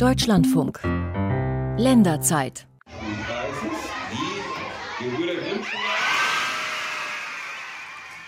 Deutschlandfunk. 0.00 0.80
Länderzeit. 1.76 2.66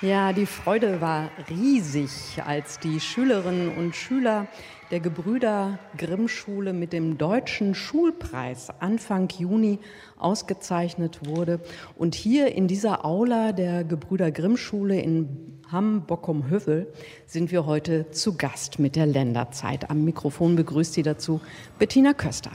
Ja, 0.03 0.35
die 0.35 0.45
Freude 0.45 1.01
war 1.01 1.31
riesig, 1.49 2.43
als 2.45 2.79
die 2.79 3.01
Schülerinnen 3.01 3.75
und 3.75 3.97
Schüler 3.97 4.49
der 4.91 5.01
Gebrüder 5.01 5.79
Grimm 5.97 6.29
Schule 6.29 6.75
mit 6.75 6.93
dem 6.93 7.17
Deutschen 7.17 7.75
Schulpreis 7.75 8.69
Anfang 8.81 9.31
Juni 9.31 9.79
ausgezeichnet 10.19 11.21
wurde. 11.25 11.59
Und 11.97 12.15
hier 12.15 12.55
in 12.55 12.69
dieser 12.69 13.07
Aula 13.07 13.53
der 13.53 13.83
Gebrüder 13.85 14.31
Grimm 14.31 14.59
Schule 14.59 15.01
in 15.01 15.52
Hamm-Bockum-Hövel 15.73 16.93
sind 17.27 17.51
wir 17.51 17.65
heute 17.65 18.11
zu 18.11 18.37
Gast 18.37 18.79
mit 18.79 18.95
der 18.95 19.07
Länderzeit. 19.07 19.89
Am 19.89 20.05
Mikrofon 20.05 20.55
begrüßt 20.55 20.93
Sie 20.93 21.03
dazu 21.03 21.41
Bettina 21.79 22.13
Köster. 22.13 22.51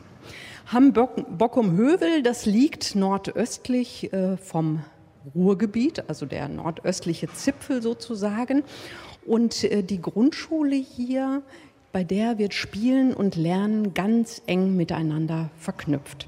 Hamm-Bockum-Hövel, 0.72 2.22
das 2.22 2.46
liegt 2.46 2.94
nordöstlich 2.94 4.14
äh, 4.14 4.38
vom 4.38 4.84
Ruhrgebiet, 5.34 6.08
also 6.08 6.28
der 6.28 6.48
nordöstliche 6.48 7.28
Zipfel 7.34 7.82
sozusagen. 7.82 8.64
Und 9.26 9.64
äh, 9.64 9.82
die 9.82 10.00
Grundschule 10.00 10.76
hier 10.76 11.42
bei 11.92 12.04
der 12.04 12.38
wird 12.38 12.54
Spielen 12.54 13.16
und 13.16 13.36
Lernen 13.36 13.96
ganz 13.96 14.44
eng 14.46 14.76
miteinander 14.76 15.50
verknüpft. 15.58 16.28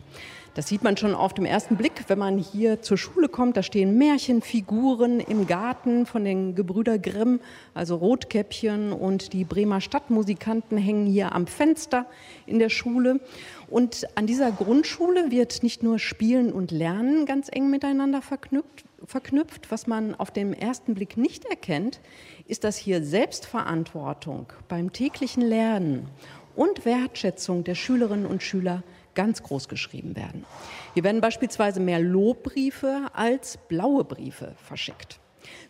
Das 0.60 0.68
sieht 0.68 0.84
man 0.84 0.98
schon 0.98 1.16
auf 1.16 1.34
dem 1.34 1.46
ersten 1.46 1.78
Blick, 1.78 2.04
wenn 2.10 2.20
man 2.20 2.38
hier 2.38 2.82
zur 2.82 2.98
Schule 2.98 3.30
kommt. 3.30 3.56
Da 3.56 3.64
stehen 3.64 3.98
Märchenfiguren 3.98 5.22
im 5.22 5.48
Garten 5.48 6.06
von 6.06 6.26
den 6.26 6.54
Gebrüder 6.54 7.00
Grimm, 7.00 7.40
also 7.74 7.96
Rotkäppchen 7.96 8.92
und 8.92 9.32
die 9.32 9.46
Bremer 9.46 9.80
Stadtmusikanten 9.80 10.78
hängen 10.78 11.06
hier 11.06 11.32
am 11.32 11.48
Fenster 11.48 12.08
in 12.46 12.60
der 12.60 12.68
Schule. 12.68 13.22
Und 13.70 14.06
an 14.16 14.28
dieser 14.28 14.52
Grundschule 14.52 15.32
wird 15.32 15.64
nicht 15.64 15.82
nur 15.82 15.98
Spielen 15.98 16.52
und 16.52 16.72
Lernen 16.72 17.26
ganz 17.26 17.48
eng 17.50 17.70
miteinander 17.70 18.22
verknüpft, 18.22 18.84
verknüpft. 19.06 19.72
Was 19.72 19.88
man 19.88 20.14
auf 20.14 20.30
den 20.30 20.52
ersten 20.52 20.94
Blick 20.94 21.16
nicht 21.16 21.46
erkennt, 21.46 22.02
ist, 22.48 22.66
dass 22.66 22.76
hier 22.76 23.02
Selbstverantwortung 23.02 24.48
beim 24.68 24.92
täglichen 24.92 25.42
Lernen 25.42 26.10
und 26.54 26.84
Wertschätzung 26.84 27.64
der 27.64 27.76
Schülerinnen 27.76 28.26
und 28.26 28.44
Schüler 28.44 28.84
ganz 29.20 29.44
groß 29.44 29.68
geschrieben 29.68 30.16
werden. 30.16 30.46
Hier 30.94 31.04
werden 31.04 31.20
beispielsweise 31.20 31.82
mehr 31.82 32.00
Lobbriefe 32.00 33.08
als 33.12 33.58
blaue 33.68 34.06
Briefe 34.06 34.56
verschickt. 34.64 35.20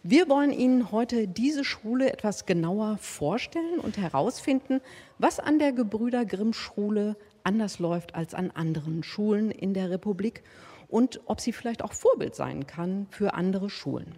Wir 0.03 0.29
wollen 0.29 0.51
Ihnen 0.51 0.91
heute 0.91 1.27
diese 1.27 1.63
Schule 1.63 2.13
etwas 2.13 2.45
genauer 2.45 2.99
vorstellen 2.99 3.79
und 3.79 3.97
herausfinden, 3.97 4.81
was 5.17 5.39
an 5.39 5.57
der 5.57 5.71
Gebrüder 5.71 6.25
Grimm 6.25 6.53
Schule 6.53 7.15
anders 7.43 7.79
läuft 7.79 8.13
als 8.13 8.35
an 8.35 8.51
anderen 8.51 9.01
Schulen 9.01 9.49
in 9.49 9.73
der 9.73 9.89
Republik 9.89 10.43
und 10.89 11.21
ob 11.25 11.39
sie 11.39 11.53
vielleicht 11.53 11.83
auch 11.83 11.93
Vorbild 11.93 12.35
sein 12.35 12.65
kann 12.65 13.05
für 13.11 13.35
andere 13.35 13.69
Schulen. 13.69 14.15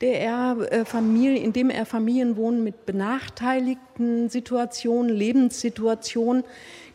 der 0.00 0.20
er, 0.20 0.56
äh, 0.72 0.84
Familie, 0.86 1.38
in 1.38 1.52
dem 1.52 1.68
er 1.68 1.84
Familien 1.84 2.36
wohnen 2.36 2.64
mit 2.64 2.86
benachteiligten 2.86 4.30
Situationen, 4.30 5.14
Lebenssituationen. 5.14 6.44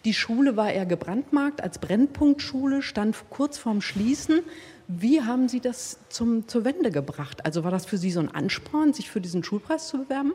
Die 0.03 0.13
Schule 0.13 0.57
war 0.57 0.72
eher 0.72 0.87
gebrandmarkt 0.87 1.61
als 1.61 1.77
Brennpunktschule, 1.77 2.81
stand 2.81 3.16
kurz 3.29 3.59
vorm 3.59 3.81
Schließen. 3.81 4.39
Wie 4.87 5.22
haben 5.22 5.47
Sie 5.47 5.59
das 5.59 5.99
zum, 6.09 6.47
zur 6.47 6.66
Wende 6.66 6.89
gebracht? 6.89 7.45
Also 7.45 7.63
war 7.63 7.72
das 7.72 7.85
für 7.85 7.97
Sie 7.97 8.11
so 8.11 8.19
ein 8.19 8.33
Ansporn, 8.33 8.93
sich 8.93 9.09
für 9.09 9.22
diesen 9.22 9.43
Schulpreis 9.43 9.87
zu 9.87 9.99
bewerben? 9.99 10.33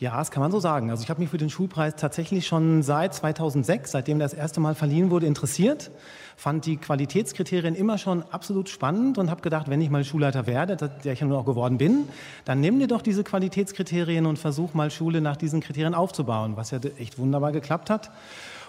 Ja, 0.00 0.16
das 0.16 0.30
kann 0.30 0.40
man 0.40 0.52
so 0.52 0.60
sagen. 0.60 0.90
Also 0.90 1.02
ich 1.02 1.10
habe 1.10 1.20
mich 1.20 1.28
für 1.28 1.38
den 1.38 1.50
Schulpreis 1.50 1.96
tatsächlich 1.96 2.46
schon 2.46 2.84
seit 2.84 3.14
2006, 3.14 3.90
seitdem 3.90 4.20
das 4.20 4.32
erste 4.32 4.60
Mal 4.60 4.76
verliehen 4.76 5.10
wurde, 5.10 5.26
interessiert. 5.26 5.90
Fand 6.36 6.66
die 6.66 6.76
Qualitätskriterien 6.76 7.74
immer 7.74 7.98
schon 7.98 8.22
absolut 8.30 8.68
spannend 8.68 9.18
und 9.18 9.28
habe 9.28 9.42
gedacht, 9.42 9.68
wenn 9.68 9.80
ich 9.80 9.90
mal 9.90 10.04
Schulleiter 10.04 10.46
werde, 10.46 10.76
der 10.76 11.12
ich 11.12 11.18
ja 11.18 11.26
nun 11.26 11.36
auch 11.36 11.44
geworden 11.44 11.78
bin, 11.78 12.08
dann 12.44 12.60
nimm 12.60 12.78
dir 12.78 12.86
doch 12.86 13.02
diese 13.02 13.24
Qualitätskriterien 13.24 14.26
und 14.26 14.38
versuch 14.38 14.72
mal 14.72 14.92
Schule 14.92 15.20
nach 15.20 15.36
diesen 15.36 15.60
Kriterien 15.60 15.94
aufzubauen, 15.94 16.52
was 16.56 16.70
ja 16.70 16.78
echt 16.98 17.18
wunderbar 17.18 17.50
geklappt 17.50 17.90
hat. 17.90 18.12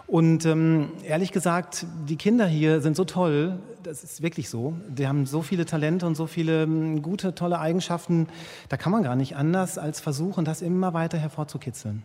Und 0.09 0.43
ähm, 0.47 0.91
ehrlich 1.07 1.31
gesagt, 1.31 1.85
die 2.07 2.15
Kinder 2.15 2.47
hier 2.47 2.81
sind 2.81 2.95
so 2.95 3.05
toll, 3.05 3.59
das 3.83 4.03
ist 4.03 4.23
wirklich 4.23 4.49
so. 4.49 4.73
Die 4.87 5.07
haben 5.07 5.27
so 5.27 5.43
viele 5.43 5.67
Talente 5.67 6.07
und 6.07 6.15
so 6.15 6.25
viele 6.25 6.63
ähm, 6.63 7.03
gute, 7.03 7.35
tolle 7.35 7.59
Eigenschaften. 7.59 8.27
Da 8.69 8.77
kann 8.77 8.91
man 8.91 9.03
gar 9.03 9.15
nicht 9.15 9.35
anders 9.35 9.77
als 9.77 9.99
versuchen, 9.99 10.45
das 10.45 10.63
immer 10.63 10.95
weiter 10.95 11.19
hervorzukitzeln. 11.19 12.01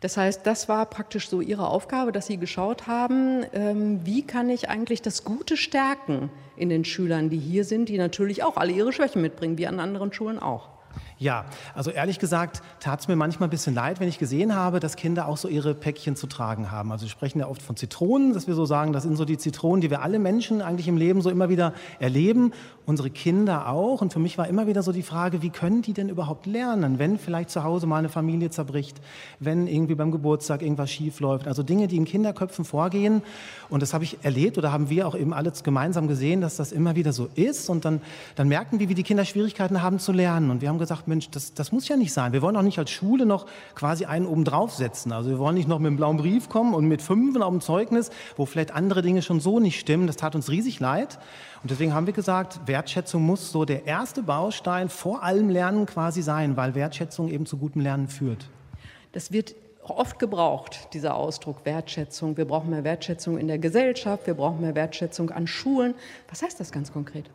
Das 0.00 0.16
heißt, 0.16 0.44
das 0.44 0.68
war 0.68 0.84
praktisch 0.86 1.28
so 1.28 1.40
Ihre 1.40 1.68
Aufgabe, 1.68 2.10
dass 2.10 2.26
Sie 2.26 2.38
geschaut 2.38 2.88
haben, 2.88 3.44
ähm, 3.52 4.00
wie 4.04 4.26
kann 4.26 4.50
ich 4.50 4.68
eigentlich 4.68 5.00
das 5.00 5.22
Gute 5.22 5.56
stärken 5.56 6.28
in 6.56 6.70
den 6.70 6.84
Schülern, 6.84 7.30
die 7.30 7.38
hier 7.38 7.64
sind, 7.64 7.88
die 7.88 7.98
natürlich 7.98 8.42
auch 8.42 8.56
alle 8.56 8.72
ihre 8.72 8.92
Schwächen 8.92 9.22
mitbringen, 9.22 9.58
wie 9.58 9.68
an 9.68 9.78
anderen 9.78 10.12
Schulen 10.12 10.40
auch. 10.40 10.70
Ja, 11.22 11.44
also 11.72 11.92
ehrlich 11.92 12.18
gesagt 12.18 12.62
tat 12.80 12.98
es 12.98 13.06
mir 13.06 13.14
manchmal 13.14 13.46
ein 13.46 13.50
bisschen 13.50 13.76
leid, 13.76 14.00
wenn 14.00 14.08
ich 14.08 14.18
gesehen 14.18 14.56
habe, 14.56 14.80
dass 14.80 14.96
Kinder 14.96 15.28
auch 15.28 15.36
so 15.36 15.46
ihre 15.46 15.72
Päckchen 15.72 16.16
zu 16.16 16.26
tragen 16.26 16.72
haben. 16.72 16.90
Also 16.90 17.04
wir 17.04 17.10
sprechen 17.10 17.38
ja 17.38 17.46
oft 17.46 17.62
von 17.62 17.76
Zitronen, 17.76 18.34
dass 18.34 18.48
wir 18.48 18.56
so 18.56 18.66
sagen, 18.66 18.92
das 18.92 19.04
sind 19.04 19.14
so 19.14 19.24
die 19.24 19.38
Zitronen, 19.38 19.80
die 19.80 19.88
wir 19.88 20.02
alle 20.02 20.18
Menschen 20.18 20.62
eigentlich 20.62 20.88
im 20.88 20.96
Leben 20.96 21.22
so 21.22 21.30
immer 21.30 21.48
wieder 21.48 21.74
erleben, 22.00 22.52
unsere 22.86 23.10
Kinder 23.10 23.68
auch. 23.68 24.02
Und 24.02 24.12
für 24.12 24.18
mich 24.18 24.38
war 24.38 24.48
immer 24.48 24.66
wieder 24.66 24.82
so 24.82 24.92
die 24.92 25.02
Frage, 25.02 25.42
wie 25.42 25.50
können 25.50 25.82
die 25.82 25.92
denn 25.92 26.08
überhaupt 26.08 26.46
lernen, 26.46 26.98
wenn 26.98 27.18
vielleicht 27.18 27.50
zu 27.50 27.62
Hause 27.62 27.86
mal 27.86 27.98
eine 27.98 28.08
Familie 28.08 28.50
zerbricht, 28.50 29.00
wenn 29.40 29.66
irgendwie 29.66 29.94
beim 29.94 30.10
Geburtstag 30.10 30.62
irgendwas 30.62 30.90
schief 30.90 31.20
läuft. 31.20 31.46
Also 31.46 31.62
Dinge, 31.62 31.86
die 31.86 31.96
in 31.96 32.04
Kinderköpfen 32.04 32.64
vorgehen. 32.64 33.22
Und 33.68 33.82
das 33.82 33.94
habe 33.94 34.04
ich 34.04 34.18
erlebt 34.22 34.58
oder 34.58 34.72
haben 34.72 34.90
wir 34.90 35.06
auch 35.06 35.14
eben 35.14 35.32
alle 35.32 35.52
gemeinsam 35.62 36.08
gesehen, 36.08 36.40
dass 36.40 36.56
das 36.56 36.72
immer 36.72 36.96
wieder 36.96 37.12
so 37.12 37.28
ist. 37.34 37.68
Und 37.68 37.84
dann, 37.84 38.00
dann 38.36 38.48
merken 38.48 38.80
wir, 38.80 38.88
wie 38.88 38.94
die 38.94 39.02
Kinder 39.02 39.24
Schwierigkeiten 39.24 39.82
haben 39.82 39.98
zu 39.98 40.12
lernen. 40.12 40.50
Und 40.50 40.60
wir 40.60 40.68
haben 40.68 40.78
gesagt, 40.78 41.08
Mensch, 41.08 41.30
das, 41.30 41.54
das 41.54 41.72
muss 41.72 41.88
ja 41.88 41.96
nicht 41.96 42.12
sein. 42.12 42.32
Wir 42.32 42.42
wollen 42.42 42.56
auch 42.56 42.62
nicht 42.62 42.78
als 42.78 42.90
Schule 42.90 43.26
noch 43.26 43.46
quasi 43.74 44.06
einen 44.06 44.26
oben 44.26 44.44
draufsetzen. 44.44 45.12
Also 45.12 45.30
wir 45.30 45.38
wollen 45.38 45.54
nicht 45.54 45.68
noch 45.68 45.78
mit 45.78 45.88
einem 45.88 45.96
blauen 45.96 46.16
Brief 46.16 46.48
kommen 46.48 46.74
und 46.74 46.86
mit 46.86 47.02
Fünfen 47.02 47.42
auf 47.42 47.50
dem 47.50 47.60
Zeugnis, 47.60 48.10
wo 48.36 48.46
vielleicht 48.46 48.72
andere 48.72 49.02
Dinge 49.02 49.22
schon 49.22 49.40
so 49.40 49.60
nicht 49.60 49.78
stimmen. 49.78 50.06
Das 50.06 50.16
tat 50.16 50.34
uns 50.34 50.50
riesig 50.50 50.80
leid. 50.80 51.18
Und 51.62 51.70
deswegen 51.70 51.94
haben 51.94 52.06
wir 52.06 52.12
gesagt, 52.12 52.60
Wertschätzung 52.66 53.22
muss 53.22 53.52
so 53.52 53.64
der 53.64 53.86
erste 53.86 54.22
Baustein 54.22 54.88
vor 54.88 55.22
allem 55.22 55.48
Lernen 55.48 55.86
quasi 55.86 56.20
sein, 56.20 56.56
weil 56.56 56.74
Wertschätzung 56.74 57.28
eben 57.28 57.46
zu 57.46 57.56
gutem 57.56 57.82
Lernen 57.82 58.08
führt. 58.08 58.48
Das 59.12 59.30
wird 59.30 59.54
oft 59.84 60.18
gebraucht, 60.18 60.88
dieser 60.92 61.14
Ausdruck 61.14 61.64
Wertschätzung. 61.64 62.36
Wir 62.36 62.46
brauchen 62.46 62.70
mehr 62.70 62.82
Wertschätzung 62.82 63.38
in 63.38 63.46
der 63.46 63.58
Gesellschaft, 63.58 64.26
wir 64.26 64.34
brauchen 64.34 64.60
mehr 64.60 64.74
Wertschätzung 64.74 65.30
an 65.30 65.46
Schulen. 65.46 65.94
Was 66.28 66.42
heißt 66.42 66.58
das 66.58 66.72
ganz 66.72 66.92
konkret? 66.92 67.30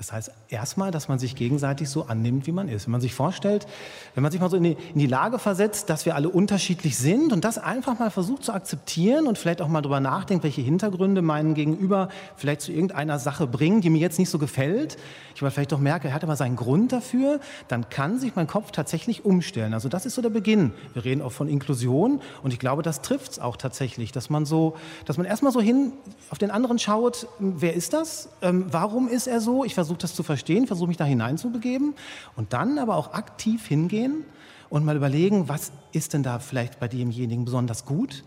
Das 0.00 0.12
heißt 0.12 0.32
erstmal, 0.48 0.90
dass 0.90 1.08
man 1.08 1.18
sich 1.18 1.36
gegenseitig 1.36 1.90
so 1.90 2.06
annimmt, 2.06 2.46
wie 2.46 2.52
man 2.52 2.70
ist. 2.70 2.86
Wenn 2.86 2.92
man 2.92 3.02
sich 3.02 3.12
vorstellt, 3.12 3.66
wenn 4.14 4.22
man 4.22 4.32
sich 4.32 4.40
mal 4.40 4.48
so 4.48 4.56
in 4.56 4.62
die, 4.62 4.76
in 4.94 4.98
die, 4.98 5.06
Lage 5.06 5.38
versetzt, 5.38 5.90
dass 5.90 6.06
wir 6.06 6.14
alle 6.14 6.30
unterschiedlich 6.30 6.96
sind 6.96 7.34
und 7.34 7.44
das 7.44 7.58
einfach 7.58 7.98
mal 7.98 8.10
versucht 8.10 8.44
zu 8.44 8.54
akzeptieren 8.54 9.26
und 9.26 9.36
vielleicht 9.36 9.60
auch 9.60 9.68
mal 9.68 9.82
drüber 9.82 10.00
nachdenkt, 10.00 10.42
welche 10.42 10.62
Hintergründe 10.62 11.20
meinen 11.20 11.52
Gegenüber 11.52 12.08
vielleicht 12.34 12.62
zu 12.62 12.72
irgendeiner 12.72 13.18
Sache 13.18 13.46
bringen, 13.46 13.82
die 13.82 13.90
mir 13.90 13.98
jetzt 13.98 14.18
nicht 14.18 14.30
so 14.30 14.38
gefällt, 14.38 14.96
ich 15.34 15.42
aber 15.42 15.50
vielleicht 15.50 15.72
doch 15.72 15.78
merke, 15.78 16.08
er 16.08 16.14
hat 16.14 16.22
aber 16.22 16.36
seinen 16.36 16.56
Grund 16.56 16.92
dafür, 16.92 17.40
dann 17.68 17.88
kann 17.88 18.18
sich 18.18 18.36
mein 18.36 18.46
Kopf 18.46 18.70
tatsächlich 18.70 19.24
umstellen. 19.24 19.74
Also 19.74 19.88
das 19.88 20.06
ist 20.06 20.14
so 20.14 20.22
der 20.22 20.30
Beginn. 20.30 20.72
Wir 20.94 21.04
reden 21.04 21.22
auch 21.22 21.32
von 21.32 21.48
Inklusion 21.48 22.20
und 22.42 22.52
ich 22.52 22.58
glaube, 22.58 22.82
das 22.82 23.02
trifft 23.02 23.32
es 23.32 23.38
auch 23.38 23.56
tatsächlich, 23.56 24.12
dass 24.12 24.30
man 24.30 24.46
so, 24.46 24.76
dass 25.04 25.18
man 25.18 25.26
erstmal 25.26 25.52
so 25.52 25.60
hin 25.60 25.92
auf 26.30 26.38
den 26.38 26.50
anderen 26.50 26.78
schaut, 26.78 27.26
wer 27.38 27.74
ist 27.74 27.92
das? 27.92 28.28
Ähm, 28.42 28.66
warum 28.70 29.08
ist 29.08 29.26
er 29.26 29.40
so? 29.40 29.64
Ich 29.64 29.74
versuche 29.74 29.89
das 29.98 30.14
zu 30.14 30.22
verstehen, 30.22 30.66
versuche 30.66 30.88
mich 30.88 30.96
da 30.96 31.04
hineinzubegeben 31.04 31.94
und 32.36 32.52
dann 32.52 32.78
aber 32.78 32.96
auch 32.96 33.12
aktiv 33.12 33.66
hingehen 33.66 34.24
und 34.68 34.84
mal 34.84 34.96
überlegen, 34.96 35.48
was 35.48 35.72
ist 35.92 36.14
denn 36.14 36.22
da 36.22 36.38
vielleicht 36.38 36.80
bei 36.80 36.88
demjenigen 36.88 37.44
besonders 37.44 37.84
gut? 37.84 38.24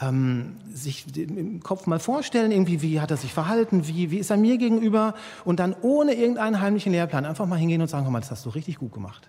Ähm, 0.00 0.56
sich 0.72 1.06
im 1.16 1.60
Kopf 1.60 1.86
mal 1.86 1.98
vorstellen, 1.98 2.52
irgendwie, 2.52 2.82
wie 2.82 3.00
hat 3.00 3.10
er 3.10 3.16
sich 3.16 3.32
verhalten, 3.32 3.88
wie, 3.88 4.12
wie 4.12 4.18
ist 4.18 4.30
er 4.30 4.36
mir 4.36 4.56
gegenüber 4.58 5.14
und 5.44 5.58
dann 5.58 5.74
ohne 5.82 6.14
irgendeinen 6.14 6.60
heimlichen 6.60 6.92
Lehrplan 6.92 7.24
einfach 7.24 7.46
mal 7.46 7.58
hingehen 7.58 7.80
und 7.80 7.88
sagen, 7.88 8.10
mal, 8.12 8.20
das 8.20 8.30
hast 8.30 8.46
du 8.46 8.50
richtig 8.50 8.78
gut 8.78 8.92
gemacht. 8.92 9.28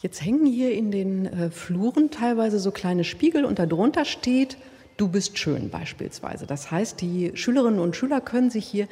Jetzt 0.00 0.24
hängen 0.24 0.46
hier 0.46 0.74
in 0.74 0.90
den 0.90 1.26
äh, 1.26 1.50
Fluren 1.50 2.10
teilweise 2.10 2.58
so 2.58 2.70
kleine 2.70 3.04
Spiegel 3.04 3.44
und 3.44 3.58
darunter 3.58 4.04
steht, 4.04 4.56
Du 4.96 5.08
bist 5.08 5.38
schön 5.38 5.70
beispielsweise. 5.70 6.46
Das 6.46 6.70
heißt, 6.70 7.00
die 7.00 7.32
Schülerinnen 7.34 7.80
und 7.80 7.96
Schüler 7.96 8.20
können 8.20 8.50
sich 8.50 8.64
hier 8.64 8.86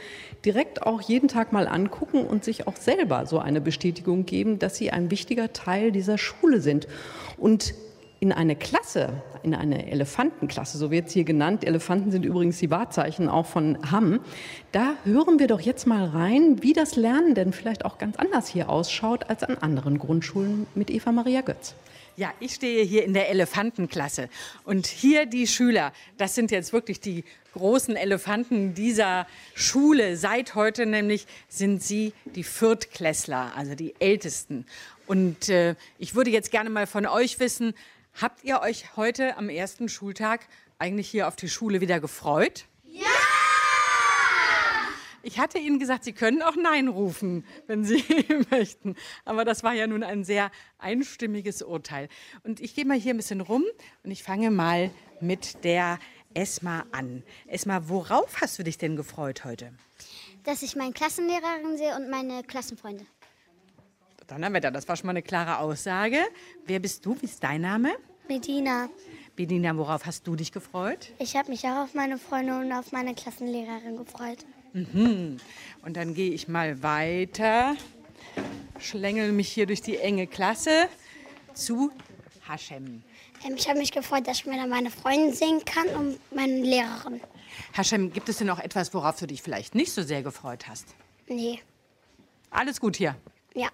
direkt 0.44 0.82
auch 0.82 1.00
jeden 1.00 1.28
Tag 1.28 1.52
mal 1.52 1.68
angucken 1.68 2.26
und 2.26 2.42
sich 2.42 2.66
auch 2.66 2.76
selber 2.76 3.24
so 3.26 3.38
eine 3.38 3.60
Bestätigung 3.60 4.26
geben, 4.26 4.58
dass 4.58 4.76
sie 4.76 4.90
ein 4.90 5.12
wichtiger 5.12 5.52
Teil 5.52 5.92
dieser 5.92 6.18
Schule 6.18 6.60
sind. 6.60 6.88
Und 7.36 7.74
in 8.18 8.32
eine 8.32 8.56
Klasse, 8.56 9.14
in 9.44 9.54
eine 9.54 9.90
Elefantenklasse, 9.90 10.76
so 10.76 10.90
wird 10.90 11.06
es 11.06 11.12
hier 11.12 11.24
genannt, 11.24 11.64
Elefanten 11.64 12.10
sind 12.10 12.24
übrigens 12.24 12.58
die 12.58 12.70
Wahrzeichen 12.70 13.28
auch 13.28 13.46
von 13.46 13.78
Hamm, 13.90 14.20
da 14.70 14.94
hören 15.04 15.40
wir 15.40 15.48
doch 15.48 15.60
jetzt 15.60 15.88
mal 15.88 16.04
rein, 16.04 16.62
wie 16.62 16.72
das 16.72 16.94
Lernen 16.94 17.34
denn 17.34 17.52
vielleicht 17.52 17.84
auch 17.84 17.98
ganz 17.98 18.16
anders 18.16 18.46
hier 18.46 18.68
ausschaut 18.68 19.28
als 19.28 19.42
an 19.42 19.58
anderen 19.58 19.98
Grundschulen 19.98 20.68
mit 20.76 20.88
Eva 20.90 21.10
Maria 21.10 21.40
Götz. 21.40 21.74
Ja, 22.16 22.34
ich 22.40 22.54
stehe 22.54 22.84
hier 22.84 23.04
in 23.04 23.14
der 23.14 23.30
Elefantenklasse. 23.30 24.28
Und 24.64 24.86
hier 24.86 25.24
die 25.24 25.46
Schüler, 25.46 25.92
das 26.18 26.34
sind 26.34 26.50
jetzt 26.50 26.74
wirklich 26.74 27.00
die 27.00 27.24
großen 27.54 27.96
Elefanten 27.96 28.74
dieser 28.74 29.26
Schule. 29.54 30.16
Seit 30.18 30.54
heute 30.54 30.84
nämlich 30.84 31.26
sind 31.48 31.82
sie 31.82 32.12
die 32.26 32.44
Viertklässler, 32.44 33.52
also 33.56 33.74
die 33.74 33.94
Ältesten. 33.98 34.66
Und 35.06 35.48
äh, 35.48 35.74
ich 35.98 36.14
würde 36.14 36.30
jetzt 36.30 36.50
gerne 36.50 36.68
mal 36.68 36.86
von 36.86 37.06
euch 37.06 37.40
wissen, 37.40 37.72
habt 38.20 38.44
ihr 38.44 38.60
euch 38.60 38.96
heute 38.96 39.38
am 39.38 39.48
ersten 39.48 39.88
Schultag 39.88 40.46
eigentlich 40.78 41.08
hier 41.08 41.28
auf 41.28 41.36
die 41.36 41.48
Schule 41.48 41.80
wieder 41.80 41.98
gefreut? 41.98 42.66
Ich 45.22 45.38
hatte 45.38 45.58
Ihnen 45.58 45.78
gesagt, 45.78 46.04
Sie 46.04 46.12
können 46.12 46.42
auch 46.42 46.56
Nein 46.56 46.88
rufen, 46.88 47.44
wenn 47.66 47.84
Sie 47.84 48.02
möchten. 48.50 48.96
Aber 49.24 49.44
das 49.44 49.62
war 49.62 49.72
ja 49.72 49.86
nun 49.86 50.02
ein 50.02 50.24
sehr 50.24 50.50
einstimmiges 50.78 51.62
Urteil. 51.62 52.08
Und 52.42 52.60
ich 52.60 52.74
gehe 52.74 52.84
mal 52.84 52.98
hier 52.98 53.14
ein 53.14 53.16
bisschen 53.16 53.40
rum 53.40 53.64
und 54.02 54.10
ich 54.10 54.22
fange 54.22 54.50
mal 54.50 54.90
mit 55.20 55.62
der 55.64 55.98
Esma 56.34 56.84
an. 56.92 57.22
Esma, 57.46 57.88
worauf 57.88 58.40
hast 58.40 58.58
du 58.58 58.64
dich 58.64 58.78
denn 58.78 58.96
gefreut 58.96 59.44
heute? 59.44 59.72
Dass 60.44 60.62
ich 60.62 60.74
meine 60.74 60.92
Klassenlehrerin 60.92 61.76
sehe 61.76 61.94
und 61.94 62.10
meine 62.10 62.42
Klassenfreunde. 62.42 63.06
Donnerwetter, 64.26 64.70
das 64.70 64.88
war 64.88 64.96
schon 64.96 65.06
mal 65.06 65.12
eine 65.12 65.22
klare 65.22 65.58
Aussage. 65.58 66.18
Wer 66.64 66.80
bist 66.80 67.04
du? 67.06 67.16
Wie 67.20 67.26
ist 67.26 67.44
dein 67.44 67.60
Name? 67.60 67.92
Medina. 68.28 68.88
Bedina, 69.36 69.76
worauf 69.76 70.06
hast 70.06 70.26
du 70.26 70.36
dich 70.36 70.52
gefreut? 70.52 71.12
Ich 71.18 71.36
habe 71.36 71.50
mich 71.50 71.64
auch 71.64 71.84
auf 71.84 71.94
meine 71.94 72.18
Freunde 72.18 72.58
und 72.58 72.72
auf 72.72 72.92
meine 72.92 73.14
Klassenlehrerin 73.14 73.96
gefreut. 73.96 74.44
Mhm. 74.72 75.38
Und 75.82 75.96
dann 75.96 76.14
gehe 76.14 76.30
ich 76.30 76.48
mal 76.48 76.82
weiter, 76.82 77.76
schlängel 78.78 79.32
mich 79.32 79.48
hier 79.48 79.66
durch 79.66 79.82
die 79.82 79.98
enge 79.98 80.26
Klasse 80.26 80.88
zu 81.54 81.90
Hashem. 82.48 83.02
Ähm, 83.44 83.54
ich 83.56 83.68
habe 83.68 83.78
mich 83.78 83.92
gefreut, 83.92 84.26
dass 84.26 84.38
ich 84.38 84.46
mir 84.46 84.66
meine 84.66 84.90
Freundin 84.90 85.34
sehen 85.34 85.64
kann 85.64 85.88
und 85.88 86.18
meine 86.34 86.60
Lehrerin. 86.60 87.20
Hashem, 87.74 88.12
gibt 88.12 88.28
es 88.28 88.38
denn 88.38 88.46
noch 88.46 88.60
etwas, 88.60 88.92
worauf 88.94 89.18
du 89.18 89.26
dich 89.26 89.42
vielleicht 89.42 89.74
nicht 89.74 89.92
so 89.92 90.02
sehr 90.02 90.22
gefreut 90.22 90.68
hast? 90.68 90.86
Nee. 91.28 91.60
Alles 92.50 92.80
gut 92.80 92.96
hier? 92.96 93.16
Ja. 93.54 93.68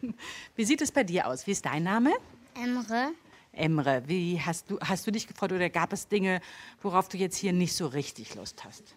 Wie 0.56 0.64
sieht 0.64 0.80
es 0.80 0.92
bei 0.92 1.04
dir 1.04 1.26
aus? 1.26 1.46
Wie 1.46 1.52
ist 1.52 1.64
dein 1.64 1.82
Name? 1.82 2.12
Emre. 2.54 3.12
Emre, 3.52 4.02
wie 4.06 4.40
hast 4.40 4.70
du, 4.70 4.78
hast 4.80 5.06
du 5.06 5.10
dich 5.10 5.26
gefreut 5.26 5.52
oder 5.52 5.68
gab 5.68 5.92
es 5.92 6.06
Dinge, 6.06 6.40
worauf 6.82 7.08
du 7.08 7.16
jetzt 7.16 7.36
hier 7.36 7.52
nicht 7.52 7.74
so 7.74 7.86
richtig 7.86 8.34
Lust 8.36 8.64
hast? 8.64 8.94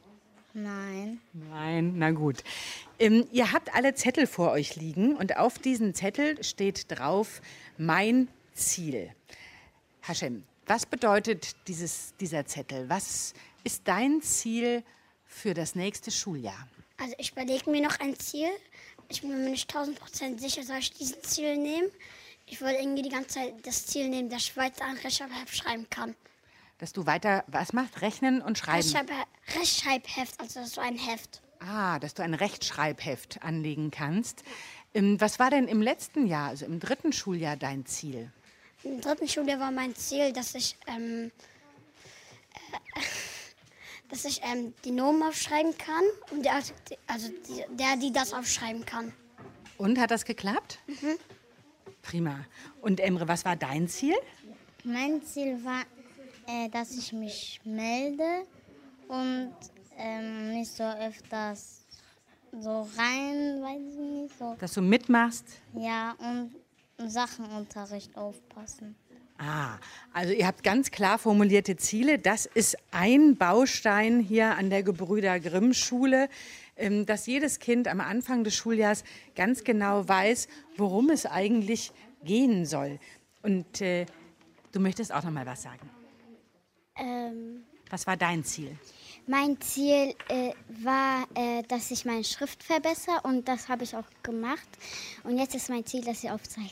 Nein. 0.54 1.22
Nein, 1.34 1.94
na 1.98 2.12
gut. 2.12 2.44
Ähm, 3.00 3.26
ihr 3.32 3.52
habt 3.52 3.74
alle 3.74 3.96
Zettel 3.96 4.28
vor 4.28 4.52
euch 4.52 4.76
liegen 4.76 5.16
und 5.16 5.38
auf 5.38 5.58
diesen 5.58 5.94
Zettel 5.94 6.44
steht 6.44 6.92
drauf 6.92 7.42
mein 7.78 8.28
Ziel. 8.54 9.12
Hashem, 10.02 10.44
was 10.66 10.86
bedeutet 10.86 11.56
dieses, 11.68 12.14
dieser 12.20 12.46
Zettel? 12.46 12.90
Was 12.90 13.34
ist 13.64 13.88
dein 13.88 14.22
Ziel 14.22 14.84
für 15.26 15.54
das 15.54 15.76
nächste 15.76 16.12
Schuljahr? 16.12 16.68
Also 16.98 17.16
ich 17.18 17.32
überlege 17.32 17.70
mir 17.70 17.82
noch 17.82 18.00
ein 18.00 18.18
Ziel. 18.20 18.50
Ich 19.10 19.22
bin 19.22 19.30
mir 19.44 19.50
nicht 19.50 19.74
1000 19.74 20.00
Prozent 20.00 20.42
sicher, 20.42 20.64
soll 20.64 20.78
ich 20.78 20.92
dieses 20.92 21.22
Ziel 21.22 21.58
nehmen. 21.58 21.90
Ich 22.46 22.62
wollte 22.62 22.82
irgendwie 22.82 23.04
die 23.04 23.10
ganze 23.10 23.30
Zeit 23.30 23.54
das 23.64 23.86
Ziel 23.86 24.10
nehmen, 24.10 24.30
dass 24.30 24.44
ich 24.44 24.58
weiter 24.58 24.86
an 24.86 24.98
Rechtschreibheft 24.98 25.56
schreiben 25.56 25.88
kann. 25.90 26.16
Dass 26.82 26.94
du 26.94 27.06
weiter, 27.06 27.44
was 27.46 27.74
machst? 27.74 28.02
Rechnen 28.02 28.42
und 28.42 28.58
schreiben? 28.58 28.92
Rechtschreibheft, 29.56 30.42
also 30.42 30.64
so 30.66 30.82
ein 30.82 30.98
Heft. 30.98 31.40
Ah, 31.60 32.00
dass 32.00 32.16
du 32.16 32.24
ein 32.24 32.34
Rechtschreibheft 32.34 33.44
anlegen 33.44 33.92
kannst. 33.92 34.42
Ähm, 34.96 35.22
was 35.22 35.38
war 35.38 35.52
denn 35.52 35.68
im 35.68 35.80
letzten 35.80 36.26
Jahr, 36.26 36.50
also 36.50 36.66
im 36.66 36.80
dritten 36.80 37.14
Schuljahr, 37.14 37.56
dein 37.56 37.86
Ziel? 37.86 38.32
Im 38.84 39.00
dritten 39.00 39.28
Schuljahr 39.28 39.60
war 39.60 39.70
mein 39.70 39.94
Ziel, 39.96 40.34
dass 40.34 40.56
ich, 40.56 40.76
ähm, 40.88 41.32
äh, 42.96 43.00
dass 44.10 44.26
ich 44.26 44.42
ähm, 44.44 44.74
die 44.84 44.92
Nomen 44.92 45.22
aufschreiben 45.22 45.78
kann 45.78 46.04
und 46.32 46.44
der, 46.44 46.64
also 47.06 47.30
die, 47.48 47.64
der, 47.76 47.96
die 47.98 48.12
das 48.12 48.34
aufschreiben 48.34 48.88
kann. 48.88 49.14
Und 49.78 50.00
hat 50.00 50.10
das 50.10 50.26
geklappt? 50.26 50.80
Mhm. 50.88 51.18
Prima. 52.02 52.44
Und 52.82 53.00
Emre, 53.00 53.28
was 53.28 53.46
war 53.46 53.56
dein 53.56 53.88
Ziel? 53.88 54.16
Mein 54.84 55.24
Ziel 55.24 55.64
war 55.64 55.84
äh, 56.52 56.70
dass 56.70 56.92
ich 56.98 57.14
mich 57.14 57.62
melde 57.64 58.46
und 59.08 59.54
ähm, 59.98 60.54
nicht 60.54 60.72
so 60.72 60.84
öfters 60.84 61.86
so 62.52 62.82
rein, 62.98 63.62
weiß 63.62 63.82
ich 63.94 64.00
nicht. 64.00 64.38
So. 64.38 64.56
Dass 64.60 64.74
du 64.74 64.82
mitmachst? 64.82 65.46
Ja, 65.74 66.16
und 66.20 66.54
Sachenunterricht 67.10 68.16
aufpassen. 68.18 68.96
Ah, 69.38 69.80
also 70.14 70.34
ihr 70.34 70.46
habt 70.46 70.62
ganz 70.64 70.92
klar 70.92 71.18
formulierte 71.18 71.76
Ziele. 71.76 72.20
Das 72.20 72.46
ist 72.46 72.78
ein 72.92 73.38
Baustein 73.38 74.20
hier 74.20 74.56
an 74.56 74.70
der 74.70 74.84
Gebrüder 74.84 75.40
Grimm 75.40 75.74
Schule, 75.74 76.30
ähm, 76.76 77.06
dass 77.06 77.26
jedes 77.26 77.60
Kind 77.60 77.88
am 77.88 78.02
Anfang 78.02 78.44
des 78.44 78.56
Schuljahres 78.56 79.04
ganz 79.36 79.64
genau 79.64 80.08
weiß, 80.08 80.48
worum 80.78 81.10
es 81.10 81.26
eigentlich 81.26 81.92
gehen 82.24 82.66
soll. 82.66 83.00
Und 83.42 83.82
äh, 83.82 84.06
du 84.74 84.80
möchtest 84.80 85.12
auch 85.12 85.24
noch 85.24 85.32
mal 85.32 85.46
was 85.46 85.64
sagen. 85.64 85.90
Ähm, 87.02 87.64
Was 87.90 88.08
war 88.08 88.16
dein 88.16 88.44
Ziel? 88.44 88.78
Mein 89.28 89.60
Ziel 89.62 90.16
äh, 90.30 90.52
war, 90.84 91.28
äh, 91.36 91.64
dass 91.68 91.92
ich 91.92 92.06
meine 92.06 92.24
Schrift 92.24 92.64
verbessere 92.64 93.22
und 93.24 93.48
das 93.48 93.70
habe 93.70 93.84
ich 93.84 93.96
auch 93.96 94.06
gemacht. 94.24 94.68
Und 95.24 95.38
jetzt 95.38 95.54
ist 95.56 95.70
mein 95.70 95.86
Ziel, 95.86 96.04
dass 96.04 96.24
ich 96.24 96.32
aufzeige. 96.32 96.70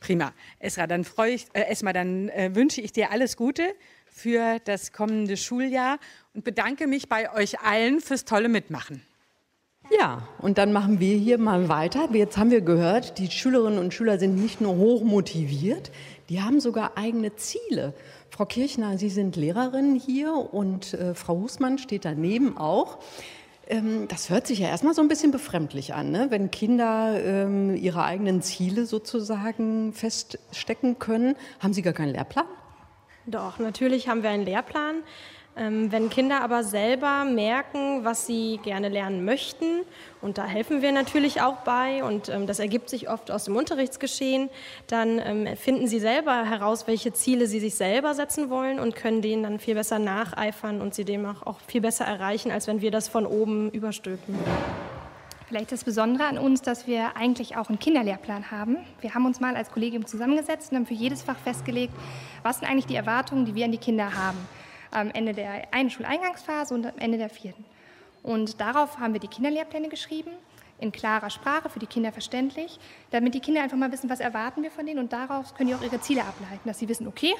Prima. 0.00 0.32
Esra, 0.60 0.86
dann 0.86 1.04
freue 1.04 1.32
ich, 1.32 1.46
äh, 1.52 1.62
Esma, 1.62 1.92
dann 1.92 2.28
äh, 2.28 2.54
wünsche 2.54 2.80
ich 2.80 2.92
dir 2.92 3.10
alles 3.10 3.36
Gute 3.36 3.74
für 4.06 4.60
das 4.64 4.92
kommende 4.92 5.36
Schuljahr 5.36 5.98
und 6.32 6.44
bedanke 6.44 6.86
mich 6.86 7.08
bei 7.08 7.32
euch 7.32 7.60
allen 7.60 8.00
fürs 8.00 8.24
tolle 8.24 8.48
Mitmachen. 8.48 9.02
Ja, 9.90 10.26
und 10.38 10.56
dann 10.56 10.72
machen 10.72 10.98
wir 10.98 11.16
hier 11.16 11.36
mal 11.36 11.68
weiter. 11.68 12.08
Jetzt 12.12 12.38
haben 12.38 12.50
wir 12.50 12.62
gehört, 12.62 13.18
die 13.18 13.30
Schülerinnen 13.30 13.78
und 13.78 13.92
Schüler 13.92 14.18
sind 14.18 14.36
nicht 14.36 14.60
nur 14.60 14.76
hoch 14.76 15.02
motiviert, 15.02 15.90
die 16.30 16.40
haben 16.40 16.60
sogar 16.60 16.96
eigene 16.96 17.36
Ziele. 17.36 17.92
Frau 18.34 18.46
Kirchner, 18.46 18.98
Sie 18.98 19.10
sind 19.10 19.36
Lehrerin 19.36 19.94
hier 19.94 20.34
und 20.34 20.92
äh, 20.94 21.14
Frau 21.14 21.36
Husmann 21.36 21.78
steht 21.78 22.04
daneben 22.04 22.58
auch. 22.58 22.98
Ähm, 23.68 24.08
das 24.08 24.28
hört 24.28 24.48
sich 24.48 24.58
ja 24.58 24.66
erstmal 24.66 24.92
so 24.92 25.02
ein 25.02 25.06
bisschen 25.06 25.30
befremdlich 25.30 25.94
an, 25.94 26.10
ne? 26.10 26.26
wenn 26.30 26.50
Kinder 26.50 27.16
ähm, 27.24 27.76
ihre 27.76 28.02
eigenen 28.02 28.42
Ziele 28.42 28.86
sozusagen 28.86 29.92
feststecken 29.92 30.98
können. 30.98 31.36
Haben 31.60 31.74
Sie 31.74 31.82
gar 31.82 31.92
keinen 31.92 32.12
Lehrplan? 32.12 32.46
Doch, 33.26 33.60
natürlich 33.60 34.08
haben 34.08 34.24
wir 34.24 34.30
einen 34.30 34.44
Lehrplan. 34.44 35.04
Ähm, 35.56 35.92
wenn 35.92 36.10
Kinder 36.10 36.40
aber 36.40 36.64
selber 36.64 37.24
merken, 37.24 38.04
was 38.04 38.26
sie 38.26 38.58
gerne 38.64 38.88
lernen 38.88 39.24
möchten, 39.24 39.82
und 40.20 40.36
da 40.36 40.46
helfen 40.46 40.82
wir 40.82 40.90
natürlich 40.90 41.42
auch 41.42 41.58
bei, 41.58 42.02
und 42.02 42.28
ähm, 42.28 42.48
das 42.48 42.58
ergibt 42.58 42.90
sich 42.90 43.08
oft 43.08 43.30
aus 43.30 43.44
dem 43.44 43.54
Unterrichtsgeschehen, 43.54 44.50
dann 44.88 45.20
ähm, 45.20 45.56
finden 45.56 45.86
sie 45.86 46.00
selber 46.00 46.44
heraus, 46.44 46.88
welche 46.88 47.12
Ziele 47.12 47.46
sie 47.46 47.60
sich 47.60 47.76
selber 47.76 48.14
setzen 48.14 48.50
wollen 48.50 48.80
und 48.80 48.96
können 48.96 49.22
denen 49.22 49.44
dann 49.44 49.60
viel 49.60 49.76
besser 49.76 50.00
nacheifern 50.00 50.80
und 50.80 50.92
sie 50.92 51.04
dem 51.04 51.24
auch, 51.24 51.46
auch 51.46 51.60
viel 51.68 51.80
besser 51.80 52.04
erreichen, 52.04 52.50
als 52.50 52.66
wenn 52.66 52.80
wir 52.80 52.90
das 52.90 53.06
von 53.06 53.24
oben 53.24 53.70
überstülpen. 53.70 54.36
Vielleicht 55.46 55.70
das 55.70 55.84
Besondere 55.84 56.26
an 56.26 56.38
uns, 56.38 56.62
dass 56.62 56.88
wir 56.88 57.16
eigentlich 57.16 57.56
auch 57.56 57.68
einen 57.68 57.78
Kinderlehrplan 57.78 58.50
haben. 58.50 58.78
Wir 59.00 59.14
haben 59.14 59.24
uns 59.24 59.38
mal 59.38 59.54
als 59.54 59.70
Kollegium 59.70 60.04
zusammengesetzt 60.04 60.72
und 60.72 60.78
haben 60.78 60.86
für 60.86 60.94
jedes 60.94 61.22
Fach 61.22 61.36
festgelegt, 61.36 61.94
was 62.42 62.58
sind 62.58 62.68
eigentlich 62.68 62.86
die 62.86 62.96
Erwartungen, 62.96 63.44
die 63.44 63.54
wir 63.54 63.66
an 63.66 63.70
die 63.70 63.78
Kinder 63.78 64.14
haben 64.14 64.38
am 64.94 65.10
Ende 65.10 65.32
der 65.32 65.72
einen 65.72 65.90
Schuleingangsphase 65.90 66.74
und 66.74 66.86
am 66.86 66.98
Ende 66.98 67.18
der 67.18 67.30
vierten. 67.30 67.64
Und 68.22 68.60
darauf 68.60 68.98
haben 68.98 69.12
wir 69.12 69.20
die 69.20 69.28
Kinderlehrpläne 69.28 69.88
geschrieben, 69.88 70.30
in 70.80 70.92
klarer 70.92 71.30
Sprache, 71.30 71.68
für 71.68 71.78
die 71.78 71.86
Kinder 71.86 72.12
verständlich, 72.12 72.78
damit 73.10 73.34
die 73.34 73.40
Kinder 73.40 73.62
einfach 73.62 73.76
mal 73.76 73.92
wissen, 73.92 74.10
was 74.10 74.20
erwarten 74.20 74.62
wir 74.62 74.70
von 74.70 74.86
denen 74.86 74.98
und 74.98 75.12
daraus 75.12 75.54
können 75.54 75.68
die 75.68 75.74
auch 75.74 75.82
ihre 75.82 76.00
Ziele 76.00 76.22
ableiten, 76.22 76.66
dass 76.66 76.78
sie 76.78 76.88
wissen, 76.88 77.06
okay, 77.06 77.34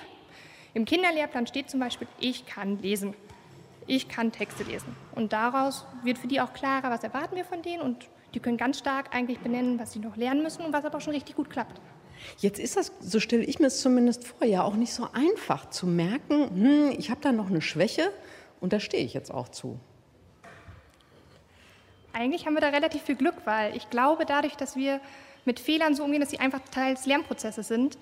im 0.73 0.85
Kinderlehrplan 0.85 1.47
steht 1.47 1.71
zum 1.71 1.81
Beispiel, 1.81 2.09
ich 2.19 2.47
kann 2.47 2.81
lesen, 2.81 3.15
ich 3.87 4.09
kann 4.09 4.33
Texte 4.33 4.65
lesen. 4.65 4.97
Und 5.15 5.33
daraus 5.33 5.87
wird 6.03 6.19
für 6.19 6.27
die 6.27 6.41
auch 6.41 6.53
klarer, 6.53 6.91
was 6.91 7.05
erwarten 7.05 7.37
wir 7.37 7.45
von 7.45 7.63
denen 7.63 7.83
und 7.83 8.09
die 8.35 8.41
können 8.41 8.57
ganz 8.57 8.79
stark 8.79 9.15
eigentlich 9.15 9.39
benennen, 9.39 9.79
was 9.79 9.93
sie 9.93 10.01
noch 10.01 10.17
lernen 10.17 10.43
müssen 10.43 10.63
und 10.63 10.73
was 10.73 10.85
aber 10.85 10.99
auch 10.99 11.01
schon 11.01 11.15
richtig 11.15 11.37
gut 11.37 11.51
klappt. 11.51 11.81
Jetzt 12.39 12.59
ist 12.59 12.77
das, 12.77 12.93
so 13.01 13.21
stelle 13.21 13.45
ich 13.45 13.59
mir 13.59 13.67
es 13.67 13.81
zumindest 13.81 14.27
vor, 14.27 14.47
ja 14.47 14.63
auch 14.63 14.75
nicht 14.75 14.93
so 14.93 15.09
einfach 15.13 15.71
zu 15.71 15.87
merken, 15.87 16.51
hm, 16.51 16.95
ich 16.99 17.11
habe 17.11 17.21
da 17.21 17.33
noch 17.33 17.49
eine 17.49 17.61
Schwäche 17.61 18.11
und 18.61 18.73
da 18.73 18.81
stehe 18.81 19.05
ich 19.05 19.15
jetzt 19.15 19.31
auch 19.31 19.49
zu. 19.49 19.79
Eigentlich 22.13 22.47
haben 22.47 22.55
wir 22.55 22.61
da 22.61 22.69
relativ 22.69 23.03
viel 23.03 23.17
Glück, 23.17 23.35
weil 23.45 23.77
ich 23.77 23.91
glaube, 23.91 24.25
dadurch, 24.25 24.57
dass 24.57 24.77
wir 24.77 25.01
mit 25.45 25.59
Fehlern 25.59 25.95
so 25.95 26.05
umgehen, 26.05 26.21
dass 26.21 26.31
sie 26.31 26.39
einfach 26.39 26.61
Teil 26.71 26.95
des 26.95 27.07
Lernprozesses 27.07 27.69
sind, 27.69 27.99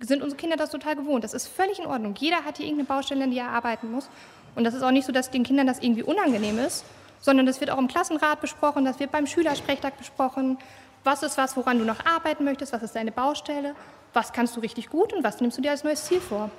sind 0.00 0.22
unsere 0.22 0.38
Kinder 0.38 0.56
das 0.56 0.70
total 0.70 0.96
gewohnt. 0.96 1.24
Das 1.24 1.34
ist 1.34 1.46
völlig 1.46 1.78
in 1.78 1.86
Ordnung. 1.86 2.14
Jeder 2.18 2.44
hat 2.44 2.56
hier 2.56 2.66
irgendeine 2.66 2.88
Baustelle, 2.88 3.24
an 3.24 3.30
die 3.30 3.38
er 3.38 3.50
arbeiten 3.50 3.90
muss. 3.90 4.08
Und 4.54 4.64
das 4.64 4.74
ist 4.74 4.82
auch 4.82 4.90
nicht 4.90 5.06
so, 5.06 5.12
dass 5.12 5.30
den 5.30 5.42
Kindern 5.42 5.66
das 5.66 5.78
irgendwie 5.80 6.02
unangenehm 6.02 6.58
ist, 6.58 6.84
sondern 7.20 7.46
das 7.46 7.60
wird 7.60 7.70
auch 7.70 7.78
im 7.78 7.86
Klassenrat 7.86 8.40
besprochen, 8.40 8.84
das 8.84 8.98
wird 8.98 9.12
beim 9.12 9.26
Schülersprechtag 9.26 9.96
besprochen 9.98 10.58
was 11.04 11.22
ist 11.22 11.38
was, 11.38 11.56
woran 11.56 11.78
du 11.78 11.84
noch 11.84 12.04
arbeiten 12.04 12.44
möchtest? 12.44 12.72
Was 12.72 12.82
ist 12.82 12.96
deine 12.96 13.12
Baustelle? 13.12 13.74
Was 14.12 14.32
kannst 14.32 14.56
du 14.56 14.60
richtig 14.60 14.90
gut 14.90 15.12
und 15.12 15.22
was 15.22 15.40
nimmst 15.40 15.58
du 15.58 15.62
dir 15.62 15.70
als 15.70 15.84
neues 15.84 16.04
Ziel 16.04 16.20
vor? 16.20 16.50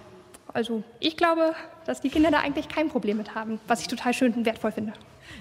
Also 0.53 0.83
ich 0.99 1.17
glaube, 1.17 1.53
dass 1.85 2.01
die 2.01 2.09
Kinder 2.09 2.31
da 2.31 2.39
eigentlich 2.39 2.67
kein 2.67 2.89
Problem 2.89 3.17
mit 3.17 3.35
haben, 3.35 3.59
was 3.67 3.81
ich 3.81 3.87
total 3.87 4.13
schön 4.13 4.33
und 4.33 4.45
wertvoll 4.45 4.71
finde. 4.71 4.93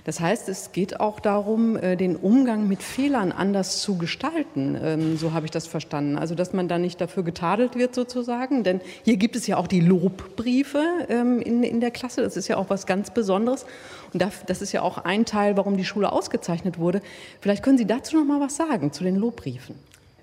Das 0.05 0.21
heißt, 0.21 0.49
es 0.49 0.73
geht 0.73 1.00
auch 1.00 1.21
darum, 1.21 1.76
äh, 1.76 1.97
den 1.97 2.17
Umgang 2.17 2.69
mit 2.69 2.83
Fehlern 2.83 3.33
anders 3.33 3.81
zu 3.81 3.99
gestalten. 3.99 4.79
Ähm, 4.83 5.17
so 5.17 5.33
habe 5.33 5.47
ich 5.47 5.50
das 5.50 5.67
verstanden. 5.67 6.17
Also, 6.17 6.35
dass 6.35 6.52
man 6.52 6.69
da 6.69 6.79
nicht 6.79 7.00
dafür 7.00 7.23
getadelt 7.23 7.76
wird 7.76 7.95
sozusagen. 7.95 8.64
Denn 8.64 8.81
hier 9.05 9.17
gibt 9.17 9.37
es 9.37 9.47
ja 9.47 9.57
auch 9.57 9.67
die 9.67 9.81
Lobbriefe 9.81 10.83
ähm, 11.09 11.40
in, 11.40 11.62
in 11.62 11.81
der 11.81 11.90
Klasse. 11.90 12.23
Das 12.23 12.37
ist 12.37 12.49
ja 12.49 12.57
auch 12.57 12.71
was 12.71 12.87
ganz 12.87 13.11
Besonderes. 13.11 13.67
Und 14.12 14.23
das 14.23 14.62
ist 14.62 14.73
ja 14.73 14.83
auch 14.83 14.99
ein 14.99 15.25
Teil, 15.25 15.57
warum 15.57 15.76
die 15.76 15.85
Schule 15.85 16.12
ausgezeichnet 16.12 16.79
wurde. 16.79 17.00
Vielleicht 17.40 17.62
können 17.62 17.79
Sie 17.79 17.87
dazu 17.87 18.17
noch 18.17 18.25
mal 18.25 18.40
was 18.40 18.57
sagen, 18.57 18.93
zu 18.93 19.05
den 19.05 19.17
Lobbriefen. 19.17 19.76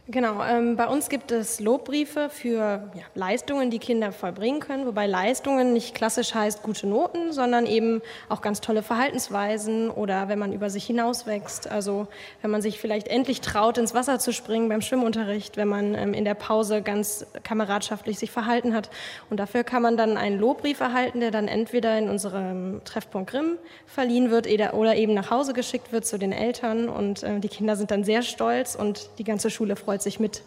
Genau, 0.09 0.41
ähm, 0.41 0.77
bei 0.77 0.87
uns 0.87 1.09
gibt 1.09 1.33
es 1.33 1.59
Lobbriefe 1.59 2.29
für 2.29 2.89
ja, 2.95 3.03
Leistungen, 3.13 3.69
die 3.69 3.79
Kinder 3.79 4.13
vollbringen 4.13 4.61
können, 4.61 4.85
wobei 4.85 5.05
Leistungen 5.05 5.73
nicht 5.73 5.93
klassisch 5.95 6.33
heißt 6.33 6.63
gute 6.63 6.87
Noten, 6.87 7.33
sondern 7.33 7.65
eben 7.65 8.01
auch 8.29 8.39
ganz 8.39 8.61
tolle 8.61 8.83
Verhaltensweisen 8.83 9.89
oder 9.89 10.29
wenn 10.29 10.39
man 10.39 10.53
über 10.53 10.69
sich 10.69 10.85
hinauswächst. 10.85 11.69
Also 11.69 12.07
wenn 12.41 12.51
man 12.51 12.61
sich 12.61 12.79
vielleicht 12.79 13.09
endlich 13.09 13.41
traut, 13.41 13.77
ins 13.77 13.93
Wasser 13.93 14.17
zu 14.17 14.31
springen 14.31 14.69
beim 14.69 14.79
Schwimmunterricht, 14.79 15.57
wenn 15.57 15.67
man 15.67 15.93
ähm, 15.93 16.13
in 16.13 16.23
der 16.23 16.35
Pause 16.35 16.81
ganz 16.81 17.25
kameradschaftlich 17.43 18.17
sich 18.17 18.31
verhalten 18.31 18.73
hat. 18.73 18.89
Und 19.29 19.41
dafür 19.41 19.65
kann 19.65 19.81
man 19.81 19.97
dann 19.97 20.15
einen 20.15 20.39
Lobbrief 20.39 20.79
erhalten, 20.79 21.19
der 21.19 21.31
dann 21.31 21.49
entweder 21.49 21.97
in 21.97 22.07
unserem 22.07 22.81
Treffpunkt 22.85 23.31
Grimm 23.31 23.57
verliehen 23.85 24.31
wird 24.31 24.47
oder 24.73 24.95
eben 24.95 25.13
nach 25.13 25.31
Hause 25.31 25.51
geschickt 25.51 25.91
wird 25.91 26.05
zu 26.05 26.17
den 26.17 26.31
Eltern. 26.31 26.87
Und 26.87 27.23
äh, 27.23 27.41
die 27.41 27.49
Kinder 27.49 27.75
sind 27.75 27.91
dann 27.91 28.05
sehr 28.05 28.21
stolz 28.21 28.73
und 28.73 29.09
die 29.17 29.25
ganze 29.25 29.49
Schule 29.49 29.75
freut 29.75 29.96
freut 29.97 30.03
sich 30.03 30.19
mit. 30.19 30.43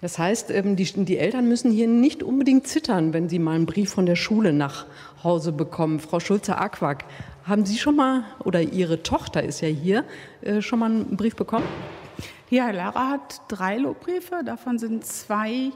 Das 0.00 0.18
heißt, 0.18 0.50
ähm, 0.50 0.74
die, 0.74 0.84
die, 0.84 1.18
Eltern 1.18 1.48
müssen 1.48 1.70
hier 1.70 1.86
nicht 1.86 2.22
unbedingt 2.22 2.66
zittern, 2.66 3.12
wenn 3.12 3.28
sie 3.28 3.38
mal 3.38 3.54
einen 3.54 3.66
Brief 3.66 3.90
von 3.90 4.06
der 4.06 4.16
Schule 4.16 4.54
nach 4.54 4.86
Hause 5.22 5.52
bekommen. 5.52 6.00
Frau 6.00 6.18
Schulze-Aquak, 6.18 7.04
haben 7.44 7.66
Sie 7.66 7.76
schon 7.76 7.96
mal, 7.96 8.24
oder 8.42 8.62
Ihre 8.62 9.02
Tochter 9.02 9.42
ist 9.42 9.60
ja 9.60 9.68
hier, 9.68 10.04
äh, 10.40 10.62
schon 10.62 10.78
mal 10.78 10.86
einen 10.86 11.16
Brief 11.18 11.36
bekommen? 11.36 11.66
Ja, 12.48 12.70
Lara 12.70 13.10
hat 13.10 13.42
drei 13.48 13.76
Lobbriefe. 13.76 14.42
Davon 14.46 14.78
sind 14.78 15.04
zwei 15.04 15.72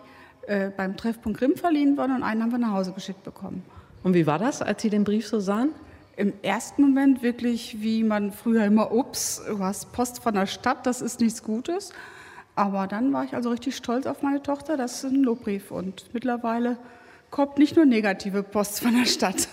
äh, 0.47 0.71
beim 0.75 0.97
Treffpunkt 0.97 1.39
Grimm 1.39 1.57
verliehen 1.57 1.99
worden 1.99 2.17
und 2.17 2.23
einen 2.23 2.43
haben 2.43 2.53
wir 2.53 2.59
nach 2.59 2.73
Hause 2.73 2.93
geschickt 2.93 3.23
bekommen. 3.23 3.63
Und 4.03 4.15
wie 4.15 4.27
war 4.27 4.39
das, 4.39 4.63
als 4.63 4.81
Sie 4.81 4.89
den 4.89 5.05
Brief 5.05 5.29
so 5.29 5.41
sahen? 5.41 5.73
Im 6.17 6.33
ersten 6.43 6.83
Moment 6.83 7.23
wirklich, 7.23 7.83
wie 7.83 8.03
man 8.03 8.33
früher 8.33 8.65
immer, 8.65 8.93
ups, 8.93 9.43
du 9.47 9.59
hast 9.59 9.93
Post 9.93 10.23
von 10.23 10.35
der 10.35 10.47
Stadt, 10.47 10.87
das 10.87 11.03
ist 11.03 11.21
nichts 11.21 11.43
Gutes. 11.43 11.93
Aber 12.55 12.87
dann 12.87 13.13
war 13.13 13.25
ich 13.25 13.35
also 13.35 13.51
richtig 13.51 13.77
stolz 13.77 14.07
auf 14.07 14.23
meine 14.23 14.43
Tochter. 14.43 14.77
Das 14.77 15.05
ist 15.05 15.11
ein 15.11 15.23
Lobbrief. 15.23 15.71
Und 15.71 16.05
mittlerweile 16.13 16.77
kommt 17.31 17.59
nicht 17.59 17.77
nur 17.77 17.87
negative 17.87 18.43
Post 18.43 18.81
von 18.81 18.95
der 18.95 19.07
Stadt. 19.07 19.49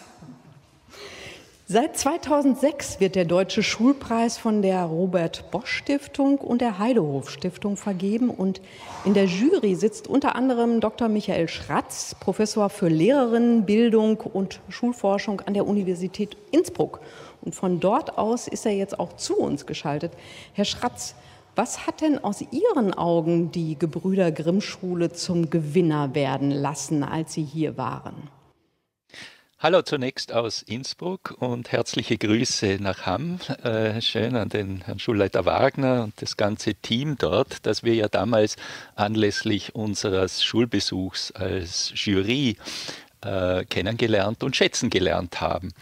Seit 1.70 1.98
2006 1.98 3.02
wird 3.02 3.16
der 3.16 3.26
Deutsche 3.26 3.62
Schulpreis 3.62 4.38
von 4.38 4.62
der 4.62 4.84
Robert 4.84 5.52
Bosch 5.52 5.70
Stiftung 5.70 6.38
und 6.38 6.62
der 6.62 6.80
Heidehof 6.80 7.30
Stiftung 7.30 7.76
vergeben. 7.76 8.30
Und 8.30 8.62
in 9.04 9.14
der 9.14 9.26
Jury 9.26 9.76
sitzt 9.76 10.08
unter 10.08 10.38
anderem 10.38 10.80
Dr. 10.80 11.10
Michael 11.10 11.50
Schratz, 11.50 12.16
Professor 12.22 12.70
für 12.70 12.88
Lehrerinnenbildung 12.88 14.22
und 14.22 14.62
Schulforschung 14.70 15.42
an 15.42 15.56
der 15.56 15.68
Universität 15.68 16.38
Innsbruck. 16.52 17.02
Und 17.42 17.54
von 17.54 17.82
dort 17.82 18.18
aus 18.18 18.48
ist 18.48 18.66
er 18.66 18.72
jetzt 18.72 18.98
auch 18.98 19.18
zu 19.18 19.38
uns 19.38 19.66
geschaltet. 19.66 20.14
Herr 20.54 20.64
Schratz, 20.64 21.16
was 21.58 21.88
hat 21.88 22.02
denn 22.02 22.24
aus 22.24 22.42
Ihren 22.52 22.94
Augen 22.94 23.52
die 23.52 23.78
Gebrüder 23.78 24.32
Grimm 24.32 24.62
Schule 24.62 25.12
zum 25.12 25.50
Gewinner 25.50 26.14
werden 26.14 26.52
lassen, 26.52 27.04
als 27.04 27.34
Sie 27.34 27.44
hier 27.44 27.78
waren? 27.78 28.30
Hallo 29.60 29.82
zunächst 29.82 30.32
aus 30.32 30.62
Innsbruck 30.62 31.36
und 31.40 31.72
herzliche 31.72 32.20
Grüße 32.20 32.78
nach 32.80 33.08
Hamm. 33.08 33.40
Äh, 33.64 34.00
schön 34.02 34.36
an 34.36 34.50
den 34.50 34.82
Herrn 34.82 35.00
Schulleiter 35.00 35.46
Wagner 35.46 36.04
und 36.04 36.22
das 36.22 36.38
ganze 36.38 36.76
Team 36.76 37.18
dort, 37.18 37.66
das 37.66 37.82
wir 37.82 37.96
ja 37.96 38.08
damals 38.08 38.56
anlässlich 38.96 39.74
unseres 39.74 40.44
Schulbesuchs 40.44 41.32
als 41.32 41.92
Jury 41.96 42.58
äh, 43.22 43.66
kennengelernt 43.66 44.44
und 44.44 44.56
schätzen 44.56 44.92
gelernt 44.92 45.42
haben. 45.42 45.74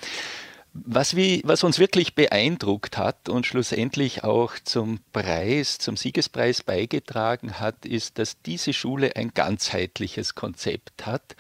Was, 0.84 1.16
wie, 1.16 1.42
was, 1.46 1.64
uns 1.64 1.80
wirklich 1.80 2.16
beeindruckt 2.16 2.98
hat 2.98 3.30
und 3.30 3.46
schlussendlich 3.46 4.26
auch 4.26 4.56
zum 4.62 5.00
Preis, 5.14 5.78
zum 5.78 5.96
Siegespreis 5.96 6.64
beigetragen 6.64 7.62
hat, 7.62 7.86
ist, 7.86 8.20
dass 8.20 8.42
diese 8.42 8.74
Schule 8.74 9.16
ein 9.16 9.34
ganzheitliches 9.34 10.36
Konzept 10.36 11.06
hat 11.06 11.38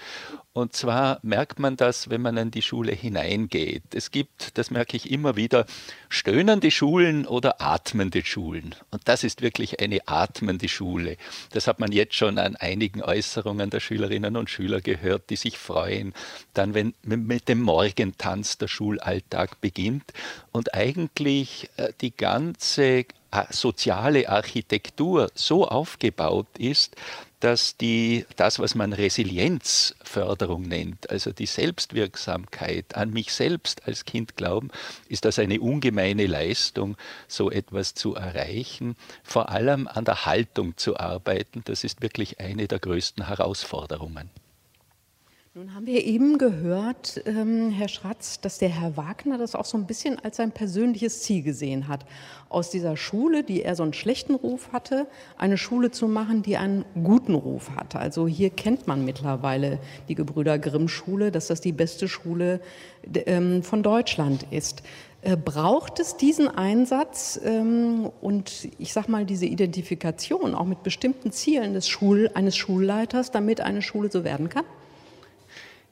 und 0.55 0.71
zwar 0.73 1.19
merkt 1.21 1.59
man 1.59 1.75
das, 1.75 2.09
wenn 2.09 2.21
man 2.21 2.37
an 2.37 2.49
die 2.49 2.61
Schule 2.61 2.93
hineingeht. 2.93 3.93
Es 3.93 4.09
gibt, 4.09 4.57
das 4.57 4.71
merke 4.71 4.95
ich 4.95 5.11
immer 5.11 5.35
wieder, 5.35 5.65
stöhnende 6.07 6.71
Schulen 6.71 7.27
oder 7.27 7.61
atmende 7.61 8.23
Schulen. 8.23 8.73
Und 8.89 9.01
das 9.09 9.25
ist 9.25 9.41
wirklich 9.41 9.81
eine 9.81 10.07
atmende 10.07 10.69
Schule. 10.69 11.17
Das 11.51 11.67
hat 11.67 11.81
man 11.81 11.91
jetzt 11.91 12.15
schon 12.15 12.39
an 12.39 12.55
einigen 12.55 13.03
Äußerungen 13.03 13.69
der 13.69 13.81
Schülerinnen 13.81 14.37
und 14.37 14.49
Schüler 14.49 14.79
gehört, 14.79 15.29
die 15.29 15.35
sich 15.35 15.57
freuen, 15.57 16.13
dann 16.53 16.73
wenn 16.73 16.93
mit 17.03 17.49
dem 17.49 17.61
Morgentanz 17.61 18.57
der 18.57 18.69
Schulalltag 18.69 19.59
beginnt 19.59 20.13
und 20.53 20.73
eigentlich 20.73 21.69
äh, 21.75 21.91
die 21.99 22.15
ganze 22.15 23.03
äh, 23.35 23.43
soziale 23.49 24.29
Architektur 24.29 25.29
so 25.35 25.67
aufgebaut 25.67 26.47
ist, 26.57 26.95
dass 27.45 27.77
die, 27.77 28.25
das, 28.37 28.57
was 28.57 28.73
man 28.73 28.91
Resilienzförderung 28.91 30.63
nennt, 30.63 31.11
also 31.11 31.31
die 31.31 31.45
Selbstwirksamkeit, 31.45 32.95
an 32.95 33.11
mich 33.11 33.31
selbst 33.33 33.87
als 33.87 34.03
Kind 34.03 34.35
glauben, 34.35 34.71
ist 35.09 35.25
das 35.25 35.37
eine 35.37 35.61
ungemeine 35.61 36.25
Leistung, 36.25 36.97
so 37.27 37.51
etwas 37.51 37.93
zu 37.93 38.15
erreichen. 38.15 38.95
Vor 39.23 39.49
allem 39.49 39.87
an 39.87 40.05
der 40.05 40.25
Haltung 40.25 40.75
zu 40.75 40.97
arbeiten, 40.97 41.61
das 41.65 41.83
ist 41.83 42.01
wirklich 42.01 42.39
eine 42.39 42.67
der 42.67 42.79
größten 42.79 43.27
Herausforderungen. 43.27 44.31
Nun 45.57 45.73
haben 45.73 45.85
wir 45.85 46.03
eben 46.03 46.37
gehört, 46.37 47.21
ähm, 47.25 47.69
Herr 47.69 47.87
Schratz, 47.87 48.41
dass 48.41 48.57
der 48.57 48.67
Herr 48.67 48.97
Wagner 48.97 49.37
das 49.37 49.55
auch 49.55 49.63
so 49.63 49.77
ein 49.77 49.87
bisschen 49.87 50.19
als 50.19 50.35
sein 50.35 50.51
persönliches 50.51 51.21
Ziel 51.21 51.43
gesehen 51.43 51.87
hat, 51.87 52.05
aus 52.49 52.71
dieser 52.71 52.97
Schule, 52.97 53.41
die 53.41 53.63
er 53.63 53.77
so 53.77 53.83
einen 53.83 53.93
schlechten 53.93 54.35
Ruf 54.35 54.73
hatte, 54.73 55.07
eine 55.37 55.57
Schule 55.57 55.91
zu 55.91 56.09
machen, 56.09 56.43
die 56.43 56.57
einen 56.57 56.83
guten 57.01 57.35
Ruf 57.35 57.69
hatte. 57.69 57.99
Also 57.99 58.27
hier 58.27 58.49
kennt 58.49 58.85
man 58.85 59.05
mittlerweile 59.05 59.79
die 60.09 60.15
Gebrüder 60.15 60.59
Grimm 60.59 60.89
Schule, 60.89 61.31
dass 61.31 61.47
das 61.47 61.61
die 61.61 61.71
beste 61.71 62.09
Schule 62.09 62.59
ähm, 63.25 63.63
von 63.63 63.81
Deutschland 63.81 64.47
ist. 64.51 64.83
Äh, 65.21 65.37
braucht 65.37 66.01
es 66.01 66.17
diesen 66.17 66.49
Einsatz 66.49 67.39
ähm, 67.45 68.11
und 68.19 68.67
ich 68.77 68.91
sage 68.91 69.09
mal 69.09 69.23
diese 69.23 69.45
Identifikation 69.45 70.53
auch 70.53 70.65
mit 70.65 70.83
bestimmten 70.83 71.31
Zielen 71.31 71.73
des 71.73 71.87
Schul 71.87 72.29
eines 72.33 72.57
Schulleiters, 72.57 73.31
damit 73.31 73.61
eine 73.61 73.81
Schule 73.81 74.11
so 74.11 74.25
werden 74.25 74.49
kann? 74.49 74.65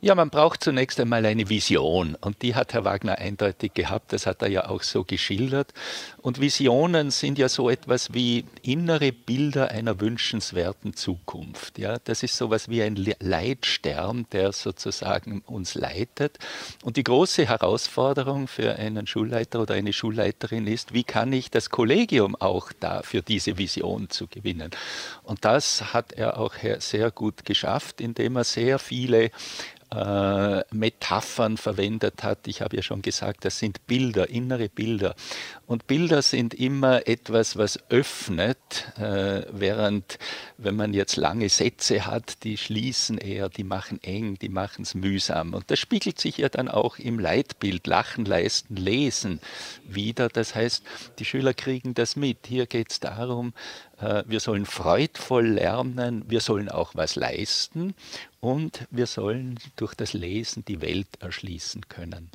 Ja, 0.03 0.15
man 0.15 0.29
braucht 0.29 0.61
zunächst 0.61 0.99
einmal 0.99 1.25
eine 1.25 1.47
Vision 1.47 2.15
und 2.19 2.41
die 2.41 2.55
hat 2.55 2.73
Herr 2.73 2.83
Wagner 2.83 3.19
eindeutig 3.19 3.73
gehabt, 3.73 4.11
das 4.11 4.25
hat 4.25 4.41
er 4.41 4.49
ja 4.49 4.67
auch 4.67 4.83
so 4.83 5.05
geschildert. 5.05 5.73
Und 6.21 6.41
Visionen 6.41 7.09
sind 7.09 7.37
ja 7.37 7.47
so 7.47 7.69
etwas 7.69 8.13
wie 8.13 8.43
innere 8.63 9.13
Bilder 9.13 9.69
einer 9.69 10.01
wünschenswerten 10.01 10.93
Zukunft. 10.93 11.79
Ja, 11.79 11.99
das 12.03 12.21
ist 12.21 12.35
sowas 12.35 12.67
wie 12.67 12.83
ein 12.83 12.97
Leitstern, 13.21 14.25
der 14.33 14.51
sozusagen 14.51 15.39
uns 15.45 15.73
leitet. 15.73 16.37
Und 16.83 16.97
die 16.97 17.05
große 17.05 17.47
Herausforderung 17.47 18.49
für 18.49 18.75
einen 18.75 19.07
Schulleiter 19.07 19.61
oder 19.61 19.75
eine 19.75 19.93
Schulleiterin 19.93 20.67
ist, 20.67 20.93
wie 20.93 21.05
kann 21.05 21.31
ich 21.31 21.49
das 21.49 21.69
Kollegium 21.69 22.35
auch 22.35 22.73
da 22.77 23.03
für 23.03 23.21
diese 23.21 23.57
Vision 23.57 24.09
zu 24.09 24.27
gewinnen? 24.27 24.71
Und 25.23 25.45
das 25.45 25.93
hat 25.93 26.11
er 26.11 26.37
auch 26.39 26.55
sehr 26.79 27.09
gut 27.09 27.45
geschafft, 27.45 28.01
indem 28.01 28.35
er 28.35 28.43
sehr 28.43 28.79
viele 28.79 29.31
äh, 29.93 30.63
Metaphern 30.71 31.57
verwendet 31.57 32.23
hat. 32.23 32.47
Ich 32.47 32.61
habe 32.61 32.75
ja 32.75 32.81
schon 32.81 33.01
gesagt, 33.01 33.45
das 33.45 33.59
sind 33.59 33.85
Bilder, 33.87 34.29
innere 34.29 34.69
Bilder. 34.69 35.15
Und 35.73 35.87
Bilder 35.87 36.21
sind 36.21 36.53
immer 36.53 37.07
etwas, 37.07 37.57
was 37.57 37.79
öffnet, 37.89 38.59
äh, 38.95 39.41
während 39.51 40.19
wenn 40.59 40.75
man 40.75 40.93
jetzt 40.93 41.15
lange 41.15 41.49
Sätze 41.49 42.05
hat, 42.05 42.43
die 42.43 42.57
schließen 42.57 43.17
eher, 43.17 43.49
die 43.49 43.63
machen 43.63 43.99
eng, 44.03 44.37
die 44.37 44.49
machen 44.49 44.83
es 44.83 44.93
mühsam. 44.93 45.55
Und 45.55 45.71
das 45.71 45.79
spiegelt 45.79 46.19
sich 46.19 46.37
ja 46.37 46.49
dann 46.49 46.69
auch 46.69 46.99
im 46.99 47.17
Leitbild 47.17 47.87
Lachen, 47.87 48.25
Leisten, 48.25 48.75
Lesen 48.75 49.39
wieder. 49.83 50.29
Das 50.29 50.53
heißt, 50.53 50.83
die 51.17 51.25
Schüler 51.25 51.55
kriegen 51.55 51.95
das 51.95 52.15
mit. 52.15 52.45
Hier 52.45 52.67
geht 52.67 52.91
es 52.91 52.99
darum, 52.99 53.53
äh, 53.99 54.21
wir 54.27 54.41
sollen 54.41 54.67
freudvoll 54.67 55.47
lernen, 55.47 56.23
wir 56.27 56.41
sollen 56.41 56.69
auch 56.69 56.93
was 56.93 57.15
leisten 57.15 57.95
und 58.41 58.85
wir 58.91 59.07
sollen 59.07 59.59
durch 59.75 59.95
das 59.95 60.13
Lesen 60.13 60.63
die 60.65 60.81
Welt 60.81 61.07
erschließen 61.19 61.89
können. 61.89 62.29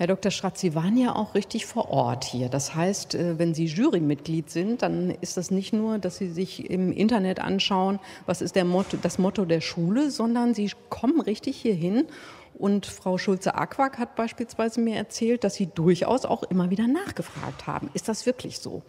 Herr 0.00 0.06
Dr. 0.06 0.30
Schratz, 0.30 0.62
Sie 0.62 0.74
waren 0.74 0.96
ja 0.96 1.14
auch 1.14 1.34
richtig 1.34 1.66
vor 1.66 1.90
Ort 1.90 2.24
hier. 2.24 2.48
Das 2.48 2.74
heißt, 2.74 3.14
äh, 3.16 3.38
wenn 3.38 3.52
Sie 3.52 3.66
Jurymitglied 3.66 4.48
sind, 4.48 4.80
dann 4.80 5.10
ist 5.20 5.36
das 5.36 5.50
nicht 5.50 5.74
nur, 5.74 5.98
dass 5.98 6.16
Sie 6.16 6.30
sich 6.30 6.70
im 6.70 6.90
Internet 6.90 7.38
anschauen, 7.38 7.98
was 8.24 8.40
ist 8.40 8.56
Motto, 8.64 8.96
das 8.96 9.18
Motto 9.18 9.44
der 9.44 9.60
Schule, 9.60 10.10
sondern 10.10 10.54
Sie 10.54 10.70
kommen 10.88 11.20
richtig 11.20 11.58
hier 11.58 11.74
hin. 11.74 12.06
Und 12.54 12.86
Frau 12.86 13.18
Schulze-Aquak 13.18 13.98
hat 13.98 14.16
beispielsweise 14.16 14.80
mir 14.80 14.96
erzählt, 14.96 15.44
dass 15.44 15.56
Sie 15.56 15.66
durchaus 15.66 16.24
auch 16.24 16.44
immer 16.44 16.70
wieder 16.70 16.88
nachgefragt 16.88 17.66
haben. 17.66 17.90
Ist 17.92 18.08
das 18.08 18.24
wirklich 18.24 18.58
so? 18.58 18.80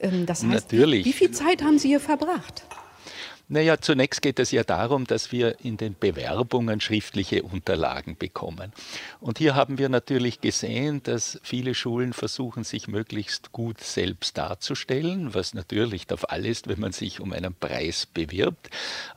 Ähm, 0.00 0.26
das 0.26 0.42
heißt, 0.42 0.72
Natürlich. 0.72 1.06
Wie 1.06 1.12
viel 1.12 1.30
Zeit 1.30 1.62
haben 1.62 1.78
Sie 1.78 1.86
hier 1.86 2.00
verbracht? 2.00 2.64
Naja, 3.52 3.80
zunächst 3.80 4.22
geht 4.22 4.38
es 4.38 4.52
ja 4.52 4.62
darum, 4.62 5.08
dass 5.08 5.32
wir 5.32 5.58
in 5.64 5.76
den 5.76 5.96
Bewerbungen 5.98 6.80
schriftliche 6.80 7.42
Unterlagen 7.42 8.16
bekommen. 8.16 8.72
Und 9.18 9.38
hier 9.38 9.56
haben 9.56 9.76
wir 9.76 9.88
natürlich 9.88 10.40
gesehen, 10.40 11.02
dass 11.02 11.40
viele 11.42 11.74
Schulen 11.74 12.12
versuchen, 12.12 12.62
sich 12.62 12.86
möglichst 12.86 13.50
gut 13.50 13.80
selbst 13.80 14.38
darzustellen, 14.38 15.34
was 15.34 15.52
natürlich 15.52 16.06
der 16.06 16.18
Fall 16.18 16.46
ist, 16.46 16.68
wenn 16.68 16.78
man 16.78 16.92
sich 16.92 17.18
um 17.18 17.32
einen 17.32 17.52
Preis 17.52 18.06
bewirbt. 18.06 18.70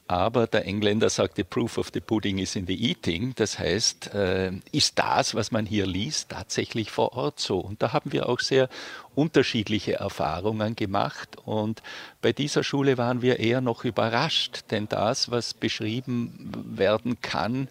Aber 0.07 0.47
der 0.47 0.65
Engländer 0.65 1.11
sagte, 1.11 1.43
Proof 1.43 1.77
of 1.77 1.91
the 1.93 2.01
pudding 2.01 2.39
is 2.39 2.55
in 2.55 2.65
the 2.65 2.89
eating. 2.89 3.33
Das 3.35 3.59
heißt, 3.59 4.15
äh, 4.15 4.51
ist 4.71 4.97
das, 4.97 5.35
was 5.35 5.51
man 5.51 5.67
hier 5.67 5.85
liest, 5.85 6.29
tatsächlich 6.29 6.89
vor 6.89 7.13
Ort 7.13 7.39
so? 7.39 7.59
Und 7.59 7.83
da 7.83 7.93
haben 7.93 8.11
wir 8.11 8.27
auch 8.27 8.39
sehr 8.39 8.67
unterschiedliche 9.15 9.93
Erfahrungen 9.93 10.75
gemacht. 10.75 11.37
Und 11.45 11.81
bei 12.21 12.33
dieser 12.33 12.63
Schule 12.63 12.97
waren 12.97 13.21
wir 13.21 13.39
eher 13.39 13.61
noch 13.61 13.85
überrascht, 13.85 14.65
denn 14.71 14.87
das, 14.87 15.31
was 15.31 15.53
beschrieben 15.53 16.51
werden 16.65 17.21
kann, 17.21 17.67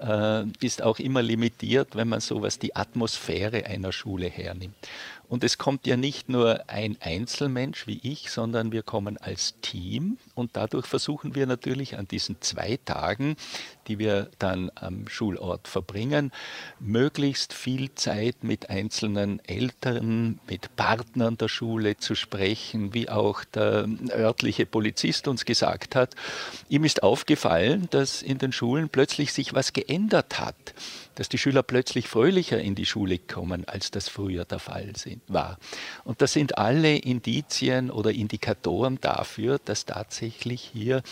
äh, 0.00 0.44
ist 0.60 0.82
auch 0.82 0.98
immer 0.98 1.22
limitiert, 1.22 1.96
wenn 1.96 2.08
man 2.08 2.20
so 2.20 2.42
was 2.42 2.58
die 2.58 2.76
Atmosphäre 2.76 3.66
einer 3.66 3.92
Schule 3.92 4.28
hernimmt. 4.28 4.74
Und 5.28 5.42
es 5.42 5.58
kommt 5.58 5.86
ja 5.86 5.96
nicht 5.96 6.28
nur 6.28 6.68
ein 6.68 6.96
Einzelmensch 7.00 7.86
wie 7.88 7.98
ich, 8.02 8.30
sondern 8.30 8.70
wir 8.70 8.82
kommen 8.82 9.18
als 9.18 9.54
Team 9.60 10.18
und 10.34 10.56
dadurch 10.56 10.86
versuchen 10.86 11.34
wir 11.34 11.46
natürlich 11.46 11.98
an 11.98 12.06
diesen 12.06 12.40
zwei 12.40 12.78
Tagen, 12.84 13.36
die 13.86 13.98
wir 13.98 14.30
dann 14.38 14.70
am 14.74 15.08
Schulort 15.08 15.68
verbringen, 15.68 16.32
möglichst 16.80 17.52
viel 17.52 17.94
Zeit 17.94 18.42
mit 18.42 18.70
einzelnen 18.70 19.40
Eltern, 19.46 20.40
mit 20.48 20.74
Partnern 20.76 21.36
der 21.36 21.48
Schule 21.48 21.96
zu 21.96 22.14
sprechen, 22.14 22.94
wie 22.94 23.08
auch 23.08 23.44
der 23.44 23.88
örtliche 24.10 24.66
Polizist 24.66 25.28
uns 25.28 25.44
gesagt 25.44 25.94
hat. 25.94 26.14
Ihm 26.68 26.84
ist 26.84 27.02
aufgefallen, 27.02 27.88
dass 27.90 28.22
in 28.22 28.38
den 28.38 28.52
Schulen 28.52 28.88
plötzlich 28.88 29.32
sich 29.32 29.54
was 29.54 29.72
geändert 29.72 30.38
hat 30.38 30.74
dass 31.16 31.28
die 31.28 31.38
Schüler 31.38 31.62
plötzlich 31.62 32.08
fröhlicher 32.08 32.60
in 32.60 32.74
die 32.74 32.86
Schule 32.86 33.18
kommen, 33.18 33.66
als 33.66 33.90
das 33.90 34.08
früher 34.08 34.44
der 34.44 34.60
Fall 34.60 34.92
war. 35.26 35.58
Und 36.04 36.22
das 36.22 36.34
sind 36.34 36.58
alle 36.58 36.96
Indizien 36.96 37.90
oder 37.90 38.12
Indikatoren 38.12 39.00
dafür, 39.00 39.58
dass 39.64 39.86
tatsächlich 39.86 40.70
hier 40.72 41.02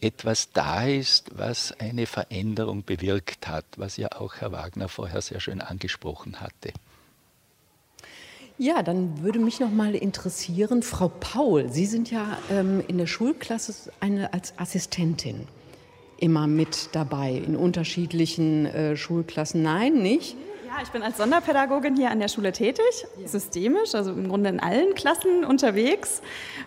etwas 0.00 0.52
da 0.52 0.84
ist, 0.84 1.30
was 1.36 1.72
eine 1.78 2.06
Veränderung 2.06 2.84
bewirkt 2.84 3.48
hat, 3.48 3.64
was 3.76 3.96
ja 3.96 4.12
auch 4.12 4.36
Herr 4.36 4.52
Wagner 4.52 4.88
vorher 4.88 5.22
sehr 5.22 5.40
schön 5.40 5.60
angesprochen 5.60 6.40
hatte. 6.40 6.72
Ja, 8.58 8.82
dann 8.82 9.22
würde 9.22 9.38
mich 9.38 9.60
noch 9.60 9.70
mal 9.70 9.94
interessieren, 9.94 10.82
Frau 10.82 11.08
Paul, 11.08 11.70
Sie 11.70 11.84
sind 11.84 12.10
ja 12.10 12.38
ähm, 12.50 12.82
in 12.88 12.96
der 12.96 13.06
Schulklasse 13.06 13.90
eine, 14.00 14.32
als 14.32 14.54
Assistentin 14.58 15.46
immer 16.18 16.46
mit 16.46 16.90
dabei 16.92 17.32
in 17.32 17.56
unterschiedlichen 17.56 18.66
äh, 18.66 18.96
Schulklassen? 18.96 19.62
Nein, 19.62 20.02
nicht? 20.02 20.36
Ja, 20.66 20.82
ich 20.82 20.88
bin 20.88 21.04
als 21.04 21.18
Sonderpädagogin 21.18 21.94
hier 21.94 22.10
an 22.10 22.18
der 22.18 22.26
Schule 22.26 22.50
tätig, 22.50 23.06
systemisch, 23.24 23.94
also 23.94 24.10
im 24.10 24.26
Grunde 24.26 24.50
in 24.50 24.58
allen 24.58 24.94
Klassen 24.94 25.44
unterwegs 25.44 26.22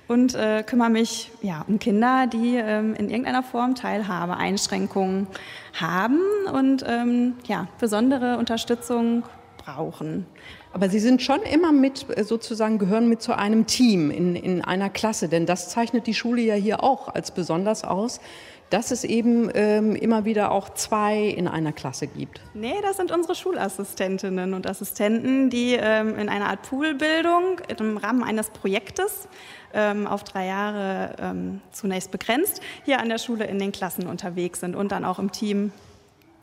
und 0.07 0.35
äh, 0.35 0.63
kümmere 0.65 0.89
mich 0.89 1.31
ja, 1.41 1.65
um 1.67 1.79
Kinder, 1.79 2.25
die 2.25 2.55
ähm, 2.55 2.95
in 2.95 3.09
irgendeiner 3.09 3.43
Form 3.43 3.75
Teilhabe, 3.75 4.37
Einschränkungen 4.37 5.27
haben 5.73 6.21
und 6.53 6.85
ähm, 6.87 7.33
ja, 7.43 7.67
besondere 7.77 8.37
Unterstützung 8.37 9.23
brauchen. 9.57 10.25
Aber 10.71 10.87
Sie 10.87 10.99
sind 10.99 11.21
schon 11.21 11.41
immer 11.41 11.73
mit, 11.73 12.05
äh, 12.17 12.23
sozusagen 12.23 12.77
gehören 12.77 13.09
mit 13.09 13.21
zu 13.21 13.37
einem 13.37 13.65
Team 13.65 14.11
in, 14.11 14.37
in 14.37 14.63
einer 14.63 14.89
Klasse, 14.89 15.27
denn 15.27 15.45
das 15.45 15.67
zeichnet 15.67 16.07
die 16.07 16.13
Schule 16.13 16.41
ja 16.41 16.55
hier 16.55 16.85
auch 16.85 17.09
als 17.09 17.31
besonders 17.31 17.83
aus, 17.83 18.21
dass 18.69 18.91
es 18.91 19.03
eben 19.03 19.49
ähm, 19.53 19.95
immer 19.95 20.25
wieder 20.25 20.51
auch 20.51 20.69
zwei 20.69 21.23
in 21.23 21.47
einer 21.47 21.71
Klasse 21.71 22.07
gibt? 22.07 22.41
Nee, 22.53 22.75
das 22.81 22.97
sind 22.97 23.11
unsere 23.11 23.35
Schulassistentinnen 23.35 24.53
und 24.53 24.67
Assistenten, 24.67 25.49
die 25.49 25.77
ähm, 25.79 26.17
in 26.17 26.29
einer 26.29 26.49
Art 26.49 26.61
Poolbildung 26.63 27.59
im 27.77 27.97
Rahmen 27.97 28.23
eines 28.23 28.49
Projektes 28.49 29.27
ähm, 29.73 30.07
auf 30.07 30.23
drei 30.23 30.47
Jahre 30.47 31.15
ähm, 31.21 31.61
zunächst 31.71 32.11
begrenzt 32.11 32.61
hier 32.85 32.99
an 32.99 33.09
der 33.09 33.17
Schule 33.17 33.45
in 33.45 33.59
den 33.59 33.71
Klassen 33.71 34.07
unterwegs 34.07 34.59
sind 34.59 34.75
und 34.75 34.91
dann 34.91 35.05
auch 35.05 35.19
im 35.19 35.31
Team 35.31 35.71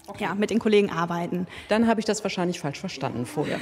okay. 0.06 0.24
ja, 0.24 0.34
mit 0.34 0.50
den 0.50 0.58
Kollegen 0.58 0.90
arbeiten. 0.90 1.46
Dann 1.68 1.86
habe 1.86 2.00
ich 2.00 2.06
das 2.06 2.22
wahrscheinlich 2.22 2.60
falsch 2.60 2.78
verstanden 2.78 3.26
vorher. 3.26 3.58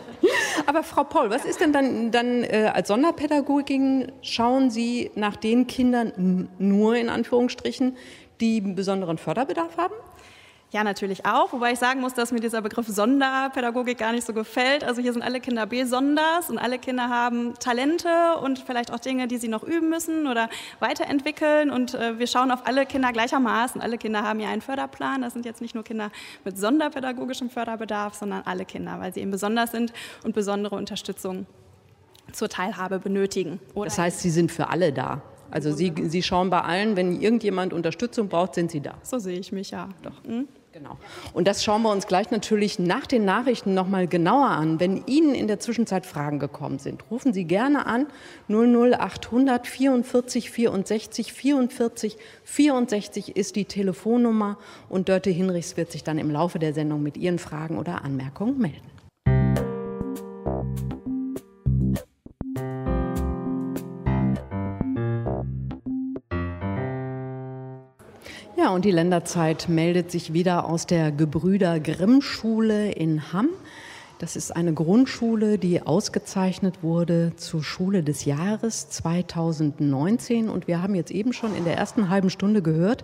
Aber 0.66 0.82
Frau 0.82 1.04
Paul, 1.04 1.30
was 1.30 1.44
ist 1.44 1.60
denn 1.60 1.72
dann, 1.72 2.10
dann 2.10 2.44
äh, 2.44 2.70
als 2.72 2.88
Sonderpädagogin, 2.88 4.12
schauen 4.22 4.70
Sie 4.70 5.10
nach 5.14 5.36
den 5.36 5.66
Kindern 5.66 6.48
nur 6.58 6.96
in 6.96 7.08
Anführungsstrichen, 7.08 7.96
die 8.40 8.60
besonderen 8.60 9.18
Förderbedarf 9.18 9.76
haben? 9.76 9.94
Ja, 10.72 10.84
natürlich 10.84 11.26
auch, 11.26 11.52
wobei 11.52 11.72
ich 11.72 11.78
sagen 11.78 12.00
muss, 12.00 12.14
dass 12.14 12.32
mir 12.32 12.40
dieser 12.40 12.62
Begriff 12.62 12.88
Sonderpädagogik 12.88 13.98
gar 13.98 14.12
nicht 14.12 14.26
so 14.26 14.32
gefällt. 14.32 14.84
Also 14.84 15.02
hier 15.02 15.12
sind 15.12 15.20
alle 15.20 15.38
Kinder 15.38 15.66
besonders 15.66 16.48
und 16.48 16.56
alle 16.56 16.78
Kinder 16.78 17.10
haben 17.10 17.52
Talente 17.58 18.08
und 18.42 18.58
vielleicht 18.58 18.90
auch 18.90 18.98
Dinge, 18.98 19.28
die 19.28 19.36
sie 19.36 19.48
noch 19.48 19.64
üben 19.64 19.90
müssen 19.90 20.26
oder 20.26 20.48
weiterentwickeln. 20.80 21.70
Und 21.70 21.92
äh, 21.92 22.18
wir 22.18 22.26
schauen 22.26 22.50
auf 22.50 22.66
alle 22.66 22.86
Kinder 22.86 23.12
gleichermaßen. 23.12 23.82
Alle 23.82 23.98
Kinder 23.98 24.22
haben 24.22 24.40
ja 24.40 24.48
einen 24.48 24.62
Förderplan. 24.62 25.20
Das 25.20 25.34
sind 25.34 25.44
jetzt 25.44 25.60
nicht 25.60 25.74
nur 25.74 25.84
Kinder 25.84 26.10
mit 26.42 26.56
sonderpädagogischem 26.56 27.50
Förderbedarf, 27.50 28.14
sondern 28.14 28.40
alle 28.46 28.64
Kinder, 28.64 28.98
weil 28.98 29.12
sie 29.12 29.20
eben 29.20 29.30
besonders 29.30 29.72
sind 29.72 29.92
und 30.24 30.34
besondere 30.34 30.76
Unterstützung 30.76 31.44
zur 32.32 32.48
Teilhabe 32.48 32.98
benötigen. 32.98 33.60
Oder 33.74 33.90
das 33.90 33.98
heißt, 33.98 34.20
sie 34.20 34.30
sind 34.30 34.50
für 34.50 34.70
alle 34.70 34.90
da. 34.94 35.20
Also 35.50 35.70
Sie, 35.70 35.92
Sie 36.06 36.22
schauen 36.22 36.48
bei 36.48 36.62
allen, 36.62 36.96
wenn 36.96 37.20
irgendjemand 37.20 37.74
Unterstützung 37.74 38.28
braucht, 38.28 38.54
sind 38.54 38.70
Sie 38.70 38.80
da. 38.80 38.94
So 39.02 39.18
sehe 39.18 39.38
ich 39.38 39.52
mich 39.52 39.70
ja, 39.70 39.90
doch. 40.02 40.24
Hm? 40.24 40.48
Genau. 40.72 40.96
Und 41.34 41.46
das 41.48 41.62
schauen 41.62 41.82
wir 41.82 41.90
uns 41.90 42.06
gleich 42.06 42.30
natürlich 42.30 42.78
nach 42.78 43.06
den 43.06 43.26
Nachrichten 43.26 43.74
noch 43.74 43.88
mal 43.88 44.06
genauer 44.06 44.48
an. 44.48 44.80
Wenn 44.80 45.06
Ihnen 45.06 45.34
in 45.34 45.46
der 45.46 45.60
Zwischenzeit 45.60 46.06
Fragen 46.06 46.38
gekommen 46.38 46.78
sind, 46.78 47.04
rufen 47.10 47.34
Sie 47.34 47.44
gerne 47.44 47.84
an 47.84 48.06
00800 48.48 49.66
44 49.66 50.50
64 50.50 51.32
44 51.34 52.16
64 52.44 53.36
ist 53.36 53.56
die 53.56 53.66
Telefonnummer 53.66 54.56
und 54.88 55.10
Dörte 55.10 55.28
Hinrichs 55.28 55.76
wird 55.76 55.92
sich 55.92 56.04
dann 56.04 56.16
im 56.16 56.30
Laufe 56.30 56.58
der 56.58 56.72
Sendung 56.72 57.02
mit 57.02 57.18
Ihren 57.18 57.38
Fragen 57.38 57.76
oder 57.76 58.02
Anmerkungen 58.02 58.58
melden. 58.58 58.91
Und 68.72 68.84
die 68.84 68.90
Länderzeit 68.90 69.68
meldet 69.68 70.10
sich 70.10 70.32
wieder 70.32 70.64
aus 70.64 70.86
der 70.86 71.12
Gebrüder 71.12 71.78
Grimm 71.80 72.22
Schule 72.22 72.92
in 72.92 73.32
Hamm. 73.32 73.48
Das 74.22 74.36
ist 74.36 74.54
eine 74.54 74.72
Grundschule, 74.72 75.58
die 75.58 75.82
ausgezeichnet 75.82 76.84
wurde 76.84 77.32
zur 77.34 77.64
Schule 77.64 78.04
des 78.04 78.24
Jahres 78.24 78.88
2019. 78.88 80.48
Und 80.48 80.68
wir 80.68 80.80
haben 80.80 80.94
jetzt 80.94 81.10
eben 81.10 81.32
schon 81.32 81.56
in 81.56 81.64
der 81.64 81.76
ersten 81.76 82.08
halben 82.08 82.30
Stunde 82.30 82.62
gehört, 82.62 83.02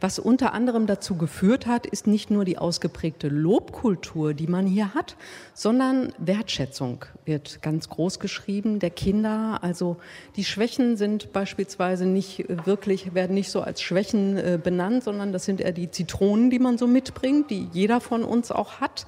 was 0.00 0.20
unter 0.20 0.52
anderem 0.52 0.86
dazu 0.86 1.16
geführt 1.16 1.66
hat, 1.66 1.86
ist 1.86 2.06
nicht 2.06 2.30
nur 2.30 2.44
die 2.44 2.58
ausgeprägte 2.58 3.28
Lobkultur, 3.28 4.34
die 4.34 4.46
man 4.46 4.64
hier 4.66 4.94
hat, 4.94 5.16
sondern 5.52 6.12
Wertschätzung 6.18 7.06
wird 7.24 7.60
ganz 7.62 7.88
groß 7.88 8.20
geschrieben 8.20 8.78
der 8.78 8.90
Kinder. 8.90 9.58
Also 9.62 9.96
die 10.36 10.44
Schwächen 10.44 10.96
sind 10.96 11.32
beispielsweise 11.32 12.06
nicht 12.06 12.44
wirklich, 12.66 13.14
werden 13.14 13.34
nicht 13.34 13.50
so 13.50 13.62
als 13.62 13.82
Schwächen 13.82 14.36
äh, 14.36 14.60
benannt, 14.62 15.02
sondern 15.02 15.32
das 15.32 15.44
sind 15.44 15.60
eher 15.60 15.72
die 15.72 15.90
Zitronen, 15.90 16.50
die 16.50 16.60
man 16.60 16.78
so 16.78 16.86
mitbringt, 16.86 17.50
die 17.50 17.68
jeder 17.72 18.00
von 18.00 18.22
uns 18.22 18.52
auch 18.52 18.80
hat. 18.80 19.06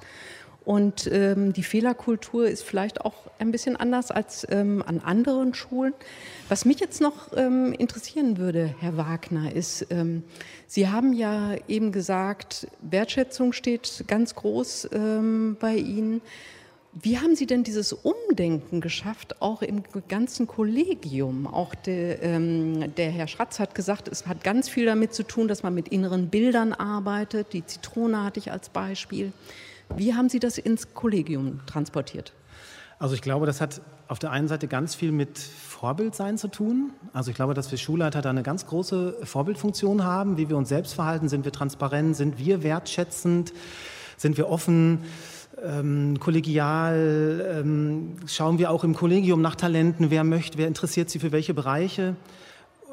Und 0.65 1.07
ähm, 1.11 1.53
die 1.53 1.63
Fehlerkultur 1.63 2.47
ist 2.47 2.63
vielleicht 2.63 3.01
auch 3.01 3.13
ein 3.37 3.51
bisschen 3.51 3.75
anders 3.75 4.09
als 4.09 4.47
ähm, 4.49 4.83
an 4.85 4.99
anderen 4.99 5.53
Schulen. 5.53 5.93
Was 6.49 6.65
mich 6.65 6.79
jetzt 6.79 7.01
noch 7.01 7.37
ähm, 7.37 7.71
interessieren 7.73 8.39
würde, 8.39 8.73
Herr 8.79 8.97
Wagner, 8.97 9.53
ist, 9.53 9.85
ähm, 9.91 10.23
Sie 10.65 10.89
haben 10.89 11.13
ja 11.13 11.55
eben 11.67 11.91
gesagt, 11.91 12.67
Wertschätzung 12.81 13.53
steht 13.53 14.05
ganz 14.07 14.33
groß 14.33 14.89
ähm, 14.93 15.55
bei 15.59 15.75
Ihnen. 15.75 16.21
Wie 16.93 17.19
haben 17.19 17.35
Sie 17.35 17.45
denn 17.45 17.63
dieses 17.63 17.91
Umdenken 17.91 18.79
geschafft, 18.81 19.41
auch 19.41 19.61
im 19.61 19.83
ganzen 20.07 20.47
Kollegium? 20.47 21.45
Auch 21.45 21.75
de, 21.75 22.17
ähm, 22.21 22.95
der 22.95 23.11
Herr 23.11 23.27
Schratz 23.27 23.59
hat 23.59 23.75
gesagt, 23.75 24.07
es 24.07 24.25
hat 24.25 24.43
ganz 24.43 24.69
viel 24.69 24.85
damit 24.85 25.13
zu 25.13 25.23
tun, 25.23 25.47
dass 25.47 25.61
man 25.61 25.75
mit 25.75 25.89
inneren 25.89 26.29
Bildern 26.29 26.71
arbeitet. 26.73 27.53
Die 27.53 27.65
Zitrone 27.65 28.23
hatte 28.23 28.39
ich 28.39 28.51
als 28.51 28.69
Beispiel. 28.69 29.33
Wie 29.95 30.13
haben 30.13 30.29
Sie 30.29 30.39
das 30.39 30.57
ins 30.57 30.93
Kollegium 30.93 31.59
transportiert? 31.65 32.33
Also 32.97 33.13
ich 33.13 33.21
glaube, 33.21 33.45
das 33.45 33.59
hat 33.59 33.81
auf 34.07 34.19
der 34.19 34.31
einen 34.31 34.47
Seite 34.47 34.67
ganz 34.67 34.95
viel 34.95 35.11
mit 35.11 35.37
Vorbildsein 35.37 36.37
zu 36.37 36.47
tun. 36.47 36.91
Also 37.11 37.29
ich 37.29 37.35
glaube, 37.35 37.53
dass 37.53 37.69
wir 37.71 37.77
Schulleiter 37.77 38.21
da 38.21 38.29
eine 38.29 38.43
ganz 38.43 38.65
große 38.67 39.17
Vorbildfunktion 39.23 40.03
haben, 40.03 40.37
wie 40.37 40.49
wir 40.49 40.57
uns 40.57 40.69
selbst 40.69 40.93
verhalten. 40.93 41.27
Sind 41.27 41.43
wir 41.43 41.51
transparent? 41.51 42.15
Sind 42.15 42.39
wir 42.39 42.63
wertschätzend? 42.63 43.53
Sind 44.17 44.37
wir 44.37 44.49
offen? 44.49 44.99
Ähm, 45.61 46.19
kollegial? 46.19 47.45
Ähm, 47.59 48.15
schauen 48.27 48.59
wir 48.59 48.71
auch 48.71 48.83
im 48.83 48.93
Kollegium 48.93 49.41
nach 49.41 49.55
Talenten? 49.55 50.09
Wer 50.09 50.23
möchte? 50.23 50.57
Wer 50.57 50.67
interessiert 50.67 51.09
sich 51.09 51.21
für 51.21 51.31
welche 51.31 51.53
Bereiche? 51.53 52.15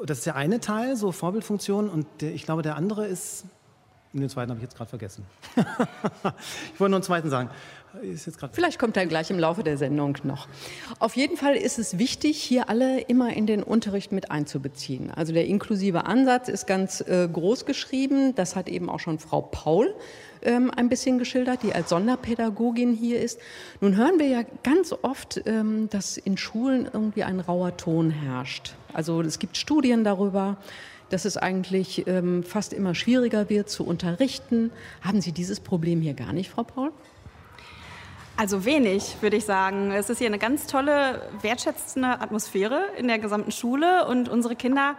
Das 0.05 0.17
ist 0.19 0.25
der 0.25 0.35
eine 0.35 0.59
Teil, 0.59 0.97
so 0.97 1.13
Vorbildfunktion. 1.13 1.89
Und 1.89 2.07
der, 2.19 2.33
ich 2.33 2.43
glaube, 2.43 2.61
der 2.61 2.75
andere 2.75 3.05
ist 3.05 3.45
den 4.21 4.29
zweiten 4.29 4.51
habe 4.51 4.59
ich 4.59 4.63
jetzt 4.63 4.77
gerade 4.77 4.89
vergessen. 4.89 5.25
ich 5.55 6.79
wollte 6.79 6.91
nur 6.91 6.97
einen 6.97 7.03
zweiten 7.03 7.29
sagen. 7.29 7.49
Vielleicht 8.51 8.79
kommt 8.79 8.97
er 8.97 9.05
gleich 9.05 9.29
im 9.29 9.37
Laufe 9.37 9.63
der 9.63 9.77
Sendung 9.77 10.17
noch. 10.23 10.47
Auf 10.97 11.15
jeden 11.15 11.37
Fall 11.37 11.55
ist 11.55 11.77
es 11.77 11.99
wichtig, 11.99 12.41
hier 12.41 12.69
alle 12.69 13.01
immer 13.01 13.33
in 13.33 13.45
den 13.45 13.61
Unterricht 13.61 14.11
mit 14.11 14.31
einzubeziehen. 14.31 15.11
Also 15.11 15.31
der 15.31 15.45
inklusive 15.45 16.05
Ansatz 16.05 16.47
ist 16.47 16.65
ganz 16.65 17.01
äh, 17.01 17.27
groß 17.31 17.65
geschrieben. 17.65 18.33
Das 18.33 18.55
hat 18.55 18.67
eben 18.67 18.89
auch 18.89 18.99
schon 18.99 19.19
Frau 19.19 19.41
Paul 19.41 19.93
ähm, 20.41 20.71
ein 20.75 20.89
bisschen 20.89 21.19
geschildert, 21.19 21.61
die 21.61 21.73
als 21.73 21.89
Sonderpädagogin 21.89 22.93
hier 22.93 23.21
ist. 23.21 23.39
Nun 23.79 23.95
hören 23.95 24.17
wir 24.17 24.27
ja 24.27 24.41
ganz 24.63 24.93
oft, 25.03 25.41
ähm, 25.45 25.87
dass 25.89 26.17
in 26.17 26.37
Schulen 26.37 26.87
irgendwie 26.91 27.23
ein 27.23 27.39
rauer 27.39 27.77
Ton 27.77 28.09
herrscht. 28.09 28.73
Also 28.91 29.21
es 29.21 29.37
gibt 29.37 29.57
Studien 29.57 30.03
darüber 30.03 30.57
dass 31.13 31.25
es 31.25 31.37
eigentlich 31.37 32.07
ähm, 32.07 32.43
fast 32.43 32.73
immer 32.73 32.95
schwieriger 32.95 33.49
wird 33.49 33.69
zu 33.69 33.85
unterrichten. 33.85 34.71
Haben 35.01 35.21
Sie 35.21 35.31
dieses 35.31 35.59
Problem 35.59 36.01
hier 36.01 36.15
gar 36.15 36.33
nicht, 36.33 36.49
Frau 36.49 36.63
Paul? 36.63 36.91
Also 38.35 38.65
wenig, 38.65 39.17
würde 39.21 39.37
ich 39.37 39.45
sagen. 39.45 39.91
Es 39.91 40.09
ist 40.09 40.17
hier 40.17 40.27
eine 40.27 40.39
ganz 40.39 40.65
tolle, 40.65 41.21
wertschätzende 41.41 42.19
Atmosphäre 42.19 42.85
in 42.97 43.07
der 43.07 43.19
gesamten 43.19 43.51
Schule 43.51 44.07
und 44.07 44.27
unsere 44.27 44.55
Kinder 44.55 44.95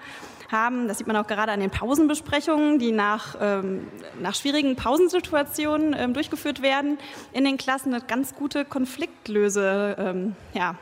haben, 0.53 0.87
das 0.87 0.99
sieht 0.99 1.09
man 1.09 1.17
auch 1.17 1.27
gerade 1.27 1.51
an 1.51 1.59
den 1.59 1.71
Pausenbesprechungen, 1.71 2.79
die 2.79 2.93
nach, 2.93 3.35
ähm, 3.41 3.89
nach 4.21 4.37
schwierigen 4.37 4.77
Pausensituationen 4.77 5.97
ähm, 5.99 6.15
durchgeführt 6.15 6.63
werden, 6.63 6.99
in 7.33 7.45
den 7.45 7.57
Klassen 7.57 7.93
eine 7.93 8.05
ganz 8.05 8.37
gute 8.37 8.65
Konfliktlöse, 8.65 9.97
ähm, 9.99 10.37
ja, 10.53 10.77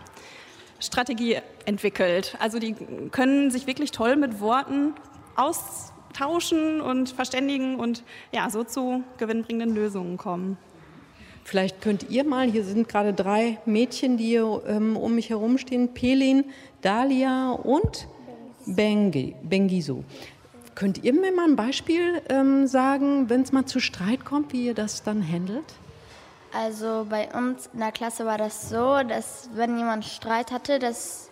Strategie 0.79 1.39
entwickelt. 1.65 2.37
Also 2.39 2.59
die 2.59 2.75
können 3.13 3.51
sich 3.51 3.67
wirklich 3.67 3.93
toll 3.93 4.17
mit 4.17 4.41
Worten 4.41 4.95
austauschen 5.37 6.81
und 6.81 7.11
verständigen 7.11 7.77
und 7.77 8.03
ja, 8.33 8.49
so 8.51 8.65
zu 8.65 9.03
gewinnbringenden 9.19 9.75
Lösungen 9.75 10.17
kommen. 10.17 10.57
Vielleicht 11.45 11.81
könnt 11.81 12.09
ihr 12.09 12.25
mal, 12.25 12.49
hier 12.51 12.65
sind 12.65 12.89
gerade 12.89 13.13
drei 13.13 13.59
Mädchen, 13.67 14.17
die 14.17 14.27
hier 14.27 14.63
ähm, 14.67 14.97
um 14.97 15.15
mich 15.15 15.31
herum 15.31 15.59
stehen, 15.59 15.93
Pelin, 15.93 16.45
Dalia 16.83 17.51
und 17.51 18.07
Bengi, 18.67 19.35
Bengiso. 19.43 20.05
Könnt 20.75 21.05
ihr 21.05 21.13
mir 21.13 21.33
mal 21.33 21.49
ein 21.49 21.57
Beispiel 21.57 22.23
ähm, 22.29 22.67
sagen, 22.67 23.29
wenn 23.29 23.43
es 23.43 23.53
mal 23.53 23.67
zu 23.67 23.81
Streit 23.81 24.25
kommt, 24.25 24.53
wie 24.53 24.67
ihr 24.67 24.75
das 24.75 25.03
dann 25.03 25.27
handelt? 25.27 25.65
Also 26.53 27.07
bei 27.09 27.29
uns 27.35 27.69
in 27.73 27.81
der 27.81 27.93
Klasse 27.93 28.25
war 28.25 28.39
das 28.39 28.69
so, 28.69 29.03
dass 29.03 29.51
wenn 29.55 29.77
jemand 29.79 30.05
Streit 30.05 30.53
hatte, 30.53 30.79
dass 30.79 31.31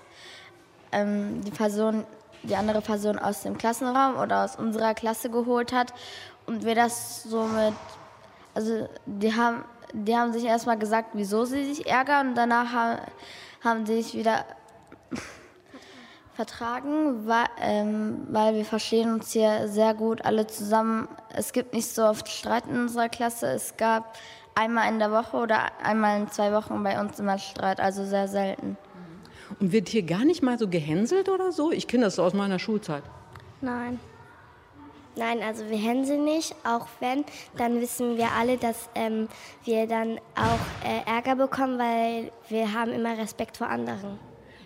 ähm, 0.92 1.42
die 1.44 1.50
Person 1.50 2.04
die 2.42 2.56
andere 2.56 2.80
Person 2.80 3.18
aus 3.18 3.42
dem 3.42 3.58
Klassenraum 3.58 4.16
oder 4.16 4.44
aus 4.44 4.56
unserer 4.56 4.94
Klasse 4.94 5.30
geholt 5.30 5.72
hat 5.72 5.92
und 6.46 6.64
wir 6.64 6.74
das 6.74 7.22
so 7.24 7.44
mit, 7.44 7.74
also 8.54 8.88
die 9.06 9.34
haben, 9.34 9.64
die 9.92 10.16
haben 10.16 10.32
sich 10.32 10.44
erstmal 10.44 10.78
gesagt, 10.78 11.10
wieso 11.12 11.44
sie 11.44 11.64
sich 11.64 11.86
ärgern 11.86 12.28
und 12.28 12.34
danach 12.34 12.72
haben, 12.72 13.00
haben 13.62 13.86
sie 13.86 14.02
sich 14.02 14.14
wieder 14.14 14.44
vertragen, 16.34 17.26
weil, 17.26 17.46
ähm, 17.60 18.26
weil 18.30 18.54
wir 18.54 18.64
verstehen 18.64 19.14
uns 19.14 19.32
hier 19.32 19.68
sehr 19.68 19.94
gut 19.94 20.24
alle 20.24 20.46
zusammen. 20.46 21.08
Es 21.34 21.52
gibt 21.52 21.74
nicht 21.74 21.94
so 21.94 22.04
oft 22.04 22.28
Streit 22.28 22.66
in 22.66 22.80
unserer 22.80 23.08
Klasse. 23.08 23.48
Es 23.48 23.76
gab 23.76 24.16
einmal 24.54 24.88
in 24.90 24.98
der 24.98 25.12
Woche 25.12 25.36
oder 25.36 25.70
einmal 25.82 26.20
in 26.20 26.30
zwei 26.30 26.52
Wochen 26.52 26.82
bei 26.82 26.98
uns 27.00 27.18
immer 27.18 27.38
Streit, 27.38 27.80
also 27.80 28.04
sehr 28.04 28.28
selten. 28.28 28.76
Und 29.60 29.72
wird 29.72 29.88
hier 29.88 30.02
gar 30.02 30.24
nicht 30.24 30.42
mal 30.42 30.58
so 30.58 30.68
gehänselt 30.68 31.28
oder 31.28 31.52
so? 31.52 31.70
Ich 31.70 31.86
kenne 31.86 32.04
das 32.04 32.18
aus 32.18 32.32
meiner 32.32 32.58
Schulzeit. 32.58 33.02
Nein. 33.60 34.00
Nein, 35.16 35.42
also 35.42 35.68
wir 35.68 35.76
hänseln 35.76 36.24
nicht. 36.24 36.54
Auch 36.64 36.86
wenn, 37.00 37.24
dann 37.56 37.80
wissen 37.80 38.16
wir 38.16 38.32
alle, 38.32 38.56
dass 38.56 38.88
ähm, 38.94 39.28
wir 39.64 39.86
dann 39.86 40.18
auch 40.34 40.88
äh, 40.88 41.06
Ärger 41.06 41.36
bekommen, 41.36 41.78
weil 41.78 42.32
wir 42.48 42.72
haben 42.72 42.92
immer 42.92 43.18
Respekt 43.18 43.58
vor 43.58 43.68
anderen. 43.68 44.18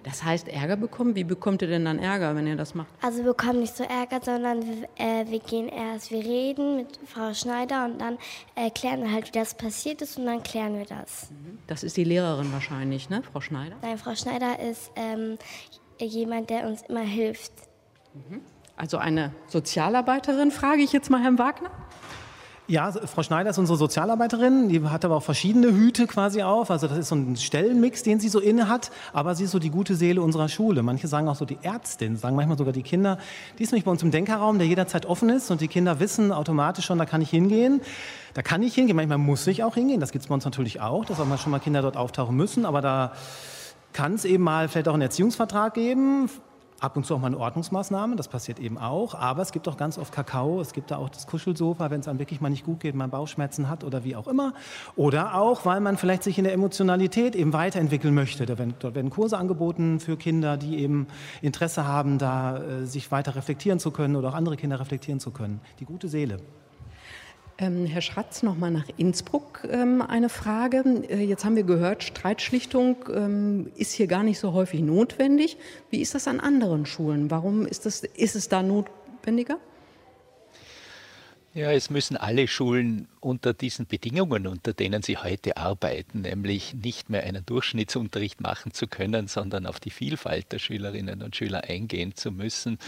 Das 0.04 0.22
heißt 0.22 0.48
Ärger 0.48 0.76
bekommen? 0.76 1.16
Wie 1.16 1.24
bekommt 1.24 1.62
ihr 1.62 1.68
denn 1.68 1.86
dann 1.86 1.98
Ärger, 1.98 2.36
wenn 2.36 2.46
ihr 2.46 2.56
das 2.56 2.74
macht? 2.74 2.88
Also 3.00 3.18
wir 3.18 3.32
bekommen 3.32 3.60
nicht 3.60 3.74
so 3.74 3.84
Ärger, 3.84 4.20
sondern 4.22 4.62
äh, 4.96 5.24
wir 5.26 5.40
gehen 5.40 5.68
erst, 5.68 6.10
wir 6.10 6.22
reden 6.22 6.76
mit 6.76 7.00
Frau 7.06 7.32
Schneider 7.32 7.86
und 7.86 8.00
dann 8.00 8.18
erklären 8.54 9.02
wir 9.02 9.10
halt, 9.10 9.28
wie 9.28 9.38
das 9.38 9.54
passiert 9.54 10.02
ist 10.02 10.18
und 10.18 10.26
dann 10.26 10.42
klären 10.42 10.76
wir 10.76 10.84
das. 10.84 11.30
Mhm. 11.30 11.58
Das 11.66 11.82
ist 11.82 11.96
die 11.96 12.04
Lehrerin 12.04 12.52
wahrscheinlich, 12.52 13.08
ne, 13.08 13.22
Frau 13.32 13.40
Schneider? 13.40 13.76
Nein, 13.80 13.96
Frau 13.96 14.14
Schneider 14.14 14.60
ist 14.60 14.92
ähm, 14.94 15.38
jemand, 15.98 16.50
der 16.50 16.68
uns 16.68 16.82
immer 16.82 17.00
hilft. 17.00 17.52
Mhm. 18.12 18.42
Also 18.76 18.98
eine 18.98 19.32
Sozialarbeiterin, 19.46 20.50
frage 20.50 20.82
ich 20.82 20.92
jetzt 20.92 21.08
mal 21.08 21.22
Herrn 21.22 21.38
Wagner. 21.38 21.70
Ja, 22.66 22.90
Frau 22.92 23.22
Schneider 23.22 23.50
ist 23.50 23.58
unsere 23.58 23.76
Sozialarbeiterin, 23.76 24.70
die 24.70 24.82
hat 24.84 25.04
aber 25.04 25.16
auch 25.16 25.22
verschiedene 25.22 25.66
Hüte 25.66 26.06
quasi 26.06 26.42
auf. 26.42 26.70
Also 26.70 26.88
das 26.88 26.96
ist 26.96 27.08
so 27.08 27.14
ein 27.14 27.36
Stellenmix, 27.36 28.02
den 28.02 28.20
sie 28.20 28.30
so 28.30 28.40
inne 28.40 28.70
hat, 28.70 28.90
aber 29.12 29.34
sie 29.34 29.44
ist 29.44 29.50
so 29.50 29.58
die 29.58 29.68
gute 29.68 29.94
Seele 29.94 30.22
unserer 30.22 30.48
Schule. 30.48 30.82
Manche 30.82 31.06
sagen 31.06 31.28
auch 31.28 31.34
so 31.34 31.44
die 31.44 31.58
Ärztin, 31.60 32.16
sagen 32.16 32.36
manchmal 32.36 32.56
sogar 32.56 32.72
die 32.72 32.82
Kinder. 32.82 33.18
Die 33.58 33.64
ist 33.64 33.72
nämlich 33.72 33.84
bei 33.84 33.90
uns 33.90 34.02
im 34.02 34.10
Denkerraum, 34.10 34.56
der 34.56 34.66
jederzeit 34.66 35.04
offen 35.04 35.28
ist 35.28 35.50
und 35.50 35.60
die 35.60 35.68
Kinder 35.68 36.00
wissen 36.00 36.32
automatisch 36.32 36.86
schon, 36.86 36.96
da 36.96 37.04
kann 37.04 37.20
ich 37.20 37.28
hingehen. 37.28 37.82
Da 38.32 38.40
kann 38.40 38.62
ich 38.62 38.74
hingehen, 38.74 38.96
manchmal 38.96 39.18
muss 39.18 39.46
ich 39.46 39.62
auch 39.62 39.74
hingehen, 39.74 40.00
das 40.00 40.10
gibt 40.10 40.22
es 40.22 40.28
bei 40.28 40.34
uns 40.34 40.46
natürlich 40.46 40.80
auch, 40.80 41.04
dass 41.04 41.20
auch 41.20 41.26
mal 41.26 41.36
schon 41.36 41.50
mal 41.50 41.58
Kinder 41.58 41.82
dort 41.82 41.98
auftauchen 41.98 42.34
müssen, 42.34 42.64
aber 42.64 42.80
da 42.80 43.12
kann 43.92 44.14
es 44.14 44.24
eben 44.24 44.42
mal 44.42 44.68
vielleicht 44.68 44.88
auch 44.88 44.94
einen 44.94 45.02
Erziehungsvertrag 45.02 45.74
geben, 45.74 46.30
Ab 46.80 46.96
und 46.96 47.06
zu 47.06 47.14
auch 47.14 47.20
mal 47.20 47.28
eine 47.28 47.38
Ordnungsmaßnahme, 47.38 48.16
das 48.16 48.28
passiert 48.28 48.58
eben 48.58 48.78
auch. 48.78 49.14
Aber 49.14 49.42
es 49.42 49.52
gibt 49.52 49.68
auch 49.68 49.76
ganz 49.76 49.96
oft 49.96 50.12
Kakao, 50.12 50.60
es 50.60 50.72
gibt 50.72 50.90
da 50.90 50.96
auch 50.96 51.08
das 51.08 51.26
Kuschelsofa, 51.26 51.90
wenn 51.90 52.00
es 52.00 52.08
einem 52.08 52.18
wirklich 52.18 52.40
mal 52.40 52.50
nicht 52.50 52.64
gut 52.64 52.80
geht, 52.80 52.94
man 52.94 53.10
Bauchschmerzen 53.10 53.68
hat 53.68 53.84
oder 53.84 54.04
wie 54.04 54.16
auch 54.16 54.26
immer. 54.26 54.54
Oder 54.96 55.34
auch, 55.36 55.64
weil 55.64 55.80
man 55.80 55.96
vielleicht 55.96 56.24
sich 56.24 56.36
in 56.36 56.44
der 56.44 56.52
Emotionalität 56.52 57.36
eben 57.36 57.52
weiterentwickeln 57.52 58.12
möchte. 58.12 58.44
Da 58.44 58.58
werden, 58.58 58.74
dort 58.80 58.94
werden 58.94 59.10
Kurse 59.10 59.38
angeboten 59.38 60.00
für 60.00 60.16
Kinder, 60.16 60.56
die 60.56 60.78
eben 60.78 61.06
Interesse 61.42 61.86
haben, 61.86 62.18
da 62.18 62.58
äh, 62.58 62.86
sich 62.86 63.10
weiter 63.10 63.36
reflektieren 63.36 63.78
zu 63.78 63.90
können 63.90 64.16
oder 64.16 64.30
auch 64.30 64.34
andere 64.34 64.56
Kinder 64.56 64.80
reflektieren 64.80 65.20
zu 65.20 65.30
können. 65.30 65.60
Die 65.78 65.84
gute 65.84 66.08
Seele. 66.08 66.38
Ähm, 67.56 67.86
Herr 67.86 68.00
Schratz, 68.00 68.42
noch 68.42 68.56
mal 68.56 68.72
nach 68.72 68.86
Innsbruck 68.96 69.60
ähm, 69.70 70.02
eine 70.02 70.28
Frage. 70.28 70.82
Äh, 71.08 71.22
jetzt 71.22 71.44
haben 71.44 71.54
wir 71.54 71.62
gehört, 71.62 72.02
Streitschlichtung 72.02 72.96
ähm, 73.14 73.70
ist 73.76 73.92
hier 73.92 74.08
gar 74.08 74.24
nicht 74.24 74.40
so 74.40 74.52
häufig 74.52 74.80
notwendig. 74.80 75.56
Wie 75.88 76.00
ist 76.00 76.16
das 76.16 76.26
an 76.26 76.40
anderen 76.40 76.84
Schulen? 76.84 77.30
Warum 77.30 77.64
ist, 77.64 77.86
das, 77.86 78.02
ist 78.02 78.34
es 78.34 78.48
da 78.48 78.64
notwendiger? 78.64 79.58
Ja, 81.56 81.70
es 81.70 81.88
müssen 81.88 82.16
alle 82.16 82.48
Schulen 82.48 83.06
unter 83.20 83.54
diesen 83.54 83.86
Bedingungen, 83.86 84.48
unter 84.48 84.72
denen 84.72 85.02
sie 85.02 85.18
heute 85.18 85.56
arbeiten, 85.56 86.22
nämlich 86.22 86.74
nicht 86.74 87.10
mehr 87.10 87.22
einen 87.22 87.46
Durchschnittsunterricht 87.46 88.40
machen 88.40 88.72
zu 88.72 88.88
können, 88.88 89.28
sondern 89.28 89.64
auf 89.64 89.78
die 89.78 89.90
Vielfalt 89.90 90.50
der 90.50 90.58
Schülerinnen 90.58 91.22
und 91.22 91.36
Schüler 91.36 91.62
eingehen 91.62 92.16
zu 92.16 92.32
müssen, 92.32 92.80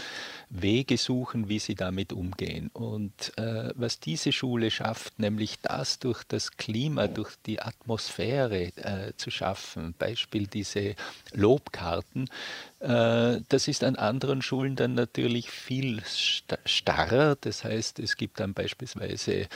Wege 0.49 0.97
suchen, 0.97 1.47
wie 1.47 1.59
sie 1.59 1.75
damit 1.75 2.11
umgehen. 2.11 2.69
Und 2.73 3.31
äh, 3.37 3.71
was 3.75 4.01
diese 4.01 4.33
Schule 4.33 4.69
schafft, 4.69 5.17
nämlich 5.17 5.61
das 5.61 5.99
durch 5.99 6.25
das 6.25 6.57
Klima, 6.57 7.07
durch 7.07 7.35
die 7.45 7.61
Atmosphäre 7.61 8.73
äh, 8.75 9.13
zu 9.15 9.31
schaffen, 9.31 9.95
Beispiel 9.97 10.45
diese 10.45 10.95
Lobkarten, 11.31 12.29
das 12.79 13.67
ist 13.67 13.83
an 13.83 13.95
anderen 13.95 14.43
Schulen 14.43 14.75
dann 14.75 14.93
natürlich 14.93 15.49
viel 15.49 16.03
starrer. 16.65 17.35
Das 17.41 17.63
heißt, 17.63 17.97
es 17.97 18.17
gibt 18.17 18.39
dann 18.39 18.53
beispielsweise 18.53 19.47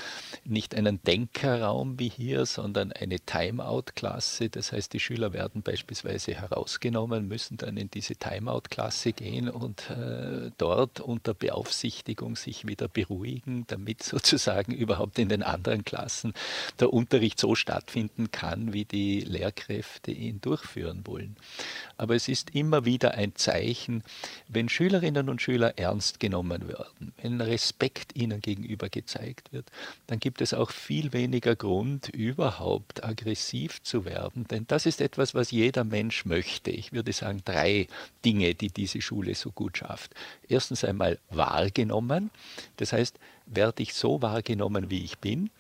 nicht 0.44 0.74
einen 0.74 1.04
Denkerraum 1.04 2.00
wie 2.00 2.10
hier, 2.10 2.48
sondern 2.48 2.92
eine 2.92 3.20
Timeout-Klasse. 3.20 4.50
Das 4.50 4.72
heißt, 4.72 4.94
die 4.94 5.00
Schüler 5.00 5.34
werden 5.34 5.62
beispielsweise 5.62 6.34
herausgenommen, 6.34 7.28
müssen 7.28 7.58
dann 7.58 7.78
in 7.78 7.92
diese 7.92 8.16
Timeout-Klasse 8.16 9.14
gehen 9.14 9.50
und 9.50 9.90
äh, 9.92 10.50
dort 10.58 11.00
unter 11.00 11.36
Beaufsichtigung 11.36 12.36
sich 12.36 12.68
wieder 12.68 12.88
beruhigen, 12.88 13.66
damit 13.68 14.02
sozusagen 14.04 14.74
überhaupt 14.74 15.20
in 15.20 15.30
den 15.30 15.44
anderen 15.44 15.86
Klassen 15.86 16.34
der 16.80 16.92
Unterricht 16.92 17.40
so 17.40 17.54
stattfinden 17.54 18.32
kann, 18.32 18.74
wie 18.74 18.86
die 18.86 19.20
Lehrkräfte 19.22 20.12
ihn 20.12 20.42
durchführen 20.42 21.06
wollen. 21.06 21.36
Aber 22.02 22.16
es 22.16 22.28
ist 22.28 22.56
immer 22.56 22.84
wieder 22.84 23.14
ein 23.14 23.36
Zeichen, 23.36 24.02
wenn 24.48 24.70
Schülerinnen 24.70 25.30
und 25.30 25.40
Schüler 25.40 25.78
ernst 25.78 26.20
genommen 26.20 26.68
werden, 26.68 27.14
wenn 27.22 27.40
Respekt 27.40 28.16
ihnen 28.16 28.42
gegenüber 28.42 28.90
gezeigt 28.90 29.54
wird, 29.54 29.68
dann 30.08 30.20
gibt 30.20 30.42
es 30.42 30.56
auch 30.56 30.72
viel 30.72 31.14
weniger 31.14 31.56
Grund, 31.56 32.10
überhaupt 32.10 33.04
aggressiv 33.04 33.84
zu 33.84 34.04
werden. 34.04 34.48
Denn 34.48 34.66
das 34.68 34.88
ist 34.88 35.00
etwas, 35.00 35.36
was 35.36 35.52
jeder 35.52 35.84
Mensch 35.84 36.26
möchte. 36.26 36.72
Ich 36.72 36.92
würde 36.92 37.14
sagen, 37.14 37.44
drei 37.46 37.86
Dinge, 38.26 38.56
die 38.56 38.70
diese 38.70 39.00
Schule 39.00 39.36
so 39.36 39.52
gut 39.52 39.78
schafft. 39.78 40.16
Erstens 40.50 40.84
einmal 40.84 41.20
wahrgenommen. 41.30 42.32
Das 42.78 42.94
heißt, 42.94 43.20
werde 43.46 43.84
ich 43.84 43.94
so 43.94 44.24
wahrgenommen, 44.24 44.90
wie 44.90 45.04
ich 45.04 45.20
bin 45.20 45.52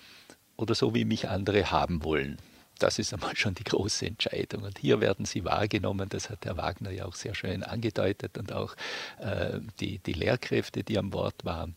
oder 0.58 0.74
so, 0.74 0.96
wie 0.96 1.06
mich 1.06 1.30
andere 1.30 1.70
haben 1.70 2.04
wollen. 2.04 2.40
Das 2.82 2.98
ist 2.98 3.14
einmal 3.14 3.36
schon 3.36 3.54
die 3.54 3.64
große 3.64 4.08
Entscheidung. 4.08 4.64
Und 4.64 4.80
hier 4.80 5.02
werden 5.02 5.26
sie 5.26 5.46
wahrgenommen, 5.46 6.10
das 6.10 6.32
hat 6.32 6.46
Herr 6.46 6.58
Wagner 6.58 6.90
ja 6.90 7.06
auch 7.06 7.14
sehr 7.14 7.36
schön 7.36 7.62
angedeutet 7.62 8.40
und 8.40 8.52
auch 8.52 8.76
äh, 9.20 9.60
die, 9.80 10.00
die 10.00 10.14
Lehrkräfte, 10.14 10.84
die 10.84 10.98
am 10.98 11.14
Wort 11.14 11.46
waren. 11.46 11.76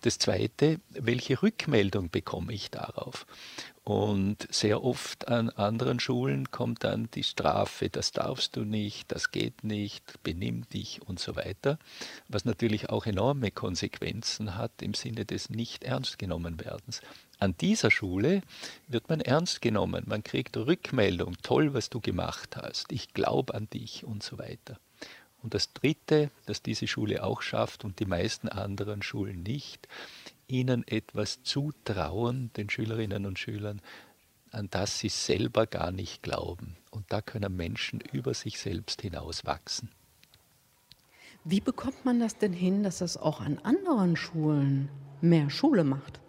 Das 0.00 0.18
Zweite, 0.18 0.80
welche 0.88 1.40
Rückmeldung 1.40 2.10
bekomme 2.10 2.52
ich 2.52 2.68
darauf? 2.68 3.26
Und 3.84 4.48
sehr 4.50 4.82
oft 4.82 5.28
an 5.28 5.50
anderen 5.50 6.00
Schulen 6.00 6.50
kommt 6.50 6.82
dann 6.82 7.08
die 7.12 7.22
Strafe, 7.22 7.88
das 7.88 8.10
darfst 8.10 8.56
du 8.56 8.64
nicht, 8.64 9.12
das 9.12 9.30
geht 9.30 9.62
nicht, 9.62 10.20
benimm 10.24 10.68
dich 10.70 11.00
und 11.06 11.20
so 11.20 11.36
weiter, 11.36 11.78
was 12.28 12.44
natürlich 12.44 12.90
auch 12.90 13.06
enorme 13.06 13.52
Konsequenzen 13.52 14.56
hat 14.56 14.82
im 14.82 14.94
Sinne 14.94 15.24
des 15.24 15.48
nicht 15.48 15.84
ernst 15.84 16.18
genommen 16.18 16.58
werdens. 16.58 17.02
An 17.40 17.54
dieser 17.58 17.90
Schule 17.90 18.42
wird 18.86 19.08
man 19.08 19.22
ernst 19.22 19.62
genommen, 19.62 20.04
man 20.06 20.22
kriegt 20.22 20.58
Rückmeldung, 20.58 21.38
toll, 21.42 21.72
was 21.72 21.88
du 21.88 21.98
gemacht 21.98 22.58
hast, 22.58 22.92
ich 22.92 23.14
glaube 23.14 23.54
an 23.54 23.68
dich 23.70 24.04
und 24.04 24.22
so 24.22 24.38
weiter. 24.38 24.78
Und 25.42 25.54
das 25.54 25.72
Dritte, 25.72 26.30
das 26.44 26.60
diese 26.60 26.86
Schule 26.86 27.24
auch 27.24 27.40
schafft 27.40 27.82
und 27.82 27.98
die 27.98 28.04
meisten 28.04 28.48
anderen 28.50 29.02
Schulen 29.02 29.42
nicht, 29.42 29.88
ihnen 30.48 30.86
etwas 30.86 31.42
zutrauen, 31.42 32.50
den 32.58 32.68
Schülerinnen 32.68 33.24
und 33.24 33.38
Schülern, 33.38 33.80
an 34.52 34.68
das 34.70 34.98
sie 34.98 35.08
selber 35.08 35.66
gar 35.66 35.92
nicht 35.92 36.22
glauben. 36.22 36.76
Und 36.90 37.06
da 37.08 37.22
können 37.22 37.56
Menschen 37.56 38.00
über 38.12 38.34
sich 38.34 38.58
selbst 38.58 39.00
hinaus 39.00 39.46
wachsen. 39.46 39.88
Wie 41.44 41.60
bekommt 41.62 42.04
man 42.04 42.20
das 42.20 42.36
denn 42.36 42.52
hin, 42.52 42.82
dass 42.82 42.98
das 42.98 43.16
auch 43.16 43.40
an 43.40 43.58
anderen 43.60 44.16
Schulen 44.16 44.90
mehr 45.22 45.48
Schule 45.48 45.84
macht? 45.84 46.20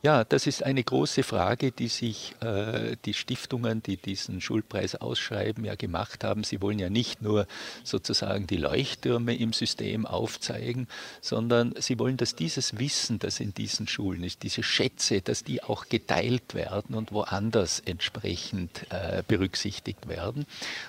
Ja, 0.00 0.22
das 0.22 0.46
ist 0.46 0.62
eine 0.62 0.84
große 0.84 1.24
Frage, 1.24 1.72
die 1.72 1.88
sich 1.88 2.36
äh, 2.40 2.96
die 3.04 3.14
Stiftungen, 3.14 3.82
die 3.82 3.96
diesen 3.96 4.40
Schulpreis 4.40 4.94
ausschreiben, 4.94 5.64
ja 5.64 5.74
gemacht 5.74 6.22
haben. 6.22 6.44
Sie 6.44 6.62
wollen 6.62 6.78
ja 6.78 6.88
nicht 6.88 7.20
nur 7.20 7.48
sozusagen 7.82 8.46
die 8.46 8.58
Leuchttürme 8.58 9.34
im 9.34 9.52
System 9.52 10.06
aufzeigen, 10.06 10.86
sondern 11.20 11.74
sie 11.80 11.98
wollen, 11.98 12.16
dass 12.16 12.36
dieses 12.36 12.78
Wissen, 12.78 13.18
das 13.18 13.40
in 13.40 13.54
diesen 13.54 13.88
Schulen 13.88 14.22
ist, 14.22 14.44
diese 14.44 14.62
Schätze, 14.62 15.20
dass 15.20 15.42
die 15.42 15.64
auch 15.64 15.88
geteilt 15.88 16.54
werden 16.54 16.94
und 16.94 17.10
woanders 17.10 17.80
entsprechend 17.80 18.86
äh, 18.90 19.24
berücksichtigt 19.26 20.06
werden. 20.08 20.46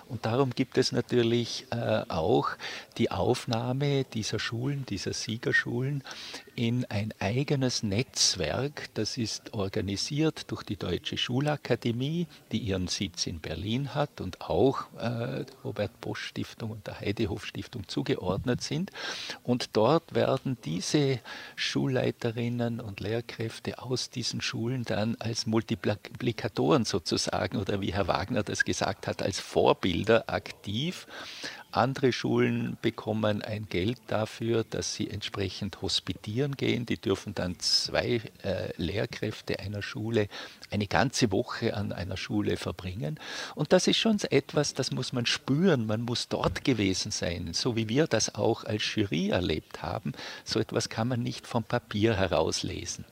Und 0.07 0.27
darum 0.27 0.51
gibt 0.51 0.77
es 0.77 0.91
natürlich 0.91 1.65
äh, 1.71 2.03
auch 2.09 2.49
die 2.99 3.09
Aufnahme 3.09 4.03
dieser 4.03 4.37
Schulen, 4.37 4.85
dieser 4.85 5.13
Siegerschulen 5.13 6.03
in 6.59 6.83
ein 6.89 7.13
eigenes 7.19 7.83
Netzwerk, 7.83 8.89
das 8.93 9.15
ist 9.15 9.53
organisiert 9.53 10.51
durch 10.51 10.63
die 10.63 10.75
Deutsche 10.75 11.17
Schulakademie, 11.17 12.27
die 12.51 12.57
ihren 12.57 12.89
Sitz 12.89 13.27
in 13.27 13.39
Berlin 13.39 13.95
hat 13.95 14.19
und 14.19 14.41
auch 14.41 14.81
äh, 14.99 15.45
Robert 15.63 16.01
Bosch 16.01 16.25
Stiftung 16.25 16.71
und 16.71 16.85
der 16.85 16.99
Heidehof 16.99 17.45
Stiftung 17.45 17.87
zugeordnet 17.87 18.61
sind. 18.61 18.91
Und 19.41 19.77
dort 19.77 20.13
werden 20.13 20.57
diese 20.65 21.21
Schulleiterinnen 21.55 22.81
und 22.81 22.99
Lehrkräfte 22.99 23.81
aus 23.81 24.09
diesen 24.09 24.41
Schulen 24.41 24.83
dann 24.83 25.15
als 25.19 25.45
Multiplikatoren 25.45 26.83
sozusagen 26.83 27.55
oder 27.55 27.79
wie 27.79 27.93
Herr 27.93 28.09
Wagner 28.09 28.43
das 28.43 28.65
gesagt 28.65 29.07
hat, 29.07 29.21
als 29.21 29.39
Vorbilder 29.39 30.25
aktiv 30.27 31.07
andere 31.71 32.12
Schulen 32.12 32.77
bekommen 32.82 33.41
ein 33.41 33.67
Geld 33.69 33.99
dafür, 34.08 34.63
dass 34.63 34.95
sie 34.95 35.10
entsprechend 35.10 35.82
hospitieren 35.82 36.55
gehen. 36.55 36.86
Die 36.86 36.97
dürfen 36.97 37.36
dann 37.36 37.60
zwei 37.60 38.21
äh, 38.43 38.73
Lehrkräfte 38.77 39.60
einer 39.60 39.82
Schule 39.82 40.27
eine 40.71 40.88
ganze 40.88 41.32
Woche 41.32 41.75
an 41.75 41.91
einer 41.91 42.17
Schule 42.17 42.58
verbringen. 42.58 43.19
Und 43.55 43.71
das 43.71 43.88
ist 43.88 43.97
schon 43.97 44.19
etwas, 44.29 44.73
das 44.73 44.91
muss 44.91 45.13
man 45.13 45.25
spüren. 45.25 45.86
Man 45.86 46.01
muss 46.01 46.27
dort 46.27 46.63
gewesen 46.63 47.12
sein, 47.12 47.53
so 47.53 47.75
wie 47.75 47.88
wir 47.88 48.08
das 48.08 48.36
auch 48.36 48.63
als 48.63 48.95
Jury 48.95 49.29
erlebt 49.29 49.84
haben. 49.84 50.13
So 50.43 50.60
etwas 50.60 50.89
kann 50.89 51.08
man 51.08 51.21
nicht 51.21 51.45
vom 51.45 51.63
Papier 51.63 52.15
herauslesen. 52.15 53.05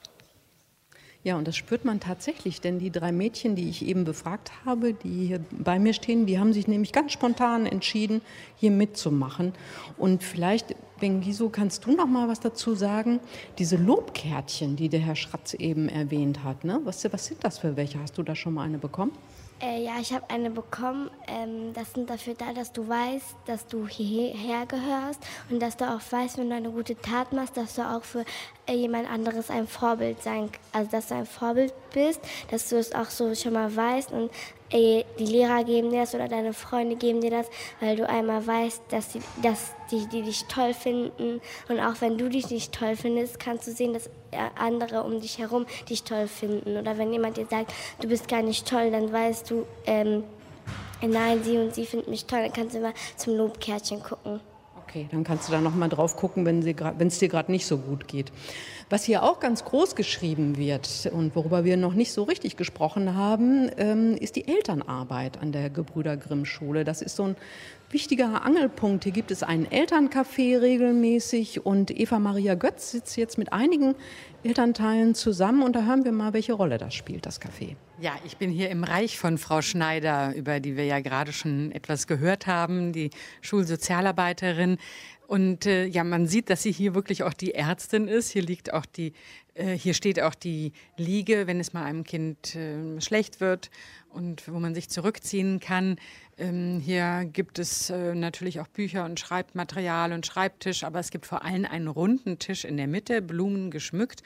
Ja, 1.24 1.36
und 1.36 1.48
das 1.48 1.58
spürt 1.58 1.84
man 1.84 2.00
tatsächlich, 2.00 2.62
denn 2.62 2.80
die 2.80 2.92
drei 2.92 3.12
Mädchen, 3.12 3.56
die 3.56 3.70
ich 3.70 3.86
eben 3.86 4.06
befragt 4.06 4.52
habe, 4.66 4.94
die 4.94 5.28
hier 5.28 5.42
bei 5.52 5.78
mir 5.80 5.94
stehen, 5.94 6.26
die 6.26 6.40
haben 6.40 6.54
sich 6.54 6.68
nämlich 6.68 6.94
ganz 6.94 7.12
spontan 7.12 7.66
entschieden, 7.66 8.22
hier 8.56 8.72
mitzumachen. 8.72 9.54
Und 9.98 10.24
vielleicht, 10.24 10.76
Bengiso, 11.00 11.50
kannst 11.50 11.86
du 11.86 11.92
noch 11.92 12.08
mal 12.08 12.30
was 12.30 12.40
dazu 12.40 12.76
sagen? 12.76 13.20
Diese 13.58 13.76
Lobkärtchen, 13.76 14.76
die 14.76 14.90
der 14.90 15.02
Herr 15.02 15.16
Schratz 15.16 15.54
eben 15.54 15.90
erwähnt 15.90 16.44
hat, 16.44 16.64
ne? 16.64 16.80
was, 16.86 17.04
was 17.12 17.26
sind 17.26 17.44
das 17.44 17.60
für 17.60 17.76
welche? 17.76 18.00
Hast 18.00 18.18
du 18.18 18.24
da 18.24 18.36
schon 18.36 18.54
mal 18.54 18.64
eine 18.64 18.78
bekommen? 18.78 19.12
Äh, 19.60 19.84
ja, 19.84 19.94
ich 20.00 20.14
habe 20.14 20.30
eine 20.30 20.52
bekommen. 20.52 21.10
Ähm, 21.28 21.74
das 21.74 21.94
sind 21.94 22.10
dafür 22.10 22.36
da, 22.36 22.54
dass 22.54 22.72
du 22.74 22.88
weißt, 22.88 23.36
dass 23.48 23.66
du 23.66 23.88
hierher 23.88 24.68
gehörst 24.68 25.20
und 25.50 25.60
dass 25.60 25.78
du 25.78 25.86
auch 25.86 26.02
weißt, 26.12 26.38
wenn 26.38 26.50
du 26.50 26.56
eine 26.56 26.70
gute 26.70 26.96
Tat 26.96 27.34
machst, 27.34 27.58
dass 27.58 27.74
du 27.76 27.82
auch 27.82 28.04
für 28.04 28.24
äh, 28.68 28.74
jemand 28.74 29.10
anderes 29.10 29.50
ein 29.50 29.68
Vorbild 29.68 30.22
sein, 30.22 30.52
also 30.74 30.92
dass 30.92 31.08
du 31.08 31.16
ein 31.16 31.26
Vorbild 31.26 31.74
bist, 31.92 32.22
dass 32.52 32.70
du 32.70 32.78
es 32.78 32.94
auch 32.94 33.10
so 33.10 33.34
schon 33.34 33.54
mal 33.54 33.76
weißt 33.76 34.12
und 34.12 34.30
die 34.72 35.06
Lehrer 35.18 35.64
geben 35.64 35.92
dir 35.92 36.02
das 36.02 36.14
oder 36.14 36.28
deine 36.28 36.54
Freunde 36.54 36.96
geben 36.96 37.22
dir 37.22 37.32
das, 37.32 37.48
weil 37.80 37.96
du 37.96 38.08
einmal 38.08 38.46
weißt, 38.46 38.82
dass 38.90 39.10
die, 39.10 39.22
dass 39.42 39.72
die, 39.92 40.08
die 40.08 40.24
dich 40.24 40.46
toll 40.46 40.74
finden. 40.74 41.42
Und 41.70 41.80
auch 41.80 42.02
wenn 42.02 42.18
du 42.18 42.30
dich 42.30 42.50
nicht 42.50 42.74
toll 42.74 42.96
findest, 42.96 43.40
kannst 43.40 43.68
du 43.68 43.72
sehen, 43.72 43.94
dass 43.94 44.10
andere 44.56 45.04
um 45.04 45.22
dich 45.22 45.38
herum 45.38 45.66
dich 45.90 46.04
toll 46.04 46.28
finden. 46.28 46.78
Oder 46.78 46.98
wenn 46.98 47.14
jemand 47.14 47.38
dir 47.38 47.46
sagt, 47.46 47.74
du 48.02 48.08
bist 48.08 48.28
gar 48.28 48.42
nicht 48.42 48.68
toll, 48.68 48.92
dann 48.92 49.12
weißt 49.12 49.50
du, 49.50 49.66
ähm, 49.86 50.24
nein, 51.02 51.44
sie 51.44 51.58
und 51.58 51.74
sie 51.74 51.86
finden 51.86 52.12
mich 52.12 52.26
toll. 52.26 52.42
Dann 52.42 52.54
kannst 52.54 52.76
du 52.76 52.80
immer 52.80 52.94
zum 53.16 53.38
Lobkärtchen 53.38 54.04
gucken. 54.04 54.42
Okay, 54.88 55.08
dann 55.12 55.24
kannst 55.24 55.48
du 55.48 55.52
da 55.52 55.60
noch 55.60 55.76
mal 55.76 55.90
drauf 55.90 56.16
gucken, 56.16 56.46
wenn 56.46 56.60
es 56.60 57.20
dir 57.20 57.28
gerade 57.28 57.52
nicht 57.52 57.66
so 57.66 57.78
gut 57.78 58.08
geht. 58.08 58.32
Was 58.90 59.04
hier 59.04 59.24
auch 59.24 59.42
ganz 59.42 59.66
groß 59.66 59.98
geschrieben 59.98 60.56
wird 60.56 61.10
und 61.12 61.36
worüber 61.36 61.66
wir 61.66 61.76
noch 61.76 61.94
nicht 61.94 62.14
so 62.14 62.24
richtig 62.24 62.56
gesprochen 62.56 63.16
haben, 63.16 63.70
ähm, 63.78 64.16
ist 64.16 64.38
die 64.38 64.48
Elternarbeit 64.48 65.40
an 65.42 65.52
der 65.52 65.70
Gebrüder 65.70 66.16
Grimm 66.16 66.46
Schule. 66.46 66.86
Das 66.86 67.02
ist 67.02 67.18
so 67.18 67.24
ein 67.24 67.36
wichtiger 67.90 68.46
Angelpunkt. 68.46 69.04
Hier 69.04 69.12
gibt 69.12 69.30
es 69.32 69.44
einen 69.44 69.66
Elterncafé 69.68 70.62
regelmäßig 70.62 71.66
und 71.66 71.92
Eva 71.92 72.20
Maria 72.20 72.56
Götz 72.56 72.92
sitzt 72.92 73.18
jetzt 73.18 73.38
mit 73.38 73.52
einigen 73.52 73.94
Elternteilen 74.44 75.16
zusammen 75.16 75.64
und 75.64 75.76
da 75.76 75.84
hören 75.84 76.06
wir 76.06 76.14
mal, 76.14 76.32
welche 76.32 76.54
Rolle 76.54 76.78
das 76.78 76.94
spielt, 76.94 77.26
das 77.26 77.42
Café. 77.42 77.76
Ja, 78.00 78.14
ich 78.26 78.38
bin 78.38 78.52
hier 78.52 78.70
im 78.70 78.86
Reich 78.86 79.18
von 79.18 79.38
Frau 79.38 79.62
Schneider, 79.62 80.34
über 80.36 80.60
die 80.62 80.78
wir 80.78 80.86
ja 80.86 81.02
gerade 81.02 81.34
schon 81.34 81.72
etwas 81.74 82.08
gehört 82.08 82.48
haben, 82.48 82.94
die 82.94 83.10
Schulsozialarbeiterin. 83.42 84.78
Und 85.28 85.66
äh, 85.66 85.86
ja, 85.86 86.06
man 86.06 86.26
sieht, 86.26 86.50
dass 86.50 86.64
sie 86.64 86.72
hier 86.72 86.96
wirklich 86.96 87.24
auch 87.24 87.34
die 87.34 87.54
Ärztin 87.54 88.08
ist. 88.08 88.32
Hier 88.32 88.42
liegt 88.42 88.74
auch 88.74 88.86
die, 88.86 89.12
äh, 89.56 89.74
hier 89.74 89.94
steht 89.94 90.22
auch 90.22 90.34
die 90.34 90.72
Liege, 90.96 91.48
wenn 91.48 91.60
es 91.60 91.74
mal 91.74 91.84
einem 91.84 92.06
Kind 92.06 92.56
äh, 92.56 93.02
schlecht 93.02 93.42
wird 93.42 93.70
und 94.10 94.48
wo 94.48 94.58
man 94.58 94.74
sich 94.74 94.88
zurückziehen 94.88 95.60
kann. 95.60 95.98
Ähm, 96.38 96.80
hier 96.80 97.26
gibt 97.26 97.60
es 97.60 97.90
äh, 97.90 98.16
natürlich 98.16 98.62
auch 98.62 98.70
Bücher 98.70 99.04
und 99.04 99.20
Schreibmaterial 99.20 100.14
und 100.14 100.26
Schreibtisch, 100.26 100.86
aber 100.86 101.00
es 101.00 101.12
gibt 101.12 101.26
vor 101.26 101.44
allem 101.44 101.66
einen 101.66 101.90
runden 101.90 102.40
Tisch 102.40 102.64
in 102.64 102.78
der 102.78 102.88
Mitte, 102.88 103.22
Blumen 103.22 103.70
geschmückt. 103.70 104.24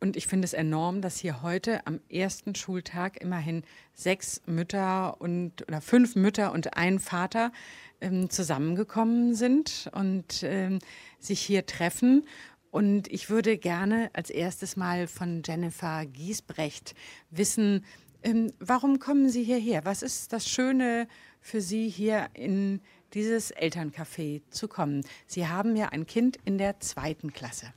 Und 0.00 0.16
ich 0.16 0.26
finde 0.26 0.46
es 0.46 0.54
enorm, 0.54 1.02
dass 1.02 1.18
hier 1.18 1.42
heute 1.42 1.86
am 1.86 2.00
ersten 2.08 2.54
Schultag 2.54 3.20
immerhin 3.20 3.62
sechs 3.92 4.40
Mütter 4.46 5.20
und 5.20 5.62
oder 5.68 5.82
fünf 5.82 6.16
Mütter 6.16 6.52
und 6.52 6.74
ein 6.74 6.98
Vater 6.98 7.52
ähm, 8.00 8.30
zusammengekommen 8.30 9.34
sind 9.34 9.90
und 9.92 10.42
ähm, 10.42 10.78
sich 11.18 11.40
hier 11.40 11.66
treffen. 11.66 12.24
Und 12.70 13.08
ich 13.08 13.28
würde 13.28 13.58
gerne 13.58 14.08
als 14.14 14.30
erstes 14.30 14.76
mal 14.76 15.06
von 15.06 15.42
Jennifer 15.44 16.06
Giesbrecht 16.06 16.94
wissen, 17.30 17.84
ähm, 18.22 18.52
warum 18.58 19.00
kommen 19.00 19.28
Sie 19.28 19.42
hierher? 19.42 19.84
Was 19.84 20.02
ist 20.02 20.32
das 20.32 20.48
Schöne 20.48 21.08
für 21.40 21.60
Sie 21.60 21.88
hier 21.88 22.28
in 22.34 22.80
dieses 23.12 23.54
Elterncafé 23.54 24.42
zu 24.50 24.66
kommen? 24.66 25.04
Sie 25.26 25.46
haben 25.46 25.76
ja 25.76 25.88
ein 25.90 26.06
Kind 26.06 26.38
in 26.44 26.56
der 26.56 26.80
zweiten 26.80 27.32
Klasse. 27.32 27.72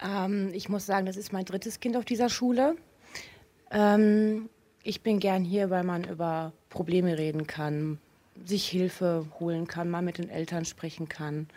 Ähm, 0.00 0.50
ich 0.52 0.68
muss 0.68 0.86
sagen, 0.86 1.06
das 1.06 1.16
ist 1.16 1.32
mein 1.32 1.44
drittes 1.44 1.80
Kind 1.80 1.96
auf 1.96 2.04
dieser 2.04 2.28
Schule. 2.28 2.76
Ähm, 3.70 4.48
ich 4.82 5.02
bin 5.02 5.18
gern 5.18 5.44
hier, 5.44 5.70
weil 5.70 5.84
man 5.84 6.04
über 6.04 6.52
Probleme 6.68 7.16
reden 7.18 7.46
kann, 7.46 7.98
sich 8.44 8.68
Hilfe 8.68 9.26
holen 9.40 9.66
kann, 9.66 9.90
mal 9.90 10.02
mit 10.02 10.18
den 10.18 10.28
Eltern 10.28 10.64
sprechen 10.64 11.08
kann, 11.08 11.48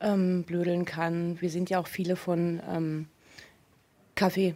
ähm, 0.00 0.44
blödeln 0.44 0.84
kann. 0.84 1.40
Wir 1.40 1.50
sind 1.50 1.70
ja 1.70 1.78
auch 1.78 1.86
viele 1.86 2.16
von 2.16 2.60
ähm, 2.68 3.06
Café 4.16 4.54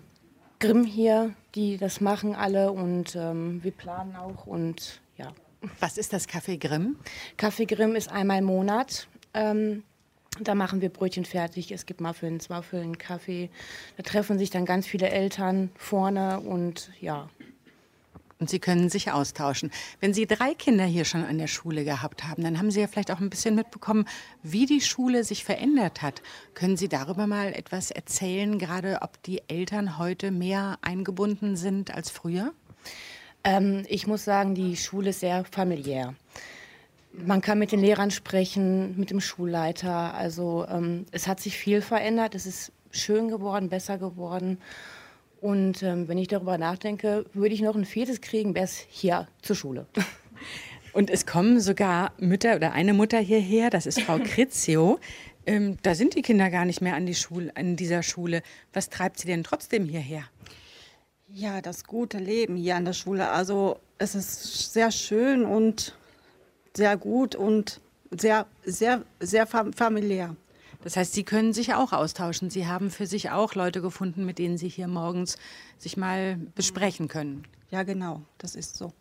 Grimm 0.58 0.84
hier, 0.84 1.34
die 1.54 1.76
das 1.76 2.00
machen 2.00 2.34
alle 2.34 2.72
und 2.72 3.14
ähm, 3.14 3.62
wir 3.62 3.72
planen 3.72 4.16
auch 4.16 4.46
und 4.46 5.00
ja. 5.16 5.32
Was 5.80 5.98
ist 5.98 6.12
das 6.12 6.28
Café 6.28 6.58
Grimm? 6.58 6.96
Café 7.38 7.66
Grimm 7.66 7.94
ist 7.94 8.10
einmal 8.10 8.38
im 8.38 8.44
Monat. 8.44 9.08
Ähm, 9.34 9.82
da 10.40 10.54
machen 10.54 10.80
wir 10.80 10.88
Brötchen 10.88 11.24
fertig, 11.24 11.72
es 11.72 11.86
gibt 11.86 12.00
Muffins, 12.00 12.50
Waffeln, 12.50 12.98
Kaffee. 12.98 13.50
Da 13.96 14.02
treffen 14.02 14.38
sich 14.38 14.50
dann 14.50 14.64
ganz 14.64 14.86
viele 14.86 15.08
Eltern 15.10 15.70
vorne 15.76 16.40
und 16.40 16.90
ja. 17.00 17.28
Und 18.38 18.50
Sie 18.50 18.58
können 18.58 18.90
sich 18.90 19.10
austauschen. 19.10 19.70
Wenn 20.00 20.12
Sie 20.12 20.26
drei 20.26 20.52
Kinder 20.52 20.84
hier 20.84 21.06
schon 21.06 21.24
an 21.24 21.38
der 21.38 21.46
Schule 21.46 21.84
gehabt 21.84 22.24
haben, 22.24 22.42
dann 22.42 22.58
haben 22.58 22.70
Sie 22.70 22.80
ja 22.80 22.86
vielleicht 22.86 23.10
auch 23.10 23.20
ein 23.20 23.30
bisschen 23.30 23.54
mitbekommen, 23.54 24.06
wie 24.42 24.66
die 24.66 24.82
Schule 24.82 25.24
sich 25.24 25.42
verändert 25.42 26.02
hat. 26.02 26.20
Können 26.52 26.76
Sie 26.76 26.88
darüber 26.88 27.26
mal 27.26 27.54
etwas 27.54 27.90
erzählen, 27.90 28.58
gerade 28.58 28.98
ob 29.00 29.22
die 29.22 29.40
Eltern 29.48 29.96
heute 29.96 30.30
mehr 30.32 30.78
eingebunden 30.82 31.56
sind 31.56 31.94
als 31.94 32.10
früher? 32.10 32.52
Ähm, 33.42 33.84
ich 33.88 34.06
muss 34.06 34.24
sagen, 34.24 34.54
die 34.54 34.76
Schule 34.76 35.10
ist 35.10 35.20
sehr 35.20 35.44
familiär. 35.46 36.14
Man 37.24 37.40
kann 37.40 37.58
mit 37.58 37.72
den 37.72 37.80
Lehrern 37.80 38.10
sprechen, 38.10 38.98
mit 38.98 39.10
dem 39.10 39.20
Schulleiter. 39.20 40.14
Also 40.14 40.66
ähm, 40.68 41.06
es 41.12 41.26
hat 41.26 41.40
sich 41.40 41.56
viel 41.56 41.80
verändert. 41.80 42.34
Es 42.34 42.46
ist 42.46 42.72
schön 42.90 43.28
geworden, 43.28 43.68
besser 43.68 43.98
geworden. 43.98 44.58
Und 45.40 45.82
ähm, 45.82 46.08
wenn 46.08 46.18
ich 46.18 46.28
darüber 46.28 46.58
nachdenke, 46.58 47.24
würde 47.32 47.54
ich 47.54 47.60
noch 47.60 47.76
ein 47.76 47.84
viertes 47.84 48.20
kriegen, 48.20 48.54
wäre 48.54 48.64
es 48.64 48.78
hier 48.88 49.28
zur 49.42 49.56
Schule. 49.56 49.86
Und 50.92 51.10
es 51.10 51.26
kommen 51.26 51.60
sogar 51.60 52.12
Mütter 52.18 52.56
oder 52.56 52.72
eine 52.72 52.94
Mutter 52.94 53.18
hierher, 53.18 53.68
das 53.68 53.84
ist 53.84 54.00
Frau 54.00 54.18
Krizio. 54.18 54.98
Ähm, 55.48 55.76
da 55.82 55.94
sind 55.94 56.16
die 56.16 56.22
Kinder 56.22 56.50
gar 56.50 56.64
nicht 56.64 56.80
mehr 56.80 56.96
an, 56.96 57.06
die 57.06 57.14
Schule, 57.14 57.52
an 57.54 57.76
dieser 57.76 58.02
Schule. 58.02 58.42
Was 58.72 58.90
treibt 58.90 59.20
sie 59.20 59.28
denn 59.28 59.44
trotzdem 59.44 59.84
hierher? 59.84 60.24
Ja, 61.28 61.60
das 61.60 61.84
gute 61.84 62.18
Leben 62.18 62.56
hier 62.56 62.74
an 62.74 62.84
der 62.84 62.94
Schule. 62.94 63.30
Also 63.30 63.78
es 63.98 64.16
ist 64.16 64.72
sehr 64.72 64.90
schön 64.90 65.44
und 65.44 65.96
sehr 66.76 66.96
gut 66.96 67.34
und 67.34 67.80
sehr, 68.10 68.46
sehr, 68.64 69.02
sehr 69.20 69.46
familiär. 69.46 70.36
Das 70.84 70.96
heißt, 70.96 71.14
Sie 71.14 71.24
können 71.24 71.52
sich 71.52 71.74
auch 71.74 71.92
austauschen. 71.92 72.50
Sie 72.50 72.66
haben 72.66 72.90
für 72.90 73.06
sich 73.06 73.30
auch 73.30 73.54
Leute 73.54 73.82
gefunden, 73.82 74.24
mit 74.24 74.38
denen 74.38 74.58
Sie 74.58 74.68
hier 74.68 74.86
morgens 74.86 75.36
sich 75.78 75.96
mal 75.96 76.38
besprechen 76.54 77.08
können. 77.08 77.44
Ja, 77.70 77.82
genau, 77.82 78.22
das 78.38 78.54
ist 78.54 78.76
so. 78.76 78.92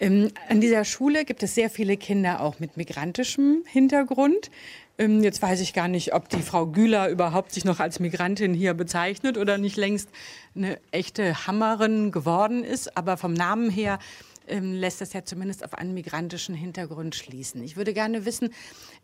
Ähm, 0.00 0.30
an 0.48 0.60
dieser 0.60 0.84
Schule 0.84 1.24
gibt 1.24 1.42
es 1.42 1.54
sehr 1.54 1.70
viele 1.70 1.96
Kinder 1.96 2.40
auch 2.40 2.60
mit 2.60 2.76
migrantischem 2.76 3.64
Hintergrund. 3.66 4.50
Ähm, 4.98 5.22
jetzt 5.22 5.42
weiß 5.42 5.60
ich 5.60 5.72
gar 5.72 5.88
nicht, 5.88 6.14
ob 6.14 6.28
die 6.28 6.42
Frau 6.42 6.66
Güler 6.66 7.08
überhaupt 7.08 7.52
sich 7.52 7.64
noch 7.64 7.80
als 7.80 7.98
Migrantin 7.98 8.54
hier 8.54 8.74
bezeichnet 8.74 9.36
oder 9.38 9.58
nicht 9.58 9.76
längst 9.76 10.08
eine 10.54 10.78
echte 10.92 11.46
Hammerin 11.46 12.12
geworden 12.12 12.62
ist. 12.62 12.96
Aber 12.96 13.16
vom 13.16 13.32
Namen 13.32 13.70
her 13.70 13.98
ähm, 14.46 14.72
lässt 14.74 15.00
das 15.00 15.12
ja 15.12 15.24
zumindest 15.24 15.64
auf 15.64 15.74
einen 15.74 15.94
migrantischen 15.94 16.54
Hintergrund 16.54 17.14
schließen. 17.14 17.62
Ich 17.62 17.76
würde 17.76 17.92
gerne 17.92 18.24
wissen, 18.24 18.50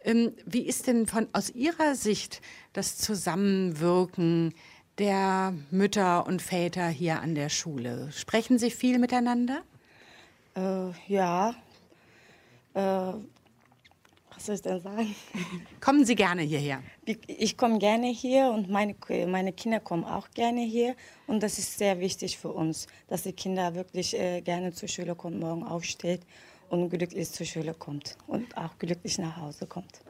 ähm, 0.05 0.33
wie 0.47 0.67
ist 0.67 0.87
denn 0.87 1.07
von, 1.07 1.29
aus 1.33 1.51
Ihrer 1.51 1.95
Sicht 1.95 2.41
das 2.73 2.97
Zusammenwirken 2.99 4.55
der 4.99 5.55
Mütter 5.71 6.27
und 6.27 6.43
Väter 6.43 6.89
hier 6.89 7.21
an 7.21 7.35
der 7.35 7.49
Schule? 7.49 8.11
Sprechen 8.13 8.59
Sie 8.59 8.71
viel 8.71 8.99
miteinander? 8.99 9.63
Äh, 10.57 10.91
ja. 11.09 11.55
Äh, 12.75 13.13
was 14.41 14.47
soll 14.47 14.55
ich 14.55 14.63
denn 14.63 14.81
sagen? 14.81 15.15
Kommen 15.81 16.05
Sie 16.05 16.15
gerne 16.15 16.43
hierher? 16.43 16.83
Ich 17.27 17.57
komme 17.59 17.79
gerne 17.79 18.07
hier 18.07 18.51
und 18.51 18.71
meine, 18.71 18.95
meine 19.27 19.53
Kinder 19.53 19.81
kommen 19.81 20.05
auch 20.05 20.31
gerne 20.31 20.63
hier. 20.63 20.97
Und 21.27 21.43
das 21.43 21.59
ist 21.59 21.77
sehr 21.77 22.01
wichtig 22.01 22.39
für 22.39 22.51
uns, 22.51 22.87
dass 23.09 23.25
die 23.25 23.33
Kinder 23.33 23.75
wirklich 23.75 24.19
äh, 24.19 24.41
gerne 24.41 24.73
zur 24.73 24.89
Schule 24.89 25.15
kommen, 25.15 25.41
morgen 25.41 25.65
aufsteht 25.65 26.23
und 26.71 26.89
glücklich 26.89 27.31
zur 27.31 27.45
Schule 27.45 27.75
kommt 27.75 28.17
und 28.27 28.57
auch 28.57 28.79
glücklich 28.79 29.19
nach 29.19 29.37
Hause 29.37 29.67
kommt. 29.67 30.01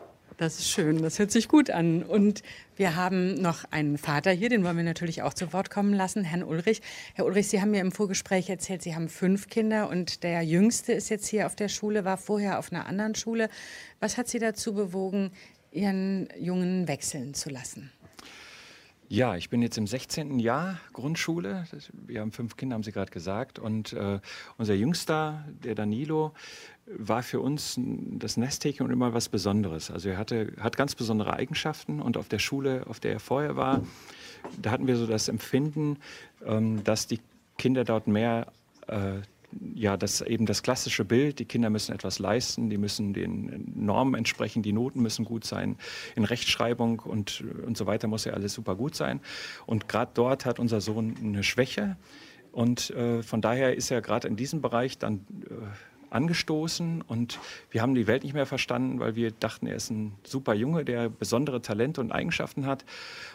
Das 0.40 0.58
ist 0.58 0.70
schön, 0.70 1.02
das 1.02 1.18
hört 1.18 1.30
sich 1.30 1.48
gut 1.48 1.68
an. 1.68 2.02
Und 2.02 2.42
wir 2.74 2.96
haben 2.96 3.34
noch 3.34 3.66
einen 3.70 3.98
Vater 3.98 4.30
hier, 4.30 4.48
den 4.48 4.64
wollen 4.64 4.78
wir 4.78 4.84
natürlich 4.84 5.20
auch 5.20 5.34
zu 5.34 5.52
Wort 5.52 5.68
kommen 5.68 5.92
lassen, 5.92 6.24
Herrn 6.24 6.42
Ulrich. 6.42 6.80
Herr 7.12 7.26
Ulrich, 7.26 7.48
Sie 7.48 7.60
haben 7.60 7.72
mir 7.72 7.82
im 7.82 7.92
Vorgespräch 7.92 8.48
erzählt, 8.48 8.80
Sie 8.80 8.94
haben 8.94 9.10
fünf 9.10 9.50
Kinder 9.50 9.90
und 9.90 10.22
der 10.22 10.40
Jüngste 10.40 10.94
ist 10.94 11.10
jetzt 11.10 11.26
hier 11.26 11.44
auf 11.44 11.56
der 11.56 11.68
Schule, 11.68 12.06
war 12.06 12.16
vorher 12.16 12.58
auf 12.58 12.72
einer 12.72 12.86
anderen 12.86 13.14
Schule. 13.14 13.50
Was 14.00 14.16
hat 14.16 14.28
Sie 14.28 14.38
dazu 14.38 14.72
bewogen, 14.72 15.30
Ihren 15.72 16.30
Jungen 16.38 16.88
wechseln 16.88 17.34
zu 17.34 17.50
lassen? 17.50 17.92
Ja, 19.12 19.34
ich 19.34 19.50
bin 19.50 19.60
jetzt 19.60 19.76
im 19.76 19.88
16. 19.88 20.38
Jahr 20.38 20.78
Grundschule. 20.92 21.64
Wir 21.92 22.20
haben 22.20 22.30
fünf 22.30 22.56
Kinder, 22.56 22.74
haben 22.74 22.84
Sie 22.84 22.92
gerade 22.92 23.10
gesagt. 23.10 23.58
Und 23.58 23.92
äh, 23.92 24.20
unser 24.56 24.74
Jüngster, 24.74 25.44
der 25.64 25.74
Danilo, 25.74 26.32
war 26.86 27.24
für 27.24 27.40
uns 27.40 27.74
das 27.76 28.36
Nesthäkchen 28.36 28.86
und 28.86 28.92
immer 28.92 29.12
was 29.12 29.28
Besonderes. 29.28 29.90
Also 29.90 30.10
er 30.10 30.16
hatte, 30.16 30.52
hat 30.60 30.76
ganz 30.76 30.94
besondere 30.94 31.32
Eigenschaften 31.32 32.00
und 32.00 32.16
auf 32.16 32.28
der 32.28 32.38
Schule, 32.38 32.84
auf 32.86 33.00
der 33.00 33.14
er 33.14 33.18
vorher 33.18 33.56
war, 33.56 33.82
da 34.62 34.70
hatten 34.70 34.86
wir 34.86 34.96
so 34.96 35.08
das 35.08 35.26
Empfinden, 35.26 35.98
ähm, 36.46 36.84
dass 36.84 37.08
die 37.08 37.18
Kinder 37.58 37.82
dort 37.82 38.06
mehr 38.06 38.46
äh, 38.86 39.14
ja, 39.74 39.96
das 39.96 40.20
eben 40.20 40.46
das 40.46 40.62
klassische 40.62 41.04
Bild, 41.04 41.38
die 41.38 41.44
Kinder 41.44 41.70
müssen 41.70 41.94
etwas 41.94 42.18
leisten, 42.18 42.70
die 42.70 42.78
müssen 42.78 43.12
den 43.12 43.72
Normen 43.74 44.14
entsprechen, 44.14 44.62
die 44.62 44.72
Noten 44.72 45.02
müssen 45.02 45.24
gut 45.24 45.44
sein, 45.44 45.76
in 46.14 46.24
Rechtschreibung 46.24 47.00
und, 47.00 47.42
und 47.66 47.76
so 47.76 47.86
weiter 47.86 48.08
muss 48.08 48.24
ja 48.24 48.32
alles 48.32 48.54
super 48.54 48.76
gut 48.76 48.94
sein. 48.94 49.20
Und 49.66 49.88
gerade 49.88 50.12
dort 50.14 50.44
hat 50.44 50.58
unser 50.58 50.80
Sohn 50.80 51.14
eine 51.22 51.42
Schwäche 51.42 51.96
und 52.52 52.90
äh, 52.90 53.22
von 53.22 53.40
daher 53.40 53.76
ist 53.76 53.90
er 53.90 54.00
gerade 54.00 54.28
in 54.28 54.36
diesem 54.36 54.60
Bereich 54.60 54.98
dann 54.98 55.26
äh, 55.48 55.54
angestoßen 56.10 57.02
und 57.02 57.38
wir 57.70 57.82
haben 57.82 57.94
die 57.94 58.06
Welt 58.06 58.24
nicht 58.24 58.34
mehr 58.34 58.46
verstanden, 58.46 59.00
weil 59.00 59.14
wir 59.14 59.30
dachten, 59.30 59.66
er 59.66 59.76
ist 59.76 59.90
ein 59.90 60.12
super 60.24 60.54
Junge, 60.54 60.84
der 60.84 61.08
besondere 61.08 61.62
Talente 61.62 62.00
und 62.00 62.12
Eigenschaften 62.12 62.66
hat. 62.66 62.84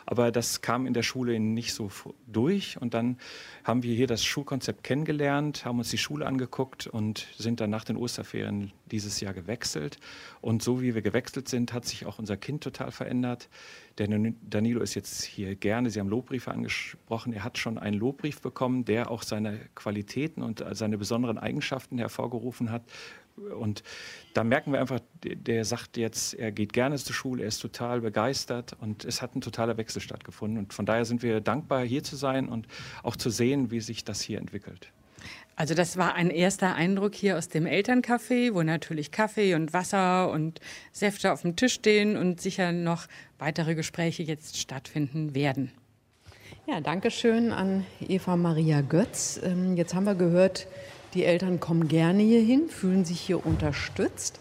Aber 0.05 0.31
das 0.31 0.61
kam 0.61 0.85
in 0.85 0.93
der 0.93 1.03
Schule 1.03 1.39
nicht 1.39 1.73
so 1.73 1.89
durch 2.27 2.79
und 2.79 2.93
dann 2.93 3.17
haben 3.63 3.83
wir 3.83 3.95
hier 3.95 4.07
das 4.07 4.23
Schulkonzept 4.23 4.83
kennengelernt, 4.83 5.65
haben 5.65 5.79
uns 5.79 5.89
die 5.89 5.97
Schule 5.97 6.25
angeguckt 6.25 6.87
und 6.87 7.27
sind 7.37 7.59
dann 7.59 7.69
nach 7.69 7.83
den 7.83 7.97
Osterferien 7.97 8.71
dieses 8.91 9.19
Jahr 9.19 9.33
gewechselt. 9.33 9.97
Und 10.41 10.61
so 10.61 10.81
wie 10.81 10.93
wir 10.93 11.01
gewechselt 11.01 11.47
sind, 11.47 11.73
hat 11.73 11.85
sich 11.85 12.05
auch 12.05 12.19
unser 12.19 12.37
Kind 12.37 12.63
total 12.63 12.91
verändert. 12.91 13.49
Der 13.97 14.07
Danilo 14.41 14.81
ist 14.81 14.93
jetzt 14.93 15.23
hier 15.23 15.55
gerne, 15.55 15.89
Sie 15.89 16.01
haben 16.01 16.09
Lobbriefe 16.09 16.51
angesprochen, 16.51 17.31
er 17.31 17.45
hat 17.45 17.57
schon 17.57 17.77
einen 17.77 17.97
Lobbrief 17.97 18.41
bekommen, 18.41 18.83
der 18.83 19.09
auch 19.09 19.23
seine 19.23 19.57
Qualitäten 19.73 20.41
und 20.41 20.63
seine 20.71 20.97
besonderen 20.97 21.37
Eigenschaften 21.37 21.97
hervorgerufen 21.97 22.71
hat. 22.71 22.83
Und 23.57 23.83
da 24.33 24.43
merken 24.43 24.71
wir 24.71 24.79
einfach, 24.79 24.99
der 25.23 25.65
sagt 25.65 25.97
jetzt, 25.97 26.33
er 26.33 26.51
geht 26.51 26.73
gerne 26.73 26.97
zur 26.97 27.15
Schule, 27.15 27.43
er 27.43 27.47
ist 27.47 27.59
total 27.59 28.01
begeistert 28.01 28.75
und 28.79 29.05
es 29.05 29.21
hat 29.21 29.35
ein 29.35 29.41
totaler 29.41 29.77
Wechsel 29.77 30.01
stattgefunden. 30.01 30.57
Und 30.57 30.73
von 30.73 30.85
daher 30.85 31.05
sind 31.05 31.21
wir 31.23 31.41
dankbar, 31.41 31.85
hier 31.85 32.03
zu 32.03 32.15
sein 32.15 32.47
und 32.49 32.67
auch 33.03 33.15
zu 33.15 33.29
sehen, 33.29 33.71
wie 33.71 33.79
sich 33.79 34.03
das 34.03 34.21
hier 34.21 34.39
entwickelt. 34.39 34.91
Also 35.55 35.73
das 35.73 35.95
war 35.95 36.15
ein 36.15 36.29
erster 36.29 36.75
Eindruck 36.75 37.15
hier 37.15 37.37
aus 37.37 37.47
dem 37.47 37.65
Elterncafé, 37.65 38.53
wo 38.53 38.61
natürlich 38.61 39.11
Kaffee 39.11 39.55
und 39.55 39.71
Wasser 39.71 40.29
und 40.29 40.59
Säfte 40.91 41.31
auf 41.31 41.43
dem 41.43 41.55
Tisch 41.55 41.73
stehen 41.73 42.17
und 42.17 42.41
sicher 42.41 42.73
noch 42.73 43.07
weitere 43.39 43.75
Gespräche 43.75 44.23
jetzt 44.23 44.57
stattfinden 44.57 45.33
werden. 45.33 45.71
Ja, 46.67 46.81
danke 46.81 47.09
schön 47.09 47.51
an 47.51 47.85
Eva 48.01 48.35
Maria 48.35 48.81
Götz. 48.81 49.39
Ähm, 49.43 49.77
jetzt 49.77 49.93
haben 49.93 50.05
wir 50.05 50.15
gehört, 50.15 50.67
die 51.13 51.23
Eltern 51.23 51.59
kommen 51.59 51.87
gerne 51.87 52.23
hierhin, 52.23 52.67
fühlen 52.67 53.05
sich 53.05 53.21
hier 53.21 53.45
unterstützt. 53.45 54.39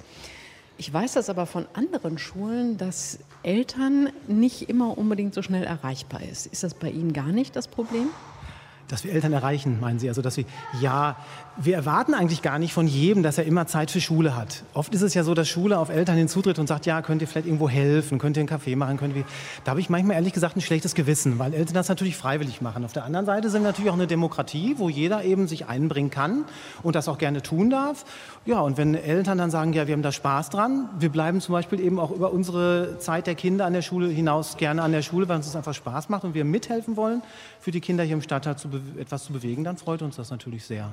Ich 0.76 0.92
weiß 0.92 1.12
das 1.12 1.30
aber 1.30 1.46
von 1.46 1.66
anderen 1.74 2.18
Schulen, 2.18 2.76
dass 2.78 3.20
Eltern 3.44 4.08
nicht 4.26 4.68
immer 4.68 4.98
unbedingt 4.98 5.34
so 5.34 5.42
schnell 5.42 5.62
erreichbar 5.62 6.22
ist. 6.22 6.46
Ist 6.46 6.64
das 6.64 6.74
bei 6.74 6.90
Ihnen 6.90 7.12
gar 7.12 7.28
nicht 7.28 7.54
das 7.54 7.68
Problem? 7.68 8.08
Dass 8.88 9.04
wir 9.04 9.12
Eltern 9.12 9.32
erreichen, 9.32 9.80
meinen 9.80 9.98
Sie? 9.98 10.08
Also, 10.08 10.22
dass 10.22 10.36
wir, 10.36 10.44
ja, 10.80 11.16
wir 11.56 11.76
erwarten 11.76 12.14
eigentlich 12.14 12.42
gar 12.42 12.58
nicht 12.58 12.72
von 12.72 12.88
jedem, 12.88 13.22
dass 13.22 13.38
er 13.38 13.44
immer 13.44 13.66
Zeit 13.66 13.90
für 13.90 14.00
Schule 14.00 14.34
hat. 14.34 14.64
Oft 14.74 14.92
ist 14.92 15.02
es 15.02 15.14
ja 15.14 15.22
so, 15.22 15.34
dass 15.34 15.48
Schule 15.48 15.78
auf 15.78 15.88
Eltern 15.88 16.16
hinzutritt 16.16 16.58
und 16.58 16.66
sagt, 16.66 16.84
ja, 16.84 17.00
könnt 17.00 17.22
ihr 17.22 17.28
vielleicht 17.28 17.46
irgendwo 17.46 17.68
helfen, 17.68 18.18
könnt 18.18 18.36
ihr 18.36 18.40
einen 18.40 18.48
Kaffee 18.48 18.74
machen, 18.74 18.96
könnt 18.96 19.14
ihr... 19.14 19.24
Da 19.62 19.70
habe 19.70 19.80
ich 19.80 19.88
manchmal 19.88 20.16
ehrlich 20.16 20.32
gesagt 20.32 20.56
ein 20.56 20.60
schlechtes 20.60 20.96
Gewissen, 20.96 21.38
weil 21.38 21.54
Eltern 21.54 21.74
das 21.74 21.88
natürlich 21.88 22.16
freiwillig 22.16 22.60
machen. 22.60 22.84
Auf 22.84 22.92
der 22.92 23.04
anderen 23.04 23.24
Seite 23.24 23.50
sind 23.50 23.62
wir 23.62 23.68
natürlich 23.68 23.90
auch 23.90 23.94
eine 23.94 24.08
Demokratie, 24.08 24.74
wo 24.78 24.88
jeder 24.88 25.22
eben 25.22 25.46
sich 25.46 25.66
einbringen 25.66 26.10
kann 26.10 26.44
und 26.82 26.96
das 26.96 27.06
auch 27.08 27.18
gerne 27.18 27.40
tun 27.40 27.70
darf. 27.70 28.04
Ja, 28.46 28.60
und 28.60 28.76
wenn 28.76 28.96
Eltern 28.96 29.38
dann 29.38 29.50
sagen, 29.52 29.72
ja, 29.74 29.86
wir 29.86 29.94
haben 29.94 30.02
da 30.02 30.12
Spaß 30.12 30.50
dran, 30.50 30.88
wir 30.98 31.10
bleiben 31.10 31.40
zum 31.40 31.52
Beispiel 31.52 31.78
eben 31.78 32.00
auch 32.00 32.10
über 32.10 32.32
unsere 32.32 32.98
Zeit 32.98 33.28
der 33.28 33.36
Kinder 33.36 33.64
an 33.64 33.74
der 33.74 33.82
Schule 33.82 34.08
hinaus 34.08 34.56
gerne 34.56 34.82
an 34.82 34.90
der 34.90 35.02
Schule, 35.02 35.28
weil 35.28 35.36
uns 35.36 35.46
das 35.46 35.54
einfach 35.54 35.74
Spaß 35.74 36.08
macht 36.08 36.24
und 36.24 36.34
wir 36.34 36.44
mithelfen 36.44 36.96
wollen, 36.96 37.22
für 37.60 37.70
die 37.70 37.80
Kinder 37.80 38.02
hier 38.02 38.14
im 38.14 38.22
Stadtteil 38.22 38.56
zu 38.56 38.68
etwas 38.98 39.24
zu 39.24 39.32
bewegen, 39.32 39.62
dann 39.62 39.76
freut 39.76 40.02
uns 40.02 40.16
das 40.16 40.30
natürlich 40.30 40.64
sehr. 40.64 40.90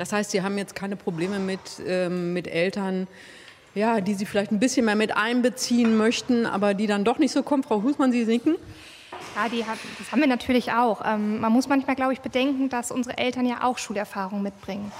Das 0.00 0.14
heißt, 0.14 0.30
Sie 0.30 0.40
haben 0.40 0.56
jetzt 0.56 0.74
keine 0.74 0.96
Probleme 0.96 1.38
mit, 1.38 1.60
ähm, 1.86 2.32
mit 2.32 2.48
Eltern, 2.48 3.06
ja, 3.74 4.00
die 4.00 4.14
Sie 4.14 4.24
vielleicht 4.24 4.50
ein 4.50 4.58
bisschen 4.58 4.86
mehr 4.86 4.96
mit 4.96 5.14
einbeziehen 5.14 5.94
möchten, 5.98 6.46
aber 6.46 6.72
die 6.72 6.86
dann 6.86 7.04
doch 7.04 7.18
nicht 7.18 7.32
so 7.32 7.42
kommen. 7.42 7.62
Frau 7.62 7.82
Husmann, 7.82 8.10
Sie 8.10 8.24
sinken? 8.24 8.56
Ja, 9.36 9.42
hat, 9.42 9.78
das 9.98 10.10
haben 10.10 10.20
wir 10.20 10.26
natürlich 10.26 10.72
auch. 10.72 11.02
Ähm, 11.04 11.40
man 11.40 11.52
muss 11.52 11.68
manchmal, 11.68 11.96
glaube 11.96 12.14
ich, 12.14 12.22
bedenken, 12.22 12.70
dass 12.70 12.90
unsere 12.90 13.18
Eltern 13.18 13.44
ja 13.44 13.62
auch 13.62 13.76
Schulerfahrung 13.76 14.40
mitbringen. 14.40 14.90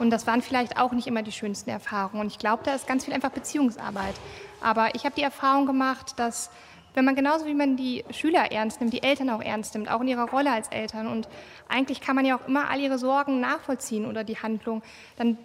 Und 0.00 0.10
das 0.10 0.26
waren 0.26 0.42
vielleicht 0.42 0.76
auch 0.76 0.90
nicht 0.90 1.06
immer 1.06 1.22
die 1.22 1.30
schönsten 1.30 1.70
Erfahrungen. 1.70 2.22
Und 2.22 2.26
ich 2.26 2.38
glaube, 2.38 2.64
da 2.64 2.74
ist 2.74 2.88
ganz 2.88 3.04
viel 3.04 3.14
einfach 3.14 3.30
Beziehungsarbeit. 3.30 4.16
Aber 4.60 4.96
ich 4.96 5.04
habe 5.04 5.14
die 5.14 5.22
Erfahrung 5.22 5.66
gemacht, 5.66 6.14
dass 6.16 6.50
wenn 6.98 7.04
man 7.04 7.14
genauso 7.14 7.46
wie 7.46 7.54
man 7.54 7.76
die 7.76 8.04
Schüler 8.10 8.50
ernst 8.50 8.80
nimmt, 8.80 8.92
die 8.92 9.04
Eltern 9.04 9.30
auch 9.30 9.40
ernst 9.40 9.72
nimmt, 9.74 9.88
auch 9.88 10.00
in 10.00 10.08
ihrer 10.08 10.28
Rolle 10.28 10.50
als 10.50 10.66
Eltern 10.66 11.06
und 11.06 11.28
eigentlich 11.68 12.00
kann 12.00 12.16
man 12.16 12.24
ja 12.24 12.36
auch 12.36 12.48
immer 12.48 12.68
all 12.68 12.80
ihre 12.80 12.98
Sorgen 12.98 13.38
nachvollziehen 13.38 14.04
oder 14.04 14.24
die 14.24 14.36
Handlung, 14.36 14.82
dann 15.16 15.38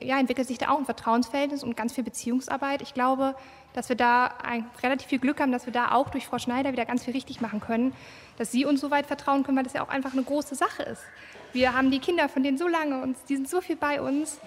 ja, 0.00 0.18
entwickelt 0.18 0.48
sich 0.48 0.58
da 0.58 0.70
auch 0.70 0.78
ein 0.78 0.86
Vertrauensverhältnis 0.86 1.62
und 1.62 1.76
ganz 1.76 1.92
viel 1.92 2.02
Beziehungsarbeit. 2.02 2.82
Ich 2.82 2.92
glaube, 2.92 3.36
dass 3.72 3.88
wir 3.88 3.94
da 3.94 4.34
ein, 4.42 4.66
relativ 4.82 5.06
viel 5.06 5.20
Glück 5.20 5.40
haben, 5.40 5.52
dass 5.52 5.66
wir 5.66 5.72
da 5.72 5.92
auch 5.92 6.10
durch 6.10 6.26
Frau 6.26 6.38
Schneider 6.38 6.72
wieder 6.72 6.86
ganz 6.86 7.04
viel 7.04 7.14
richtig 7.14 7.40
machen 7.40 7.60
können, 7.60 7.92
dass 8.36 8.50
sie 8.50 8.64
uns 8.64 8.80
so 8.80 8.90
weit 8.90 9.06
vertrauen 9.06 9.44
können, 9.44 9.58
weil 9.58 9.64
das 9.64 9.74
ja 9.74 9.84
auch 9.84 9.90
einfach 9.90 10.12
eine 10.12 10.24
große 10.24 10.56
Sache 10.56 10.82
ist. 10.82 11.02
Wir 11.52 11.72
haben 11.72 11.92
die 11.92 12.00
Kinder 12.00 12.28
von 12.28 12.42
denen 12.42 12.58
so 12.58 12.66
lange 12.66 13.00
und 13.00 13.16
die 13.28 13.36
sind 13.36 13.48
so 13.48 13.60
viel 13.60 13.76
bei 13.76 14.02
uns. 14.02 14.40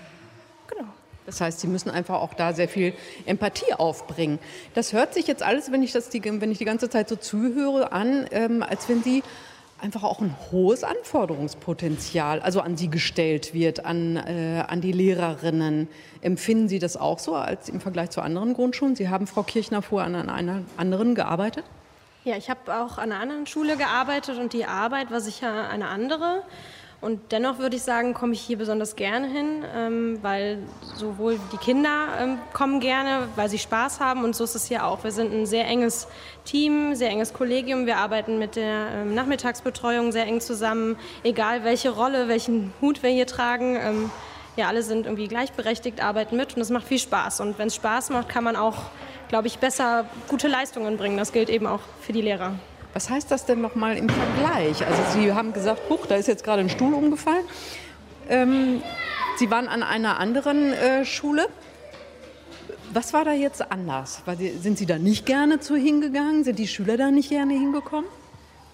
Genau. 0.67 0.89
Das 1.25 1.41
heißt, 1.41 1.59
Sie 1.59 1.67
müssen 1.67 1.89
einfach 1.89 2.15
auch 2.15 2.33
da 2.33 2.53
sehr 2.53 2.67
viel 2.67 2.93
Empathie 3.25 3.73
aufbringen. 3.73 4.39
Das 4.73 4.93
hört 4.93 5.13
sich 5.13 5.27
jetzt 5.27 5.43
alles, 5.43 5.71
wenn 5.71 5.83
ich, 5.83 5.91
das 5.91 6.09
die, 6.09 6.23
wenn 6.23 6.51
ich 6.51 6.57
die 6.57 6.65
ganze 6.65 6.89
Zeit 6.89 7.09
so 7.09 7.15
zuhöre, 7.15 7.91
an, 7.91 8.25
ähm, 8.31 8.63
als 8.63 8.89
wenn 8.89 9.03
Sie 9.03 9.23
einfach 9.83 10.03
auch 10.03 10.21
ein 10.21 10.35
hohes 10.51 10.83
Anforderungspotenzial, 10.83 12.39
also 12.39 12.61
an 12.61 12.77
Sie 12.77 12.89
gestellt 12.89 13.53
wird, 13.53 13.85
an, 13.85 14.15
äh, 14.15 14.63
an 14.65 14.79
die 14.79 14.93
Lehrerinnen. 14.93 15.89
Empfinden 16.21 16.69
Sie 16.69 16.79
das 16.79 16.95
auch 16.95 17.19
so 17.19 17.35
als 17.35 17.67
im 17.67 17.81
Vergleich 17.81 18.09
zu 18.09 18.21
anderen 18.21 18.53
Grundschulen? 18.53 18.95
Sie 18.95 19.09
haben, 19.09 19.27
Frau 19.27 19.43
Kirchner, 19.43 19.81
vorher 19.81 20.07
an 20.07 20.29
einer 20.29 20.61
anderen 20.77 21.15
gearbeitet? 21.15 21.65
Ja, 22.23 22.37
ich 22.37 22.49
habe 22.49 22.73
auch 22.73 22.97
an 22.97 23.11
einer 23.11 23.19
anderen 23.19 23.45
Schule 23.45 23.75
gearbeitet 23.75 24.39
und 24.39 24.53
die 24.53 24.63
Arbeit 24.63 25.11
war 25.11 25.19
sicher 25.19 25.69
eine 25.69 25.89
andere. 25.89 26.43
Und 27.03 27.33
dennoch 27.33 27.59
würde 27.59 27.75
ich 27.75 27.83
sagen, 27.83 28.13
komme 28.13 28.31
ich 28.31 28.39
hier 28.39 28.57
besonders 28.57 28.95
gerne 28.95 29.27
hin, 29.27 29.65
ähm, 29.75 30.19
weil 30.21 30.59
sowohl 30.95 31.37
die 31.51 31.57
Kinder 31.57 32.07
ähm, 32.17 32.37
kommen 32.53 32.79
gerne, 32.79 33.27
weil 33.35 33.49
sie 33.49 33.59
Spaß 33.59 33.99
haben 33.99 34.23
und 34.23 34.37
so 34.37 34.45
ist 34.45 34.55
es 34.55 34.67
hier 34.67 34.85
auch. 34.85 35.03
Wir 35.03 35.11
sind 35.11 35.33
ein 35.33 35.45
sehr 35.45 35.67
enges 35.67 36.07
Team, 36.45 36.95
sehr 36.95 37.09
enges 37.09 37.33
Kollegium. 37.33 37.87
Wir 37.87 37.97
arbeiten 37.97 38.39
mit 38.39 38.55
der 38.55 38.87
ähm, 38.93 39.13
Nachmittagsbetreuung 39.15 40.13
sehr 40.13 40.25
eng 40.27 40.39
zusammen, 40.39 40.95
egal 41.25 41.65
welche 41.65 41.89
Rolle, 41.89 42.29
welchen 42.29 42.71
Hut 42.79 43.03
wir 43.03 43.09
hier 43.09 43.27
tragen. 43.27 44.09
Ja, 44.55 44.69
alle 44.69 44.81
sind 44.81 45.05
irgendwie 45.05 45.27
gleichberechtigt, 45.27 46.01
arbeiten 46.01 46.37
mit 46.37 46.55
und 46.55 46.61
es 46.61 46.69
macht 46.69 46.87
viel 46.87 46.99
Spaß. 46.99 47.41
Und 47.41 47.59
wenn 47.59 47.67
es 47.67 47.75
Spaß 47.75 48.11
macht, 48.11 48.29
kann 48.29 48.45
man 48.45 48.55
auch, 48.55 48.77
glaube 49.27 49.47
ich, 49.47 49.57
besser 49.57 50.05
gute 50.29 50.47
Leistungen 50.47 50.95
bringen. 50.95 51.17
Das 51.17 51.33
gilt 51.33 51.49
eben 51.49 51.67
auch 51.67 51.81
für 51.99 52.13
die 52.13 52.21
Lehrer. 52.21 52.53
Was 52.93 53.09
heißt 53.09 53.31
das 53.31 53.45
denn 53.45 53.59
nochmal 53.59 53.97
im 53.97 54.07
Vergleich? 54.07 54.85
Also 54.85 55.01
Sie 55.13 55.33
haben 55.33 55.51
gesagt, 55.51 55.81
huch, 55.89 56.05
da 56.05 56.15
ist 56.15 56.27
jetzt 56.27 56.43
gerade 56.43 56.61
ein 56.61 56.69
Stuhl 56.69 56.93
umgefallen. 56.93 57.43
Ähm, 58.29 58.83
Sie 59.37 59.49
waren 59.49 59.67
an 59.67 59.81
einer 59.81 60.19
anderen 60.19 60.73
äh, 60.73 61.03
Schule. 61.03 61.47
Was 62.91 63.11
war 63.13 63.25
da 63.25 63.33
jetzt 63.33 63.71
anders? 63.71 64.21
Sind 64.61 64.77
Sie 64.77 64.85
da 64.85 64.99
nicht 64.99 65.25
gerne 65.25 65.59
zu 65.59 65.75
hingegangen? 65.75 66.43
Sind 66.43 66.59
die 66.59 66.67
Schüler 66.67 66.95
da 66.95 67.09
nicht 67.09 67.29
gerne 67.29 67.53
hingekommen? 67.53 68.05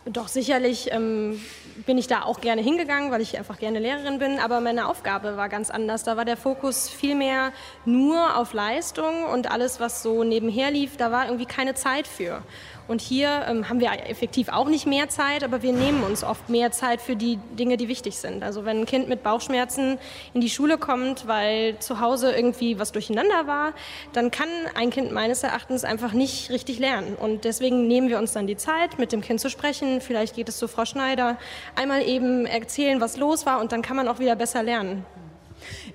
Doch, 0.05 0.27
sicherlich 0.27 0.91
ähm, 0.91 1.39
bin 1.85 1.97
ich 1.97 2.07
da 2.07 2.23
auch 2.23 2.41
gerne 2.41 2.61
hingegangen, 2.61 3.11
weil 3.11 3.21
ich 3.21 3.37
einfach 3.37 3.59
gerne 3.59 3.79
Lehrerin 3.79 4.17
bin, 4.17 4.39
aber 4.39 4.59
meine 4.59 4.87
Aufgabe 4.87 5.37
war 5.37 5.49
ganz 5.49 5.69
anders. 5.69 6.03
Da 6.03 6.17
war 6.17 6.25
der 6.25 6.35
Fokus 6.35 6.89
viel 6.89 7.15
mehr 7.15 7.51
nur 7.85 8.35
auf 8.37 8.53
Leistung 8.53 9.25
und 9.25 9.51
alles, 9.51 9.79
was 9.79 10.01
so 10.01 10.23
nebenher 10.23 10.71
lief, 10.71 10.97
da 10.97 11.11
war 11.11 11.25
irgendwie 11.25 11.45
keine 11.45 11.75
Zeit 11.75 12.07
für. 12.07 12.41
Und 12.89 13.01
hier 13.01 13.45
ähm, 13.47 13.69
haben 13.69 13.79
wir 13.79 13.91
effektiv 14.09 14.49
auch 14.49 14.67
nicht 14.67 14.87
mehr 14.87 15.09
Zeit, 15.09 15.43
aber 15.43 15.61
wir 15.61 15.73
nehmen 15.73 16.03
uns 16.03 16.23
oft 16.23 16.49
mehr 16.49 16.71
Zeit 16.71 17.01
für 17.01 17.15
die 17.15 17.37
Dinge, 17.57 17.77
die 17.77 17.87
wichtig 17.87 18.17
sind. 18.17 18.43
Also 18.43 18.65
wenn 18.65 18.79
ein 18.79 18.85
Kind 18.87 19.07
mit 19.07 19.21
Bauchschmerzen 19.21 19.99
in 20.33 20.41
die 20.41 20.49
Schule 20.49 20.79
kommt, 20.79 21.27
weil 21.27 21.77
zu 21.77 21.99
Hause 21.99 22.31
irgendwie 22.31 22.79
was 22.79 22.91
durcheinander 22.91 23.45
war, 23.45 23.73
dann 24.13 24.31
kann 24.31 24.49
ein 24.73 24.89
Kind 24.89 25.11
meines 25.11 25.43
Erachtens 25.43 25.83
einfach 25.83 26.13
nicht 26.13 26.49
richtig 26.49 26.79
lernen. 26.79 27.15
Und 27.15 27.43
deswegen 27.43 27.87
nehmen 27.87 28.09
wir 28.09 28.17
uns 28.17 28.33
dann 28.33 28.47
die 28.47 28.57
Zeit, 28.57 28.97
mit 28.97 29.11
dem 29.11 29.21
Kind 29.21 29.39
zu 29.39 29.51
sprechen. 29.51 30.01
Vielleicht 30.01 30.35
geht 30.35 30.49
es 30.49 30.57
zu 30.57 30.67
Frau 30.67 30.85
Schneider. 30.85 31.37
Einmal 31.75 32.01
eben 32.01 32.47
erzählen, 32.47 32.99
was 32.99 33.17
los 33.17 33.45
war 33.45 33.61
und 33.61 33.71
dann 33.71 33.83
kann 33.83 33.97
man 33.97 34.07
auch 34.07 34.17
wieder 34.17 34.35
besser 34.35 34.63
lernen. 34.63 35.05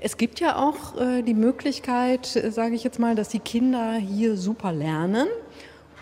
Es 0.00 0.16
gibt 0.16 0.38
ja 0.38 0.56
auch 0.56 1.00
äh, 1.00 1.22
die 1.22 1.34
Möglichkeit, 1.34 2.36
äh, 2.36 2.52
sage 2.52 2.76
ich 2.76 2.84
jetzt 2.84 3.00
mal, 3.00 3.16
dass 3.16 3.30
die 3.30 3.40
Kinder 3.40 3.94
hier 3.94 4.36
super 4.36 4.72
lernen 4.72 5.26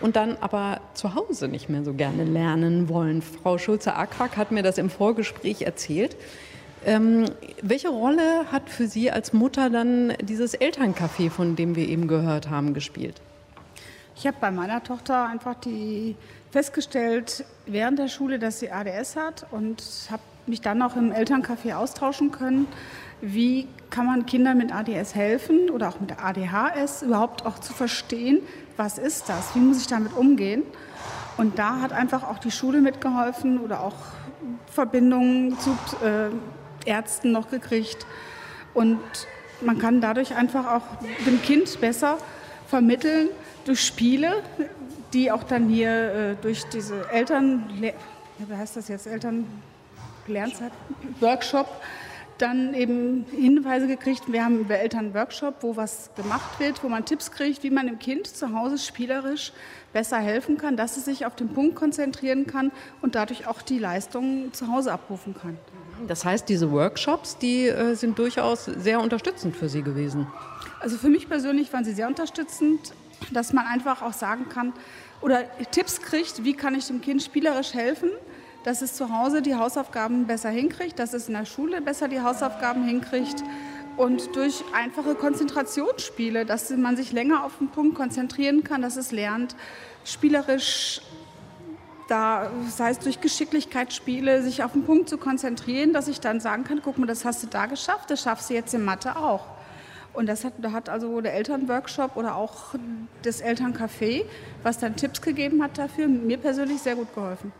und 0.03 0.17
dann 0.17 0.37
aber 0.41 0.81
zu 0.93 1.15
Hause 1.15 1.47
nicht 1.47 1.69
mehr 1.69 1.85
so 1.85 1.93
gerne 1.93 2.25
lernen 2.25 2.89
wollen. 2.89 3.21
Frau 3.21 3.57
Schulze-Aquak 3.57 4.35
hat 4.35 4.51
mir 4.51 4.61
das 4.61 4.77
im 4.77 4.89
Vorgespräch 4.89 5.61
erzählt. 5.61 6.17
Ähm, 6.85 7.23
welche 7.61 7.87
Rolle 7.87 8.51
hat 8.51 8.69
für 8.69 8.87
Sie 8.87 9.09
als 9.09 9.31
Mutter 9.31 9.69
dann 9.69 10.11
dieses 10.21 10.59
Elterncafé, 10.59 11.29
von 11.29 11.55
dem 11.55 11.77
wir 11.77 11.87
eben 11.87 12.09
gehört 12.09 12.49
haben, 12.49 12.73
gespielt? 12.73 13.21
Ich 14.17 14.27
habe 14.27 14.35
bei 14.41 14.51
meiner 14.51 14.83
Tochter 14.83 15.25
einfach 15.25 15.55
die 15.55 16.17
festgestellt 16.51 17.45
während 17.65 17.97
der 17.97 18.09
Schule, 18.09 18.39
dass 18.39 18.59
sie 18.59 18.71
ADS 18.71 19.15
hat 19.15 19.47
und 19.51 19.81
habe 20.11 20.21
mich 20.47 20.59
dann 20.59 20.81
auch 20.81 20.97
im 20.97 21.13
Elterncafé 21.13 21.75
austauschen 21.75 22.31
können. 22.31 22.67
Wie 23.25 23.69
kann 23.89 24.05
man 24.05 24.25
Kindern 24.25 24.57
mit 24.57 24.75
ADS 24.75 25.15
helfen 25.15 25.69
oder 25.69 25.87
auch 25.87 26.01
mit 26.01 26.11
ADHS 26.21 27.03
überhaupt 27.03 27.45
auch 27.45 27.57
zu 27.57 27.71
verstehen, 27.71 28.39
was 28.75 28.97
ist 28.97 29.29
das, 29.29 29.55
wie 29.55 29.59
muss 29.59 29.79
ich 29.79 29.87
damit 29.87 30.13
umgehen. 30.13 30.63
Und 31.37 31.57
da 31.57 31.79
hat 31.79 31.93
einfach 31.93 32.23
auch 32.23 32.37
die 32.37 32.51
Schule 32.51 32.81
mitgeholfen 32.81 33.59
oder 33.59 33.81
auch 33.81 33.95
Verbindungen 34.69 35.57
zu 35.57 35.69
äh, 36.05 36.31
Ärzten 36.85 37.31
noch 37.31 37.49
gekriegt. 37.49 38.05
Und 38.73 38.99
man 39.61 39.79
kann 39.79 40.01
dadurch 40.01 40.35
einfach 40.35 40.67
auch 40.67 40.83
dem 41.25 41.41
Kind 41.41 41.79
besser 41.79 42.17
vermitteln 42.67 43.29
durch 43.63 43.85
Spiele, 43.85 44.43
die 45.13 45.31
auch 45.31 45.43
dann 45.43 45.69
hier 45.69 45.91
äh, 45.91 46.35
durch 46.41 46.65
diese 46.65 47.09
Eltern, 47.09 47.69
wie 47.79 47.93
heißt 48.53 48.75
das 48.75 48.89
jetzt, 48.89 49.07
Eltern 49.07 49.45
Lernzeit, 50.27 50.73
Workshop, 51.21 51.67
dann 52.37 52.73
eben 52.73 53.25
Hinweise 53.31 53.87
gekriegt. 53.87 54.31
Wir 54.31 54.43
haben 54.43 54.59
über 54.59 54.77
Eltern 54.77 55.13
Workshop, 55.13 55.55
wo 55.61 55.75
was 55.75 56.09
gemacht 56.15 56.59
wird, 56.59 56.83
wo 56.83 56.89
man 56.89 57.05
Tipps 57.05 57.31
kriegt, 57.31 57.63
wie 57.63 57.69
man 57.69 57.87
dem 57.87 57.99
Kind 57.99 58.27
zu 58.27 58.53
Hause 58.53 58.77
spielerisch 58.77 59.53
besser 59.93 60.17
helfen 60.17 60.57
kann, 60.57 60.75
dass 60.75 60.97
es 60.97 61.05
sich 61.05 61.25
auf 61.25 61.35
den 61.35 61.49
Punkt 61.49 61.75
konzentrieren 61.75 62.47
kann 62.47 62.71
und 63.01 63.15
dadurch 63.15 63.47
auch 63.47 63.61
die 63.61 63.79
Leistungen 63.79 64.51
zu 64.53 64.67
Hause 64.67 64.91
abrufen 64.91 65.35
kann. 65.39 65.57
Das 66.07 66.25
heißt, 66.25 66.49
diese 66.49 66.71
Workshops, 66.71 67.37
die 67.37 67.67
äh, 67.67 67.93
sind 67.95 68.17
durchaus 68.17 68.65
sehr 68.65 68.99
unterstützend 68.99 69.55
für 69.55 69.69
Sie 69.69 69.83
gewesen. 69.83 70.27
Also 70.79 70.97
für 70.97 71.09
mich 71.09 71.29
persönlich 71.29 71.71
waren 71.71 71.85
sie 71.85 71.93
sehr 71.93 72.07
unterstützend, 72.07 72.93
dass 73.31 73.53
man 73.53 73.65
einfach 73.67 74.01
auch 74.01 74.11
sagen 74.11 74.49
kann 74.49 74.73
oder 75.21 75.43
Tipps 75.71 76.01
kriegt, 76.01 76.43
wie 76.43 76.53
kann 76.53 76.75
ich 76.75 76.87
dem 76.87 76.99
Kind 76.99 77.23
spielerisch 77.23 77.73
helfen, 77.73 78.09
dass 78.63 78.81
es 78.81 78.93
zu 78.93 79.09
Hause 79.09 79.41
die 79.41 79.55
Hausaufgaben 79.55 80.25
besser 80.25 80.49
hinkriegt, 80.49 80.99
dass 80.99 81.13
es 81.13 81.27
in 81.27 81.33
der 81.33 81.45
Schule 81.45 81.81
besser 81.81 82.07
die 82.07 82.21
Hausaufgaben 82.21 82.85
hinkriegt 82.85 83.43
und 83.97 84.35
durch 84.35 84.63
einfache 84.73 85.15
Konzentrationsspiele, 85.15 86.45
dass 86.45 86.69
man 86.71 86.95
sich 86.95 87.11
länger 87.11 87.43
auf 87.43 87.57
den 87.59 87.69
Punkt 87.69 87.95
konzentrieren 87.95 88.63
kann, 88.63 88.81
dass 88.81 88.95
es 88.95 89.11
lernt, 89.11 89.55
spielerisch 90.03 91.01
da, 92.07 92.51
sei 92.69 92.89
es 92.89 92.99
durch 92.99 93.21
Geschicklichkeitsspiele, 93.21 94.43
sich 94.43 94.63
auf 94.63 94.73
den 94.73 94.83
Punkt 94.83 95.09
zu 95.09 95.17
konzentrieren, 95.17 95.93
dass 95.93 96.07
ich 96.07 96.19
dann 96.19 96.39
sagen 96.39 96.63
kann, 96.63 96.81
guck 96.83 96.97
mal, 96.97 97.05
das 97.05 97.23
hast 97.23 97.43
du 97.43 97.47
da 97.47 97.65
geschafft, 97.65 98.09
das 98.09 98.21
schaffst 98.21 98.49
du 98.49 98.53
jetzt 98.53 98.73
in 98.73 98.83
Mathe 98.83 99.15
auch. 99.15 99.45
Und 100.13 100.27
das 100.27 100.43
hat, 100.43 100.53
hat 100.71 100.89
also 100.89 101.21
der 101.21 101.33
Elternworkshop 101.33 102.15
oder 102.17 102.35
auch 102.35 102.75
das 103.23 103.43
Elterncafé, 103.43 104.25
was 104.61 104.77
dann 104.77 104.95
Tipps 104.95 105.21
gegeben 105.21 105.63
hat 105.63 105.77
dafür, 105.77 106.07
mir 106.07 106.37
persönlich 106.37 106.81
sehr 106.81 106.95
gut 106.95 107.13
geholfen. 107.15 107.51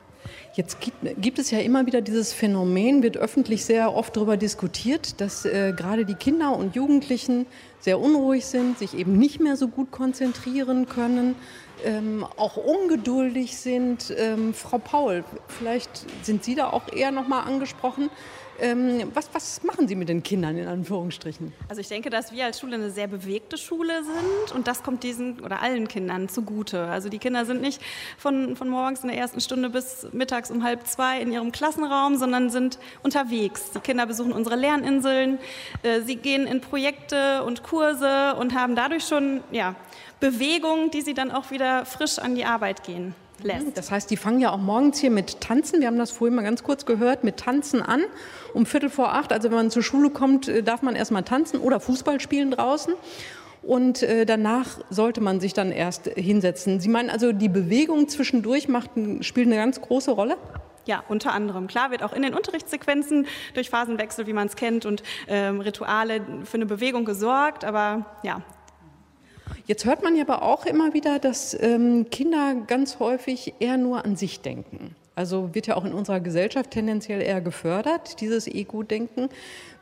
Jetzt 0.54 0.80
gibt, 0.82 1.22
gibt, 1.22 1.40
es 1.40 1.52
ja 1.52 1.60
immer 1.60 1.86
wieder 1.86 2.02
dieses 2.02 2.32
Phänomen, 2.32 3.02
wird 3.02 3.18
öffentlich 3.18 3.66
sehr 3.66 3.94
oft 3.94 4.16
darüber 4.16 4.38
diskutiert, 4.38 5.20
dass 5.20 5.46
äh, 5.46 5.74
gerade 5.76 6.06
die 6.06 6.14
Kinder 6.14 6.56
und 6.56 6.76
Jugendlichen 6.76 7.48
sehr 7.80 8.00
unruhig 8.00 8.46
sind, 8.46 8.78
sich 8.78 8.96
eben 8.96 9.18
nicht 9.18 9.40
mehr 9.40 9.58
so 9.58 9.68
gut 9.68 9.92
konzentrieren 9.92 10.88
können, 10.88 11.36
ähm, 11.84 12.26
auch 12.38 12.58
ungeduldig 12.58 13.58
sind. 13.58 14.14
Ähm, 14.18 14.54
Frau 14.54 14.78
Paul, 14.78 15.24
vielleicht 15.48 16.06
sind 16.24 16.44
Sie 16.44 16.56
da 16.56 16.70
auch 16.70 16.92
eher 16.94 17.12
noch 17.12 17.28
mal 17.28 17.42
angesprochen. 17.42 18.10
Ähm, 18.60 19.12
was, 19.14 19.30
was 19.34 19.64
machen 19.64 19.88
Sie 19.88 19.96
mit 19.96 20.10
den 20.10 20.22
Kindern 20.22 20.58
in 20.58 20.68
Anführungsstrichen? 20.68 21.54
Also 21.70 21.82
ich 21.82 21.88
denke, 21.88 22.10
dass 22.10 22.32
wir 22.32 22.46
als 22.46 22.60
Schule 22.60 22.76
eine 22.76 22.92
sehr 22.92 23.08
bewegte 23.08 23.58
Schule 23.58 24.04
sind 24.04 24.56
und 24.56 24.68
das 24.68 24.84
kommt 24.84 25.04
diesen 25.04 25.40
oder 25.40 25.62
allen 25.62 25.88
Kindern 25.88 26.30
zugute. 26.30 26.86
Also 26.86 27.10
die 27.10 27.18
Kinder 27.18 27.46
sind 27.46 27.62
nicht 27.62 27.82
von, 28.18 28.56
von 28.56 28.70
morgens 28.70 29.02
in 29.02 29.10
der 29.10 29.18
ersten 29.18 29.42
Stunde 29.42 29.70
bis 29.70 30.08
mittags 30.12 30.52
um 30.52 30.64
halb 30.64 30.86
zwei 30.86 31.20
in 31.20 31.32
ihrem 31.32 31.52
Klassenraum, 31.52 32.18
sondern 32.18 32.50
sind 32.50 32.78
unterwegs. 33.02 33.72
Die 33.72 33.80
Kinder 33.80 34.06
besuchen 34.06 34.32
unsere 34.32 34.56
Lerninseln, 34.56 35.40
äh, 35.82 36.02
sie 36.02 36.16
gehen 36.16 36.46
in 36.46 36.62
Projekte 36.62 37.44
und 37.44 37.64
Kurse 37.64 38.36
und 38.36 38.54
haben 38.54 38.76
dadurch 38.76 39.06
schon 39.06 39.42
ja, 39.52 39.76
Bewegung, 40.20 40.92
die 40.92 41.02
sie 41.02 41.14
dann 41.14 41.32
auch 41.32 41.50
wieder 41.50 41.86
frisch 41.86 42.20
an 42.20 42.36
die 42.36 42.46
Arbeit 42.46 42.84
gehen 42.84 43.16
lässt. 43.42 43.78
Das 43.78 43.92
heißt, 43.92 44.10
die 44.10 44.18
fangen 44.18 44.40
ja 44.40 44.52
auch 44.52 44.58
morgens 44.58 45.00
hier 45.00 45.12
mit 45.12 45.42
Tanzen, 45.42 45.80
wir 45.80 45.88
haben 45.88 45.98
das 45.98 46.12
vorhin 46.12 46.36
mal 46.36 46.44
ganz 46.44 46.64
kurz 46.64 46.86
gehört, 46.86 47.24
mit 47.24 47.38
Tanzen 47.38 47.82
an, 47.82 48.02
um 48.54 48.66
Viertel 48.66 48.90
vor 48.90 49.14
acht. 49.14 49.34
Also 49.34 49.50
wenn 49.50 49.58
man 49.58 49.72
zur 49.72 49.84
Schule 49.84 50.10
kommt, 50.10 50.48
äh, 50.48 50.64
darf 50.64 50.82
man 50.82 50.96
erst 50.96 51.12
mal 51.12 51.24
tanzen 51.24 51.60
oder 51.60 51.80
Fußball 51.80 52.20
spielen 52.20 52.52
draußen. 52.52 52.94
Und 53.64 54.04
äh, 54.04 54.26
danach 54.26 54.80
sollte 54.90 55.22
man 55.22 55.40
sich 55.40 55.54
dann 55.54 55.72
erst 55.72 56.08
hinsetzen. 56.08 56.82
Sie 56.82 56.90
meinen 56.90 57.10
also, 57.10 57.32
die 57.32 57.48
Bewegung 57.48 58.10
zwischendurch 58.10 58.68
macht, 58.68 58.92
spielt 59.22 59.48
eine 59.48 59.56
ganz 59.56 59.80
große 59.80 60.12
Rolle? 60.12 60.38
Ja, 60.86 61.02
unter 61.08 61.32
anderem. 61.32 61.68
Klar 61.68 61.92
wird 61.92 62.04
auch 62.04 62.12
in 62.12 62.24
den 62.24 62.34
Unterrichtssequenzen 62.34 63.26
durch 63.54 63.70
Phasenwechsel, 63.70 64.28
wie 64.28 64.34
man 64.34 64.48
es 64.48 64.58
kennt, 64.58 64.86
und 64.86 65.02
ähm, 65.30 65.62
Rituale 65.62 66.22
für 66.44 66.56
eine 66.56 66.66
Bewegung 66.66 67.06
gesorgt. 67.06 67.64
Aber 67.64 68.06
ja, 68.24 68.42
Jetzt 69.66 69.86
hört 69.86 70.04
man 70.04 70.16
ja 70.16 70.24
aber 70.24 70.44
auch 70.44 70.66
immer 70.66 70.94
wieder, 70.94 71.20
dass 71.20 71.58
ähm, 71.60 72.08
Kinder 72.10 72.56
ganz 72.68 73.00
häufig 73.00 73.54
eher 73.60 73.78
nur 73.78 74.04
an 74.04 74.18
sich 74.18 74.42
denken. 74.42 74.96
Also 75.16 75.56
wird 75.56 75.68
ja 75.68 75.78
auch 75.78 75.86
in 75.86 75.94
unserer 75.94 76.20
Gesellschaft 76.20 76.72
tendenziell 76.72 77.22
eher 77.22 77.40
gefördert, 77.40 78.20
dieses 78.20 78.48
Ego-Denken. 78.48 79.30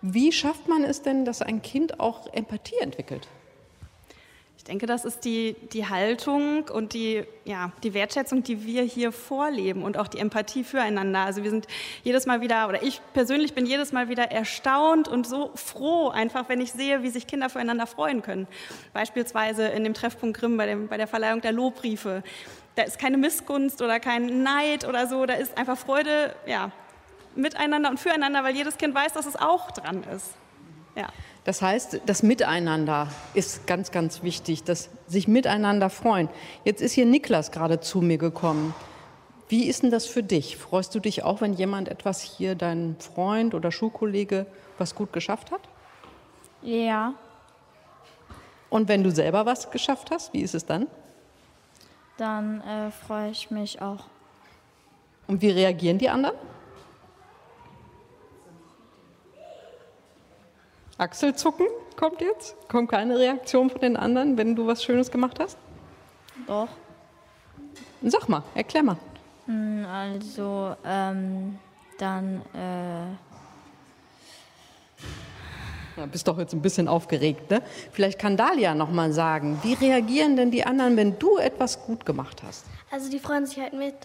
Wie 0.02 0.32
schafft 0.32 0.68
man 0.68 0.84
es 0.84 1.02
denn, 1.02 1.26
dass 1.26 1.42
ein 1.42 1.62
Kind 1.62 2.00
auch 2.00 2.32
Empathie 2.34 2.76
entwickelt? 2.82 3.28
Ich 4.62 4.66
denke, 4.66 4.86
das 4.86 5.06
ist 5.06 5.26
die, 5.26 5.56
die 5.74 5.88
Haltung 5.88 6.70
und 6.70 6.94
die, 6.94 7.24
ja, 7.46 7.72
die 7.82 7.96
Wertschätzung, 7.96 8.44
die 8.44 8.64
wir 8.64 8.84
hier 8.84 9.12
vorleben 9.12 9.82
und 9.82 9.98
auch 9.98 10.08
die 10.08 10.20
Empathie 10.20 10.64
füreinander. 10.64 11.22
Also 11.22 11.42
wir 11.42 11.50
sind 11.50 11.66
jedes 12.04 12.28
Mal 12.28 12.42
wieder, 12.42 12.70
oder 12.70 12.84
ich 12.84 13.02
persönlich 13.14 13.56
bin 13.56 13.66
jedes 13.66 13.92
Mal 13.92 14.08
wieder 14.08 14.30
erstaunt 14.30 15.08
und 15.08 15.26
so 15.26 15.50
froh, 15.56 16.10
einfach 16.10 16.48
wenn 16.48 16.62
ich 16.62 16.74
sehe, 16.74 17.02
wie 17.02 17.10
sich 17.10 17.26
Kinder 17.26 17.50
füreinander 17.50 17.88
freuen 17.88 18.22
können. 18.22 18.46
Beispielsweise 18.94 19.66
in 19.70 19.84
dem 19.84 19.96
Treffpunkt 19.96 20.40
Grimm 20.40 20.58
bei, 20.58 20.68
dem, 20.68 20.88
bei 20.88 20.98
der 20.98 21.08
Verleihung 21.08 21.42
der 21.42 21.54
Lobbriefe. 21.54 22.22
Da 22.76 22.84
ist 22.84 23.00
keine 23.00 23.18
Missgunst 23.18 23.82
oder 23.82 24.00
kein 24.00 24.44
Neid 24.44 24.88
oder 24.88 25.08
so, 25.08 25.26
da 25.26 25.34
ist 25.34 25.58
einfach 25.58 25.76
Freude, 25.76 26.36
ja, 26.46 26.72
miteinander 27.34 27.90
und 27.90 28.00
füreinander, 28.00 28.44
weil 28.44 28.56
jedes 28.56 28.78
Kind 28.78 28.94
weiß, 28.94 29.14
dass 29.14 29.26
es 29.26 29.36
auch 29.36 29.72
dran 29.72 30.04
ist. 30.16 30.36
Ja. 30.96 31.08
Das 31.44 31.62
heißt, 31.62 32.02
das 32.06 32.22
Miteinander 32.22 33.08
ist 33.34 33.66
ganz, 33.66 33.92
ganz 33.92 34.22
wichtig, 34.22 34.64
das 34.64 34.90
sich 35.08 35.28
miteinander 35.28 35.90
freuen. 35.90 36.30
Jetzt 36.66 36.82
ist 36.82 36.94
hier 36.94 37.06
Niklas 37.06 37.52
gerade 37.52 37.80
zu 37.80 38.02
mir 38.02 38.20
gekommen. 38.20 38.76
Wie 39.50 39.66
ist 39.66 39.84
denn 39.84 39.92
das 39.92 40.06
für 40.06 40.24
dich? 40.24 40.56
Freust 40.56 40.94
du 40.94 41.00
dich 41.00 41.24
auch, 41.24 41.42
wenn 41.42 41.54
jemand 41.54 41.90
etwas 41.90 42.22
hier, 42.22 42.56
dein 42.56 42.96
Freund 43.00 43.54
oder 43.56 43.72
Schulkollege, 43.72 44.46
was 44.78 44.96
gut 44.96 45.12
geschafft 45.12 45.52
hat? 45.52 45.62
Ja. 46.62 47.16
Und 48.70 48.88
wenn 48.88 49.04
du 49.04 49.12
selber 49.12 49.46
was 49.46 49.70
geschafft 49.72 50.12
hast, 50.12 50.34
wie 50.34 50.42
ist 50.42 50.56
es 50.56 50.66
dann? 50.66 50.88
Dann 52.18 52.62
äh, 52.62 52.92
freue 52.92 53.32
ich 53.32 53.50
mich 53.50 53.82
auch. 53.82 54.06
Und 55.28 55.42
wie 55.42 55.50
reagieren 55.50 55.98
die 55.98 56.08
anderen? 56.08 56.36
Achselzucken 60.98 61.68
kommt 61.96 62.22
jetzt? 62.22 62.56
Kommt 62.68 62.92
keine 62.92 63.18
Reaktion 63.18 63.70
von 63.70 63.82
den 63.82 63.98
anderen, 63.98 64.38
wenn 64.38 64.56
du 64.56 64.68
was 64.68 64.84
Schönes 64.84 65.12
gemacht 65.12 65.40
hast? 65.40 65.58
Doch. 66.48 66.70
Sag 68.04 68.28
mal, 68.30 68.44
erklär 68.56 68.84
mal. 68.84 68.98
Hm, 69.46 69.86
also, 69.86 70.76
ähm, 70.86 71.58
dann, 71.98 72.42
äh. 72.54 73.06
Ja, 75.98 76.06
bist 76.06 76.28
doch 76.28 76.40
jetzt 76.40 76.54
ein 76.54 76.62
bisschen 76.62 76.88
aufgeregt, 76.88 77.52
ne? 77.52 77.62
Vielleicht 77.92 78.18
kann 78.18 78.38
Dalia 78.38 78.74
noch 78.74 78.90
mal 78.90 79.12
sagen, 79.12 79.60
wie 79.62 79.74
reagieren 79.74 80.36
denn 80.38 80.50
die 80.50 80.64
anderen, 80.64 80.96
wenn 80.96 81.20
du 81.20 81.38
etwas 81.38 81.84
gut 81.86 82.06
gemacht 82.06 82.42
hast? 82.44 82.66
Also 82.90 83.10
die 83.10 83.20
freuen 83.20 83.46
sich 83.46 83.60
halt 83.60 83.74
mit. 83.74 83.96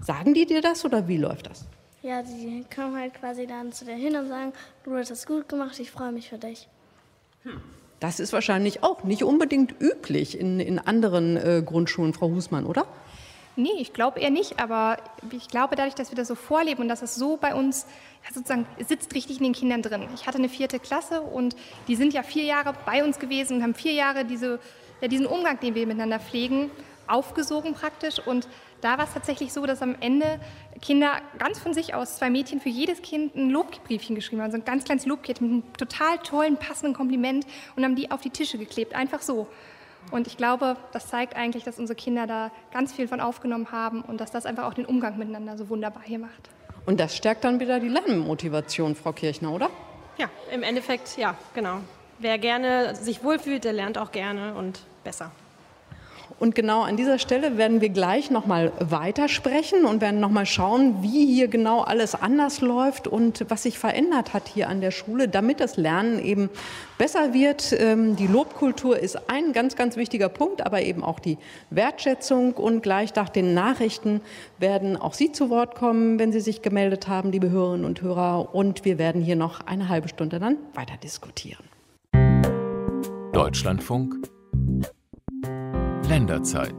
Sagen 0.00 0.34
die 0.34 0.46
dir 0.46 0.60
das 0.60 0.84
oder 0.84 1.08
wie 1.08 1.16
läuft 1.16 1.48
das? 1.48 1.64
Ja, 2.02 2.22
die 2.22 2.64
kommen 2.74 2.96
halt 2.96 3.14
quasi 3.14 3.46
dann 3.46 3.72
zu 3.72 3.84
dir 3.84 3.94
hin 3.94 4.16
und 4.16 4.28
sagen, 4.28 4.52
du 4.84 4.96
hast 4.96 5.10
das 5.10 5.26
gut 5.26 5.48
gemacht, 5.48 5.78
ich 5.78 5.90
freue 5.90 6.12
mich 6.12 6.30
für 6.30 6.38
dich. 6.38 6.66
Das 8.00 8.20
ist 8.20 8.32
wahrscheinlich 8.32 8.82
auch 8.82 9.04
nicht 9.04 9.22
unbedingt 9.22 9.74
üblich 9.80 10.38
in, 10.38 10.60
in 10.60 10.78
anderen 10.78 11.36
äh, 11.36 11.62
Grundschulen, 11.64 12.14
Frau 12.14 12.30
Husmann, 12.30 12.64
oder? 12.64 12.86
Nee, 13.56 13.68
ich 13.78 13.92
glaube 13.92 14.20
eher 14.20 14.30
nicht, 14.30 14.58
aber 14.58 14.96
ich 15.30 15.48
glaube 15.48 15.76
dadurch, 15.76 15.94
dass 15.94 16.10
wir 16.10 16.16
das 16.16 16.28
so 16.28 16.34
vorleben 16.34 16.80
und 16.80 16.88
dass 16.88 17.02
es 17.02 17.14
so 17.14 17.36
bei 17.36 17.54
uns 17.54 17.84
ja, 18.24 18.32
sozusagen 18.32 18.64
sitzt 18.86 19.14
richtig 19.14 19.36
in 19.36 19.44
den 19.44 19.52
Kindern 19.52 19.82
drin. 19.82 20.08
Ich 20.14 20.26
hatte 20.26 20.38
eine 20.38 20.48
vierte 20.48 20.78
Klasse 20.78 21.20
und 21.20 21.54
die 21.86 21.96
sind 21.96 22.14
ja 22.14 22.22
vier 22.22 22.44
Jahre 22.44 22.72
bei 22.86 23.04
uns 23.04 23.18
gewesen 23.18 23.58
und 23.58 23.62
haben 23.62 23.74
vier 23.74 23.92
Jahre 23.92 24.24
diese, 24.24 24.60
ja, 25.02 25.08
diesen 25.08 25.26
Umgang, 25.26 25.60
den 25.60 25.74
wir 25.74 25.86
miteinander 25.86 26.20
pflegen, 26.20 26.70
aufgesogen 27.06 27.74
praktisch 27.74 28.18
und 28.24 28.48
da 28.80 28.96
war 28.96 29.04
es 29.04 29.12
tatsächlich 29.12 29.52
so, 29.52 29.66
dass 29.66 29.82
am 29.82 29.96
Ende 30.00 30.40
Kinder 30.80 31.12
ganz 31.38 31.58
von 31.58 31.74
sich 31.74 31.94
aus, 31.94 32.16
zwei 32.16 32.30
Mädchen, 32.30 32.60
für 32.60 32.68
jedes 32.68 33.02
Kind 33.02 33.34
ein 33.36 33.50
Lobbriefchen 33.50 34.14
geschrieben 34.14 34.42
haben, 34.42 34.50
so 34.50 34.56
ein 34.56 34.64
ganz 34.64 34.84
kleines 34.84 35.06
Lobkit 35.06 35.40
mit 35.40 35.50
einem 35.50 35.72
total 35.74 36.18
tollen, 36.18 36.56
passenden 36.56 36.94
Kompliment 36.94 37.46
und 37.76 37.84
haben 37.84 37.96
die 37.96 38.10
auf 38.10 38.20
die 38.20 38.30
Tische 38.30 38.58
geklebt, 38.58 38.94
einfach 38.94 39.20
so. 39.20 39.46
Und 40.10 40.26
ich 40.26 40.36
glaube, 40.36 40.76
das 40.92 41.08
zeigt 41.08 41.36
eigentlich, 41.36 41.64
dass 41.64 41.78
unsere 41.78 41.96
Kinder 41.96 42.26
da 42.26 42.50
ganz 42.72 42.92
viel 42.92 43.06
von 43.06 43.20
aufgenommen 43.20 43.70
haben 43.70 44.02
und 44.02 44.20
dass 44.20 44.30
das 44.30 44.46
einfach 44.46 44.64
auch 44.64 44.74
den 44.74 44.86
Umgang 44.86 45.18
miteinander 45.18 45.58
so 45.58 45.68
wunderbar 45.68 46.02
hier 46.04 46.18
macht. 46.18 46.50
Und 46.86 46.98
das 46.98 47.14
stärkt 47.14 47.44
dann 47.44 47.60
wieder 47.60 47.78
die 47.78 47.88
Lernmotivation, 47.88 48.94
Frau 48.94 49.12
Kirchner, 49.12 49.52
oder? 49.52 49.70
Ja, 50.16 50.30
im 50.50 50.62
Endeffekt, 50.62 51.16
ja, 51.18 51.36
genau. 51.54 51.80
Wer 52.18 52.38
gerne 52.38 52.94
sich 52.94 53.22
wohlfühlt, 53.22 53.64
der 53.64 53.72
lernt 53.72 53.98
auch 53.98 54.12
gerne 54.12 54.54
und 54.54 54.80
besser. 55.04 55.30
Und 56.38 56.54
genau 56.54 56.82
an 56.82 56.96
dieser 56.96 57.18
Stelle 57.18 57.58
werden 57.58 57.80
wir 57.80 57.90
gleich 57.90 58.30
noch 58.30 58.46
mal 58.46 58.72
weitersprechen 58.78 59.84
und 59.84 60.00
werden 60.00 60.20
noch 60.20 60.30
mal 60.30 60.46
schauen, 60.46 61.02
wie 61.02 61.26
hier 61.26 61.48
genau 61.48 61.80
alles 61.80 62.14
anders 62.14 62.60
läuft 62.60 63.06
und 63.06 63.44
was 63.48 63.64
sich 63.64 63.78
verändert 63.78 64.32
hat 64.32 64.48
hier 64.48 64.68
an 64.68 64.80
der 64.80 64.90
Schule, 64.90 65.28
damit 65.28 65.60
das 65.60 65.76
Lernen 65.76 66.18
eben 66.24 66.48
besser 66.98 67.34
wird. 67.34 67.74
Ähm, 67.78 68.16
die 68.16 68.26
Lobkultur 68.26 68.98
ist 68.98 69.28
ein 69.28 69.52
ganz, 69.52 69.76
ganz 69.76 69.96
wichtiger 69.96 70.28
Punkt, 70.28 70.64
aber 70.64 70.82
eben 70.82 71.04
auch 71.04 71.18
die 71.18 71.36
Wertschätzung. 71.70 72.54
Und 72.54 72.82
gleich 72.82 73.14
nach 73.14 73.28
den 73.28 73.52
Nachrichten 73.52 74.20
werden 74.58 74.96
auch 74.96 75.14
Sie 75.14 75.32
zu 75.32 75.50
Wort 75.50 75.74
kommen, 75.74 76.18
wenn 76.18 76.32
Sie 76.32 76.40
sich 76.40 76.62
gemeldet 76.62 77.08
haben, 77.08 77.32
liebe 77.32 77.50
Hörerinnen 77.50 77.84
und 77.84 78.02
Hörer. 78.02 78.54
Und 78.54 78.84
wir 78.84 78.98
werden 78.98 79.20
hier 79.20 79.36
noch 79.36 79.66
eine 79.66 79.88
halbe 79.88 80.08
Stunde 80.08 80.38
dann 80.38 80.56
weiter 80.74 80.96
diskutieren. 81.02 81.64
Deutschlandfunk 83.32 84.39
Länderzeit. 86.10 86.74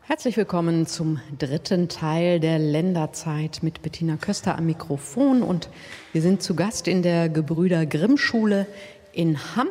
Herzlich 0.00 0.38
willkommen 0.38 0.86
zum 0.86 1.20
dritten 1.38 1.90
Teil 1.90 2.40
der 2.40 2.58
Länderzeit 2.58 3.58
mit 3.60 3.82
Bettina 3.82 4.16
Köster 4.16 4.56
am 4.56 4.64
Mikrofon. 4.64 5.42
Und 5.42 5.68
wir 6.14 6.22
sind 6.22 6.42
zu 6.42 6.56
Gast 6.56 6.88
in 6.88 7.02
der 7.02 7.28
Gebrüder 7.28 7.84
Grimm 7.84 8.16
Schule 8.16 8.66
in 9.12 9.36
Hamm 9.56 9.68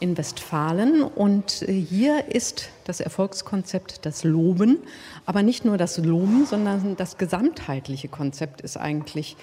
in 0.00 0.16
Westfalen. 0.16 1.02
Und 1.02 1.60
äh, 1.68 1.74
hier 1.74 2.34
ist 2.34 2.70
das 2.84 3.00
Erfolgskonzept 3.00 4.06
das 4.06 4.24
Loben, 4.24 4.78
aber 5.26 5.42
nicht 5.42 5.66
nur 5.66 5.76
das 5.76 5.98
Loben, 5.98 6.46
sondern 6.46 6.96
das 6.96 7.18
gesamtheitliche 7.18 8.08
Konzept 8.08 8.62
ist 8.62 8.78
eigentlich 8.78 9.36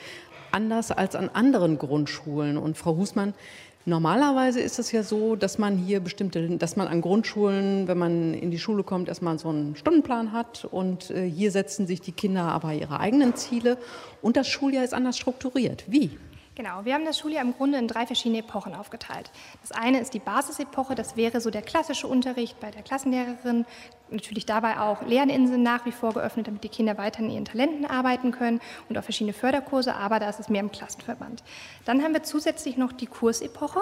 anders 0.52 0.92
als 0.92 1.16
an 1.16 1.30
anderen 1.30 1.78
Grundschulen. 1.78 2.58
Und 2.58 2.78
Frau 2.78 2.96
Husmann, 2.96 3.34
Normalerweise 3.86 4.62
ist 4.62 4.80
es 4.80 4.94
ja 4.94 5.04
so, 5.04 5.36
dass 5.36 5.58
man 5.58 5.78
hier 5.78 6.00
bestimmte, 6.00 6.58
dass 6.58 6.78
man 6.78 6.88
an 6.88 7.02
Grundschulen, 7.02 7.88
wenn 7.90 7.98
man 7.98 8.34
in 8.34 8.50
die 8.50 8.60
Schule 8.60 8.84
kommt, 8.84 9.10
erstmal 9.10 9.38
so 9.38 9.50
einen 9.50 9.76
Stundenplan 9.76 10.32
hat 10.32 10.66
und 10.72 11.12
äh, 11.12 11.30
hier 11.30 11.52
setzen 11.52 11.86
sich 11.86 12.00
die 12.00 12.14
Kinder 12.14 12.44
aber 12.44 12.74
ihre 12.74 13.02
eigenen 13.02 13.36
Ziele 13.36 13.78
und 14.22 14.38
das 14.38 14.48
Schuljahr 14.48 14.86
ist 14.86 14.94
anders 14.94 15.18
strukturiert. 15.18 15.84
Wie? 15.88 16.12
Genau, 16.56 16.86
wir 16.86 16.94
haben 16.94 17.06
das 17.06 17.18
Schuljahr 17.18 17.44
im 17.44 17.56
Grunde 17.56 17.80
in 17.80 17.88
drei 17.88 18.06
verschiedene 18.06 18.42
Epochen 18.42 18.76
aufgeteilt. 18.76 19.32
Das 19.62 19.72
eine 19.72 20.00
ist 20.00 20.14
die 20.14 20.20
Basisepoche, 20.20 20.94
das 20.94 21.18
wäre 21.18 21.42
so 21.42 21.50
der 21.50 21.64
klassische 21.64 22.06
Unterricht 22.06 22.60
bei 22.60 22.70
der 22.70 22.84
Klassenlehrerin, 22.84 23.66
natürlich 24.12 24.46
dabei 24.46 24.80
auch 24.80 25.02
Lerninseln 25.02 25.64
nach 25.64 25.88
wie 25.88 25.92
vor 25.92 26.14
geöffnet, 26.14 26.46
damit 26.46 26.64
die 26.64 26.70
Kinder 26.70 26.96
weiter 27.00 27.22
an 27.22 27.32
ihren 27.32 27.46
Talenten 27.46 27.88
arbeiten 27.88 28.32
können 28.32 28.62
und 28.88 28.96
auch 29.00 29.04
verschiedene 29.04 29.34
Förderkurse, 29.34 29.96
aber 29.96 30.20
da 30.20 30.30
ist 30.30 30.40
es 30.40 30.50
mehr 30.50 30.62
im 30.62 30.72
Klassenverband. 30.72 31.44
Dann 31.86 32.04
haben 32.04 32.14
wir 32.14 32.22
zusätzlich 32.22 32.78
noch 32.78 32.92
die 32.92 33.08
Kursepoche. 33.08 33.80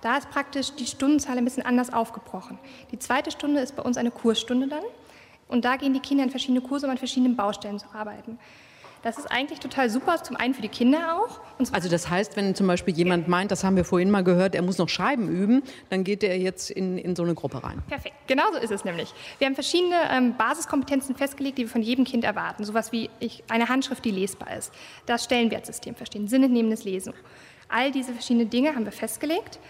Da 0.00 0.16
ist 0.16 0.30
praktisch 0.30 0.76
die 0.76 0.86
Stundenzahl 0.86 1.36
ein 1.38 1.44
bisschen 1.44 1.66
anders 1.66 1.92
aufgebrochen. 1.92 2.60
Die 2.92 3.00
zweite 3.00 3.32
Stunde 3.32 3.60
ist 3.60 3.74
bei 3.74 3.82
uns 3.82 3.96
eine 3.96 4.12
Kursstunde 4.12 4.68
dann. 4.68 4.84
Und 5.48 5.64
da 5.64 5.76
gehen 5.76 5.94
die 5.94 6.00
Kinder 6.00 6.22
in 6.22 6.30
verschiedene 6.30 6.60
Kurse, 6.60 6.86
um 6.86 6.92
an 6.92 6.98
verschiedenen 6.98 7.34
Baustellen 7.36 7.78
zu 7.78 7.86
arbeiten. 7.92 8.38
Das 9.06 9.18
ist 9.18 9.30
eigentlich 9.30 9.60
total 9.60 9.88
super, 9.88 10.20
zum 10.20 10.34
einen 10.34 10.52
für 10.52 10.62
die 10.62 10.68
Kinder 10.68 11.16
auch. 11.16 11.38
also 11.70 11.88
das 11.88 12.10
heißt, 12.10 12.36
wenn 12.36 12.56
zum 12.56 12.66
Beispiel 12.66 12.92
jemand 12.92 13.28
meint, 13.28 13.52
das 13.52 13.62
haben 13.62 13.76
wir 13.76 13.84
vorhin 13.84 14.10
mal 14.10 14.24
gehört, 14.24 14.56
er 14.56 14.62
muss 14.62 14.78
noch 14.78 14.88
Schreiben 14.88 15.28
üben, 15.28 15.62
dann 15.90 16.02
geht 16.02 16.24
er 16.24 16.36
jetzt 16.36 16.72
in, 16.72 16.98
in 16.98 17.14
so 17.14 17.22
eine 17.22 17.36
Gruppe 17.36 17.62
rein. 17.62 17.80
Perfekt, 17.86 18.16
genau 18.26 18.42
so 18.52 18.58
ist 18.58 18.72
es 18.72 18.84
nämlich. 18.84 19.14
Wir 19.38 19.46
haben 19.46 19.54
verschiedene 19.54 19.94
ähm, 20.10 20.36
Basiskompetenzen 20.36 21.14
festgelegt, 21.14 21.56
die 21.56 21.62
wir 21.62 21.68
von 21.68 21.82
jedem 21.82 22.04
Kind 22.04 22.24
erwarten. 22.24 22.64
Sowas 22.64 22.90
wie 22.90 23.08
ich, 23.20 23.44
eine 23.48 23.68
Handschrift, 23.68 24.04
die 24.04 24.10
lesbar 24.10 24.56
ist, 24.56 24.72
das 25.06 25.22
Stellenwertsystem 25.22 25.94
verstehen, 25.94 26.26
sinnentnehmendes 26.26 26.82
Lesen. 26.82 27.14
All 27.68 27.92
diese 27.92 28.12
verschiedenen 28.12 28.50
Dinge 28.50 28.74
haben 28.74 28.86
wir 28.86 28.92
festgelegt 28.92 29.60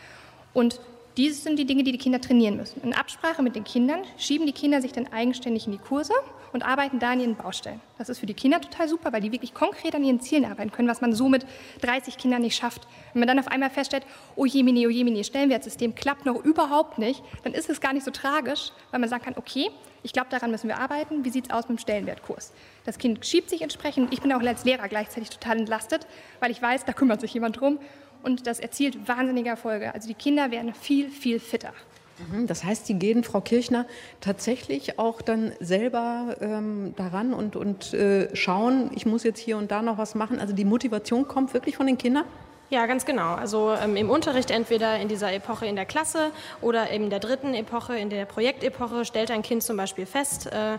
und 0.55 0.81
diese 1.17 1.41
sind 1.41 1.59
die 1.59 1.65
Dinge, 1.65 1.83
die 1.83 1.93
die 1.93 1.99
Kinder 1.99 2.21
trainieren 2.21 2.57
müssen. 2.57 2.83
In 2.83 2.93
Absprache 2.93 3.43
mit 3.43 3.57
den 3.57 3.65
Kindern 3.65 4.01
schieben 4.19 4.47
die 4.47 4.53
Kinder 4.53 4.83
sich 4.83 4.93
dann 4.93 5.11
eigenständig 5.11 5.67
in 5.67 5.73
die 5.73 5.79
Kurse 5.79 6.13
und 6.53 6.63
arbeiten 6.63 6.99
da 6.99 7.13
an 7.13 7.21
ihren 7.21 7.37
Baustellen. 7.37 7.81
Das 7.97 8.11
ist 8.11 8.19
für 8.19 8.27
die 8.27 8.35
Kinder 8.35 8.61
total 8.61 8.89
super, 8.89 9.13
weil 9.13 9.23
die 9.23 9.33
wirklich 9.33 9.55
konkret 9.55 9.95
an 9.95 10.05
ihren 10.05 10.21
Zielen 10.21 10.45
arbeiten 10.45 10.73
können, 10.73 10.89
was 10.89 11.01
man 11.01 11.15
so 11.15 11.29
mit 11.29 11.47
30 11.81 12.19
Kindern 12.19 12.43
nicht 12.43 12.57
schafft. 12.57 12.87
Wenn 13.13 13.21
man 13.21 13.29
dann 13.29 13.39
auf 13.39 13.49
einmal 13.49 13.71
feststellt, 13.71 14.05
oh 14.37 14.45
jemini, 14.45 14.87
oh 14.87 14.91
jemini, 14.91 15.25
Stellenwertsystem 15.25 15.95
klappt 15.95 16.27
noch 16.27 16.45
überhaupt 16.45 16.99
nicht, 16.99 17.23
dann 17.45 17.55
ist 17.55 17.71
es 17.71 17.81
gar 17.81 17.95
nicht 17.95 18.05
so 18.05 18.11
tragisch, 18.11 18.73
weil 18.91 19.01
man 19.01 19.09
sagen 19.09 19.25
kann, 19.25 19.35
okay, 19.37 19.71
ich 20.03 20.13
glaube, 20.13 20.29
daran 20.31 20.51
müssen 20.51 20.69
wir 20.69 20.79
arbeiten. 20.79 21.25
Wie 21.25 21.31
sieht 21.31 21.47
es 21.47 21.51
aus 21.51 21.69
mit 21.69 21.79
dem 21.79 21.83
Stellenwertkurs? 21.83 22.53
Das 22.85 22.99
Kind 22.99 23.27
schiebt 23.27 23.51
sich 23.51 23.63
entsprechend. 23.63 24.13
Ich 24.13 24.21
bin 24.21 24.33
auch 24.33 24.41
als 24.41 24.65
Lehrer 24.65 24.89
gleichzeitig 24.89 25.31
total 25.31 25.59
entlastet, 25.59 26.07
weil 26.39 26.53
ich 26.53 26.63
weiß, 26.63 26.85
da 26.85 26.93
kümmert 26.93 27.21
sich 27.21 27.35
jemand 27.35 27.61
drum 27.61 27.81
und 28.27 28.47
das 28.47 28.59
erzielt 28.59 29.09
wahnsinnige 29.09 29.49
Erfolge. 29.49 29.95
Also 29.95 30.09
die 30.09 30.15
Kinder 30.15 30.51
werden 30.51 30.75
viel, 30.75 31.09
viel 31.09 31.41
fitter. 31.41 31.73
Mhm, 32.31 32.47
das 32.47 32.65
heißt, 32.65 32.89
die 32.89 32.99
gehen, 32.99 33.25
Frau 33.25 33.41
Kirchner, 33.41 33.87
tatsächlich 34.21 34.99
auch 34.99 35.23
dann 35.23 35.53
selber 35.61 36.37
ähm, 36.41 36.95
daran 36.97 37.33
und, 37.33 37.57
und 37.57 37.95
äh, 37.95 38.35
schauen, 38.35 38.91
ich 38.95 39.07
muss 39.07 39.23
jetzt 39.23 39.39
hier 39.39 39.57
und 39.57 39.71
da 39.71 39.81
noch 39.81 39.97
was 39.97 40.15
machen. 40.15 40.41
Also 40.41 40.55
die 40.55 40.65
Motivation 40.65 41.29
kommt 41.29 41.55
wirklich 41.55 41.77
von 41.77 41.87
den 41.87 41.99
Kindern? 41.99 42.25
Ja, 42.69 42.87
ganz 42.87 43.07
genau. 43.07 43.35
Also 43.35 43.73
ähm, 43.81 43.95
im 43.95 44.11
Unterricht 44.11 44.51
entweder 44.51 44.99
in 44.99 45.07
dieser 45.07 45.33
Epoche 45.33 45.67
in 45.67 45.77
der 45.77 45.85
Klasse 45.85 46.33
oder 46.61 46.91
in 46.91 47.11
der 47.11 47.21
dritten 47.21 47.55
Epoche, 47.55 47.97
in 47.97 48.11
der 48.11 48.25
Projektepoche, 48.25 49.05
stellt 49.05 49.31
ein 49.31 49.43
Kind 49.43 49.63
zum 49.63 49.77
Beispiel 49.77 50.05
fest, 50.05 50.47
äh, 50.47 50.79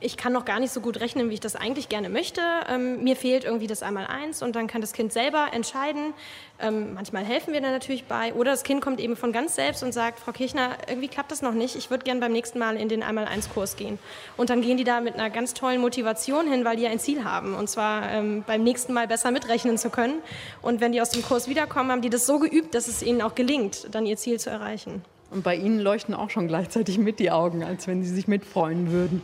ich 0.00 0.16
kann 0.16 0.32
noch 0.32 0.44
gar 0.44 0.60
nicht 0.60 0.72
so 0.72 0.80
gut 0.80 1.00
rechnen, 1.00 1.30
wie 1.30 1.34
ich 1.34 1.40
das 1.40 1.56
eigentlich 1.56 1.88
gerne 1.88 2.08
möchte. 2.08 2.40
Ähm, 2.68 3.02
mir 3.02 3.16
fehlt 3.16 3.44
irgendwie 3.44 3.66
das 3.66 3.82
einmal 3.82 4.06
eins 4.06 4.42
und 4.42 4.54
dann 4.54 4.66
kann 4.66 4.80
das 4.80 4.92
Kind 4.92 5.12
selber 5.12 5.48
entscheiden. 5.52 6.14
Ähm, 6.60 6.94
manchmal 6.94 7.24
helfen 7.24 7.52
wir 7.52 7.60
dann 7.60 7.72
natürlich 7.72 8.04
bei. 8.04 8.34
Oder 8.34 8.52
das 8.52 8.62
Kind 8.62 8.80
kommt 8.80 9.00
eben 9.00 9.16
von 9.16 9.32
ganz 9.32 9.54
selbst 9.54 9.82
und 9.82 9.92
sagt, 9.92 10.20
Frau 10.20 10.32
Kirchner, 10.32 10.70
irgendwie 10.88 11.08
klappt 11.08 11.30
das 11.30 11.42
noch 11.42 11.54
nicht. 11.54 11.76
Ich 11.76 11.90
würde 11.90 12.04
gerne 12.04 12.20
beim 12.20 12.32
nächsten 12.32 12.58
Mal 12.58 12.76
in 12.76 12.88
den 12.88 13.02
einmal 13.02 13.26
eins 13.26 13.48
Kurs 13.48 13.76
gehen. 13.76 13.98
Und 14.36 14.50
dann 14.50 14.62
gehen 14.62 14.76
die 14.76 14.84
da 14.84 15.00
mit 15.00 15.14
einer 15.14 15.30
ganz 15.30 15.54
tollen 15.54 15.80
Motivation 15.80 16.50
hin, 16.50 16.64
weil 16.64 16.76
die 16.76 16.86
ein 16.86 16.98
Ziel 16.98 17.24
haben. 17.24 17.54
Und 17.54 17.68
zwar 17.68 18.10
ähm, 18.10 18.44
beim 18.46 18.62
nächsten 18.62 18.92
Mal 18.92 19.06
besser 19.06 19.30
mitrechnen 19.30 19.78
zu 19.78 19.90
können. 19.90 20.14
Und 20.62 20.80
wenn 20.80 20.92
die 20.92 21.00
aus 21.00 21.10
dem 21.10 21.22
Kurs 21.22 21.48
wiederkommen, 21.48 21.92
haben 21.92 22.02
die 22.02 22.10
das 22.10 22.26
so 22.26 22.38
geübt, 22.38 22.74
dass 22.74 22.88
es 22.88 23.02
ihnen 23.02 23.22
auch 23.22 23.34
gelingt, 23.34 23.88
dann 23.92 24.06
ihr 24.06 24.16
Ziel 24.16 24.40
zu 24.40 24.50
erreichen. 24.50 25.02
Und 25.30 25.44
bei 25.44 25.54
Ihnen 25.56 25.78
leuchten 25.78 26.14
auch 26.14 26.30
schon 26.30 26.48
gleichzeitig 26.48 26.98
mit 26.98 27.18
die 27.18 27.30
Augen, 27.30 27.62
als 27.62 27.86
wenn 27.86 28.02
Sie 28.02 28.14
sich 28.14 28.28
mitfreuen 28.28 28.90
würden. 28.90 29.22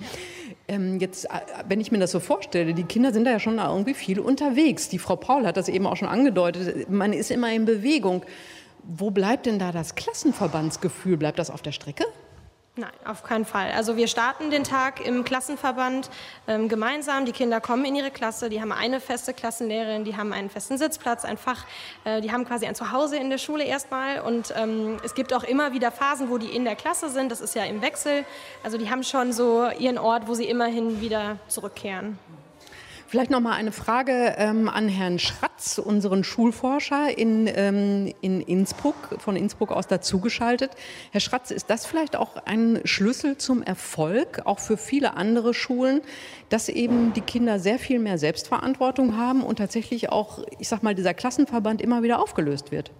Ähm, 0.66 0.98
jetzt, 0.98 1.26
äh, 1.26 1.40
wenn 1.68 1.80
ich 1.80 1.92
mir 1.92 1.98
das 1.98 2.10
so 2.10 2.20
vorstelle, 2.20 2.74
die 2.74 2.84
Kinder 2.84 3.12
sind 3.12 3.24
da 3.24 3.32
ja 3.32 3.40
schon 3.40 3.58
irgendwie 3.58 3.94
viel 3.94 4.18
unterwegs. 4.18 4.88
Die 4.88 4.98
Frau 4.98 5.16
Paul 5.16 5.46
hat 5.46 5.56
das 5.56 5.68
eben 5.68 5.86
auch 5.86 5.96
schon 5.96 6.08
angedeutet. 6.08 6.88
Man 6.90 7.12
ist 7.12 7.30
immer 7.30 7.52
in 7.52 7.64
Bewegung. 7.64 8.24
Wo 8.82 9.10
bleibt 9.10 9.46
denn 9.46 9.58
da 9.58 9.72
das 9.72 9.94
Klassenverbandsgefühl? 9.94 11.16
Bleibt 11.16 11.38
das 11.38 11.50
auf 11.50 11.62
der 11.62 11.72
Strecke? 11.72 12.04
Nein, 12.76 12.90
auf 13.04 13.22
keinen 13.22 13.44
Fall. 13.44 13.70
Also 13.70 13.96
wir 13.96 14.08
starten 14.08 14.50
den 14.50 14.64
Tag 14.64 15.06
im 15.06 15.22
Klassenverband 15.24 16.10
ähm, 16.48 16.68
gemeinsam. 16.68 17.24
Die 17.24 17.30
Kinder 17.30 17.60
kommen 17.60 17.84
in 17.84 17.94
ihre 17.94 18.10
Klasse, 18.10 18.48
die 18.48 18.60
haben 18.60 18.72
eine 18.72 18.98
feste 18.98 19.32
Klassenlehrerin, 19.32 20.02
die 20.02 20.16
haben 20.16 20.32
einen 20.32 20.50
festen 20.50 20.76
Sitzplatz, 20.76 21.24
ein 21.24 21.38
Fach, 21.38 21.66
äh, 22.02 22.20
die 22.20 22.32
haben 22.32 22.44
quasi 22.44 22.66
ein 22.66 22.74
Zuhause 22.74 23.16
in 23.16 23.30
der 23.30 23.38
Schule 23.38 23.62
erstmal. 23.62 24.22
Und 24.22 24.52
ähm, 24.56 24.96
es 25.04 25.14
gibt 25.14 25.32
auch 25.32 25.44
immer 25.44 25.72
wieder 25.72 25.92
Phasen, 25.92 26.30
wo 26.30 26.38
die 26.38 26.48
in 26.48 26.64
der 26.64 26.74
Klasse 26.74 27.10
sind. 27.10 27.30
Das 27.30 27.40
ist 27.40 27.54
ja 27.54 27.62
im 27.62 27.80
Wechsel. 27.80 28.24
Also 28.64 28.76
die 28.76 28.90
haben 28.90 29.04
schon 29.04 29.32
so 29.32 29.70
ihren 29.78 29.96
Ort, 29.96 30.26
wo 30.26 30.34
sie 30.34 30.46
immerhin 30.48 31.00
wieder 31.00 31.38
zurückkehren. 31.46 32.18
Vielleicht 33.06 33.30
noch 33.30 33.40
mal 33.40 33.52
eine 33.52 33.70
Frage 33.70 34.34
ähm, 34.38 34.68
an 34.68 34.88
Herrn 34.88 35.18
Schratz, 35.18 35.78
unseren 35.78 36.24
Schulforscher 36.24 37.16
in, 37.16 37.48
ähm, 37.54 38.12
in 38.22 38.40
Innsbruck, 38.40 39.16
von 39.18 39.36
Innsbruck 39.36 39.70
aus 39.70 39.86
dazugeschaltet. 39.86 40.72
Herr 41.12 41.20
Schratz, 41.20 41.50
ist 41.50 41.68
das 41.70 41.86
vielleicht 41.86 42.16
auch 42.16 42.36
ein 42.46 42.80
Schlüssel 42.84 43.36
zum 43.36 43.62
Erfolg, 43.62 44.42
auch 44.46 44.58
für 44.58 44.76
viele 44.76 45.14
andere 45.14 45.54
Schulen, 45.54 46.00
dass 46.48 46.68
eben 46.68 47.12
die 47.12 47.20
Kinder 47.20 47.58
sehr 47.58 47.78
viel 47.78 47.98
mehr 47.98 48.18
Selbstverantwortung 48.18 49.16
haben 49.16 49.42
und 49.42 49.56
tatsächlich 49.56 50.08
auch, 50.10 50.40
ich 50.58 50.68
sag 50.68 50.82
mal, 50.82 50.94
dieser 50.94 51.14
Klassenverband 51.14 51.82
immer 51.82 52.02
wieder 52.02 52.20
aufgelöst 52.20 52.72
wird? 52.72 52.90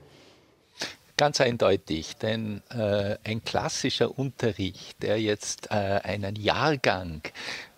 Ganz 1.17 1.41
eindeutig, 1.41 2.17
denn 2.17 2.61
äh, 2.71 3.17
ein 3.23 3.45
klassischer 3.45 4.19
Unterricht, 4.19 5.01
der 5.01 5.21
jetzt 5.21 5.71
äh, 5.71 5.75
einen 5.75 6.35
Jahrgang 6.35 7.23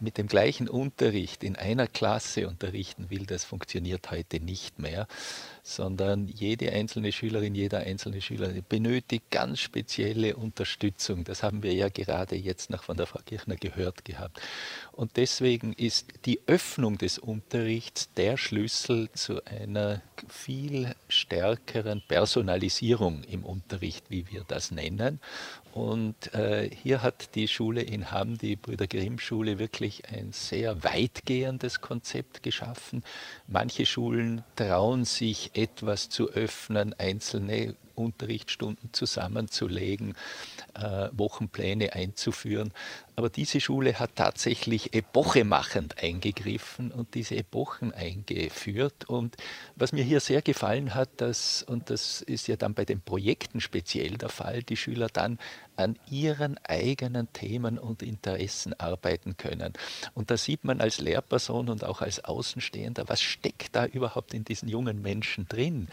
mit 0.01 0.17
dem 0.17 0.27
gleichen 0.27 0.71
Unterricht 0.71 1.45
in 1.45 1.55
einer 1.55 1.87
Klasse 1.87 2.49
unterrichten 2.49 3.11
will, 3.11 3.27
das 3.27 3.45
funktioniert 3.45 4.11
heute 4.11 4.41
nicht 4.41 4.79
mehr 4.79 5.07
sondern 5.67 6.29
jede 6.29 6.71
einzelne 6.73 7.11
Schülerin, 7.11 7.57
jeder 7.57 7.81
einzelne 7.81 8.21
Schüler 8.21 8.51
benötigt 8.69 9.33
ganz 9.33 9.59
spezielle 9.59 10.37
Unterstützung. 10.37 11.25
Das 11.25 11.43
haben 11.43 11.65
wir 11.65 11.75
ja 11.75 11.89
gerade 11.89 12.37
jetzt 12.37 12.71
noch 12.71 12.85
von 12.85 12.97
der 12.97 13.07
Frau 13.07 13.19
Kirchner 13.27 13.57
gehört 13.57 14.05
gehabt. 14.05 14.41
Und 14.93 15.17
deswegen 15.17 15.73
ist 15.73 16.07
die 16.25 16.41
Öffnung 16.47 16.99
des 16.99 17.19
Unterrichts 17.19 18.09
der 18.17 18.37
Schlüssel 18.37 19.11
zu 19.13 19.45
einer 19.45 20.03
viel 20.29 20.95
stärkeren 21.09 22.01
Personalisierung 22.07 23.25
im 23.25 23.45
Unterricht, 23.45 24.05
wie 24.09 24.31
wir 24.31 24.45
das 24.47 24.71
nennen. 24.71 25.19
Und 25.77 26.33
äh, 26.33 26.71
hier 26.71 27.03
hat 27.03 27.35
die 27.35 27.49
Schule 27.49 27.83
in 27.83 28.11
Hamm, 28.11 28.39
die 28.39 28.57
Brüder 28.57 28.87
Grimm 28.87 29.19
Schule, 29.19 29.59
wirklich 29.59 30.09
ein 30.09 30.33
sehr 30.33 30.85
weitgehendes 30.85 31.83
Konzept 31.83 32.43
geschaffen. 32.43 33.05
Manche 33.49 33.87
Schulen 33.87 34.43
trauen 34.57 35.05
sich 35.05 35.53
etwas 35.55 36.09
zu 36.09 36.31
öffnen, 36.31 36.95
einzelne 36.99 37.77
Unterrichtsstunden 37.97 38.93
zusammenzulegen, 38.93 40.15
äh, 40.75 41.09
Wochenpläne 41.13 41.95
einzuführen. 41.95 42.73
Aber 43.17 43.31
diese 43.31 43.61
Schule 43.61 43.99
hat 43.99 44.17
tatsächlich 44.17 44.95
epochemachend 44.95 46.03
eingegriffen 46.03 46.93
und 46.93 47.15
diese 47.15 47.37
Epochen 47.37 47.93
eingeführt. 47.93 49.09
Und 49.09 49.37
was 49.75 49.93
mir 49.93 50.05
hier 50.05 50.21
sehr 50.21 50.43
gefallen 50.43 50.95
hat, 50.95 51.09
dass, 51.21 51.63
und 51.63 51.89
das 51.89 52.21
ist 52.23 52.49
ja 52.49 52.57
dann 52.57 52.75
bei 52.75 52.85
den 52.85 53.01
Projekten 53.01 53.61
speziell 53.61 54.19
der 54.19 54.29
Fall, 54.29 54.63
die 54.63 54.77
Schüler 54.77 55.09
dann 55.11 55.39
an 55.77 55.99
ihren 56.11 56.59
eigenen 56.65 57.33
Themen 57.33 57.79
und 57.79 58.03
Interessen 58.03 58.79
arbeiten 58.79 59.37
können. 59.37 59.73
Und 60.15 60.31
da 60.31 60.37
sieht 60.37 60.65
man 60.65 60.81
als 60.81 61.01
Lehrperson 61.01 61.69
und 61.69 61.85
auch 61.85 62.03
als 62.03 62.25
Außenstehender, 62.25 63.09
was 63.09 63.21
steckt 63.21 63.75
da 63.77 63.87
überhaupt 63.87 64.35
in 64.35 64.45
diesen 64.45 64.69
jungen 64.69 65.03
Menschen 65.03 65.49
drin. 65.49 65.89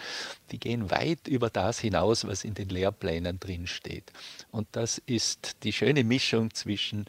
Die 0.51 0.59
gehen 0.59 0.91
weit 0.91 1.27
über 1.27 1.49
das 1.49 1.79
hinaus, 1.79 2.25
was 2.27 2.43
in 2.43 2.53
den 2.53 2.69
Lehrplänen 2.69 3.39
drin 3.39 3.67
steht. 3.67 4.11
Und 4.51 4.67
das 4.71 5.01
ist 5.05 5.57
die 5.63 5.73
schöne 5.73 6.03
Mischung 6.03 6.53
zwischen 6.53 7.05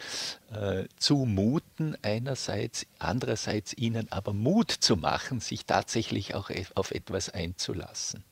äh, 0.52 0.84
zumuten 0.96 1.96
einerseits, 2.02 2.86
andererseits 2.98 3.76
ihnen 3.76 4.10
aber 4.10 4.32
Mut 4.32 4.70
zu 4.70 4.96
machen, 4.96 5.40
sich 5.40 5.66
tatsächlich 5.66 6.34
auch 6.34 6.50
e-, 6.50 6.66
auf 6.74 6.90
etwas 6.90 7.30
einzulassen. 7.30 8.24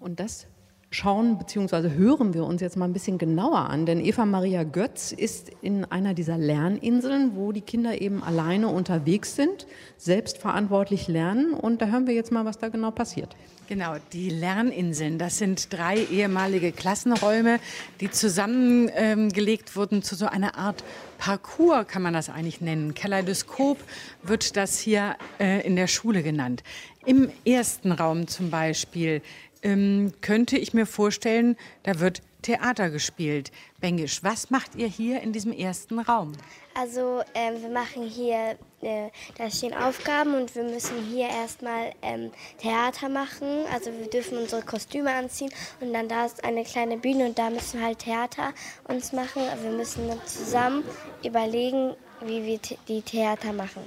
Und 0.00 0.20
das 0.20 0.46
schauen 0.90 1.38
bzw. 1.38 1.90
hören 1.90 2.32
wir 2.34 2.44
uns 2.44 2.60
jetzt 2.60 2.76
mal 2.76 2.86
ein 2.86 2.92
bisschen 2.92 3.18
genauer 3.18 3.68
an, 3.68 3.84
denn 3.84 4.04
Eva 4.04 4.24
Maria 4.24 4.64
Götz 4.64 5.12
ist 5.12 5.50
in 5.60 5.84
einer 5.84 6.14
dieser 6.14 6.38
Lerninseln, 6.38 7.32
wo 7.34 7.52
die 7.52 7.60
Kinder 7.60 8.00
eben 8.00 8.22
alleine 8.22 8.68
unterwegs 8.68 9.36
sind, 9.36 9.66
selbstverantwortlich 9.98 11.08
lernen 11.08 11.52
und 11.52 11.82
da 11.82 11.86
hören 11.86 12.06
wir 12.06 12.14
jetzt 12.14 12.32
mal, 12.32 12.44
was 12.44 12.58
da 12.58 12.68
genau 12.68 12.90
passiert. 12.90 13.36
Genau, 13.68 13.96
die 14.14 14.30
Lerninseln, 14.30 15.18
das 15.18 15.36
sind 15.36 15.70
drei 15.70 15.98
ehemalige 15.98 16.72
Klassenräume, 16.72 17.60
die 18.00 18.10
zusammengelegt 18.10 19.68
ähm, 19.68 19.76
wurden 19.76 20.02
zu 20.02 20.14
so 20.14 20.24
einer 20.24 20.56
Art 20.56 20.82
Parcours, 21.18 21.86
kann 21.86 22.00
man 22.00 22.14
das 22.14 22.30
eigentlich 22.30 22.62
nennen. 22.62 22.94
Kaleidoskop 22.94 23.76
wird 24.22 24.56
das 24.56 24.78
hier 24.78 25.16
äh, 25.38 25.66
in 25.66 25.76
der 25.76 25.86
Schule 25.86 26.22
genannt. 26.22 26.62
Im 27.04 27.30
ersten 27.44 27.92
Raum 27.92 28.26
zum 28.26 28.48
Beispiel 28.50 29.20
ähm, 29.62 30.12
könnte 30.20 30.56
ich 30.56 30.74
mir 30.74 30.86
vorstellen, 30.86 31.56
da 31.82 32.00
wird 32.00 32.22
Theater 32.42 32.90
gespielt. 32.90 33.50
Bengisch, 33.80 34.22
was 34.22 34.50
macht 34.50 34.76
ihr 34.76 34.86
hier 34.86 35.20
in 35.20 35.32
diesem 35.32 35.52
ersten 35.52 35.98
Raum? 35.98 36.32
Also 36.74 37.22
ähm, 37.34 37.60
wir 37.60 37.70
machen 37.70 38.04
hier, 38.04 38.56
äh, 38.80 39.08
da 39.36 39.50
stehen 39.50 39.74
Aufgaben 39.74 40.34
und 40.34 40.54
wir 40.54 40.62
müssen 40.62 41.04
hier 41.10 41.28
erstmal 41.28 41.92
ähm, 42.02 42.30
Theater 42.58 43.08
machen. 43.08 43.64
Also 43.72 43.90
wir 43.98 44.08
dürfen 44.08 44.38
unsere 44.38 44.62
Kostüme 44.62 45.12
anziehen 45.12 45.50
und 45.80 45.92
dann 45.92 46.08
da 46.08 46.26
ist 46.26 46.44
eine 46.44 46.62
kleine 46.62 46.96
Bühne 46.96 47.26
und 47.26 47.38
da 47.38 47.50
müssen 47.50 47.80
wir 47.80 47.86
halt 47.86 47.98
Theater 47.98 48.52
uns 48.86 49.12
machen. 49.12 49.42
Wir 49.62 49.72
müssen 49.72 50.08
zusammen 50.24 50.84
überlegen, 51.24 51.94
wie 52.24 52.44
wir 52.44 52.60
die 52.86 53.02
Theater 53.02 53.52
machen. 53.52 53.82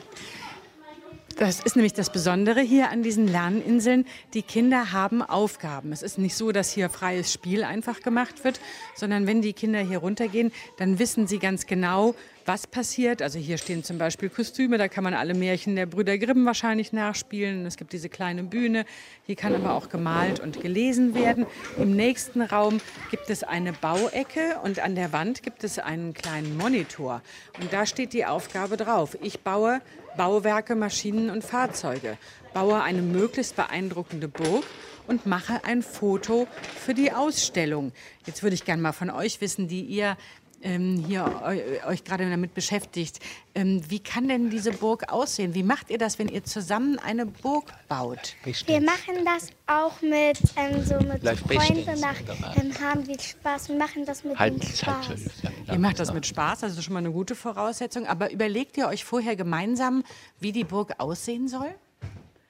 Das 1.38 1.60
ist 1.60 1.76
nämlich 1.76 1.94
das 1.94 2.12
Besondere 2.12 2.62
hier 2.62 2.90
an 2.90 3.04
diesen 3.04 3.28
Lerninseln. 3.28 4.06
Die 4.34 4.42
Kinder 4.42 4.92
haben 4.92 5.22
Aufgaben. 5.22 5.92
Es 5.92 6.02
ist 6.02 6.18
nicht 6.18 6.36
so, 6.36 6.52
dass 6.52 6.72
hier 6.72 6.90
freies 6.90 7.32
Spiel 7.32 7.64
einfach 7.64 8.02
gemacht 8.02 8.44
wird, 8.44 8.60
sondern 8.96 9.28
wenn 9.28 9.42
die 9.42 9.54
Kinder 9.54 9.80
hier 9.80 10.00
runtergehen, 10.00 10.52
dann 10.78 11.00
wissen 11.00 11.28
sie 11.28 11.40
ganz 11.40 11.66
genau, 11.66 12.16
was 12.52 12.68
passiert. 12.68 13.22
Also 13.22 13.39
hier 13.39 13.58
stehen 13.58 13.82
zum 13.82 13.97
Beispiel 13.97 14.28
Kostüme, 14.28 14.78
da 14.78 14.89
kann 14.89 15.06
man 15.06 15.14
alle 15.14 15.34
Märchen 15.34 15.78
der 15.78 15.86
Brüder 15.86 16.18
Grimm 16.18 16.45
wahrscheinlich 16.45 16.91
nachspielen. 16.91 17.66
Es 17.66 17.78
gibt 17.78 17.93
diese 17.93 18.10
kleine 18.10 18.43
Bühne, 18.43 18.84
hier 19.26 19.38
kann 19.38 19.56
aber 19.56 19.72
auch 19.72 19.88
gemalt 19.88 20.41
und 20.41 20.60
gelesen 20.60 21.16
werden. 21.16 21.45
Im 21.78 21.95
nächsten 21.95 22.41
Raum 22.41 22.82
gibt 23.10 23.30
es 23.30 23.43
eine 23.45 23.72
Bauecke 23.72 24.60
und 24.64 24.80
an 24.80 24.95
der 24.95 25.14
Wand 25.14 25.43
gibt 25.43 25.64
es 25.64 25.80
einen 25.80 26.14
kleinen 26.14 26.58
Monitor. 26.58 27.22
Und 27.62 27.72
da 27.72 27.86
steht 27.86 28.12
die 28.12 28.26
Aufgabe 28.26 28.76
drauf. 28.76 29.18
Ich 29.22 29.39
baue 29.39 29.80
Bauwerke, 30.18 30.76
Maschinen 30.76 31.30
und 31.30 31.45
Fahrzeuge, 31.45 32.18
baue 32.54 32.82
eine 32.82 33.02
möglichst 33.02 33.56
beeindruckende 33.56 34.28
Burg 34.28 34.66
und 35.08 35.26
mache 35.26 35.64
ein 35.64 35.84
Foto 35.84 36.47
für 36.86 36.93
die 36.93 37.12
Ausstellung. 37.12 37.91
Jetzt 38.26 38.43
würde 38.43 38.56
ich 38.56 38.66
gerne 38.66 38.82
mal 38.82 38.91
von 38.91 39.10
euch 39.10 39.41
wissen, 39.41 39.68
die 39.68 39.82
ihr 39.82 40.18
ähm, 40.64 41.03
hier 41.07 41.82
euch 41.88 42.03
gerade 42.03 42.30
damit 42.30 42.53
beschäftigt. 42.53 43.20
Ähm, 43.53 43.82
wie 43.89 43.99
kann 43.99 44.28
denn 44.28 44.49
diese 44.49 44.72
Burg 44.72 45.12
aussehen? 45.12 45.53
Wie 45.53 45.64
macht 45.64 45.89
ihr 45.89 45.97
das, 45.97 46.20
wenn 46.20 46.28
ihr 46.28 46.43
zusammen 46.43 46.99
eine 46.99 47.26
Burg 47.26 47.72
baut? 47.88 48.36
Wir 48.66 48.82
machen 48.82 49.26
das 49.26 49.49
auch 49.68 50.01
mit 50.01 50.39
ähm, 50.55 50.84
so 50.84 50.95
mit 50.99 51.22
Freunden 51.39 51.99
nach 51.99 52.16
ähm, 52.55 52.72
haben 52.82 53.07
wir 53.07 53.20
Spaß 53.20 53.70
und 53.70 53.78
machen 53.78 54.05
das 54.05 54.24
mit 54.24 54.38
halt, 54.38 54.64
Spaß. 54.64 55.07
Halt, 55.09 55.53
ihr 55.68 55.80
macht 55.80 55.99
das 55.99 56.14
mit 56.14 56.26
Spaß, 56.26 56.64
also 56.64 56.82
schon 56.82 56.93
mal 56.93 56.99
eine 56.99 57.12
gute 57.12 57.36
Voraussetzung. 57.36 58.05
Aber 58.07 58.32
überlegt 58.32 58.78
ihr 58.78 58.88
euch 58.88 59.03
vorher 59.03 59.36
gemeinsam, 59.36 60.03
wie 60.39 60.51
die 60.51 60.64
Burg 60.64 60.93
aussehen 60.97 61.47
soll? 61.47 61.74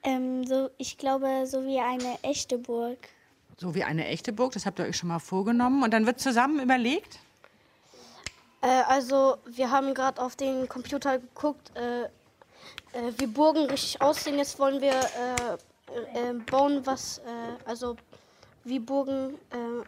Ähm, 0.04 0.44
so, 0.44 0.70
ich 0.78 0.98
glaube, 0.98 1.46
so 1.46 1.64
wie 1.64 1.78
eine 1.78 2.18
echte 2.22 2.58
Burg. 2.58 2.98
So 3.56 3.74
wie 3.74 3.84
eine 3.84 4.06
echte 4.06 4.32
Burg, 4.32 4.52
das 4.52 4.66
habt 4.66 4.78
ihr 4.80 4.86
euch 4.86 4.96
schon 4.96 5.08
mal 5.08 5.20
vorgenommen. 5.20 5.82
Und 5.82 5.92
dann 5.92 6.06
wird 6.06 6.20
zusammen 6.20 6.60
überlegt? 6.60 7.18
Äh, 8.62 8.82
also 8.88 9.36
wir 9.46 9.70
haben 9.70 9.92
gerade 9.92 10.22
auf 10.22 10.36
den 10.36 10.68
Computer 10.68 11.18
geguckt, 11.18 11.72
äh, 11.76 12.04
äh, 12.92 13.12
wie 13.18 13.26
Burgen 13.26 13.66
richtig 13.66 14.00
aussehen. 14.00 14.38
Jetzt 14.38 14.58
wollen 14.58 14.80
wir 14.80 14.92
äh, 14.92 16.30
äh, 16.30 16.32
bauen, 16.50 16.80
was, 16.84 17.18
äh, 17.18 17.68
also 17.68 17.96
wie 18.64 18.78
Burgen 18.78 19.34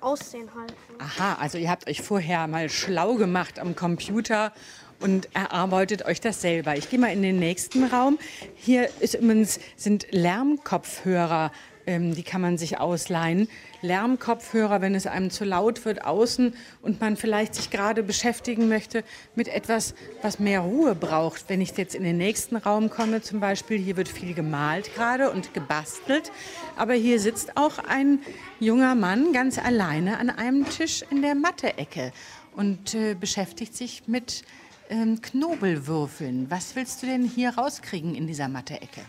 aussehen 0.00 0.50
halt. 0.52 0.74
Aha, 0.98 1.36
also 1.40 1.58
ihr 1.58 1.70
habt 1.70 1.88
euch 1.88 2.02
vorher 2.02 2.48
mal 2.48 2.68
schlau 2.68 3.14
gemacht 3.14 3.60
am 3.60 3.76
Computer 3.76 4.52
und 4.98 5.28
erarbeitet 5.32 6.04
euch 6.06 6.20
das 6.20 6.40
selber. 6.40 6.76
Ich 6.76 6.90
gehe 6.90 6.98
mal 6.98 7.12
in 7.12 7.22
den 7.22 7.38
nächsten 7.38 7.84
Raum. 7.84 8.18
Hier 8.56 8.88
ist 8.98 9.14
übrigens, 9.14 9.60
sind 9.76 10.08
Lärmkopfhörer 10.10 11.52
ähm, 11.86 12.14
die 12.14 12.22
kann 12.22 12.40
man 12.40 12.58
sich 12.58 12.78
ausleihen. 12.78 13.48
Lärmkopfhörer, 13.82 14.80
wenn 14.80 14.94
es 14.94 15.06
einem 15.06 15.30
zu 15.30 15.44
laut 15.44 15.84
wird 15.84 16.04
außen 16.04 16.54
und 16.82 17.00
man 17.00 17.16
vielleicht 17.16 17.54
sich 17.54 17.70
gerade 17.70 18.02
beschäftigen 18.02 18.68
möchte 18.68 19.04
mit 19.34 19.48
etwas, 19.48 19.94
was 20.22 20.38
mehr 20.38 20.60
Ruhe 20.60 20.94
braucht. 20.94 21.48
Wenn 21.48 21.60
ich 21.60 21.76
jetzt 21.76 21.94
in 21.94 22.04
den 22.04 22.16
nächsten 22.16 22.56
Raum 22.56 22.90
komme, 22.90 23.22
zum 23.22 23.40
Beispiel, 23.40 23.78
hier 23.78 23.96
wird 23.96 24.08
viel 24.08 24.34
gemalt 24.34 24.94
gerade 24.94 25.30
und 25.30 25.52
gebastelt, 25.54 26.32
aber 26.76 26.94
hier 26.94 27.20
sitzt 27.20 27.56
auch 27.56 27.78
ein 27.78 28.20
junger 28.60 28.94
Mann 28.94 29.32
ganz 29.32 29.58
alleine 29.58 30.18
an 30.18 30.30
einem 30.30 30.68
Tisch 30.68 31.04
in 31.10 31.22
der 31.22 31.34
Mathe-Ecke 31.34 32.12
und 32.56 32.94
äh, 32.94 33.14
beschäftigt 33.14 33.74
sich 33.74 34.04
mit 34.06 34.44
ähm, 34.88 35.20
Knobelwürfeln. 35.20 36.50
Was 36.50 36.76
willst 36.76 37.02
du 37.02 37.06
denn 37.06 37.24
hier 37.24 37.50
rauskriegen 37.50 38.14
in 38.14 38.26
dieser 38.26 38.48
Mathe-Ecke? 38.48 39.02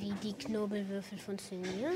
Wie 0.00 0.12
die 0.22 0.32
Knobelwürfel 0.32 1.18
funktionieren 1.18 1.92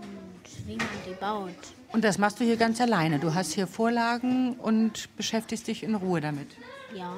und 0.00 0.66
wie 0.66 0.76
man 0.76 0.88
die 1.06 1.14
baut. 1.20 1.50
Und 1.92 2.02
das 2.02 2.18
machst 2.18 2.40
du 2.40 2.44
hier 2.44 2.56
ganz 2.56 2.80
alleine. 2.80 3.18
Du 3.18 3.34
hast 3.34 3.52
hier 3.52 3.66
Vorlagen 3.66 4.54
und 4.54 5.14
beschäftigst 5.16 5.68
dich 5.68 5.82
in 5.82 5.94
Ruhe 5.94 6.20
damit. 6.20 6.48
Ja. 6.94 7.14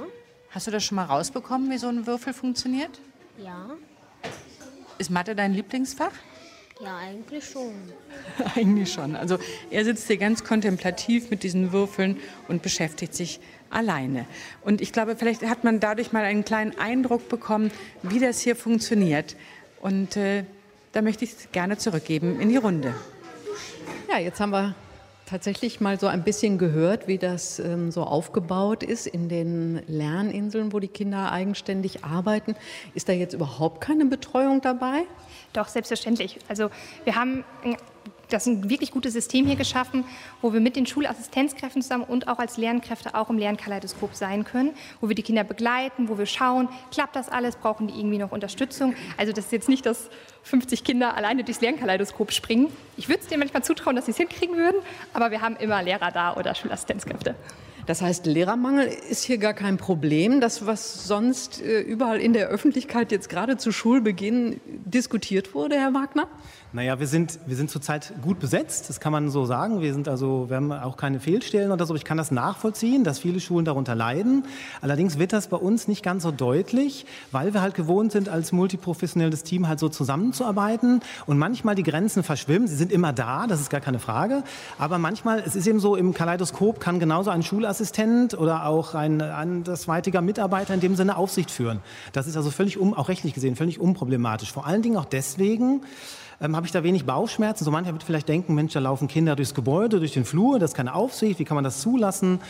Hast 0.50 0.66
du 0.66 0.70
das 0.70 0.84
schon 0.84 0.96
mal 0.96 1.04
rausbekommen, 1.04 1.70
wie 1.70 1.78
so 1.78 1.88
ein 1.88 2.07
Würfel 2.07 2.32
funktioniert? 2.32 3.00
Ja. 3.42 3.70
Ist 4.98 5.11
Mathe 5.11 5.34
dein 5.34 5.54
Lieblingsfach? 5.54 6.12
Ja, 6.82 6.98
eigentlich 6.98 7.44
schon. 7.44 7.72
eigentlich 8.54 8.92
schon. 8.92 9.16
Also 9.16 9.38
er 9.70 9.84
sitzt 9.84 10.07
hier 10.09 10.18
ganz 10.18 10.44
kontemplativ 10.44 11.30
mit 11.30 11.42
diesen 11.42 11.72
Würfeln 11.72 12.18
und 12.48 12.62
beschäftigt 12.62 13.14
sich 13.14 13.40
alleine. 13.77 14.27
Und 14.62 14.81
ich 14.81 14.93
glaube, 14.93 15.16
vielleicht 15.16 15.43
hat 15.43 15.64
man 15.64 15.81
dadurch 15.81 16.12
mal 16.12 16.24
einen 16.24 16.45
kleinen 16.45 16.79
Eindruck 16.79 17.29
bekommen, 17.29 17.70
wie 18.03 18.18
das 18.18 18.41
hier 18.41 18.57
funktioniert. 18.57 19.37
Und 19.81 20.16
äh, 20.16 20.45
da 20.93 21.03
möchte 21.03 21.24
ich 21.24 21.33
es 21.33 21.53
gerne 21.53 21.77
zurückgeben 21.77 22.41
in 22.41 22.49
die 22.49 22.57
Runde. 22.57 22.95
Ja, 24.11 24.18
jetzt 24.18 24.41
haben 24.41 24.51
wir 24.51 24.74
tatsächlich 25.27 25.81
mal 25.81 25.99
so 25.99 26.07
ein 26.07 26.22
bisschen 26.22 26.57
gehört, 26.57 27.09
wie 27.09 27.18
das 27.18 27.59
ähm, 27.59 27.91
so 27.91 28.05
aufgebaut 28.05 28.83
ist 28.83 29.07
in 29.07 29.29
den 29.29 29.83
Lerninseln, 29.89 30.72
wo 30.72 30.79
die 30.79 30.89
Kinder 30.89 31.33
eigenständig 31.33 32.05
arbeiten. 32.05 32.55
Ist 32.95 33.09
da 33.09 33.12
jetzt 33.12 33.35
überhaupt 33.35 33.81
keine 33.81 34.07
Betreuung 34.07 34.61
dabei? 34.61 35.03
Doch, 35.53 35.68
selbstverständlich. 35.68 36.39
Also 36.49 36.70
wir 37.05 37.16
haben 37.16 37.45
das 38.29 38.47
ein 38.47 38.68
wirklich 38.68 38.91
gutes 38.91 39.12
System 39.12 39.47
hier 39.47 39.57
geschaffen, 39.57 40.05
wo 40.43 40.53
wir 40.53 40.61
mit 40.61 40.77
den 40.77 40.87
Schulassistenzkräften 40.87 41.83
zusammen 41.83 42.05
und 42.05 42.29
auch 42.29 42.39
als 42.39 42.57
Lernkräfte 42.57 43.14
auch 43.14 43.31
im 43.31 43.39
Lernkaleidoskop 43.39 44.14
sein 44.14 44.45
können, 44.45 44.72
wo 45.01 45.09
wir 45.09 45.14
die 45.14 45.22
Kinder 45.22 45.45
begleiten, 45.45 46.09
wo 46.09 46.18
wir 46.18 46.27
schauen, 46.27 46.68
klappt 46.91 47.16
das 47.16 47.29
alles, 47.29 47.57
brauchen 47.57 47.87
die 47.87 47.99
irgendwie 47.99 48.18
noch 48.18 48.33
Unterstützung. 48.33 48.95
Also 49.16 49.33
das 49.33 49.47
ist 49.47 49.53
jetzt 49.53 49.68
nicht, 49.68 49.87
dass 49.87 50.11
50 50.43 50.85
Kinder 50.85 51.16
alleine 51.16 51.45
durchs 51.45 51.61
Lernkaleidoskop 51.61 52.33
springen. 52.33 52.68
Ich 52.97 53.09
würde 53.09 53.20
es 53.20 53.29
denen 53.29 53.41
manchmal 53.41 53.64
zutrauen, 53.64 53.97
dass 53.97 54.07
sie 54.07 54.12
es 54.12 54.16
hinkriegen 54.16 54.57
würden, 54.57 54.77
aber 55.12 55.31
wir 55.31 55.41
haben 55.41 55.57
immer 55.57 55.83
Lehrer 55.83 56.11
da 56.11 56.35
oder 56.35 56.55
Schulassistenzkräfte. 56.55 57.35
Das 57.87 58.03
heißt, 58.03 58.27
Lehrermangel 58.27 58.89
ist 58.89 59.22
hier 59.22 59.39
gar 59.39 59.55
kein 59.55 59.77
Problem. 59.77 60.41
Das, 60.41 60.66
was 60.66 61.07
sonst 61.07 61.62
äh, 61.62 61.81
überall 61.81 62.20
in 62.20 62.33
der 62.33 62.49
Öffentlichkeit 62.49 63.12
jetzt 63.12 63.29
gerade 63.29 63.57
zu 63.59 63.70
Schulbeginn 63.70 64.61
diskutiert 64.66 65.55
wurde, 65.55 65.77
Herr 65.77 65.95
Wagner? 65.95 66.27
Naja, 66.72 66.98
wir 66.98 67.06
sind, 67.06 67.38
wir 67.46 67.54
sind 67.54 67.70
zurzeit 67.70 68.12
gut 68.22 68.40
besetzt, 68.40 68.90
das 68.90 68.98
kann 68.98 69.12
man 69.12 69.30
so 69.30 69.46
sagen. 69.46 69.80
Wir, 69.80 69.94
sind 69.94 70.08
also, 70.08 70.50
wir 70.50 70.56
haben 70.56 70.72
auch 70.72 70.96
keine 70.96 71.20
Fehlstellen 71.20 71.70
oder 71.70 71.86
so. 71.86 71.94
Ich 71.94 72.04
kann 72.04 72.18
das 72.18 72.32
nachvollziehen, 72.32 73.04
dass 73.04 73.20
viele 73.20 73.38
Schulen 73.38 73.64
darunter 73.64 73.94
leiden. 73.94 74.44
Allerdings 74.80 75.16
wird 75.16 75.32
das 75.32 75.46
bei 75.46 75.56
uns 75.56 75.86
nicht 75.86 76.02
ganz 76.02 76.24
so 76.24 76.32
deutlich, 76.32 77.06
weil 77.30 77.54
wir 77.54 77.62
halt 77.62 77.74
gewohnt 77.74 78.10
sind, 78.10 78.28
als 78.28 78.50
multiprofessionelles 78.50 79.44
Team 79.44 79.68
halt 79.68 79.78
so 79.78 79.88
zusammenzuarbeiten 79.88 81.00
und 81.26 81.38
manchmal 81.38 81.76
die 81.76 81.84
Grenzen 81.84 82.24
verschwimmen. 82.24 82.66
Sie 82.66 82.76
sind 82.76 82.90
immer 82.90 83.12
da, 83.12 83.46
das 83.46 83.60
ist 83.60 83.70
gar 83.70 83.80
keine 83.80 84.00
Frage. 84.00 84.42
Aber 84.76 84.98
manchmal, 84.98 85.38
es 85.46 85.54
ist 85.54 85.68
eben 85.68 85.78
so, 85.78 85.94
im 85.94 86.14
Kaleidoskop 86.14 86.80
kann 86.80 86.98
genauso 86.98 87.30
ein 87.30 87.44
Schulassistent 87.44 88.34
oder 88.34 88.66
auch 88.66 88.94
ein 88.94 89.22
andersweitiger 89.22 90.20
Mitarbeiter 90.20 90.74
in 90.74 90.80
dem 90.80 90.96
Sinne 90.96 91.16
Aufsicht 91.16 91.52
führen. 91.52 91.78
Das 92.12 92.26
ist 92.26 92.36
also 92.36 92.50
völlig, 92.50 92.76
um, 92.76 92.92
auch 92.92 93.08
rechtlich 93.08 93.34
gesehen, 93.34 93.54
völlig 93.54 93.78
unproblematisch. 93.78 94.52
Vor 94.52 94.66
allen 94.66 94.82
Dingen 94.82 94.96
auch 94.96 95.04
deswegen, 95.04 95.82
ähm, 96.41 96.57
habe 96.57 96.66
ich 96.66 96.72
da 96.72 96.82
wenig 96.82 97.05
Bauchschmerzen. 97.05 97.64
So 97.64 97.70
mancher 97.70 97.93
wird 97.93 98.03
vielleicht 98.03 98.28
denken, 98.28 98.55
Mensch, 98.55 98.72
da 98.72 98.80
laufen 98.80 99.09
Kinder 99.09 99.37
durchs 99.37 99.55
Gebäude, 99.55 99.99
durch 99.99 100.12
den 100.12 100.24
Flur, 100.24 100.59
das 100.59 100.70
ist 100.70 100.76
keine 100.76 100.95
Aufsicht, 100.95 101.39
wie 101.39 101.45
kann 101.45 101.55
man 101.55 101.64
das 101.64 101.80
zulassen? 101.80 102.41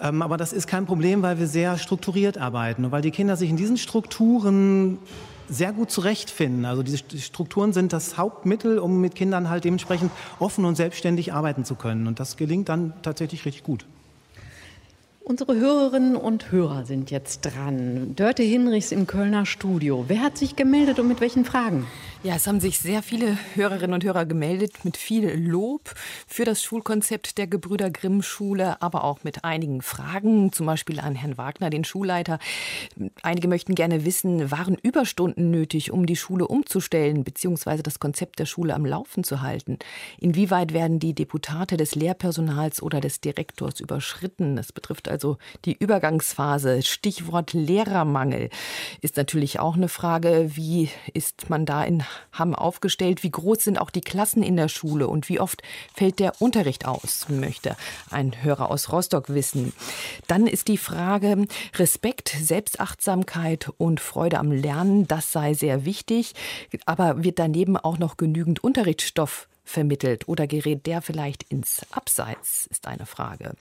Ähm, 0.00 0.22
aber 0.22 0.36
das 0.36 0.52
ist 0.52 0.66
kein 0.66 0.86
Problem, 0.86 1.22
weil 1.22 1.38
wir 1.38 1.46
sehr 1.46 1.78
strukturiert 1.78 2.38
arbeiten 2.38 2.84
und 2.84 2.92
weil 2.92 3.02
die 3.02 3.10
Kinder 3.10 3.36
sich 3.36 3.50
in 3.50 3.56
diesen 3.56 3.76
Strukturen 3.76 4.98
sehr 5.48 5.72
gut 5.72 5.90
zurechtfinden. 5.90 6.64
Also 6.64 6.82
diese 6.82 6.98
Strukturen 7.18 7.72
sind 7.72 7.92
das 7.92 8.16
Hauptmittel, 8.16 8.78
um 8.78 9.00
mit 9.00 9.14
Kindern 9.14 9.50
halt 9.50 9.64
dementsprechend 9.64 10.10
offen 10.38 10.64
und 10.64 10.76
selbstständig 10.76 11.32
arbeiten 11.32 11.64
zu 11.64 11.74
können. 11.74 12.06
Und 12.06 12.20
das 12.20 12.36
gelingt 12.36 12.68
dann 12.68 12.94
tatsächlich 13.02 13.44
richtig 13.44 13.62
gut. 13.62 13.84
Unsere 15.24 15.54
Hörerinnen 15.54 16.16
und 16.16 16.50
Hörer 16.50 16.84
sind 16.84 17.12
jetzt 17.12 17.42
dran. 17.42 18.16
Dörte 18.16 18.42
Hinrichs 18.42 18.90
im 18.90 19.06
Kölner 19.06 19.46
Studio. 19.46 20.06
Wer 20.08 20.20
hat 20.20 20.36
sich 20.36 20.56
gemeldet 20.56 20.98
und 20.98 21.06
mit 21.06 21.20
welchen 21.20 21.44
Fragen? 21.44 21.86
Ja, 22.24 22.36
es 22.36 22.46
haben 22.46 22.60
sich 22.60 22.78
sehr 22.78 23.02
viele 23.02 23.36
Hörerinnen 23.56 23.94
und 23.94 24.04
Hörer 24.04 24.26
gemeldet 24.26 24.84
mit 24.84 24.96
viel 24.96 25.28
Lob 25.28 25.92
für 26.28 26.44
das 26.44 26.62
Schulkonzept 26.62 27.36
der 27.36 27.48
Gebrüder 27.48 27.90
Grimm 27.90 28.22
Schule, 28.22 28.80
aber 28.80 29.02
auch 29.02 29.24
mit 29.24 29.42
einigen 29.42 29.82
Fragen, 29.82 30.52
zum 30.52 30.66
Beispiel 30.66 31.00
an 31.00 31.16
Herrn 31.16 31.36
Wagner, 31.36 31.68
den 31.68 31.82
Schulleiter. 31.82 32.38
Einige 33.24 33.48
möchten 33.48 33.74
gerne 33.74 34.04
wissen, 34.04 34.52
waren 34.52 34.76
Überstunden 34.80 35.50
nötig, 35.50 35.90
um 35.90 36.06
die 36.06 36.14
Schule 36.14 36.46
umzustellen 36.46 37.24
bzw. 37.24 37.82
das 37.82 37.98
Konzept 37.98 38.38
der 38.38 38.46
Schule 38.46 38.74
am 38.74 38.86
Laufen 38.86 39.24
zu 39.24 39.40
halten? 39.40 39.80
Inwieweit 40.20 40.72
werden 40.72 41.00
die 41.00 41.16
Deputate 41.16 41.76
des 41.76 41.96
Lehrpersonals 41.96 42.84
oder 42.84 43.00
des 43.00 43.20
Direktors 43.20 43.80
überschritten? 43.80 44.54
Das 44.54 44.70
betrifft 44.70 45.08
also 45.08 45.38
die 45.64 45.76
Übergangsphase. 45.76 46.82
Stichwort 46.82 47.52
Lehrermangel 47.52 48.48
ist 49.00 49.16
natürlich 49.16 49.58
auch 49.58 49.74
eine 49.74 49.88
Frage. 49.88 50.52
Wie 50.54 50.88
ist 51.14 51.50
man 51.50 51.66
da 51.66 51.82
in 51.82 52.04
Hamm 52.32 52.54
aufgestellt? 52.54 53.22
Wie 53.22 53.30
groß 53.30 53.64
sind 53.64 53.80
auch 53.80 53.90
die 53.90 54.00
Klassen 54.00 54.42
in 54.42 54.56
der 54.56 54.68
Schule 54.68 55.08
und 55.08 55.28
wie 55.28 55.40
oft 55.40 55.62
fällt 55.94 56.18
der 56.18 56.40
Unterricht 56.40 56.86
aus, 56.86 57.26
möchte 57.28 57.76
ein 58.10 58.42
Hörer 58.42 58.70
aus 58.70 58.92
Rostock 58.92 59.28
wissen. 59.28 59.72
Dann 60.26 60.46
ist 60.46 60.68
die 60.68 60.78
Frage 60.78 61.46
Respekt, 61.76 62.28
Selbstachtsamkeit 62.28 63.70
und 63.78 64.00
Freude 64.00 64.38
am 64.38 64.52
Lernen, 64.52 65.06
das 65.06 65.32
sei 65.32 65.54
sehr 65.54 65.84
wichtig, 65.84 66.34
aber 66.86 67.22
wird 67.22 67.38
daneben 67.38 67.76
auch 67.76 67.98
noch 67.98 68.16
genügend 68.16 68.62
Unterrichtsstoff 68.62 69.48
vermittelt 69.64 70.28
oder 70.28 70.46
gerät 70.46 70.86
der 70.86 71.02
vielleicht 71.02 71.44
ins 71.44 71.82
Abseits, 71.90 72.66
ist 72.66 72.86
eine 72.86 73.06
Frage. 73.06 73.54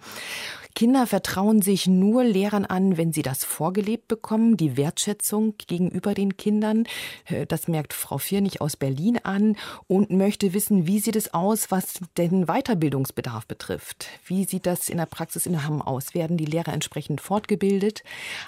Kinder 0.76 1.07
vertrauen 1.07 1.61
sich 1.61 1.88
nur 1.88 2.24
Lehrern 2.24 2.65
an, 2.65 2.97
wenn 2.97 3.13
sie 3.13 3.22
das 3.22 3.43
vorgelebt 3.43 4.07
bekommen, 4.07 4.57
die 4.57 4.78
Wertschätzung 4.78 5.55
gegenüber 5.67 6.13
den 6.13 6.38
Kindern. 6.38 6.86
Äh, 7.26 7.45
das 7.45 7.67
merkt 7.67 7.93
Frau 7.93 8.17
Viernig 8.17 8.61
aus 8.61 8.78
Berlin 8.78 9.19
an 9.24 9.57
und 9.88 10.11
möchte 10.11 10.53
wissen, 10.53 10.88
wie 10.88 10.99
sieht 10.99 11.15
es 11.15 11.34
aus, 11.34 11.72
was 11.72 11.99
den 12.17 12.45
Weiterbildungsbedarf 12.45 13.45
betrifft. 13.45 14.07
Wie 14.26 14.45
sieht 14.45 14.65
das 14.65 14.89
in 14.89 14.97
der 14.97 15.05
Praxis 15.05 15.45
in 15.45 15.63
Hamm 15.63 15.82
aus? 15.82 16.13
Werden 16.13 16.38
die 16.38 16.45
Lehrer 16.45 16.74
entsprechend 16.74 17.22
fortgebildet? 17.22 18.03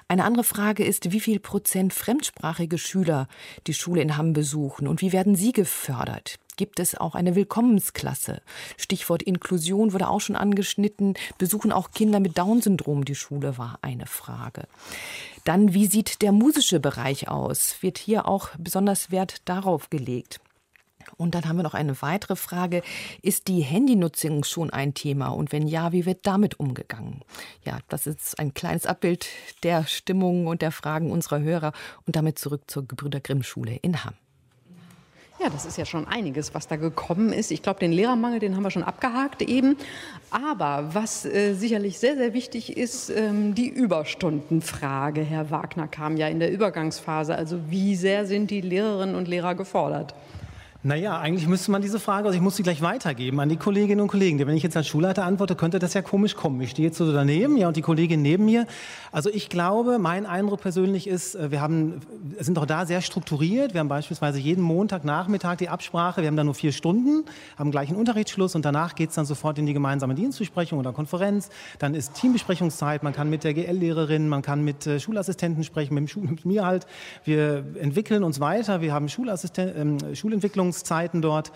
Eine 0.08 0.24
andere 0.24 0.44
Frage 0.44 0.84
ist, 0.84 1.12
wie 1.12 1.20
viel 1.20 1.40
Prozent 1.40 1.94
fremdsprachige 1.94 2.78
Schüler 2.78 3.28
die 3.68 3.74
Schule 3.74 4.02
in 4.02 4.18
Hamm 4.18 4.34
besuchen 4.34 4.88
und 4.88 5.02
wie 5.02 5.12
werden 5.12 5.36
sie 5.36 5.52
gefördert? 5.52 6.40
Gibt 6.56 6.80
es 6.80 6.96
auch 6.96 7.16
eine 7.16 7.36
Willkommensklasse. 7.36 8.42
Stichwort 8.78 9.24
Inklusion 9.24 9.94
wurde 9.94 10.10
auch 10.10 10.22
schon 10.22 10.36
angeschnitten. 10.36 11.16
Besuchen 11.38 11.72
auch 11.72 11.92
Kinder 11.92 12.20
mit 12.20 12.38
Down-Syndrom 12.38 13.06
die 13.06 13.16
Schule, 13.16 13.58
war 13.58 13.80
eine 13.82 14.06
Frage. 14.06 14.68
Dann, 15.44 15.74
wie 15.74 15.88
sieht 15.88 16.22
der 16.22 16.32
musische 16.32 16.80
Bereich 16.80 17.28
aus? 17.28 17.76
Wird 17.82 17.98
hier 17.98 18.28
auch 18.28 18.50
besonders 18.58 19.12
Wert 19.12 19.42
darauf 19.46 19.90
gelegt? 19.90 20.40
Und 21.18 21.36
dann 21.36 21.46
haben 21.48 21.58
wir 21.58 21.64
noch 21.64 21.74
eine 21.74 22.02
weitere 22.02 22.36
Frage. 22.36 22.82
Ist 23.22 23.48
die 23.48 23.62
Handynutzung 23.62 24.44
schon 24.44 24.70
ein 24.70 24.94
Thema? 24.94 25.28
Und 25.30 25.52
wenn 25.52 25.68
ja, 25.68 25.92
wie 25.92 26.06
wird 26.06 26.26
damit 26.26 26.60
umgegangen? 26.60 27.22
Ja, 27.64 27.80
das 27.90 28.08
ist 28.08 28.40
ein 28.40 28.54
kleines 28.54 28.86
Abbild 28.86 29.28
der 29.64 29.86
Stimmung 29.86 30.48
und 30.48 30.62
der 30.62 30.72
Fragen 30.72 31.12
unserer 31.12 31.42
Hörer. 31.42 31.74
Und 32.06 32.16
damit 32.16 32.40
zurück 32.40 32.64
zur 32.68 32.88
Gebrüder 32.88 33.20
Grimm 33.20 33.44
Schule 33.44 33.76
in 33.82 34.04
Hamm. 34.04 34.16
Ja, 35.44 35.50
das 35.50 35.66
ist 35.66 35.78
ja 35.78 35.84
schon 35.84 36.08
einiges, 36.08 36.54
was 36.54 36.70
da 36.70 36.78
gekommen 36.78 37.34
ist. 37.34 37.52
Ich 37.52 37.62
glaube, 37.62 37.82
den 37.82 37.92
Lehrermangel, 37.92 38.40
den 38.40 38.56
haben 38.56 38.64
wir 38.64 38.72
schon 38.72 38.84
abgehakt 38.84 39.42
eben. 39.42 39.76
Aber 40.32 40.92
was 40.94 41.26
äh, 41.26 41.54
sicherlich 41.54 42.00
sehr, 42.00 42.16
sehr 42.16 42.34
wichtig 42.34 42.78
ist, 42.78 43.10
ähm, 43.10 43.54
die 43.54 43.68
Überstundenfrage. 43.68 45.20
Herr 45.20 45.52
Wagner 45.52 45.90
kam 45.90 46.16
ja 46.16 46.30
in 46.30 46.40
der 46.40 46.50
Übergangsphase. 46.50 47.36
Also 47.36 47.60
wie 47.70 47.98
sehr 47.98 48.26
sind 48.26 48.52
die 48.52 48.62
Lehrerinnen 48.62 49.16
und 49.16 49.28
Lehrer 49.28 49.54
gefordert? 49.54 50.16
Naja, 50.86 51.18
eigentlich 51.18 51.48
müsste 51.48 51.72
man 51.72 51.82
diese 51.82 51.98
Frage, 51.98 52.26
also 52.26 52.36
ich 52.36 52.42
muss 52.42 52.58
sie 52.58 52.64
gleich 52.64 52.82
weitergeben 52.82 53.40
an 53.40 53.48
die 53.48 53.56
Kolleginnen 53.56 54.02
und 54.02 54.10
Kollegen. 54.10 54.38
Denn 54.38 54.48
wenn 54.48 54.58
ich 54.58 54.64
jetzt 54.64 54.76
als 54.76 54.86
Schulleiter 54.86 55.24
antworte, 55.24 55.56
könnte 55.56 55.80
das 55.80 55.94
ja 55.94 56.02
komisch 56.02 56.36
kommen. 56.36 56.60
Ich 56.60 56.72
stehe 56.72 56.90
jetzt 56.90 56.98
so 56.98 57.10
daneben, 57.14 57.56
ja, 57.56 57.70
und 57.70 57.78
die 57.78 57.82
Kollegin 57.82 58.22
neben 58.22 58.44
mir. 58.44 58.68
Also 59.10 59.30
ich 59.30 59.48
glaube, 59.48 59.98
mein 59.98 60.26
Eindruck 60.26 60.60
persönlich 60.60 61.08
ist, 61.08 61.36
äh, 61.36 61.52
wir 61.52 61.62
haben, 61.62 62.02
sind 62.38 62.60
auch 62.60 62.66
da 62.66 62.86
sehr 62.86 63.00
strukturiert. 63.00 63.74
Wir 63.74 63.80
haben 63.80 63.88
beispielsweise 63.88 64.40
jeden 64.40 64.62
Montagnachmittag 64.62 65.56
die 65.56 65.70
Absprache. 65.70 66.20
Wir 66.20 66.28
haben 66.28 66.36
da 66.36 66.44
nur 66.44 66.54
vier 66.54 66.74
Stunden, 66.74 67.24
haben 67.58 67.72
gleich 67.72 67.88
einen 67.88 67.98
Unterrichtsschluss 67.98 68.54
und 68.54 68.66
danach 68.66 68.96
geht 68.96 69.08
es 69.08 69.16
dann 69.16 69.26
sofort 69.26 69.58
in 69.60 69.66
die 69.66 69.74
gemeinsame 69.74 70.16
Dienstbesprechung 70.16 70.80
oder 70.80 70.92
Konferenz. 70.92 71.48
Dann 71.80 71.96
ist 71.96 72.16
Teambesprechungszeit. 72.16 73.04
Man 73.04 73.14
kann 73.14 73.30
mit 73.30 73.46
der 73.46 73.54
GL-Lehrerin, 73.54 74.28
man 74.28 74.42
kann 74.42 74.66
mit 74.66 74.86
äh, 74.86 75.00
Schulassistenten 75.00 75.64
sprechen, 75.64 75.94
mit, 75.94 76.14
mit 76.18 76.44
mir 76.44 76.66
halt. 76.66 76.88
Wir 77.24 77.64
entwickeln 77.80 78.26
uns 78.26 78.42
weiter. 78.42 78.82
Wir 78.82 78.94
haben 78.94 79.08
Schulassisten 79.08 80.00
äh, 80.00 80.16
Schulentwicklung 80.18 80.73
Öffnungszeiten 80.74 81.22
dort. 81.22 81.52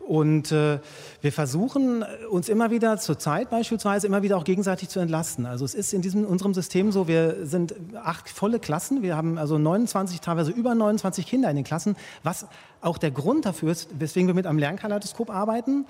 Und 0.00 0.52
äh, 0.52 0.78
wir 1.20 1.32
versuchen 1.32 2.02
uns 2.30 2.48
immer 2.48 2.70
wieder 2.70 2.96
zur 2.96 3.18
Zeit 3.18 3.50
beispielsweise 3.50 4.06
immer 4.06 4.22
wieder 4.22 4.38
auch 4.38 4.44
gegenseitig 4.44 4.88
zu 4.88 5.00
entlasten. 5.00 5.44
Also 5.44 5.66
es 5.66 5.74
ist 5.74 5.92
in 5.92 6.00
diesem 6.00 6.24
unserem 6.24 6.54
System 6.54 6.92
so, 6.92 7.08
wir 7.08 7.44
sind 7.46 7.74
acht 7.94 8.30
volle 8.30 8.58
Klassen, 8.58 9.02
wir 9.02 9.16
haben 9.16 9.36
also 9.36 9.58
29, 9.58 10.22
teilweise 10.22 10.50
über 10.50 10.74
29 10.74 11.26
Kinder 11.26 11.50
in 11.50 11.56
den 11.56 11.64
Klassen, 11.64 11.94
was 12.22 12.46
auch 12.80 12.96
der 12.96 13.10
Grund 13.10 13.44
dafür 13.44 13.70
ist, 13.70 13.88
weswegen 13.98 14.28
wir 14.28 14.34
mit 14.34 14.46
einem 14.46 14.58
Lernkaleidoskop 14.58 15.28
arbeiten. 15.28 15.84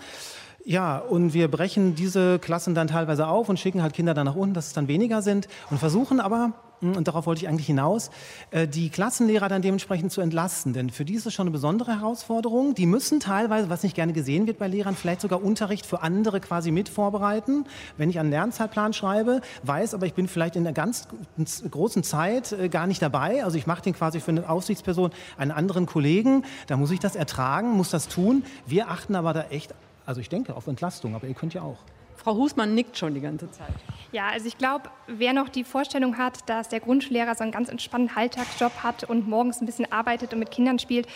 Ja, 0.69 0.99
und 0.99 1.33
wir 1.33 1.49
brechen 1.51 1.95
diese 1.95 2.39
Klassen 2.39 2.75
dann 2.75 2.89
teilweise 2.89 3.27
auf 3.27 3.49
und 3.49 3.59
schicken 3.59 3.81
halt 3.81 3.95
Kinder 3.95 4.13
dann 4.13 4.27
nach 4.27 4.35
unten, 4.35 4.53
dass 4.53 4.67
es 4.67 4.73
dann 4.75 4.87
weniger 4.87 5.23
sind 5.23 5.49
und 5.71 5.79
versuchen 5.79 6.21
aber, 6.21 6.53
hm, 6.81 6.95
und 6.95 7.09
darauf 7.09 7.25
wollte 7.25 7.41
ich 7.41 7.49
eigentlich 7.49 7.69
hinaus, 7.69 8.11
äh, 8.51 8.69
die 8.69 8.91
Klassenlehrer 8.91 9.49
dann 9.49 9.63
dementsprechend 9.63 10.13
zu 10.13 10.21
entlasten. 10.21 10.75
Denn 10.75 10.91
für 10.91 11.07
die 11.07 11.15
ist 11.15 11.25
es 11.25 11.33
schon 11.33 11.45
eine 11.47 11.53
besondere 11.53 11.99
Herausforderung. 11.99 12.75
Die 12.75 12.85
müssen 12.85 13.19
teilweise, 13.19 13.71
was 13.71 13.83
nicht 13.83 13.95
gerne 13.95 14.13
gesehen 14.13 14.47
wird 14.47 14.59
bei 14.59 14.69
Lehrern, 14.69 14.95
vielleicht 14.95 15.23
sogar 15.23 15.43
Unterricht 15.43 15.87
für 15.87 16.03
andere 16.03 16.39
quasi 16.39 16.71
mit 16.71 16.91
vorbereiten. 16.91 17.65
Wenn 17.97 18.11
ich 18.11 18.19
einen 18.19 18.29
Lernzeitplan 18.29 18.93
schreibe, 18.93 19.41
weiß 19.63 19.95
aber, 19.95 20.05
ich 20.05 20.13
bin 20.13 20.29
vielleicht 20.29 20.55
in 20.55 20.67
einer 20.67 20.75
ganz 20.75 21.09
großen 21.71 22.03
Zeit 22.03 22.53
äh, 22.53 22.69
gar 22.69 22.87
nicht 22.87 23.01
dabei. 23.01 23.43
Also 23.43 23.57
ich 23.57 23.67
mache 23.67 23.81
den 23.81 23.95
quasi 23.95 24.21
für 24.21 24.33
eine 24.33 24.47
Aufsichtsperson 24.47 25.13
einen 25.39 25.51
anderen 25.51 25.87
Kollegen. 25.87 26.45
Da 26.67 26.77
muss 26.77 26.91
ich 26.91 27.01
das 27.01 27.17
ertragen, 27.17 27.71
muss 27.71 27.89
das 27.89 28.07
tun. 28.07 28.45
Wir 28.67 28.91
achten 28.91 29.15
aber 29.15 29.33
da 29.33 29.45
echt 29.45 29.73
also 30.09 30.23
ich 30.23 30.31
denke 30.31 30.57
auf 30.57 30.67
Entlastung, 30.67 31.15
aber 31.15 31.27
ihr 31.27 31.35
könnt 31.35 31.53
ja 31.53 31.61
auch. 31.61 31.77
Frau 32.17 32.35
Husmann 32.35 32.75
nickt 32.75 32.97
schon 32.97 33.13
die 33.13 33.21
ganze 33.21 33.51
Zeit. 33.51 33.75
Ja, 34.11 34.29
also 34.29 34.47
ich 34.47 34.57
glaube, 34.57 34.89
wer 35.07 35.35
noch 35.35 35.51
die 35.51 35.65
Vorstellung 35.65 36.17
hat, 36.17 36.49
dass 36.49 36.71
der 36.71 36.81
Grundschullehrer 36.81 37.35
so 37.35 37.43
einen 37.43 37.53
ganz 37.53 37.69
entspannten 37.69 38.17
Alltagsjob 38.17 38.73
hat 38.83 39.05
und 39.05 39.29
morgens 39.29 39.61
ein 39.61 39.67
bisschen 39.67 39.93
arbeitet 39.93 40.33
und 40.33 40.39
mit 40.39 40.51
Kindern 40.51 40.79
spielt, 40.79 41.07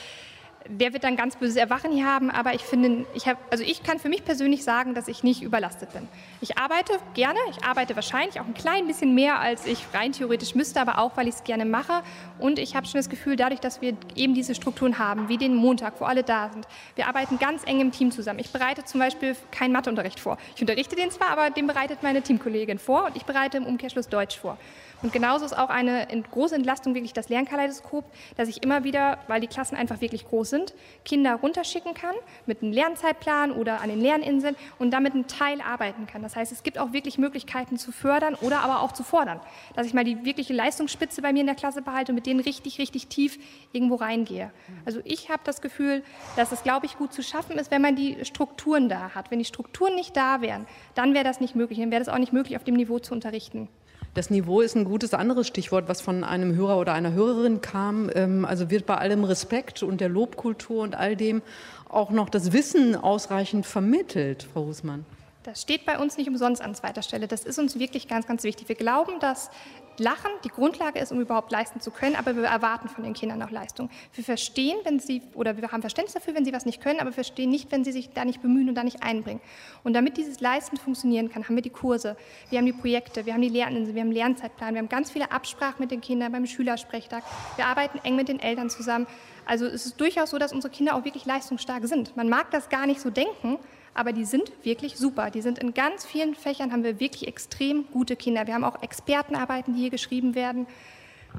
der 0.68 0.92
wird 0.92 1.04
dann 1.04 1.16
ganz 1.16 1.36
böses 1.36 1.56
Erwachen 1.56 1.92
hier 1.92 2.06
haben, 2.06 2.30
aber 2.30 2.54
ich 2.54 2.62
finde, 2.62 3.06
ich 3.14 3.26
habe, 3.26 3.38
also 3.50 3.64
ich 3.64 3.82
kann 3.82 3.98
für 3.98 4.08
mich 4.08 4.24
persönlich 4.24 4.64
sagen, 4.64 4.94
dass 4.94 5.08
ich 5.08 5.22
nicht 5.22 5.42
überlastet 5.42 5.92
bin. 5.92 6.08
Ich 6.40 6.58
arbeite 6.58 6.94
gerne, 7.14 7.38
ich 7.50 7.64
arbeite 7.64 7.96
wahrscheinlich 7.96 8.40
auch 8.40 8.46
ein 8.46 8.54
klein 8.54 8.86
bisschen 8.86 9.14
mehr, 9.14 9.40
als 9.40 9.66
ich 9.66 9.86
rein 9.92 10.12
theoretisch 10.12 10.54
müsste, 10.54 10.80
aber 10.80 10.98
auch, 10.98 11.16
weil 11.16 11.28
ich 11.28 11.34
es 11.34 11.44
gerne 11.44 11.64
mache. 11.64 12.02
Und 12.38 12.58
ich 12.58 12.76
habe 12.76 12.86
schon 12.86 12.98
das 12.98 13.08
Gefühl, 13.08 13.36
dadurch, 13.36 13.60
dass 13.60 13.80
wir 13.80 13.96
eben 14.14 14.34
diese 14.34 14.54
Strukturen 14.54 14.98
haben, 14.98 15.28
wie 15.28 15.38
den 15.38 15.54
Montag, 15.54 16.00
wo 16.00 16.04
alle 16.04 16.22
da 16.22 16.50
sind, 16.50 16.66
wir 16.94 17.06
arbeiten 17.06 17.38
ganz 17.38 17.64
eng 17.66 17.80
im 17.80 17.92
Team 17.92 18.10
zusammen. 18.10 18.38
Ich 18.38 18.50
bereite 18.50 18.84
zum 18.84 19.00
Beispiel 19.00 19.36
keinen 19.50 19.72
Matheunterricht 19.72 20.20
vor. 20.20 20.38
Ich 20.54 20.60
unterrichte 20.60 20.96
den 20.96 21.10
zwar, 21.10 21.30
aber 21.30 21.50
den 21.50 21.66
bereitet 21.66 22.02
meine 22.02 22.22
Teamkollegin 22.22 22.78
vor 22.78 23.06
und 23.06 23.16
ich 23.16 23.24
bereite 23.24 23.56
im 23.56 23.66
Umkehrschluss 23.66 24.08
Deutsch 24.08 24.38
vor. 24.38 24.58
Und 25.02 25.12
genauso 25.12 25.44
ist 25.44 25.56
auch 25.56 25.68
eine 25.68 26.06
große 26.30 26.54
Entlastung 26.54 26.94
wirklich 26.94 27.12
das 27.12 27.28
Lernkaleidoskop, 27.28 28.04
dass 28.36 28.48
ich 28.48 28.62
immer 28.62 28.84
wieder, 28.84 29.18
weil 29.26 29.40
die 29.40 29.48
Klassen 29.48 29.76
einfach 29.76 30.00
wirklich 30.00 30.26
groß 30.26 30.50
sind, 30.50 30.74
Kinder 31.04 31.34
runterschicken 31.34 31.94
kann 31.94 32.14
mit 32.46 32.62
einem 32.62 32.72
Lernzeitplan 32.72 33.52
oder 33.52 33.80
an 33.80 33.88
den 33.88 34.00
Lerninseln 34.00 34.56
und 34.78 34.92
damit 34.92 35.14
einen 35.14 35.26
Teil 35.26 35.60
arbeiten 35.60 36.06
kann. 36.06 36.22
Das 36.22 36.36
heißt, 36.36 36.52
es 36.52 36.62
gibt 36.62 36.78
auch 36.78 36.92
wirklich 36.92 37.18
Möglichkeiten 37.18 37.78
zu 37.78 37.90
fördern 37.90 38.36
oder 38.36 38.60
aber 38.60 38.80
auch 38.80 38.92
zu 38.92 39.02
fordern, 39.02 39.40
dass 39.74 39.86
ich 39.86 39.94
mal 39.94 40.04
die 40.04 40.24
wirkliche 40.24 40.52
Leistungsspitze 40.52 41.20
bei 41.20 41.32
mir 41.32 41.40
in 41.40 41.46
der 41.46 41.56
Klasse 41.56 41.82
behalte 41.82 42.12
und 42.12 42.16
mit 42.16 42.26
denen 42.26 42.40
richtig, 42.40 42.78
richtig 42.78 43.08
tief 43.08 43.38
irgendwo 43.72 43.96
reingehe. 43.96 44.52
Also 44.84 45.00
ich 45.04 45.30
habe 45.30 45.42
das 45.44 45.60
Gefühl, 45.60 46.02
dass 46.36 46.52
es, 46.52 46.62
glaube 46.62 46.86
ich, 46.86 46.96
gut 46.96 47.12
zu 47.12 47.22
schaffen 47.22 47.58
ist, 47.58 47.70
wenn 47.70 47.82
man 47.82 47.96
die 47.96 48.24
Strukturen 48.24 48.88
da 48.88 49.14
hat. 49.14 49.30
Wenn 49.30 49.38
die 49.38 49.44
Strukturen 49.44 49.94
nicht 49.94 50.16
da 50.16 50.40
wären, 50.40 50.66
dann 50.94 51.14
wäre 51.14 51.24
das 51.24 51.40
nicht 51.40 51.56
möglich. 51.56 51.78
Dann 51.78 51.90
wäre 51.90 52.04
das 52.04 52.12
auch 52.12 52.18
nicht 52.18 52.32
möglich, 52.32 52.56
auf 52.56 52.64
dem 52.64 52.74
Niveau 52.76 52.98
zu 52.98 53.14
unterrichten. 53.14 53.68
Das 54.14 54.28
Niveau 54.28 54.60
ist 54.60 54.76
ein 54.76 54.84
gutes 54.84 55.14
anderes 55.14 55.46
Stichwort, 55.46 55.88
was 55.88 56.02
von 56.02 56.22
einem 56.22 56.54
Hörer 56.54 56.78
oder 56.78 56.92
einer 56.92 57.12
Hörerin 57.12 57.62
kam. 57.62 58.10
Ähm, 58.14 58.44
also 58.44 58.70
wird 58.70 58.84
bei 58.84 58.96
allem 58.96 59.24
Respekt 59.24 59.82
und 59.82 60.02
der 60.02 60.10
Lobkultur 60.10 60.82
und 60.82 60.94
all 60.94 61.16
dem 61.16 61.40
auch 61.88 62.10
noch 62.10 62.28
das 62.28 62.52
Wissen 62.52 62.94
ausreichend 62.94 63.64
vermittelt, 63.64 64.46
Frau 64.52 64.66
Husmann? 64.66 65.06
Das 65.44 65.62
steht 65.62 65.86
bei 65.86 65.98
uns 65.98 66.18
nicht 66.18 66.28
umsonst 66.28 66.62
an 66.62 66.74
zweiter 66.74 67.02
Stelle. 67.02 67.26
Das 67.26 67.44
ist 67.44 67.58
uns 67.58 67.78
wirklich 67.78 68.06
ganz, 68.06 68.26
ganz 68.26 68.44
wichtig. 68.44 68.68
Wir 68.68 68.76
glauben, 68.76 69.18
dass 69.18 69.50
Lachen 69.98 70.30
die 70.44 70.48
Grundlage 70.48 70.98
ist, 70.98 71.12
um 71.12 71.20
überhaupt 71.20 71.52
leisten 71.52 71.80
zu 71.80 71.90
können, 71.90 72.16
aber 72.16 72.36
wir 72.36 72.44
erwarten 72.44 72.88
von 72.88 73.04
den 73.04 73.12
Kindern 73.12 73.42
auch 73.42 73.50
Leistung. 73.50 73.90
Wir 74.14 74.24
verstehen, 74.24 74.78
wenn 74.84 74.98
sie, 74.98 75.22
oder 75.34 75.56
wir 75.56 75.70
haben 75.70 75.80
Verständnis 75.80 76.14
dafür, 76.14 76.34
wenn 76.34 76.44
sie 76.44 76.52
was 76.52 76.66
nicht 76.66 76.82
können, 76.82 77.00
aber 77.00 77.10
wir 77.10 77.14
verstehen 77.14 77.50
nicht, 77.50 77.70
wenn 77.72 77.84
sie 77.84 77.92
sich 77.92 78.10
da 78.12 78.24
nicht 78.24 78.42
bemühen 78.42 78.68
und 78.68 78.74
da 78.74 78.84
nicht 78.84 79.02
einbringen. 79.02 79.40
Und 79.84 79.92
damit 79.94 80.16
dieses 80.16 80.40
Leisten 80.40 80.76
funktionieren 80.76 81.30
kann, 81.30 81.44
haben 81.44 81.54
wir 81.54 81.62
die 81.62 81.70
Kurse, 81.70 82.16
wir 82.50 82.58
haben 82.58 82.66
die 82.66 82.72
Projekte, 82.72 83.26
wir 83.26 83.34
haben 83.34 83.42
die 83.42 83.48
Lerninseln, 83.48 83.94
wir 83.94 84.02
haben 84.02 84.12
Lernzeitplan, 84.12 84.74
wir 84.74 84.80
haben 84.80 84.88
ganz 84.88 85.10
viele 85.10 85.30
Absprachen 85.30 85.76
mit 85.78 85.90
den 85.90 86.00
Kindern 86.00 86.32
beim 86.32 86.46
Schülersprechtag, 86.46 87.22
wir 87.56 87.66
arbeiten 87.66 87.98
eng 88.04 88.16
mit 88.16 88.28
den 88.28 88.40
Eltern 88.40 88.70
zusammen. 88.70 89.06
Also 89.44 89.66
es 89.66 89.86
ist 89.86 90.00
durchaus 90.00 90.30
so, 90.30 90.38
dass 90.38 90.52
unsere 90.52 90.72
Kinder 90.72 90.94
auch 90.94 91.04
wirklich 91.04 91.26
leistungsstark 91.26 91.86
sind. 91.86 92.16
Man 92.16 92.28
mag 92.28 92.50
das 92.50 92.68
gar 92.68 92.86
nicht 92.86 93.00
so 93.00 93.10
denken, 93.10 93.58
aber 93.94 94.12
die 94.12 94.24
sind 94.24 94.52
wirklich 94.62 94.96
super. 94.96 95.30
Die 95.30 95.42
sind 95.42 95.58
in 95.58 95.74
ganz 95.74 96.04
vielen 96.04 96.34
Fächern, 96.34 96.72
haben 96.72 96.84
wir 96.84 97.00
wirklich 97.00 97.28
extrem 97.28 97.84
gute 97.92 98.16
Kinder. 98.16 98.46
Wir 98.46 98.54
haben 98.54 98.64
auch 98.64 98.82
Expertenarbeiten, 98.82 99.74
die 99.74 99.80
hier 99.80 99.90
geschrieben 99.90 100.34
werden. 100.34 100.66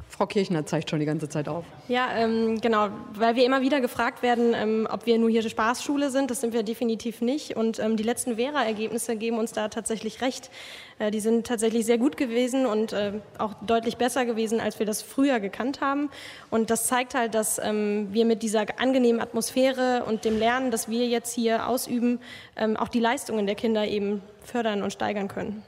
Frau 0.09 0.27
Kirchner 0.27 0.65
zeigt 0.65 0.89
schon 0.89 0.99
die 0.99 1.05
ganze 1.05 1.27
Zeit 1.27 1.47
auf. 1.47 1.65
Ja, 1.87 2.09
ähm, 2.15 2.61
genau, 2.61 2.89
weil 3.13 3.35
wir 3.35 3.45
immer 3.45 3.61
wieder 3.61 3.81
gefragt 3.81 4.21
werden, 4.21 4.53
ähm, 4.55 4.87
ob 4.91 5.05
wir 5.05 5.17
nur 5.17 5.29
hier 5.29 5.47
Spaßschule 5.47 6.09
sind. 6.11 6.29
Das 6.29 6.41
sind 6.41 6.53
wir 6.53 6.63
definitiv 6.63 7.21
nicht. 7.21 7.55
Und 7.55 7.79
ähm, 7.79 7.97
die 7.97 8.03
letzten 8.03 8.35
Vera-Ergebnisse 8.35 9.15
geben 9.15 9.37
uns 9.37 9.53
da 9.53 9.69
tatsächlich 9.69 10.21
recht. 10.21 10.51
Äh, 10.99 11.11
die 11.11 11.19
sind 11.19 11.47
tatsächlich 11.47 11.85
sehr 11.85 11.97
gut 11.97 12.17
gewesen 12.17 12.65
und 12.65 12.93
äh, 12.93 13.13
auch 13.37 13.53
deutlich 13.65 13.97
besser 13.97 14.25
gewesen, 14.25 14.59
als 14.59 14.79
wir 14.79 14.85
das 14.85 15.01
früher 15.01 15.39
gekannt 15.39 15.81
haben. 15.81 16.09
Und 16.49 16.69
das 16.69 16.87
zeigt 16.87 17.15
halt, 17.15 17.33
dass 17.33 17.59
ähm, 17.59 18.09
wir 18.11 18.25
mit 18.25 18.43
dieser 18.43 18.65
angenehmen 18.79 19.21
Atmosphäre 19.21 20.03
und 20.07 20.25
dem 20.25 20.37
Lernen, 20.37 20.71
das 20.71 20.89
wir 20.89 21.07
jetzt 21.07 21.33
hier 21.33 21.67
ausüben, 21.67 22.19
ähm, 22.55 22.77
auch 22.77 22.87
die 22.87 22.99
Leistungen 22.99 23.47
der 23.47 23.55
Kinder 23.55 23.87
eben 23.87 24.21
fördern 24.43 24.83
und 24.83 24.91
steigern 24.91 25.27
können. 25.27 25.63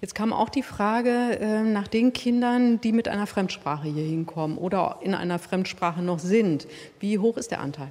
Jetzt 0.00 0.14
kam 0.14 0.32
auch 0.32 0.48
die 0.48 0.62
Frage 0.62 1.38
äh, 1.40 1.62
nach 1.62 1.88
den 1.88 2.12
Kindern, 2.12 2.80
die 2.80 2.92
mit 2.92 3.08
einer 3.08 3.26
Fremdsprache 3.26 3.88
hier 3.88 4.04
hinkommen 4.04 4.58
oder 4.58 4.98
in 5.02 5.14
einer 5.14 5.38
Fremdsprache 5.38 6.02
noch 6.02 6.18
sind. 6.18 6.66
Wie 7.00 7.18
hoch 7.18 7.36
ist 7.36 7.50
der 7.50 7.60
Anteil? 7.60 7.90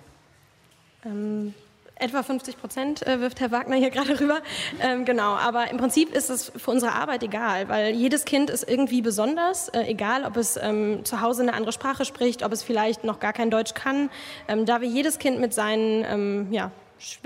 Ähm, 1.05 1.53
etwa 1.95 2.23
50 2.23 2.57
Prozent 2.57 3.07
äh, 3.07 3.19
wirft 3.19 3.39
Herr 3.39 3.51
Wagner 3.51 3.75
hier 3.75 3.89
gerade 3.89 4.19
rüber. 4.19 4.39
Ähm, 4.81 5.05
genau, 5.05 5.33
aber 5.35 5.71
im 5.71 5.77
Prinzip 5.77 6.13
ist 6.13 6.29
es 6.29 6.51
für 6.55 6.71
unsere 6.71 6.93
Arbeit 6.93 7.23
egal, 7.23 7.69
weil 7.69 7.93
jedes 7.93 8.25
Kind 8.25 8.49
ist 8.49 8.67
irgendwie 8.67 9.01
besonders, 9.01 9.69
äh, 9.69 9.83
egal 9.83 10.25
ob 10.25 10.37
es 10.37 10.57
ähm, 10.57 11.05
zu 11.05 11.21
Hause 11.21 11.43
eine 11.43 11.53
andere 11.53 11.71
Sprache 11.71 12.05
spricht, 12.05 12.43
ob 12.43 12.51
es 12.51 12.63
vielleicht 12.63 13.03
noch 13.03 13.19
gar 13.19 13.33
kein 13.33 13.49
Deutsch 13.49 13.73
kann. 13.73 14.09
Ähm, 14.47 14.65
da 14.65 14.81
wir 14.81 14.87
jedes 14.87 15.19
Kind 15.19 15.39
mit 15.39 15.53
seinen 15.53 16.03
ähm, 16.05 16.47
ja, 16.51 16.71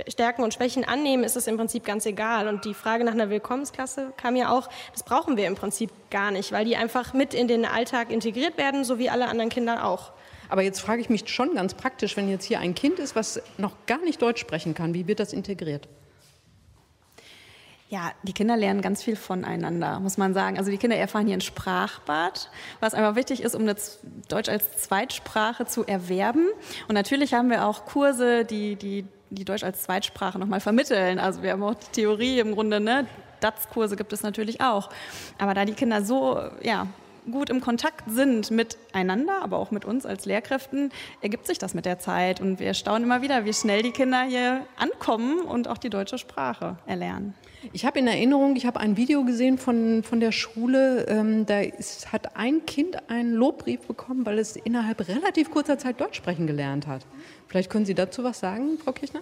Stärken 0.07 0.43
und 0.43 0.53
Schwächen 0.53 0.83
annehmen, 0.83 1.23
ist 1.23 1.35
es 1.35 1.47
im 1.47 1.57
Prinzip 1.57 1.85
ganz 1.85 2.05
egal. 2.05 2.47
Und 2.47 2.65
die 2.65 2.73
Frage 2.73 3.03
nach 3.03 3.13
einer 3.13 3.29
Willkommensklasse 3.29 4.13
kam 4.17 4.35
ja 4.35 4.51
auch, 4.51 4.69
das 4.91 5.03
brauchen 5.03 5.37
wir 5.37 5.47
im 5.47 5.55
Prinzip 5.55 5.91
gar 6.09 6.31
nicht, 6.31 6.51
weil 6.51 6.65
die 6.65 6.75
einfach 6.75 7.13
mit 7.13 7.33
in 7.33 7.47
den 7.47 7.65
Alltag 7.65 8.11
integriert 8.11 8.57
werden, 8.57 8.83
so 8.83 8.99
wie 8.99 9.09
alle 9.09 9.27
anderen 9.27 9.49
Kinder 9.49 9.85
auch. 9.85 10.11
Aber 10.49 10.61
jetzt 10.61 10.79
frage 10.79 11.01
ich 11.01 11.09
mich 11.09 11.27
schon 11.29 11.55
ganz 11.55 11.73
praktisch, 11.73 12.15
wenn 12.17 12.29
jetzt 12.29 12.45
hier 12.45 12.59
ein 12.59 12.73
Kind 12.73 12.99
ist, 12.99 13.15
was 13.15 13.41
noch 13.57 13.73
gar 13.85 13.99
nicht 13.99 14.21
Deutsch 14.21 14.41
sprechen 14.41 14.73
kann, 14.73 14.93
wie 14.93 15.07
wird 15.07 15.19
das 15.19 15.33
integriert? 15.33 15.87
Ja, 17.89 18.11
die 18.23 18.33
Kinder 18.33 18.57
lernen 18.57 18.81
ganz 18.81 19.01
viel 19.01 19.15
voneinander, 19.15 20.01
muss 20.01 20.17
man 20.17 20.33
sagen. 20.33 20.57
Also 20.57 20.71
die 20.71 20.77
Kinder 20.77 20.97
erfahren 20.97 21.25
hier 21.25 21.37
ein 21.37 21.41
Sprachbad, 21.41 22.49
was 22.81 22.93
einfach 22.93 23.15
wichtig 23.15 23.41
ist, 23.41 23.55
um 23.55 23.65
das 23.65 23.99
Deutsch 24.27 24.49
als 24.49 24.77
Zweitsprache 24.77 25.65
zu 25.67 25.85
erwerben. 25.85 26.47
Und 26.89 26.95
natürlich 26.95 27.33
haben 27.33 27.49
wir 27.49 27.65
auch 27.65 27.85
Kurse, 27.85 28.43
die, 28.43 28.75
die 28.75 29.05
die 29.29 29.45
Deutsch 29.45 29.63
als 29.63 29.83
Zweitsprache 29.83 30.39
nochmal 30.39 30.59
vermitteln. 30.59 31.19
Also 31.19 31.43
wir 31.43 31.51
haben 31.51 31.63
auch 31.63 31.73
die 31.73 31.91
Theorie 32.01 32.39
im 32.39 32.53
Grunde, 32.53 32.79
ne? 32.79 33.07
DATS-Kurse 33.39 33.95
gibt 33.95 34.13
es 34.13 34.23
natürlich 34.23 34.61
auch. 34.61 34.89
Aber 35.37 35.53
da 35.53 35.65
die 35.65 35.73
Kinder 35.73 36.03
so, 36.03 36.39
ja, 36.63 36.87
gut 37.29 37.49
im 37.49 37.61
Kontakt 37.61 38.09
sind 38.09 38.49
miteinander, 38.49 39.41
aber 39.43 39.59
auch 39.59 39.69
mit 39.69 39.85
uns 39.85 40.05
als 40.05 40.25
Lehrkräften, 40.25 40.91
ergibt 41.21 41.45
sich 41.45 41.59
das 41.59 41.73
mit 41.73 41.85
der 41.85 41.99
Zeit. 41.99 42.41
Und 42.41 42.59
wir 42.59 42.73
staunen 42.73 43.03
immer 43.03 43.21
wieder, 43.21 43.45
wie 43.45 43.53
schnell 43.53 43.83
die 43.83 43.91
Kinder 43.91 44.23
hier 44.23 44.65
ankommen 44.77 45.41
und 45.41 45.67
auch 45.67 45.77
die 45.77 45.89
deutsche 45.89 46.17
Sprache 46.17 46.77
erlernen. 46.87 47.35
Ich 47.73 47.85
habe 47.85 47.99
in 47.99 48.07
Erinnerung, 48.07 48.55
ich 48.55 48.65
habe 48.65 48.79
ein 48.79 48.97
Video 48.97 49.23
gesehen 49.23 49.57
von, 49.57 50.03
von 50.03 50.19
der 50.19 50.31
Schule, 50.31 51.05
ähm, 51.07 51.45
da 51.45 51.61
ist, 51.61 52.11
hat 52.11 52.35
ein 52.37 52.65
Kind 52.65 53.09
einen 53.09 53.33
Lobbrief 53.33 53.81
bekommen, 53.81 54.25
weil 54.25 54.39
es 54.39 54.55
innerhalb 54.55 55.07
relativ 55.07 55.51
kurzer 55.51 55.77
Zeit 55.77 55.99
Deutsch 55.99 56.17
sprechen 56.17 56.47
gelernt 56.47 56.87
hat. 56.87 57.05
Vielleicht 57.47 57.69
können 57.69 57.85
Sie 57.85 57.95
dazu 57.95 58.23
was 58.23 58.39
sagen, 58.39 58.77
Frau 58.83 58.91
Kirchner? 58.91 59.21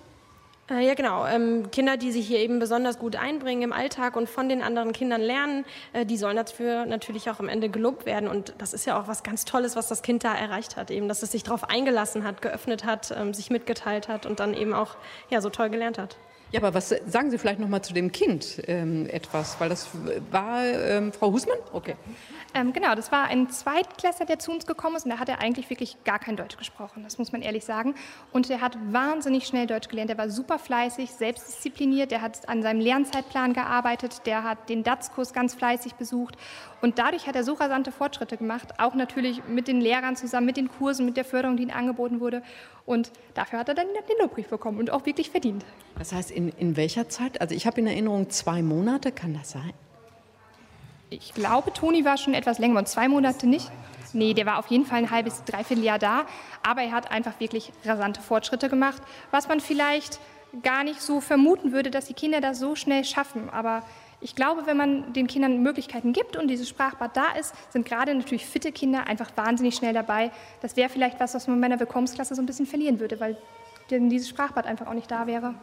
Äh, 0.69 0.85
ja, 0.85 0.95
genau. 0.95 1.27
Ähm, 1.27 1.69
Kinder, 1.71 1.95
die 1.95 2.11
sich 2.11 2.27
hier 2.27 2.39
eben 2.39 2.57
besonders 2.57 2.97
gut 2.97 3.15
einbringen 3.15 3.61
im 3.61 3.73
Alltag 3.73 4.15
und 4.15 4.27
von 4.27 4.49
den 4.49 4.63
anderen 4.63 4.93
Kindern 4.93 5.21
lernen, 5.21 5.63
äh, 5.93 6.05
die 6.05 6.17
sollen 6.17 6.37
dafür 6.37 6.85
natürlich 6.85 7.29
auch 7.29 7.39
am 7.39 7.49
Ende 7.49 7.69
gelobt 7.69 8.05
werden. 8.07 8.27
Und 8.27 8.55
das 8.57 8.73
ist 8.73 8.85
ja 8.85 8.99
auch 8.99 9.07
was 9.07 9.21
ganz 9.21 9.45
Tolles, 9.45 9.75
was 9.75 9.87
das 9.87 10.01
Kind 10.01 10.23
da 10.23 10.33
erreicht 10.33 10.75
hat, 10.75 10.89
eben, 10.89 11.07
dass 11.07 11.21
es 11.21 11.31
sich 11.31 11.43
darauf 11.43 11.69
eingelassen 11.69 12.23
hat, 12.23 12.41
geöffnet 12.41 12.83
hat, 12.83 13.13
ähm, 13.15 13.33
sich 13.33 13.51
mitgeteilt 13.51 14.07
hat 14.07 14.25
und 14.25 14.39
dann 14.39 14.55
eben 14.55 14.73
auch 14.73 14.95
ja, 15.29 15.39
so 15.39 15.49
toll 15.49 15.69
gelernt 15.69 15.99
hat. 15.99 16.17
Ja, 16.51 16.61
aber 16.61 16.73
was 16.73 16.89
sagen 16.89 17.31
Sie 17.31 17.37
vielleicht 17.37 17.59
noch 17.59 17.67
mal 17.67 17.81
zu 17.81 17.93
dem 17.93 18.11
Kind 18.11 18.61
ähm, 18.67 19.07
etwas, 19.09 19.59
weil 19.59 19.69
das 19.69 19.87
war 20.31 20.63
ähm, 20.63 21.11
Frau 21.11 21.31
Husmann? 21.31 21.57
Okay. 21.73 21.95
Ähm, 22.53 22.71
genau, 22.71 22.95
das 22.95 23.11
war 23.11 23.25
ein 23.25 23.49
Zweitklässler, 23.49 24.25
der 24.25 24.39
zu 24.39 24.51
uns 24.51 24.65
gekommen 24.65 24.95
ist 24.95 25.03
und 25.03 25.11
da 25.11 25.19
hat 25.19 25.27
er 25.27 25.41
eigentlich 25.41 25.69
wirklich 25.69 25.97
gar 26.05 26.19
kein 26.19 26.37
Deutsch 26.37 26.55
gesprochen, 26.55 27.03
das 27.03 27.17
muss 27.17 27.33
man 27.33 27.41
ehrlich 27.41 27.65
sagen. 27.65 27.95
Und 28.31 28.49
er 28.49 28.61
hat 28.61 28.77
wahnsinnig 28.93 29.45
schnell 29.45 29.67
Deutsch 29.67 29.89
gelernt. 29.89 30.09
Er 30.09 30.17
war 30.17 30.29
super 30.29 30.57
fleißig, 30.57 31.11
selbstdiszipliniert, 31.11 32.11
der 32.11 32.21
hat 32.21 32.47
an 32.47 32.61
seinem 32.61 32.79
Lernzeitplan 32.79 33.51
gearbeitet, 33.51 34.21
der 34.25 34.43
hat 34.43 34.69
den 34.69 34.83
DATS-Kurs 34.83 35.33
ganz 35.33 35.55
fleißig 35.55 35.95
besucht 35.95 36.37
und 36.81 36.99
dadurch 36.99 37.27
hat 37.27 37.35
er 37.35 37.43
so 37.43 37.53
rasante 37.53 37.91
Fortschritte 37.91 38.37
gemacht, 38.37 38.79
auch 38.79 38.93
natürlich 38.93 39.43
mit 39.47 39.67
den 39.67 39.81
Lehrern 39.81 40.15
zusammen, 40.15 40.45
mit 40.45 40.55
den 40.55 40.69
Kursen, 40.69 41.05
mit 41.05 41.17
der 41.17 41.25
Förderung, 41.25 41.57
die 41.57 41.63
ihm 41.63 41.71
angeboten 41.71 42.19
wurde. 42.19 42.43
Und 42.85 43.11
dafür 43.33 43.59
hat 43.59 43.67
er 43.69 43.75
dann 43.75 43.87
den 43.87 44.17
Lobbrief 44.21 44.47
bekommen 44.47 44.79
und 44.79 44.91
auch 44.91 45.05
wirklich 45.05 45.31
verdient. 45.31 45.65
Das 45.97 46.11
heißt, 46.11 46.31
in, 46.31 46.49
in 46.49 46.75
welcher 46.75 47.09
Zeit? 47.09 47.41
Also 47.41 47.55
ich 47.55 47.65
habe 47.65 47.79
in 47.79 47.87
Erinnerung 47.87 48.29
zwei 48.29 48.61
Monate, 48.61 49.11
kann 49.11 49.33
das 49.33 49.51
sein? 49.51 49.73
Ich 51.09 51.33
glaube, 51.33 51.71
Toni 51.71 52.03
war 52.03 52.17
schon 52.17 52.33
etwas 52.33 52.59
länger 52.59 52.79
und 52.79 52.87
zwei 52.87 53.07
Monate 53.07 53.47
nicht. 53.47 53.71
Nee, 54.13 54.33
der 54.33 54.45
war 54.45 54.59
auf 54.59 54.67
jeden 54.67 54.85
Fall 54.85 54.99
ein 54.99 55.11
halbes, 55.11 55.43
dreiviertel 55.43 55.83
Jahr 55.83 55.99
da. 55.99 56.25
Aber 56.63 56.81
er 56.81 56.91
hat 56.91 57.11
einfach 57.11 57.39
wirklich 57.39 57.71
rasante 57.83 58.21
Fortschritte 58.21 58.69
gemacht, 58.69 59.01
was 59.31 59.47
man 59.47 59.59
vielleicht 59.59 60.19
gar 60.63 60.83
nicht 60.83 61.01
so 61.01 61.19
vermuten 61.21 61.71
würde, 61.71 61.91
dass 61.91 62.05
die 62.05 62.13
Kinder 62.13 62.41
das 62.41 62.59
so 62.59 62.75
schnell 62.75 63.03
schaffen. 63.03 63.49
Aber 63.49 63.83
ich 64.21 64.35
glaube, 64.35 64.65
wenn 64.65 64.77
man 64.77 65.13
den 65.13 65.27
Kindern 65.27 65.61
Möglichkeiten 65.61 66.13
gibt 66.13 66.37
und 66.37 66.47
dieses 66.47 66.69
Sprachbad 66.69 67.15
da 67.15 67.31
ist, 67.39 67.53
sind 67.71 67.85
gerade 67.85 68.15
natürlich 68.15 68.45
fitte 68.45 68.71
Kinder 68.71 69.07
einfach 69.07 69.29
wahnsinnig 69.35 69.75
schnell 69.75 69.93
dabei. 69.93 70.31
Das 70.61 70.77
wäre 70.77 70.89
vielleicht 70.89 71.19
was, 71.19 71.33
was 71.33 71.47
man 71.47 71.57
in 71.57 71.61
meiner 71.61 71.79
Willkommensklasse 71.79 72.35
so 72.35 72.41
ein 72.41 72.45
bisschen 72.45 72.65
verlieren 72.65 72.99
würde, 72.99 73.19
weil 73.19 73.37
dieses 73.89 74.29
Sprachbad 74.29 74.65
einfach 74.65 74.87
auch 74.87 74.93
nicht 74.93 75.11
da 75.11 75.27
wäre. 75.27 75.55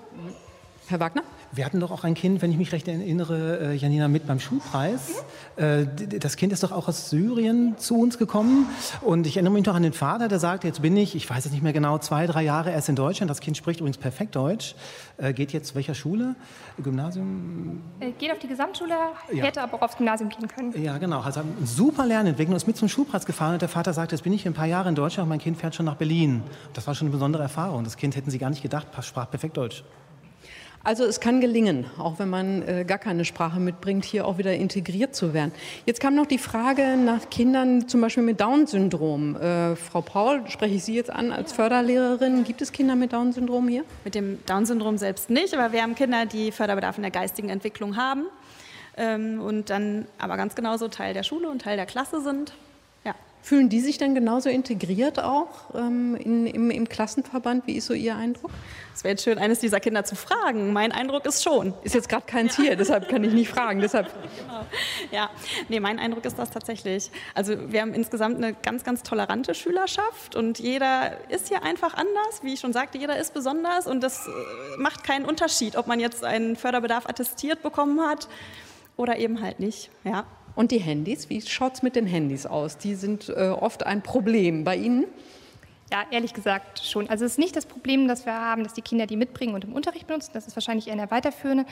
Herr 0.89 1.01
Wagner? 1.01 1.22
Wir 1.55 1.64
hatten 1.66 1.80
doch 1.80 1.91
auch 1.91 2.03
ein 2.03 2.14
Kind, 2.14 2.41
wenn 2.41 2.51
ich 2.51 2.57
mich 2.57 2.72
recht 2.72 2.89
erinnere, 2.89 3.59
äh, 3.61 3.74
Janina, 3.74 4.09
mit 4.09 4.26
beim 4.26 4.41
Schulpreis. 4.41 5.22
Äh, 5.57 5.85
das 6.18 6.37
Kind 6.37 6.53
ist 6.53 6.62
doch 6.62 6.72
auch 6.72 6.89
aus 6.89 7.11
Syrien 7.11 7.76
zu 7.76 7.99
uns 7.99 8.16
gekommen. 8.16 8.66
Und 9.03 9.26
ich 9.26 9.37
erinnere 9.37 9.53
mich 9.53 9.66
noch 9.66 9.74
an 9.74 9.83
den 9.83 9.93
Vater, 9.93 10.28
der 10.28 10.39
sagt, 10.39 10.64
jetzt 10.64 10.80
bin 10.80 10.97
ich, 10.97 11.14
ich 11.14 11.28
weiß 11.28 11.45
es 11.45 11.53
nicht 11.53 11.62
mehr 11.62 11.74
genau, 11.74 11.99
zwei, 11.99 12.26
drei 12.26 12.43
Jahre 12.43 12.70
erst 12.70 12.89
in 12.89 12.97
Deutschland. 12.97 13.30
Das 13.30 13.41
Kind 13.41 13.57
spricht 13.57 13.80
übrigens 13.80 13.99
perfekt 13.99 14.35
Deutsch. 14.35 14.74
Äh, 15.18 15.35
geht 15.35 15.53
jetzt 15.53 15.74
welcher 15.74 15.95
Schule? 15.95 16.37
Gymnasium? 16.83 17.83
Geht 18.18 18.33
auf 18.33 18.39
die 18.39 18.49
Gesamtschule, 18.49 18.95
ja. 19.33 19.45
hätte 19.45 19.62
aber 19.62 19.74
auch 19.74 19.83
aufs 19.83 19.97
Gymnasium 19.97 20.30
gehen 20.30 20.49
können. 20.49 20.83
Ja, 20.83 20.97
genau. 20.97 21.20
Also 21.20 21.41
ein 21.41 21.66
super 21.66 22.07
Lernentwicklung, 22.07 22.57
ist 22.57 22.66
mit 22.66 22.78
zum 22.78 22.89
Schulpreis 22.89 23.26
gefahren 23.26 23.53
und 23.55 23.62
der 23.62 23.68
Vater 23.68 23.93
sagt, 23.93 24.12
jetzt 24.12 24.22
bin 24.22 24.33
ich 24.33 24.47
ein 24.47 24.55
paar 24.55 24.66
Jahre 24.66 24.89
in 24.89 24.95
Deutschland 24.95 25.26
und 25.26 25.28
mein 25.28 25.39
Kind 25.39 25.59
fährt 25.59 25.74
schon 25.74 25.87
nach 25.87 25.97
Berlin. 25.97 26.43
Das 26.72 26.87
war 26.87 26.95
schon 26.95 27.09
eine 27.09 27.12
besondere 27.12 27.43
Erfahrung. 27.43 27.85
Das 27.85 27.99
Kind 27.99 28.16
hätten 28.16 28.30
sie 28.30 28.39
gar 28.39 28.49
nicht 28.49 28.62
gedacht, 28.62 28.87
sprach 29.03 29.30
perfekt 29.30 29.59
Deutsch. 29.59 29.85
Also 30.85 31.05
es 31.05 31.20
kann 31.20 31.41
gelingen, 31.41 31.87
auch 31.97 32.18
wenn 32.18 32.28
man 32.28 32.66
äh, 32.66 32.85
gar 32.85 32.99
keine 32.99 33.24
Sprache 33.24 33.61
mitbringt, 33.61 34.05
hier 34.05 34.26
auch 34.26 34.39
wieder 34.39 34.55
integriert 34.55 35.14
zu 35.14 35.33
werden. 35.33 35.53
Jetzt 35.87 36.01
kam 36.01 36.16
noch 36.16 36.26
die 36.26 36.39
Frage 36.39 36.97
nach 36.97 37.30
Kindern 37.30 37.89
zum 37.89 38.01
Beispiel 38.01 38.24
mit 38.24 38.41
Down-Syndrom. 38.41 39.37
Äh, 39.37 39.76
Frau 39.76 40.01
Paul, 40.01 40.43
spreche 40.49 40.74
ich 40.74 40.85
Sie 40.85 40.97
jetzt 40.97 41.11
an 41.11 41.30
als 41.30 41.53
Förderlehrerin. 41.53 42.43
Gibt 42.43 42.62
es 42.62 42.72
Kinder 42.72 42.97
mit 42.97 43.12
Down-Syndrom 43.12 43.68
hier? 43.68 43.85
Mit 44.05 44.16
dem 44.16 44.45
Down-Syndrom 44.47 44.99
selbst 44.99 45.30
nicht, 45.30 45.55
aber 45.55 45.72
wir 45.72 45.83
haben 45.83 45.95
Kinder, 45.95 46.26
die 46.26 46.51
Förderbedarf 46.51 46.97
in 46.97 47.03
der 47.03 47.12
geistigen 47.12 47.49
Entwicklung 47.49 47.97
haben 47.97 48.24
ähm, 48.97 49.41
und 49.41 49.70
dann 49.70 50.07
aber 50.18 50.37
ganz 50.37 50.57
genauso 50.57 50.89
Teil 50.89 51.14
der 51.14 51.22
Schule 51.22 51.49
und 51.49 51.62
Teil 51.62 51.76
der 51.76 51.87
Klasse 51.87 52.20
sind. 52.22 52.53
Fühlen 53.45 53.68
die 53.68 53.80
sich 53.80 53.99
denn 53.99 54.14
genauso 54.14 54.49
integriert 54.49 55.18
auch 55.18 55.74
ähm, 55.74 56.14
in, 56.14 56.47
im, 56.47 56.70
im, 56.70 56.88
Klassenverband? 56.88 57.66
Wie 57.66 57.72
ist 57.72 57.86
so 57.86 57.93
Ihr 57.93 58.14
Eindruck? 58.14 58.53
Es 58.95 59.03
wäre 59.03 59.12
jetzt 59.12 59.24
schön, 59.24 59.36
eines 59.38 59.59
dieser 59.59 59.80
Kinder 59.80 60.05
zu 60.05 60.14
fragen. 60.14 60.72
Mein 60.72 60.93
Eindruck 60.93 61.26
ist 61.26 61.43
schon. 61.43 61.74
Ist 61.82 61.97
jetzt 61.97 62.09
gerade 62.09 62.24
keins 62.24 62.55
hier, 62.55 62.76
deshalb 62.76 63.09
kann 63.09 63.24
ich 63.24 63.32
nicht 63.32 63.49
fragen. 63.49 63.80
Deshalb. 63.80 64.11
Genau. 64.43 64.64
Ja, 65.11 65.30
nee, 65.68 65.80
mein 65.80 65.99
Eindruck 65.99 66.24
ist 66.24 66.38
das 66.38 66.51
tatsächlich. 66.51 67.11
Also 67.34 67.72
wir 67.72 67.82
haben 67.82 67.95
insgesamt 67.95 68.36
eine 68.36 68.55
ganz, 68.55 68.82
ganz 68.84 69.03
tolerante 69.03 69.55
Schülerschaft 69.55 70.36
und 70.36 70.59
jeder 70.59 71.30
ist 71.30 71.49
hier 71.49 71.62
einfach 71.62 71.95
anders. 71.95 72.43
Wie 72.43 72.55
ich 72.55 72.61
schon 72.61 72.72
sagte, 72.72 72.99
jeder 72.99 73.18
ist 73.18 73.34
besonders 73.34 73.86
und 73.86 74.03
das 74.03 74.26
äh, 74.26 74.30
macht 74.78 75.05
keinen 75.05 75.24
Unterschied, 75.24 75.76
ob 75.76 75.86
man 75.86 76.01
jetzt 76.01 76.24
einen 76.24 76.57
Förderbedarf 76.57 77.07
attestiert 77.07 77.62
bekommen 77.62 78.01
hat 78.01 78.28
oder 78.97 79.18
eben 79.18 79.43
halt 79.43 79.61
nicht. 79.61 79.90
Ja. 80.05 80.24
Und 80.55 80.70
die 80.70 80.78
Handys, 80.78 81.30
wie 81.30 81.40
schaut 81.40 81.74
es 81.74 81.82
mit 81.82 81.96
den 81.96 82.07
Handys 82.07 82.46
aus? 82.46 82.76
Die 82.78 82.94
sind 82.94 83.28
äh, 83.28 83.48
oft 83.48 83.86
ein 83.86 84.03
Problem. 84.03 84.64
Bei 84.64 84.76
Ihnen? 84.76 85.07
Ja, 85.92 86.05
ehrlich 86.11 86.32
gesagt 86.32 86.82
schon. 86.82 87.11
Also 87.11 87.26
es 87.26 87.32
ist 87.32 87.38
nicht 87.38 87.55
das 87.55 87.66
Problem, 87.66 88.09
dass 88.09 88.24
wir 88.24 88.32
haben, 88.32 88.64
dass 88.64 88.72
die 88.72 88.80
Kinder 88.80 89.07
die 89.07 89.16
mitbringen 89.16 89.55
und 89.55 89.64
im 89.64 89.74
Unterricht 89.74 90.07
benutzen. 90.07 90.30
Das 90.32 90.46
ist 90.46 90.57
wahrscheinlich 90.57 90.86
eher 90.86 90.94
eine 90.94 91.11
weiterführende. 91.11 91.66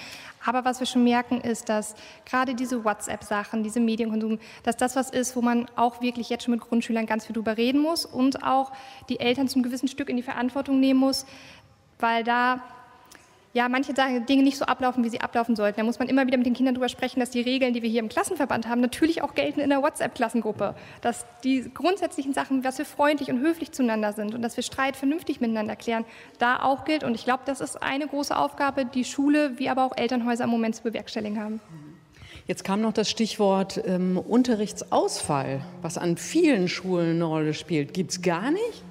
Aber 0.45 0.67
was 0.67 0.79
wir 0.79 0.87
schon 0.87 1.05
merken, 1.05 1.41
ist, 1.41 1.71
dass 1.71 1.95
gerade 2.27 2.55
diese 2.55 2.85
WhatsApp-Sachen, 2.85 3.63
diese 3.63 3.81
Medienkonsum, 3.81 4.39
dass 4.63 4.77
das 4.77 4.95
was 4.95 5.09
ist, 5.09 5.37
wo 5.37 5.41
man 5.41 5.67
auch 5.75 6.03
wirklich 6.03 6.29
jetzt 6.29 6.45
schon 6.45 6.53
mit 6.53 6.61
Grundschülern 6.61 7.07
ganz 7.07 7.25
viel 7.25 7.33
drüber 7.33 7.57
reden 7.57 7.81
muss 7.81 8.05
und 8.05 8.43
auch 8.43 8.73
die 9.09 9.21
Eltern 9.21 9.49
zum 9.49 9.63
gewissen 9.63 9.89
Stück 9.89 10.11
in 10.11 10.19
die 10.19 10.23
Verantwortung 10.23 10.81
nehmen 10.81 11.01
muss, 11.01 11.25
weil 11.99 12.23
da 12.23 12.63
ja, 13.53 13.69
manche 13.69 13.93
Dinge 13.93 14.45
nicht 14.45 14.57
so 14.57 14.65
ablaufen, 14.65 15.03
wie 15.03 15.09
sie 15.09 15.21
ablaufen 15.21 15.57
sollten. 15.57 15.81
Da 15.81 15.85
muss 15.85 15.99
man 15.99 16.09
immer 16.09 16.25
wieder 16.27 16.37
mit 16.37 16.47
den 16.47 16.55
Kindern 16.55 16.77
darüber 16.77 16.89
sprechen, 16.89 17.19
dass 17.19 17.31
die 17.31 17.41
Regeln, 17.41 17.75
die 17.75 17.83
wir 17.83 17.91
hier 17.91 17.99
im 17.99 18.09
Klassenverband 18.09 18.69
haben, 18.69 18.81
natürlich 18.81 19.23
auch 19.23 19.35
gelten 19.35 19.59
in 19.59 19.71
der 19.71 19.83
WhatsApp-Klassengruppe. 19.83 20.77
Dass 21.01 21.27
die 21.43 21.69
grundsätzlichen 21.75 22.33
Sachen, 22.33 22.63
dass 22.63 22.79
wir 22.79 22.85
freundlich 22.85 23.29
und 23.29 23.41
höflich 23.41 23.73
zueinander 23.73 24.13
sind 24.13 24.35
und 24.37 24.43
dass 24.43 24.57
wir 24.57 24.63
Streit 24.63 24.97
vernünftig 24.97 25.41
miteinander 25.41 25.75
klären, 25.75 26.05
da 26.39 26.63
auch 26.63 26.85
gilt. 26.85 27.03
Und 27.03 27.17
ich 27.17 27.25
glaube, 27.25 27.43
das 27.45 27.61
ist 27.61 27.83
eine 27.83 28.07
große 28.07 28.37
Aufgabe, 28.37 28.85
die 28.85 29.05
Schule 29.05 29.59
wie 29.59 29.69
aber 29.69 29.85
auch 29.85 29.97
Elternhäuser 29.97 30.45
im 30.45 30.51
Moment 30.51 30.77
zu 30.77 30.85
bewerkstelligen 30.85 31.41
haben. 31.41 31.61
Jetzt 32.47 32.63
kam 32.63 32.81
noch 32.81 32.93
das 32.93 33.11
Stichwort 33.11 33.81
ähm, 33.85 34.17
Unterrichtsausfall, 34.17 35.61
was 35.83 35.99
an 35.99 36.17
vielen 36.17 36.69
Schulen 36.69 37.17
eine 37.17 37.25
Rolle 37.25 37.55
spielt. 37.55 37.95
Gibt 37.95 38.13
es 38.13 38.23
gar 38.23 38.51
nicht? 38.53 38.85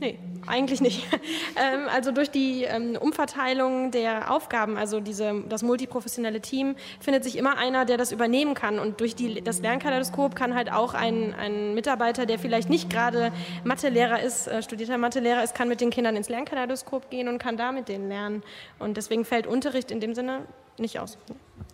Nee, 0.00 0.18
eigentlich 0.46 0.80
nicht. 0.80 1.06
Ähm, 1.54 1.86
also 1.92 2.12
durch 2.12 2.30
die 2.30 2.64
ähm, 2.64 2.96
Umverteilung 2.98 3.90
der 3.90 4.30
Aufgaben, 4.30 4.78
also 4.78 5.00
diese, 5.00 5.42
das 5.48 5.62
multiprofessionelle 5.62 6.40
Team, 6.40 6.76
findet 6.98 7.24
sich 7.24 7.36
immer 7.36 7.58
einer, 7.58 7.84
der 7.84 7.98
das 7.98 8.10
übernehmen 8.10 8.54
kann. 8.54 8.78
Und 8.78 9.00
durch 9.00 9.14
die, 9.14 9.42
das 9.42 9.60
Lernkaleidoskop 9.60 10.34
kann 10.34 10.54
halt 10.54 10.72
auch 10.72 10.94
ein, 10.94 11.34
ein 11.34 11.74
Mitarbeiter, 11.74 12.24
der 12.24 12.38
vielleicht 12.38 12.70
nicht 12.70 12.88
gerade 12.88 13.32
Mathelehrer 13.64 14.22
ist, 14.22 14.48
äh, 14.48 14.62
studierter 14.62 14.96
Mathelehrer 14.96 15.44
ist, 15.44 15.54
kann 15.54 15.68
mit 15.68 15.82
den 15.82 15.90
Kindern 15.90 16.16
ins 16.16 16.30
Lernkaleidoskop 16.30 17.10
gehen 17.10 17.28
und 17.28 17.38
kann 17.38 17.58
da 17.58 17.70
mit 17.70 17.88
denen 17.88 18.08
lernen. 18.08 18.42
Und 18.78 18.96
deswegen 18.96 19.26
fällt 19.26 19.46
Unterricht 19.46 19.90
in 19.90 20.00
dem 20.00 20.14
Sinne 20.14 20.46
nicht 20.78 20.98
aus. 20.98 21.18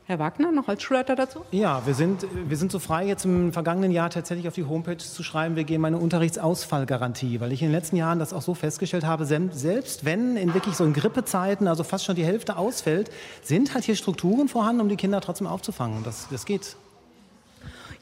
Herr 0.06 0.18
Wagner, 0.18 0.50
noch 0.52 0.68
als 0.68 0.82
Schulleiter 0.82 1.16
dazu? 1.16 1.40
Ja, 1.50 1.84
wir 1.84 1.94
sind, 1.94 2.26
wir 2.32 2.56
sind 2.56 2.72
so 2.72 2.78
frei, 2.78 3.06
jetzt 3.06 3.26
im 3.26 3.52
vergangenen 3.52 3.90
Jahr 3.90 4.08
tatsächlich 4.08 4.48
auf 4.48 4.54
die 4.54 4.64
Homepage 4.64 4.96
zu 4.96 5.22
schreiben, 5.22 5.54
wir 5.54 5.64
geben 5.64 5.84
eine 5.84 5.98
Unterrichtsausfallgarantie, 5.98 7.40
weil 7.40 7.52
ich 7.52 7.60
in 7.60 7.68
den 7.68 7.74
letzten 7.74 7.96
Jahren 7.96 8.18
das 8.18 8.32
auch 8.32 8.40
so 8.40 8.54
festgestellt 8.54 9.04
habe, 9.04 9.26
selbst 9.26 10.04
wenn 10.04 10.36
in 10.36 10.54
wirklich 10.54 10.76
so 10.76 10.84
in 10.84 10.94
Grippezeiten, 10.94 11.68
also 11.68 11.84
fast 11.84 12.06
schon 12.06 12.16
die 12.16 12.24
Hälfte 12.24 12.56
ausfällt, 12.56 13.10
sind 13.42 13.74
halt 13.74 13.84
hier 13.84 13.96
Strukturen 13.96 14.48
vorhanden, 14.48 14.80
um 14.80 14.88
die 14.88 14.96
Kinder 14.96 15.20
trotzdem 15.20 15.46
aufzufangen. 15.46 16.02
Das, 16.04 16.26
das 16.30 16.46
geht. 16.46 16.76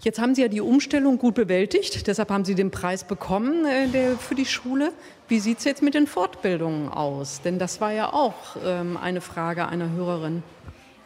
Jetzt 0.01 0.21
haben 0.21 0.37
Sie 0.37 0.43
ja 0.43 0.49
die 0.49 0.61
Umstellung 0.61 1.19
gut 1.19 1.35
bewältigt, 1.35 2.07
deshalb 2.07 2.31
haben 2.31 2.45
Sie 2.45 2.55
den 2.55 2.71
Preis 2.71 3.03
bekommen 3.03 3.65
äh, 3.65 3.89
der, 3.89 4.17
für 4.17 4.37
die 4.37 4.47
Schule. 4.47 4.93
Wie 5.27 5.41
sieht 5.41 5.59
es 5.59 5.65
jetzt 5.65 5.83
mit 5.83 5.95
den 5.95 6.07
Fortbildungen 6.07 6.89
aus? 6.89 7.41
Denn 7.43 7.59
das 7.59 7.81
war 7.81 7.93
ja 7.93 8.13
auch 8.13 8.35
ähm, 8.65 8.97
eine 8.97 9.21
Frage 9.21 9.67
einer 9.67 9.91
Hörerin. 9.91 10.45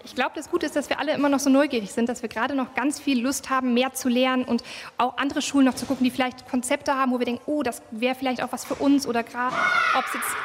Ich 0.03 0.15
glaube, 0.15 0.33
das 0.35 0.51
Gute 0.51 0.65
ist, 0.65 0.77
dass 0.77 0.89
wir 0.89 0.99
alle 0.99 1.13
immer 1.13 1.29
noch 1.29 1.41
so 1.41 1.51
neugierig 1.51 1.93
sind, 1.93 2.09
dass 2.09 2.23
wir 2.23 2.31
gerade 2.31 2.55
noch 2.55 2.75
ganz 2.75 2.99
viel 2.99 3.21
Lust 3.21 3.51
haben, 3.51 3.75
mehr 3.75 3.93
zu 3.93 4.09
lernen 4.09 4.45
und 4.45 4.63
auch 4.97 5.19
andere 5.19 5.43
Schulen 5.43 5.67
noch 5.67 5.75
zu 5.75 5.85
gucken, 5.85 6.05
die 6.05 6.11
vielleicht 6.11 6.49
Konzepte 6.49 6.95
haben, 6.95 7.13
wo 7.13 7.19
wir 7.19 7.27
denken, 7.27 7.43
oh, 7.45 7.63
das 7.63 7.83
wäre 7.91 8.15
vielleicht 8.15 8.43
auch 8.43 8.51
was 8.51 8.65
für 8.65 8.77
uns 8.77 9.07
oder 9.07 9.23
gerade, 9.23 9.55
ob 9.99 10.05
es 10.07 10.15
jetzt 10.15 10.37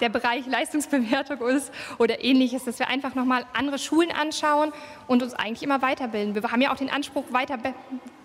der 0.00 0.10
Bereich 0.10 0.46
Leistungsbewertung 0.46 1.42
ist 1.48 1.72
oder 1.98 2.22
ähnliches, 2.22 2.64
dass 2.64 2.78
wir 2.78 2.88
einfach 2.88 3.14
nochmal 3.16 3.44
andere 3.52 3.78
Schulen 3.78 4.10
anschauen 4.12 4.72
und 5.08 5.22
uns 5.22 5.34
eigentlich 5.34 5.62
immer 5.62 5.82
weiterbilden. 5.82 6.34
Wir 6.34 6.42
haben 6.50 6.62
ja 6.62 6.72
auch 6.72 6.76
den 6.76 6.90
Anspruch, 6.90 7.24
weiter 7.30 7.58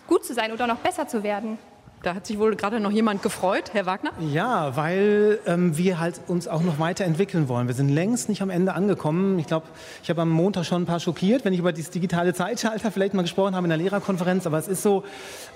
gut 0.07 0.23
zu 0.23 0.33
sein 0.33 0.51
oder 0.51 0.67
noch 0.67 0.77
besser 0.77 1.07
zu 1.07 1.23
werden. 1.23 1.57
Da 2.03 2.13
hat 2.13 2.27
sich 2.27 2.37
wohl 2.37 2.55
gerade 2.55 2.79
noch 2.79 2.91
jemand 2.91 3.23
gefreut, 3.23 3.71
Herr 3.73 3.87
Wagner? 3.87 4.11
Ja, 4.19 4.75
weil 4.75 5.39
ähm, 5.47 5.75
wir 5.75 5.99
halt 5.99 6.21
uns 6.27 6.47
auch 6.47 6.61
noch 6.61 6.77
weiterentwickeln 6.77 7.49
wollen. 7.49 7.67
Wir 7.67 7.73
sind 7.73 7.89
längst 7.89 8.29
nicht 8.29 8.43
am 8.43 8.51
Ende 8.51 8.75
angekommen. 8.75 9.39
Ich 9.39 9.47
glaube, 9.47 9.65
ich 10.03 10.09
habe 10.11 10.21
am 10.21 10.29
Montag 10.29 10.65
schon 10.65 10.83
ein 10.83 10.85
paar 10.85 10.99
schockiert, 10.99 11.45
wenn 11.45 11.53
ich 11.53 11.59
über 11.59 11.73
dieses 11.73 11.89
digitale 11.89 12.35
Zeitschalter 12.35 12.91
vielleicht 12.91 13.15
mal 13.15 13.23
gesprochen 13.23 13.55
habe 13.55 13.65
in 13.65 13.69
der 13.69 13.79
Lehrerkonferenz. 13.79 14.45
Aber 14.45 14.59
es 14.59 14.67
ist 14.67 14.83
so, 14.83 15.03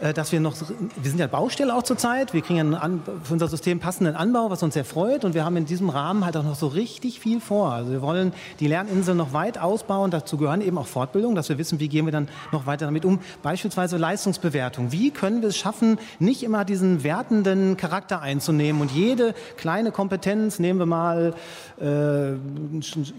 äh, 0.02 0.12
dass 0.12 0.32
wir 0.32 0.40
noch, 0.40 0.56
wir 0.60 1.10
sind 1.10 1.20
ja 1.20 1.28
Baustelle 1.28 1.76
auch 1.76 1.84
zurzeit. 1.84 2.34
Wir 2.34 2.42
kriegen 2.42 2.74
einen 2.74 3.04
für 3.24 3.34
unser 3.34 3.48
System 3.48 3.80
passenden 3.80 4.16
Anbau, 4.16 4.50
was 4.50 4.64
uns 4.64 4.74
sehr 4.74 4.86
freut. 4.86 5.26
Und 5.26 5.36
wir 5.36 5.46
haben 5.46 5.56
in 5.56 5.66
diesem 5.66 5.90
Rahmen 5.90 6.26
halt 6.26 6.36
auch 6.36 6.44
noch 6.44 6.56
so 6.56 6.66
richtig 6.66 7.20
viel 7.20 7.42
vor. 7.42 7.74
Also 7.74 7.92
wir 7.92 8.02
wollen 8.02 8.34
die 8.60 8.68
Lerninsel 8.68 9.14
noch 9.14 9.34
weit 9.34 9.60
ausbauen. 9.60 10.10
Dazu 10.10 10.38
gehören 10.38 10.62
eben 10.62 10.80
auch 10.80 10.88
Fortbildung, 10.88 11.36
dass 11.36 11.50
wir 11.50 11.60
wissen, 11.60 11.80
wie 11.80 11.90
gehen 11.90 12.06
wir 12.06 12.12
dann 12.12 12.28
noch 12.52 12.66
weiter 12.66 12.86
damit 12.86 13.06
um. 13.06 13.20
Beispielsweise 13.44 13.98
Leistungsbewertung. 13.98 14.92
Wie 14.92 15.12
können 15.12 15.42
wir 15.42 15.50
es 15.50 15.58
schaffen, 15.58 16.00
nicht 16.18 16.29
nicht 16.30 16.44
immer 16.44 16.64
diesen 16.64 17.04
wertenden 17.04 17.76
Charakter 17.76 18.22
einzunehmen 18.22 18.82
und 18.84 18.92
jede 18.92 19.34
kleine 19.58 19.92
Kompetenz, 19.92 20.60
nehmen 20.60 20.78
wir 20.78 20.86
mal 20.86 21.34
äh, 21.82 22.34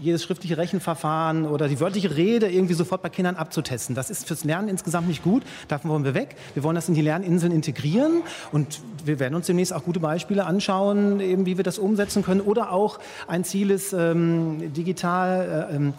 jedes 0.00 0.22
schriftliche 0.22 0.56
Rechenverfahren 0.56 1.44
oder 1.44 1.66
die 1.66 1.80
wörtliche 1.80 2.14
Rede 2.14 2.48
irgendwie 2.48 2.74
sofort 2.74 3.02
bei 3.02 3.08
Kindern 3.08 3.34
abzutesten. 3.34 3.96
Das 3.96 4.11
ist 4.11 4.28
fürs 4.28 4.44
Lernen 4.44 4.68
insgesamt 4.68 5.08
nicht 5.08 5.24
gut. 5.24 5.42
Davon 5.66 5.90
wollen 5.90 6.04
wir 6.04 6.14
weg. 6.14 6.36
Wir 6.54 6.62
wollen 6.62 6.76
das 6.76 6.88
in 6.88 6.94
die 6.94 7.02
Lerninseln 7.02 7.52
integrieren 7.52 8.22
und 8.52 8.80
wir 9.04 9.18
werden 9.18 9.34
uns 9.34 9.46
demnächst 9.46 9.72
auch 9.72 9.82
gute 9.82 9.98
Beispiele 9.98 10.46
anschauen, 10.46 11.18
eben 11.18 11.46
wie 11.46 11.56
wir 11.56 11.64
das 11.64 11.78
umsetzen 11.78 12.22
können. 12.22 12.40
Oder 12.40 12.70
auch 12.70 13.00
ein 13.26 13.42
Ziel 13.42 13.70
ist, 13.70 13.92
ähm, 13.92 14.72
digital 14.72 15.68
äh, 15.70 15.76
ähm, 15.76 15.94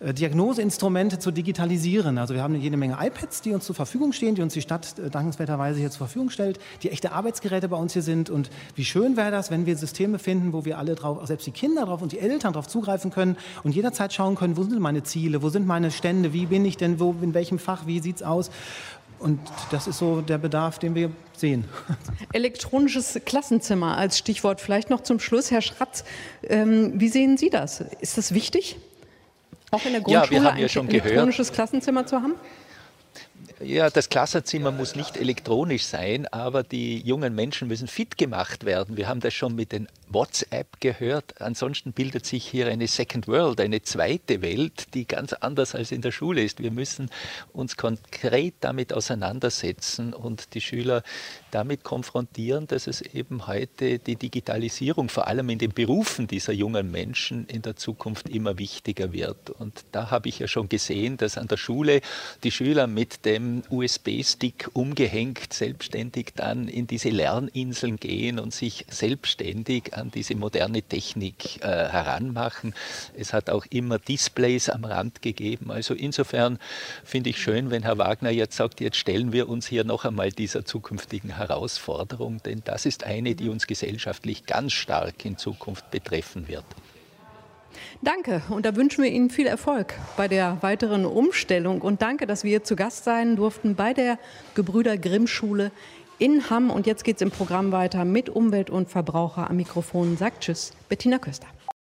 äh, 0.00 0.12
Diagnoseinstrumente 0.12 1.18
zu 1.18 1.30
digitalisieren. 1.30 2.18
Also 2.18 2.34
wir 2.34 2.42
haben 2.42 2.54
jede 2.54 2.76
Menge 2.76 2.98
iPads, 3.00 3.42
die 3.42 3.52
uns 3.52 3.64
zur 3.64 3.74
Verfügung 3.74 4.12
stehen, 4.12 4.34
die 4.34 4.42
uns 4.42 4.52
die 4.52 4.62
Stadt 4.62 4.98
äh, 4.98 5.10
dankenswerterweise 5.10 5.78
hier 5.78 5.90
zur 5.90 5.98
Verfügung 5.98 6.30
stellt, 6.30 6.55
die 6.82 6.90
echte 6.90 7.12
Arbeitsgeräte 7.12 7.68
bei 7.68 7.76
uns 7.76 7.92
hier 7.92 8.02
sind. 8.02 8.30
Und 8.30 8.50
wie 8.74 8.84
schön 8.84 9.16
wäre 9.16 9.30
das, 9.30 9.50
wenn 9.50 9.66
wir 9.66 9.76
Systeme 9.76 10.18
finden, 10.18 10.52
wo 10.52 10.64
wir 10.64 10.78
alle 10.78 10.94
drauf, 10.94 11.26
selbst 11.26 11.46
die 11.46 11.52
Kinder 11.52 11.86
drauf 11.86 12.02
und 12.02 12.12
die 12.12 12.18
Eltern 12.18 12.52
darauf 12.52 12.68
zugreifen 12.68 13.10
können 13.10 13.36
und 13.62 13.74
jederzeit 13.74 14.12
schauen 14.12 14.34
können, 14.34 14.56
wo 14.56 14.62
sind 14.62 14.80
meine 14.80 15.02
Ziele, 15.02 15.42
wo 15.42 15.48
sind 15.48 15.66
meine 15.66 15.90
Stände, 15.90 16.32
wie 16.32 16.46
bin 16.46 16.64
ich 16.64 16.76
denn, 16.76 17.00
wo, 17.00 17.14
in 17.20 17.34
welchem 17.34 17.58
Fach, 17.58 17.86
wie 17.86 18.00
sieht 18.00 18.16
es 18.16 18.22
aus. 18.22 18.50
Und 19.18 19.40
das 19.70 19.86
ist 19.86 19.98
so 19.98 20.20
der 20.20 20.38
Bedarf, 20.38 20.78
den 20.78 20.94
wir 20.94 21.10
sehen. 21.34 21.64
Elektronisches 22.32 23.18
Klassenzimmer 23.24 23.96
als 23.96 24.18
Stichwort. 24.18 24.60
Vielleicht 24.60 24.90
noch 24.90 25.00
zum 25.00 25.20
Schluss, 25.20 25.50
Herr 25.50 25.62
Schratz. 25.62 26.04
Ähm, 26.42 26.92
wie 27.00 27.08
sehen 27.08 27.38
Sie 27.38 27.48
das? 27.48 27.80
Ist 28.00 28.18
das 28.18 28.34
wichtig? 28.34 28.76
Auch 29.70 29.84
in 29.84 29.92
der 29.92 30.00
Grundschule 30.02 30.42
ja, 30.42 30.56
ja 30.56 30.80
ein 30.80 30.88
elektronisches 30.88 31.52
Klassenzimmer 31.52 32.06
zu 32.06 32.22
haben? 32.22 32.34
Ja, 33.60 33.88
das 33.88 34.10
Klassenzimmer 34.10 34.70
muss 34.70 34.96
nicht 34.96 35.16
elektronisch 35.16 35.84
sein, 35.84 36.26
aber 36.28 36.62
die 36.62 36.98
jungen 36.98 37.34
Menschen 37.34 37.68
müssen 37.68 37.88
fit 37.88 38.18
gemacht 38.18 38.66
werden. 38.66 38.98
Wir 38.98 39.08
haben 39.08 39.20
das 39.20 39.32
schon 39.32 39.54
mit 39.54 39.72
den 39.72 39.88
WhatsApp 40.08 40.80
gehört. 40.80 41.40
Ansonsten 41.40 41.92
bildet 41.92 42.26
sich 42.26 42.46
hier 42.46 42.68
eine 42.68 42.86
Second 42.86 43.28
World, 43.28 43.60
eine 43.60 43.82
zweite 43.82 44.42
Welt, 44.42 44.94
die 44.94 45.06
ganz 45.06 45.32
anders 45.32 45.74
als 45.74 45.92
in 45.92 46.02
der 46.02 46.12
Schule 46.12 46.42
ist. 46.42 46.62
Wir 46.62 46.70
müssen 46.70 47.10
uns 47.52 47.76
konkret 47.76 48.54
damit 48.60 48.92
auseinandersetzen 48.92 50.12
und 50.14 50.54
die 50.54 50.60
Schüler 50.60 51.02
damit 51.50 51.84
konfrontieren, 51.84 52.66
dass 52.66 52.86
es 52.86 53.00
eben 53.00 53.46
heute 53.46 53.98
die 53.98 54.16
Digitalisierung 54.16 55.08
vor 55.08 55.26
allem 55.26 55.48
in 55.50 55.58
den 55.58 55.72
Berufen 55.72 56.26
dieser 56.26 56.52
jungen 56.52 56.90
Menschen 56.90 57.46
in 57.46 57.62
der 57.62 57.76
Zukunft 57.76 58.28
immer 58.28 58.58
wichtiger 58.58 59.12
wird. 59.12 59.50
Und 59.50 59.84
da 59.92 60.10
habe 60.10 60.28
ich 60.28 60.38
ja 60.38 60.48
schon 60.48 60.68
gesehen, 60.68 61.16
dass 61.16 61.38
an 61.38 61.48
der 61.48 61.56
Schule 61.56 62.00
die 62.44 62.50
Schüler 62.50 62.86
mit 62.86 63.24
dem 63.24 63.62
USB-Stick 63.70 64.70
umgehängt 64.72 65.52
selbstständig 65.52 66.32
dann 66.36 66.68
in 66.68 66.86
diese 66.86 67.08
Lerninseln 67.08 67.96
gehen 67.96 68.38
und 68.38 68.52
sich 68.52 68.84
selbstständig 68.88 69.95
an 69.96 70.10
diese 70.10 70.34
moderne 70.34 70.82
Technik 70.82 71.62
äh, 71.62 71.66
heranmachen. 71.66 72.74
Es 73.16 73.32
hat 73.32 73.50
auch 73.50 73.66
immer 73.70 73.98
Displays 73.98 74.68
am 74.68 74.84
Rand 74.84 75.22
gegeben. 75.22 75.70
Also 75.70 75.94
insofern 75.94 76.58
finde 77.04 77.30
ich 77.30 77.40
schön, 77.40 77.70
wenn 77.70 77.82
Herr 77.82 77.98
Wagner 77.98 78.30
jetzt 78.30 78.56
sagt, 78.56 78.80
jetzt 78.80 78.96
stellen 78.96 79.32
wir 79.32 79.48
uns 79.48 79.66
hier 79.66 79.84
noch 79.84 80.04
einmal 80.04 80.30
dieser 80.30 80.64
zukünftigen 80.64 81.36
Herausforderung, 81.36 82.42
denn 82.42 82.62
das 82.64 82.86
ist 82.86 83.04
eine, 83.04 83.34
die 83.34 83.48
uns 83.48 83.66
gesellschaftlich 83.66 84.46
ganz 84.46 84.72
stark 84.72 85.24
in 85.24 85.38
Zukunft 85.38 85.90
betreffen 85.90 86.48
wird. 86.48 86.64
Danke 88.02 88.42
und 88.50 88.66
da 88.66 88.76
wünschen 88.76 89.02
wir 89.02 89.10
Ihnen 89.10 89.30
viel 89.30 89.46
Erfolg 89.46 89.94
bei 90.16 90.28
der 90.28 90.58
weiteren 90.60 91.06
Umstellung 91.06 91.80
und 91.80 92.02
danke, 92.02 92.26
dass 92.26 92.44
wir 92.44 92.62
zu 92.62 92.76
Gast 92.76 93.04
sein 93.04 93.36
durften 93.36 93.74
bei 93.74 93.94
der 93.94 94.18
Gebrüder 94.54 94.98
Grimm 94.98 95.26
Schule 95.26 95.72
in 96.18 96.50
Hamm. 96.50 96.70
Und 96.70 96.86
jetzt 96.86 97.04
geht 97.04 97.16
es 97.16 97.22
im 97.22 97.30
Programm 97.30 97.72
weiter 97.72 98.04
mit 98.04 98.28
Umwelt 98.28 98.70
und 98.70 98.88
Verbraucher 98.88 99.48
am 99.50 99.56
Mikrofon. 99.56 100.16
Sagt 100.16 100.44
Tschüss, 100.44 100.72
Bettina 100.88 101.18
Köster. 101.18 101.48